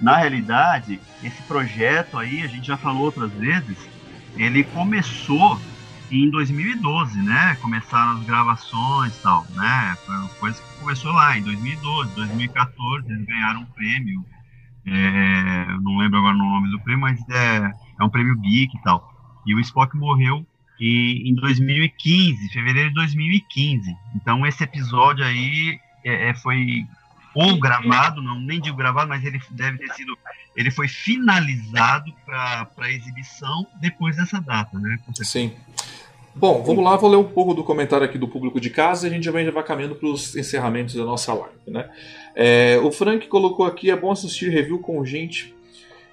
Na 0.01 0.17
realidade, 0.17 0.99
esse 1.23 1.41
projeto 1.43 2.17
aí, 2.17 2.41
a 2.41 2.47
gente 2.47 2.65
já 2.65 2.77
falou 2.77 3.03
outras 3.03 3.31
vezes, 3.33 3.77
ele 4.35 4.63
começou 4.63 5.59
em 6.11 6.29
2012, 6.31 7.21
né? 7.21 7.55
Começaram 7.61 8.17
as 8.17 8.23
gravações 8.23 9.15
e 9.15 9.21
tal, 9.21 9.45
né? 9.51 9.95
Foi 10.05 10.15
uma 10.15 10.29
coisa 10.29 10.59
que 10.59 10.79
começou 10.79 11.11
lá 11.11 11.37
em 11.37 11.43
2012, 11.43 12.15
2014, 12.15 13.11
eles 13.11 13.25
ganharam 13.25 13.61
um 13.61 13.65
prêmio. 13.65 14.25
É, 14.87 15.65
não 15.81 15.97
lembro 15.97 16.17
agora 16.17 16.33
o 16.33 16.37
nome 16.39 16.71
do 16.71 16.79
prêmio, 16.79 17.01
mas 17.01 17.19
é 17.29 17.71
é 17.99 18.03
um 18.03 18.09
prêmio 18.09 18.35
geek 18.39 18.75
e 18.75 18.81
tal. 18.81 19.13
E 19.45 19.53
o 19.53 19.59
Spock 19.59 19.95
morreu 19.95 20.45
em 20.79 21.35
2015, 21.35 22.49
fevereiro 22.49 22.89
de 22.89 22.95
2015. 22.95 23.95
Então 24.15 24.45
esse 24.45 24.63
episódio 24.63 25.25
aí 25.25 25.79
é, 26.05 26.29
é, 26.29 26.33
foi 26.33 26.85
ou 27.35 27.59
gravado, 27.59 28.21
não 28.21 28.39
nem 28.39 28.59
digo 28.59 28.75
gravado, 28.75 29.07
mas 29.07 29.23
ele 29.23 29.39
deve 29.51 29.77
ter 29.77 29.93
sido, 29.93 30.17
ele 30.55 30.71
foi 30.71 30.87
finalizado 30.87 32.11
para 32.25 32.91
exibição 32.91 33.67
depois 33.79 34.15
dessa 34.15 34.41
data, 34.41 34.77
né? 34.79 34.97
Sim. 35.21 35.53
Bom, 36.35 36.63
vamos 36.63 36.83
lá, 36.83 36.95
vou 36.95 37.09
ler 37.09 37.17
um 37.17 37.23
pouco 37.23 37.53
do 37.53 37.63
comentário 37.63 38.05
aqui 38.05 38.17
do 38.17 38.27
público 38.27 38.59
de 38.59 38.69
casa 38.69 39.05
e 39.05 39.09
a 39.09 39.13
gente 39.13 39.23
já 39.23 39.31
vai 39.31 39.63
caminhando 39.63 39.95
para 39.95 40.07
os 40.07 40.35
encerramentos 40.35 40.95
da 40.95 41.03
nossa 41.03 41.33
live, 41.33 41.55
né? 41.67 41.89
É, 42.35 42.79
o 42.81 42.91
Frank 42.91 43.27
colocou 43.27 43.65
aqui, 43.65 43.91
é 43.91 43.95
bom 43.95 44.11
assistir 44.11 44.49
review 44.49 44.79
com 44.79 45.03
gente 45.05 45.53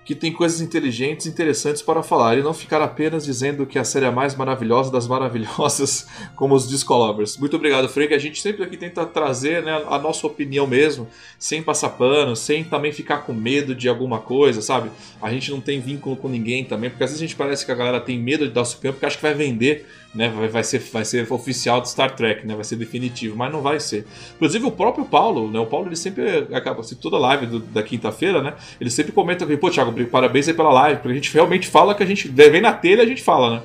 que 0.06 0.14
tem 0.14 0.32
coisas 0.32 0.60
inteligentes 0.60 1.26
e 1.26 1.28
interessantes 1.28 1.82
para 1.82 2.00
falar 2.00 2.38
e 2.38 2.42
não 2.42 2.54
ficar 2.54 2.80
apenas 2.80 3.24
dizendo 3.24 3.66
que 3.66 3.76
a 3.76 3.82
série 3.82 4.04
é 4.04 4.08
a 4.08 4.12
mais 4.12 4.36
maravilhosa 4.36 4.90
das 4.90 5.08
maravilhosas, 5.08 6.06
como 6.36 6.54
os 6.54 6.68
Discolovers. 6.68 7.36
Muito 7.36 7.56
obrigado, 7.56 7.88
Frank. 7.88 8.14
A 8.14 8.18
gente 8.18 8.40
sempre 8.40 8.62
aqui 8.62 8.76
tenta 8.76 9.04
trazer 9.04 9.64
né, 9.64 9.82
a 9.88 9.98
nossa 9.98 10.24
opinião 10.24 10.64
mesmo, 10.64 11.08
sem 11.40 11.60
passar 11.60 11.90
pano, 11.90 12.36
sem 12.36 12.62
também 12.62 12.92
ficar 12.92 13.18
com 13.18 13.32
medo 13.32 13.74
de 13.74 13.88
alguma 13.88 14.20
coisa, 14.20 14.62
sabe? 14.62 14.92
A 15.20 15.28
gente 15.28 15.50
não 15.50 15.60
tem 15.60 15.80
vínculo 15.80 16.16
com 16.16 16.28
ninguém 16.28 16.64
também, 16.64 16.88
porque 16.88 17.02
às 17.02 17.10
vezes 17.10 17.20
a 17.20 17.26
gente 17.26 17.36
parece 17.36 17.66
que 17.66 17.72
a 17.72 17.74
galera 17.74 18.00
tem 18.00 18.16
medo 18.16 18.46
de 18.46 18.54
dar 18.54 18.64
sua 18.64 18.76
porque 18.76 19.04
acha 19.04 19.16
que 19.16 19.22
vai 19.22 19.34
vender 19.34 19.86
né, 20.16 20.30
vai, 20.30 20.48
vai, 20.48 20.64
ser, 20.64 20.78
vai 20.78 21.04
ser 21.04 21.30
oficial 21.30 21.80
de 21.80 21.90
Star 21.90 22.16
Trek, 22.16 22.46
né, 22.46 22.54
vai 22.54 22.64
ser 22.64 22.76
definitivo, 22.76 23.36
mas 23.36 23.52
não 23.52 23.60
vai 23.60 23.78
ser. 23.78 24.06
Inclusive 24.34 24.64
o 24.64 24.70
próprio 24.70 25.04
Paulo, 25.04 25.50
né, 25.50 25.60
o 25.60 25.66
Paulo 25.66 25.88
ele 25.88 25.96
sempre 25.96 26.48
acaba, 26.52 26.82
se 26.82 26.96
toda 26.96 27.18
live 27.18 27.46
do, 27.46 27.58
da 27.60 27.82
quinta-feira, 27.82 28.42
né, 28.42 28.54
ele 28.80 28.90
sempre 28.90 29.12
comenta 29.12 29.44
que, 29.44 29.56
pô, 29.56 29.70
Thiago, 29.70 29.92
parabéns 30.04 30.48
aí 30.48 30.54
pela 30.54 30.72
live, 30.72 31.00
porque 31.00 31.12
a 31.12 31.14
gente 31.14 31.32
realmente 31.32 31.68
fala 31.68 31.94
que 31.94 32.02
a 32.02 32.06
gente 32.06 32.28
vem 32.28 32.60
na 32.60 32.72
telha 32.72 33.02
a 33.02 33.06
gente 33.06 33.22
fala, 33.22 33.56
né. 33.56 33.62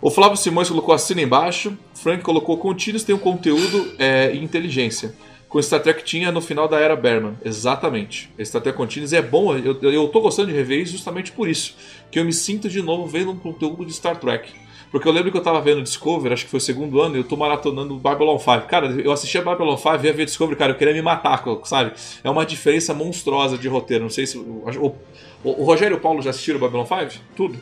O 0.00 0.10
Flávio 0.10 0.36
Simões 0.36 0.68
colocou 0.68 0.92
assina 0.92 1.22
embaixo, 1.22 1.78
Frank 1.94 2.24
colocou 2.24 2.58
contínuos, 2.58 3.04
tem 3.04 3.14
um 3.14 3.18
conteúdo 3.18 3.94
é, 4.00 4.34
e 4.34 4.42
inteligência. 4.42 5.14
Com 5.48 5.62
Star 5.62 5.80
Trek 5.80 6.02
tinha 6.02 6.32
no 6.32 6.40
final 6.40 6.66
da 6.66 6.80
era 6.80 6.96
Berman. 6.96 7.34
Exatamente. 7.44 8.28
Star 8.42 8.60
Trek 8.60 8.76
Continuous 8.76 9.12
é 9.12 9.22
bom, 9.22 9.56
eu, 9.56 9.78
eu 9.82 10.08
tô 10.08 10.20
gostando 10.20 10.50
de 10.50 10.56
rever 10.56 10.80
isso 10.80 10.92
justamente 10.92 11.30
por 11.30 11.48
isso. 11.48 11.76
Que 12.10 12.18
eu 12.18 12.24
me 12.24 12.32
sinto 12.32 12.68
de 12.68 12.82
novo 12.82 13.06
vendo 13.06 13.30
um 13.30 13.36
conteúdo 13.36 13.84
de 13.84 13.92
Star 13.92 14.16
Trek. 14.16 14.50
Porque 14.92 15.08
eu 15.08 15.12
lembro 15.12 15.32
que 15.32 15.38
eu 15.38 15.42
tava 15.42 15.58
vendo 15.62 15.82
Discovery, 15.82 16.34
acho 16.34 16.44
que 16.44 16.50
foi 16.50 16.58
o 16.58 16.60
segundo 16.60 17.00
ano, 17.00 17.16
e 17.16 17.20
eu 17.20 17.24
tô 17.24 17.34
maratonando 17.34 17.98
Babylon 17.98 18.38
5. 18.38 18.66
Cara, 18.68 18.88
eu 18.88 19.10
assisti 19.10 19.38
a 19.38 19.42
Babylon 19.42 19.74
5, 19.74 20.04
ia 20.04 20.12
ver 20.12 20.26
Discovery, 20.26 20.58
cara, 20.58 20.72
eu 20.72 20.76
queria 20.76 20.92
me 20.92 21.00
matar, 21.00 21.42
sabe? 21.64 21.92
É 22.22 22.28
uma 22.28 22.44
diferença 22.44 22.92
monstruosa 22.92 23.56
de 23.56 23.66
roteiro. 23.68 24.04
Não 24.04 24.10
sei 24.10 24.26
se. 24.26 24.36
O, 24.36 24.94
o, 25.42 25.62
o 25.62 25.64
Rogério 25.64 25.94
e 25.94 25.98
o 25.98 26.00
Paulo 26.00 26.20
já 26.20 26.28
assistiram 26.28 26.60
Babylon 26.60 26.84
5? 26.84 27.24
Tudo? 27.34 27.58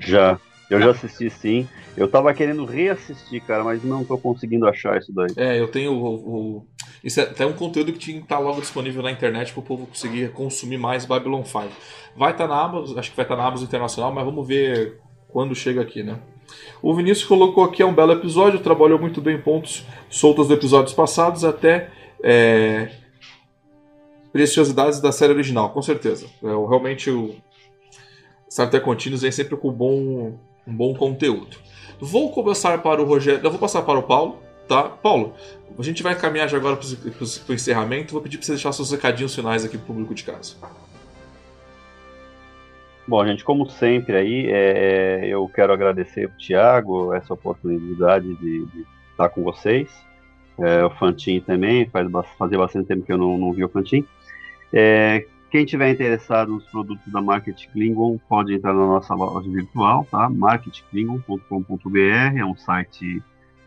Já. 0.00 0.36
Eu 0.68 0.80
já 0.80 0.90
assisti 0.90 1.30
sim. 1.30 1.68
Eu 1.96 2.08
tava 2.08 2.34
querendo 2.34 2.64
reassistir, 2.64 3.40
cara, 3.42 3.62
mas 3.62 3.82
não 3.84 4.04
tô 4.04 4.18
conseguindo 4.18 4.66
achar 4.66 4.98
isso 4.98 5.12
daí. 5.12 5.30
É, 5.36 5.60
eu 5.60 5.68
tenho 5.68 5.92
o, 5.92 6.14
o, 6.14 6.66
Isso 7.04 7.20
é 7.20 7.24
até 7.24 7.46
um 7.46 7.52
conteúdo 7.52 7.92
que 7.92 7.98
tinha 7.98 8.16
que 8.16 8.24
estar 8.24 8.38
logo 8.38 8.60
disponível 8.60 9.02
na 9.02 9.10
internet 9.12 9.52
para 9.52 9.60
o 9.60 9.64
povo 9.64 9.86
conseguir 9.86 10.30
consumir 10.30 10.78
mais 10.78 11.04
Babylon 11.04 11.44
5. 11.44 11.68
Vai 12.16 12.32
estar 12.32 12.48
na 12.48 12.60
Amazon, 12.60 12.98
acho 12.98 13.10
que 13.10 13.16
vai 13.16 13.24
estar 13.24 13.36
na 13.36 13.44
Amazon 13.44 13.66
Internacional, 13.66 14.12
mas 14.12 14.24
vamos 14.24 14.46
ver 14.46 14.98
quando 15.32 15.54
chega 15.54 15.80
aqui, 15.80 16.02
né? 16.02 16.18
O 16.82 16.94
Vinícius 16.94 17.26
colocou 17.26 17.64
aqui 17.64 17.82
é 17.82 17.86
um 17.86 17.94
belo 17.94 18.12
episódio, 18.12 18.60
trabalhou 18.60 18.98
muito 18.98 19.20
bem 19.20 19.40
pontos 19.40 19.84
soltos 20.08 20.48
dos 20.48 20.56
episódios 20.56 20.92
passados 20.92 21.44
até 21.44 21.90
é, 22.22 22.90
preciosidades 24.32 25.00
da 25.00 25.12
série 25.12 25.32
original, 25.32 25.70
com 25.70 25.82
certeza. 25.82 26.26
É, 26.42 26.46
realmente 26.46 27.10
o 27.10 27.34
Star 28.50 28.68
Trek 28.68 28.84
Continuous 28.84 29.22
vem 29.22 29.30
sempre 29.30 29.56
com 29.56 29.70
bom, 29.70 30.34
um 30.66 30.74
bom 30.74 30.94
conteúdo. 30.94 31.56
Vou 32.00 32.32
começar 32.32 32.78
para 32.82 33.00
o 33.02 33.04
Rogério, 33.04 33.40
eu 33.44 33.50
vou 33.50 33.60
passar 33.60 33.82
para 33.82 33.98
o 33.98 34.02
Paulo, 34.02 34.38
tá? 34.66 34.84
Paulo, 34.84 35.34
a 35.78 35.82
gente 35.82 36.02
vai 36.02 36.16
caminhar 36.18 36.48
já 36.48 36.56
agora 36.56 36.76
para 36.76 36.86
o 37.48 37.54
encerramento. 37.54 38.12
Vou 38.12 38.22
pedir 38.22 38.38
para 38.38 38.46
você 38.46 38.52
deixar 38.52 38.72
seus 38.72 38.90
recadinhos 38.90 39.34
finais 39.34 39.64
aqui 39.64 39.76
para 39.76 39.84
o 39.84 39.86
público 39.86 40.14
de 40.14 40.24
casa. 40.24 40.54
Bom, 43.10 43.26
gente, 43.26 43.42
como 43.42 43.68
sempre 43.68 44.14
aí, 44.14 44.46
é, 44.48 45.26
eu 45.26 45.48
quero 45.48 45.72
agradecer 45.72 46.26
o 46.26 46.38
Thiago 46.38 47.12
essa 47.12 47.34
oportunidade 47.34 48.36
de, 48.36 48.64
de 48.66 48.86
estar 49.10 49.28
com 49.30 49.42
vocês. 49.42 49.90
É, 50.56 50.84
o 50.84 50.90
Fantin 50.90 51.40
também, 51.40 51.90
faz, 51.90 52.08
fazia 52.38 52.56
bastante 52.56 52.86
tempo 52.86 53.04
que 53.04 53.12
eu 53.12 53.18
não, 53.18 53.36
não 53.36 53.52
vi 53.52 53.64
o 53.64 53.68
Fantin. 53.68 54.06
É, 54.72 55.26
quem 55.50 55.64
tiver 55.64 55.90
interessado 55.90 56.52
nos 56.52 56.64
produtos 56.70 57.12
da 57.12 57.20
Market 57.20 57.66
Klingon 57.72 58.16
pode 58.28 58.54
entrar 58.54 58.72
na 58.72 58.86
nossa 58.86 59.12
loja 59.12 59.50
virtual, 59.50 60.06
tá? 60.08 60.30
marketklingon.com.br 60.30 62.38
é 62.38 62.44
um 62.44 62.54
site 62.54 63.20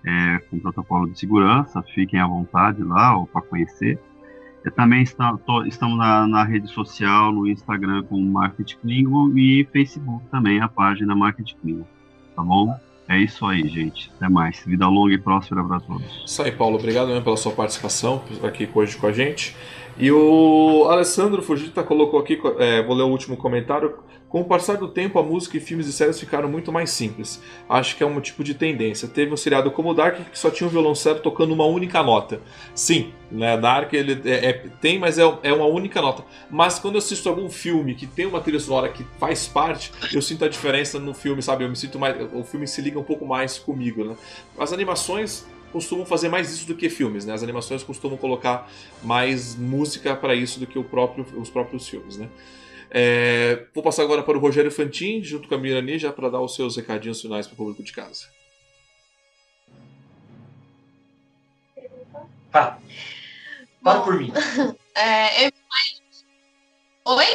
é, 0.05 0.37
com 0.49 0.57
protocolo 0.57 1.11
de 1.11 1.19
segurança, 1.19 1.83
fiquem 1.93 2.17
à 2.17 2.25
vontade 2.25 2.81
lá 2.81 3.21
para 3.25 3.41
conhecer. 3.41 3.99
Eu 4.63 4.71
também 4.71 5.03
está, 5.03 5.37
tô, 5.45 5.63
estamos 5.65 5.97
na, 5.97 6.25
na, 6.25 6.43
rede 6.43 6.67
social, 6.69 7.31
no 7.31 7.47
Instagram 7.47 8.03
com 8.03 8.19
Market 8.21 8.75
Klingon 8.75 9.31
e 9.35 9.67
Facebook 9.71 10.25
também, 10.31 10.61
a 10.61 10.69
página 10.69 11.13
Market 11.13 11.53
Klingon, 11.61 11.85
tá 12.35 12.41
bom? 12.41 12.73
É 13.07 13.17
isso 13.17 13.45
aí, 13.45 13.67
gente. 13.67 14.09
Até 14.15 14.29
mais. 14.29 14.63
Vida 14.65 14.87
longa 14.87 15.13
e 15.13 15.17
próspera 15.17 15.63
para 15.63 15.79
todos. 15.81 16.23
Isso 16.25 16.41
aí, 16.41 16.51
Paulo. 16.51 16.77
Obrigado 16.77 17.07
mesmo 17.07 17.23
pela 17.23 17.35
sua 17.35 17.51
participação 17.51 18.23
aqui 18.41 18.67
hoje 18.73 18.95
com 18.95 19.07
a 19.07 19.11
gente. 19.11 19.55
E 19.97 20.11
o 20.11 20.87
Alessandro 20.89 21.41
Fujita 21.41 21.83
colocou 21.83 22.19
aqui, 22.19 22.39
é, 22.57 22.81
vou 22.81 22.95
ler 22.95 23.03
o 23.03 23.09
último 23.09 23.37
comentário. 23.37 23.99
Com 24.27 24.41
o 24.41 24.45
passar 24.45 24.77
do 24.77 24.87
tempo, 24.87 25.19
a 25.19 25.23
música 25.23 25.57
e 25.57 25.59
filmes 25.59 25.85
e 25.85 25.93
séries 25.93 26.19
ficaram 26.19 26.49
muito 26.49 26.71
mais 26.71 26.89
simples. 26.89 27.39
Acho 27.69 27.95
que 27.95 28.01
é 28.01 28.05
um 28.05 28.19
tipo 28.19 28.43
de 28.43 28.55
tendência. 28.55 29.07
Teve 29.07 29.31
um 29.31 29.37
seriado 29.37 29.69
como 29.69 29.93
Dark 29.93 30.31
que 30.31 30.39
só 30.39 30.49
tinha 30.49 30.67
um 30.67 30.71
violoncelo 30.71 31.19
tocando 31.19 31.53
uma 31.53 31.65
única 31.65 32.01
nota. 32.01 32.41
Sim, 32.73 33.13
né, 33.29 33.55
Dark 33.55 33.93
ele 33.93 34.19
é, 34.25 34.49
é, 34.49 34.53
tem, 34.81 34.97
mas 34.97 35.19
é, 35.19 35.37
é, 35.43 35.53
uma 35.53 35.67
única 35.67 36.01
nota. 36.01 36.23
Mas 36.49 36.79
quando 36.79 36.95
eu 36.95 36.97
assisto 36.97 37.29
algum 37.29 37.47
filme 37.47 37.93
que 37.93 38.07
tem 38.07 38.25
uma 38.25 38.41
trilha 38.41 38.59
sonora 38.59 38.89
que 38.89 39.05
faz 39.19 39.47
parte, 39.47 39.91
eu 40.11 40.21
sinto 40.21 40.43
a 40.43 40.49
diferença 40.49 40.97
no 40.97 41.13
filme, 41.13 41.43
sabe? 41.43 41.63
Eu 41.63 41.69
me 41.69 41.75
sinto 41.75 41.99
mais. 41.99 42.17
O 42.33 42.43
filme 42.43 42.67
se 42.67 42.81
liga 42.81 42.97
um 42.97 43.03
pouco 43.03 43.27
mais 43.27 43.59
comigo, 43.59 44.03
né? 44.03 44.15
As 44.57 44.73
animações 44.73 45.45
costumam 45.73 46.05
fazer 46.05 46.29
mais 46.29 46.53
isso 46.53 46.67
do 46.67 46.75
que 46.75 46.87
filmes, 46.87 47.25
né? 47.25 47.33
As 47.33 47.41
animações 47.41 47.83
costumam 47.83 48.15
colocar 48.15 48.71
mais 49.01 49.55
música 49.55 50.15
para 50.15 50.35
isso 50.35 50.59
do 50.59 50.67
que 50.67 50.81
próprio, 50.83 51.25
os 51.35 51.49
próprios 51.49 51.89
filmes, 51.89 52.15
né? 52.15 52.29
É, 52.91 53.65
vou 53.73 53.83
passar 53.83 54.03
agora 54.03 54.21
para 54.21 54.37
o 54.37 54.39
Rogério 54.39 54.71
Fantin, 54.71 55.23
junto 55.23 55.49
com 55.49 55.55
a 55.55 55.57
Mirani, 55.57 55.97
já 55.97 56.13
para 56.13 56.29
dar 56.29 56.41
os 56.41 56.53
seus 56.53 56.77
recadinhos 56.77 57.19
finais 57.19 57.47
para 57.47 57.55
o 57.55 57.57
público 57.57 57.81
de 57.81 57.91
casa. 57.91 58.27
Fala. 62.51 62.79
Fala 63.83 64.03
por 64.03 64.17
mim. 64.17 64.31
É, 64.95 65.47
eu... 65.47 65.51
Oi? 67.05 67.25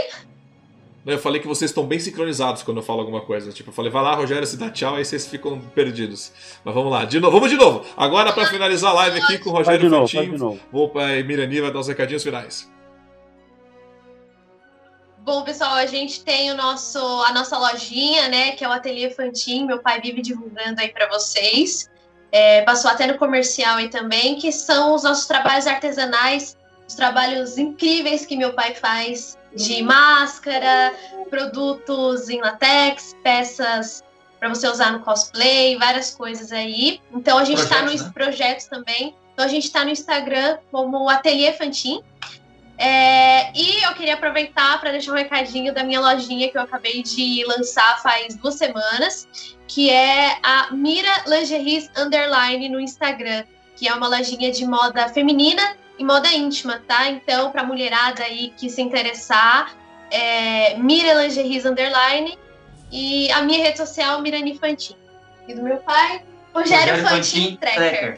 Eu 1.09 1.19
falei 1.19 1.41
que 1.41 1.49
vocês 1.49 1.71
estão 1.71 1.87
bem 1.87 1.99
sincronizados 1.99 2.63
quando 2.63 2.77
eu 2.77 2.83
falo 2.83 3.01
alguma 3.01 3.23
coisa. 3.23 3.51
Tipo, 3.51 3.71
eu 3.71 3.75
falei, 3.75 3.91
vai 3.91 4.03
lá, 4.03 4.15
Rogério, 4.15 4.47
se 4.47 4.59
dá 4.59 4.69
tchau, 4.69 4.97
aí 4.97 5.05
vocês 5.07 5.27
ficam 5.27 5.59
perdidos. 5.59 6.31
Mas 6.63 6.75
vamos 6.75 6.93
lá, 6.93 7.07
de 7.07 7.19
novo, 7.19 7.33
vamos 7.33 7.51
de 7.51 7.57
novo. 7.57 7.83
Agora, 7.97 8.31
para 8.31 8.45
finalizar 8.45 8.91
a 8.91 8.95
live 8.95 9.19
aqui 9.19 9.39
com 9.39 9.49
o 9.49 9.53
Rogério 9.55 9.89
Fantinho, 9.89 10.61
vou 10.71 10.91
para 10.91 11.23
Mirani 11.23 11.63
vai 11.63 11.73
dar 11.73 11.79
os 11.79 11.89
recadinhos 11.89 12.23
finais. 12.23 12.71
Bom, 15.21 15.43
pessoal, 15.45 15.77
a 15.77 15.87
gente 15.87 16.23
tem 16.23 16.51
o 16.51 16.55
nosso, 16.55 16.99
a 16.99 17.33
nossa 17.33 17.57
lojinha, 17.57 18.29
né, 18.29 18.51
que 18.53 18.63
é 18.63 18.69
o 18.69 18.73
Ateliê 18.73 19.11
Fantin. 19.11 19.65
Meu 19.65 19.79
pai 19.79 20.03
vive 20.03 20.21
divulgando 20.21 20.79
aí 20.79 20.89
para 20.89 21.09
vocês. 21.09 21.89
É, 22.31 22.61
passou 22.63 22.91
até 22.91 23.07
no 23.07 23.17
comercial 23.17 23.79
aí 23.79 23.89
também, 23.89 24.37
que 24.37 24.53
são 24.53 24.95
os 24.95 25.05
nossos 25.05 25.27
trabalhos 25.27 25.67
artesanais, 25.67 26.55
os 26.87 26.95
trabalhos 26.95 27.57
incríveis 27.57 28.27
que 28.27 28.37
meu 28.37 28.53
pai 28.53 28.75
faz 28.75 29.38
de 29.55 29.83
máscara, 29.83 30.95
produtos 31.31 32.29
em 32.29 32.41
latex, 32.41 33.17
peças 33.23 34.03
para 34.39 34.49
você 34.49 34.69
usar 34.69 34.93
no 34.93 35.01
cosplay, 35.01 35.77
várias 35.77 36.15
coisas 36.15 36.53
aí. 36.53 37.01
Então 37.13 37.39
a 37.39 37.45
gente 37.45 37.61
está 37.61 37.83
nos 37.83 38.03
né? 38.03 38.11
projetos 38.15 38.67
também. 38.67 39.15
Então 39.33 39.45
a 39.45 39.49
gente 39.49 39.65
está 39.65 39.85
no 39.85 39.91
Instagram 39.91 40.59
como 40.71 41.09
Ateliê 41.09 41.53
Fantin. 41.53 42.03
É, 42.81 43.53
e 43.59 43.83
eu 43.83 43.93
queria 43.95 44.15
aproveitar 44.15 44.81
para 44.81 44.93
deixar 44.93 45.11
um 45.11 45.17
recadinho 45.17 45.75
da 45.75 45.83
minha 45.83 46.01
lojinha 46.01 46.49
que 46.49 46.57
eu 46.57 46.63
acabei 46.63 47.03
de 47.03 47.45
lançar 47.45 48.01
faz 48.01 48.37
duas 48.37 48.55
semanas, 48.55 49.27
que 49.67 49.91
é 49.91 50.39
a 50.45 50.69
Mira 50.71 51.25
Lingeries 51.27 51.91
Underline 51.97 52.69
no 52.69 52.79
Instagram, 52.79 53.43
que 53.75 53.89
é 53.89 53.95
uma 53.95 54.07
lojinha 54.07 54.53
de 54.53 54.65
moda 54.65 55.09
feminina 55.09 55.77
e 55.99 56.05
moda 56.05 56.33
íntima, 56.33 56.83
tá? 56.87 57.09
Então, 57.09 57.51
para 57.51 57.65
mulherada 57.65 58.23
aí 58.23 58.53
que 58.57 58.71
se 58.71 58.81
interessar, 58.81 59.77
é 60.11 60.79
Mira 60.79 61.15
Lingeries 61.23 61.65
Underline 61.65 62.39
e 62.91 63.31
a 63.33 63.43
minha 63.43 63.63
rede 63.65 63.79
social, 63.79 64.23
Mirani 64.23 64.57
Fantin. 64.59 64.97
E 65.47 65.55
do 65.55 65.63
meu 65.63 65.79
pai, 65.79 66.23
Rogério, 66.55 66.95
Rogério 66.95 67.09
Fantin, 67.09 67.57
Tracker. 67.57 68.17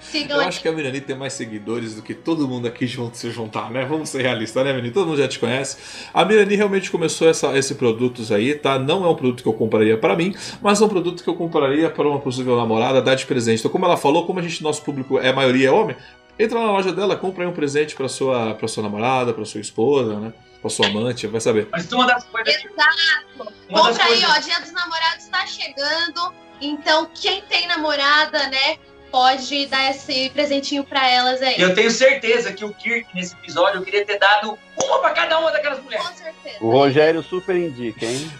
Sigam 0.00 0.36
eu 0.36 0.40
aqui. 0.40 0.48
acho 0.48 0.62
que 0.62 0.68
a 0.68 0.72
Mirani 0.72 1.00
tem 1.00 1.16
mais 1.16 1.34
seguidores 1.34 1.94
do 1.94 2.02
que 2.02 2.14
todo 2.14 2.48
mundo 2.48 2.66
aqui 2.66 2.86
junto 2.86 3.16
se 3.16 3.30
juntar, 3.30 3.70
né? 3.70 3.84
Vamos 3.84 4.08
ser 4.08 4.22
realistas, 4.22 4.64
né, 4.64 4.72
Mirani? 4.72 4.90
Todo 4.90 5.06
mundo 5.06 5.18
já 5.18 5.28
te 5.28 5.38
conhece. 5.38 5.76
A 6.14 6.24
Mirani 6.24 6.56
realmente 6.56 6.90
começou 6.90 7.28
essa, 7.28 7.56
esse 7.58 7.74
produtos 7.74 8.32
aí, 8.32 8.54
tá? 8.54 8.78
Não 8.78 9.04
é 9.04 9.08
um 9.08 9.14
produto 9.14 9.42
que 9.42 9.48
eu 9.48 9.52
compraria 9.52 9.98
para 9.98 10.16
mim, 10.16 10.34
mas 10.62 10.80
é 10.80 10.84
um 10.84 10.88
produto 10.88 11.22
que 11.22 11.28
eu 11.28 11.34
compraria 11.34 11.90
para 11.90 12.08
uma 12.08 12.20
possível 12.20 12.56
namorada 12.56 13.02
dar 13.02 13.16
de 13.16 13.26
presente. 13.26 13.58
Então, 13.58 13.70
como 13.70 13.84
ela 13.84 13.96
falou, 13.96 14.24
como 14.24 14.38
a 14.38 14.42
gente, 14.42 14.62
nosso 14.62 14.82
público 14.82 15.18
é 15.18 15.28
a 15.28 15.32
maioria 15.32 15.68
é 15.68 15.70
homem, 15.70 15.96
entra 16.38 16.58
na 16.58 16.72
loja 16.72 16.92
dela, 16.92 17.16
compra 17.16 17.44
aí 17.44 17.48
um 17.48 17.52
presente 17.52 17.94
para 17.94 18.08
sua, 18.08 18.54
pra 18.54 18.68
sua 18.68 18.82
namorada, 18.82 19.32
para 19.32 19.44
sua 19.44 19.60
esposa, 19.60 20.18
né? 20.18 20.32
Pra 20.60 20.70
sua 20.70 20.86
amante, 20.86 21.26
vai 21.26 21.40
saber. 21.40 21.68
Mas 21.70 21.90
uma 21.92 22.06
das 22.06 22.24
coisas. 22.24 22.54
Exato! 22.54 23.52
Uma 23.68 23.88
Compra 23.88 24.04
aí, 24.04 24.20
coisas... 24.20 24.36
ó, 24.36 24.40
Dia 24.40 24.60
dos 24.60 24.72
Namorados 24.72 25.24
está 25.24 25.46
chegando. 25.46 26.34
Então, 26.60 27.08
quem 27.14 27.42
tem 27.42 27.66
namorada, 27.68 28.48
né? 28.48 28.76
Pode 29.10 29.66
dar 29.66 29.90
esse 29.90 30.28
presentinho 30.30 30.84
para 30.84 31.08
elas 31.08 31.40
aí. 31.40 31.58
Eu 31.58 31.74
tenho 31.74 31.90
certeza 31.90 32.52
que 32.52 32.64
o 32.64 32.74
Kirk, 32.74 33.08
nesse 33.14 33.34
episódio, 33.34 33.78
eu 33.78 33.82
queria 33.82 34.04
ter 34.04 34.18
dado 34.18 34.58
uma 34.82 34.98
para 34.98 35.10
cada 35.12 35.38
uma 35.38 35.50
daquelas 35.50 35.82
mulheres. 35.82 36.06
Com 36.06 36.14
certeza. 36.14 36.56
O 36.60 36.70
Rogério 36.70 37.22
super 37.22 37.56
indica, 37.56 38.04
hein? 38.04 38.30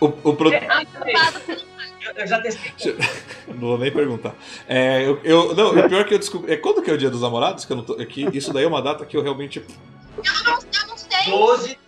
O, 0.00 0.06
o 0.06 0.36
pro... 0.36 0.52
é, 0.52 0.86
eu 2.16 2.26
já 2.26 2.40
testei. 2.40 2.96
Não 3.48 3.68
vou 3.68 3.78
nem 3.78 3.90
perguntar. 3.90 4.34
É, 4.68 5.02
eu, 5.06 5.20
eu, 5.22 5.54
não, 5.54 5.70
o 5.70 5.88
pior 5.88 6.00
é 6.00 6.04
que 6.04 6.14
eu 6.14 6.18
descobri. 6.18 6.52
É 6.52 6.56
quando 6.56 6.82
que 6.82 6.90
é 6.90 6.94
o 6.94 6.98
dia 6.98 7.10
dos 7.10 7.20
namorados? 7.20 7.64
Que 7.64 7.72
eu 7.72 7.76
não 7.76 7.84
tô, 7.84 8.00
é 8.00 8.06
que 8.06 8.22
isso 8.36 8.52
daí 8.52 8.64
é 8.64 8.66
uma 8.66 8.80
data 8.80 9.04
que 9.04 9.16
eu 9.16 9.22
realmente. 9.22 9.58
Eu 9.58 10.24
não, 10.44 10.52
eu 10.54 10.86
não 10.88 10.96
sei. 10.96 11.30
12 11.30 11.68
de. 11.68 11.78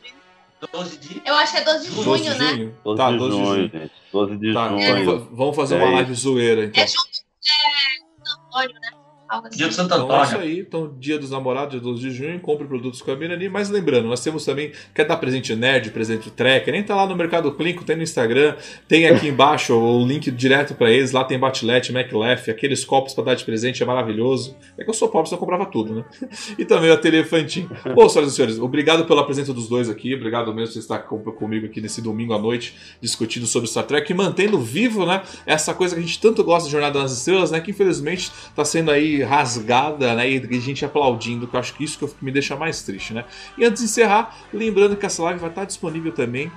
12 0.73 0.99
de. 0.99 1.23
Eu 1.25 1.35
acho 1.35 1.53
que 1.53 1.59
é 1.59 1.65
12 1.65 1.89
de 1.89 1.95
12 1.95 2.05
junho, 2.05 2.19
de 2.19 2.39
né? 2.39 2.51
junho. 2.51 2.79
12 2.85 2.97
tá, 2.97 3.11
12 3.11 3.37
de 3.37 3.45
junho. 3.45 3.71
Gente. 3.73 3.93
12 4.13 4.37
de 4.37 4.55
tá, 4.55 4.69
junho. 4.69 5.29
Vamos 5.33 5.57
fazer 5.57 5.77
uma 5.77 5.91
live 5.91 6.15
zoeira, 6.15 6.65
então. 6.65 6.83
É 6.83 6.87
junto. 6.87 7.09
É. 7.49 8.57
Antônio, 8.59 8.81
né? 8.81 8.96
Assim. 9.29 9.57
Dia 9.57 9.69
do 9.69 9.75
Santo 9.75 9.95
Antônio. 9.95 10.07
Então 10.07 10.21
é 10.21 10.25
isso 10.25 10.37
aí. 10.39 10.61
Então, 10.61 10.95
dia 10.99 11.19
dos 11.19 11.31
namorados, 11.31 11.73
dia 11.73 11.81
12 11.81 12.01
de 12.01 12.11
junho, 12.11 12.41
compre 12.41 12.67
produtos 12.67 13.03
com 13.03 13.11
a 13.11 13.17
Mirani. 13.17 13.49
Mas 13.49 13.69
lembrando, 13.69 14.09
nós 14.09 14.23
temos 14.23 14.45
também, 14.45 14.73
quer 14.95 15.05
dar 15.05 15.17
presente 15.17 15.55
nerd, 15.55 15.91
presente 15.91 16.31
tracker, 16.31 16.73
nem 16.73 16.83
tá 16.83 16.95
lá 16.95 17.07
no 17.07 17.17
Mercado 17.17 17.53
Clínico, 17.53 17.85
tem 17.85 17.97
no 17.97 18.03
Instagram, 18.03 18.55
tem 18.89 19.07
aqui 19.07 19.29
embaixo 19.29 19.75
o 19.75 20.07
link 20.07 20.31
direto 20.31 20.75
para 20.75 20.91
eles, 20.91 21.13
lá 21.13 21.25
tem 21.25 21.39
Batlete, 21.39 21.93
MacLef, 21.93 22.51
aqueles 22.51 22.85
copos 22.85 23.15
para 23.15 23.25
dar 23.25 23.35
de 23.35 23.45
presente, 23.45 23.83
é 23.83 23.87
maravilhoso. 23.87 24.57
É 24.79 24.85
que 24.85 24.91
eu 24.91 24.95
sou 24.95 25.09
pobre, 25.09 25.29
só 25.29 25.37
comprava 25.37 25.67
tudo, 25.67 25.95
né? 25.95 26.05
E 26.59 26.65
também 26.65 26.91
o 26.91 26.95
Ateliê 26.95 27.25
Fantin. 27.25 27.69
Bom, 27.95 28.09
senhoras 28.09 28.33
e 28.33 28.37
senhores, 28.37 28.59
obrigado 28.59 29.05
pela 29.05 29.25
presença 29.25 29.53
dos 29.53 29.69
dois 29.69 29.89
aqui, 29.91 30.15
obrigado 30.15 30.55
mesmo 30.55 30.73
por 30.73 30.79
estar 30.79 30.99
comigo 30.99 31.67
aqui 31.67 31.81
nesse 31.81 32.01
domingo 32.01 32.33
à 32.33 32.39
noite, 32.39 32.75
discutindo 33.01 33.47
sobre 33.47 33.69
Star 33.69 33.85
Trek 33.85 34.11
e 34.11 34.15
mantendo 34.15 34.59
vivo, 34.59 35.05
né, 35.05 35.23
essa 35.45 35.75
coisa 35.75 35.95
que 35.95 36.01
a 36.01 36.05
gente 36.05 36.21
tanto 36.21 36.43
gosta 36.45 36.67
de 36.67 36.73
Jornada 36.73 36.99
nas 36.99 37.13
Estrelas, 37.13 37.51
né, 37.51 37.61
que 37.61 37.71
infelizmente 37.71 38.31
está 38.51 38.65
sendo 38.65 38.91
aí 38.91 39.16
rasgada 39.23 40.15
né? 40.15 40.29
E 40.29 40.61
gente 40.61 40.85
aplaudindo, 40.85 41.47
que 41.47 41.55
eu 41.55 41.61
acho 41.61 41.75
que 41.75 41.85
isso 41.85 41.99
que 41.99 42.25
me 42.25 42.31
deixa 42.31 42.57
mais 42.57 42.83
triste, 42.83 43.13
né? 43.13 43.25
E 43.57 43.65
antes 43.65 43.83
de 43.83 43.89
encerrar, 43.89 44.37
lembrando 44.53 44.97
que 44.97 45.07
essa 45.07 45.23
live 45.23 45.41
vai 45.41 45.51
estar 45.51 45.65
disponível 45.65 46.13
também 46.13 46.51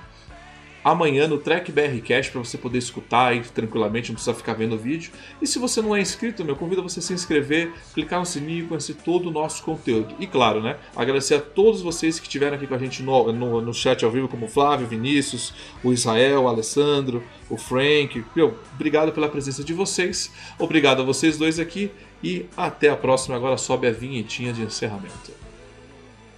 amanhã 0.84 1.28
no 1.28 1.38
Trek 1.38 1.70
BR 1.70 2.00
Cash 2.06 2.30
para 2.30 2.40
você 2.40 2.56
poder 2.56 2.78
escutar 2.78 3.28
aí 3.28 3.40
tranquilamente, 3.40 4.10
não 4.10 4.14
precisa 4.14 4.34
ficar 4.34 4.54
vendo 4.54 4.74
o 4.74 4.78
vídeo. 4.78 5.12
E 5.40 5.46
se 5.46 5.58
você 5.58 5.80
não 5.82 5.94
é 5.94 6.00
inscrito, 6.00 6.44
meu, 6.44 6.56
convido 6.56 6.82
você 6.82 7.00
a 7.00 7.02
se 7.02 7.12
inscrever, 7.12 7.72
clicar 7.94 8.18
no 8.18 8.26
sininho 8.26 8.64
e 8.64 8.66
conhecer 8.66 8.94
todo 8.94 9.28
o 9.28 9.32
nosso 9.32 9.62
conteúdo. 9.62 10.14
E 10.18 10.26
claro, 10.26 10.62
né, 10.62 10.76
agradecer 10.96 11.34
a 11.34 11.40
todos 11.40 11.82
vocês 11.82 12.18
que 12.18 12.26
estiveram 12.26 12.56
aqui 12.56 12.66
com 12.66 12.74
a 12.74 12.78
gente 12.78 13.02
no, 13.02 13.32
no, 13.32 13.60
no 13.60 13.74
chat 13.74 14.04
ao 14.04 14.10
vivo, 14.10 14.28
como 14.28 14.46
o 14.46 14.48
Flávio, 14.48 14.86
Vinícius, 14.86 15.54
o 15.84 15.92
Israel, 15.92 16.42
o 16.42 16.48
Alessandro, 16.48 17.22
o 17.48 17.56
Frank. 17.56 18.24
Meu, 18.34 18.56
obrigado 18.74 19.12
pela 19.12 19.28
presença 19.28 19.62
de 19.62 19.72
vocês, 19.72 20.32
obrigado 20.58 21.02
a 21.02 21.04
vocês 21.04 21.36
dois 21.36 21.58
aqui 21.58 21.90
e 22.22 22.46
até 22.56 22.90
a 22.90 22.96
próxima. 22.96 23.36
Agora 23.36 23.56
sobe 23.56 23.86
a 23.86 23.92
vinhetinha 23.92 24.52
de 24.52 24.62
encerramento. 24.62 25.32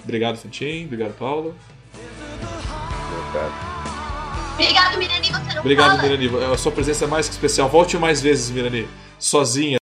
Obrigado, 0.02 0.36
Fantin. 0.36 0.84
Obrigado, 0.84 1.16
Paula. 1.18 1.54
Obrigado. 3.26 3.72
Obrigado, 4.54 4.98
Mirani, 4.98 5.26
você 5.26 5.54
não 5.54 5.60
Obrigado, 5.60 5.96
fala. 5.96 6.16
Mirani. 6.16 6.52
A 6.52 6.58
sua 6.58 6.72
presença 6.72 7.04
é 7.04 7.08
mais 7.08 7.28
que 7.28 7.34
especial. 7.34 7.68
Volte 7.68 7.96
mais 7.96 8.20
vezes, 8.20 8.50
Mirani. 8.50 8.88
Sozinha. 9.18 9.81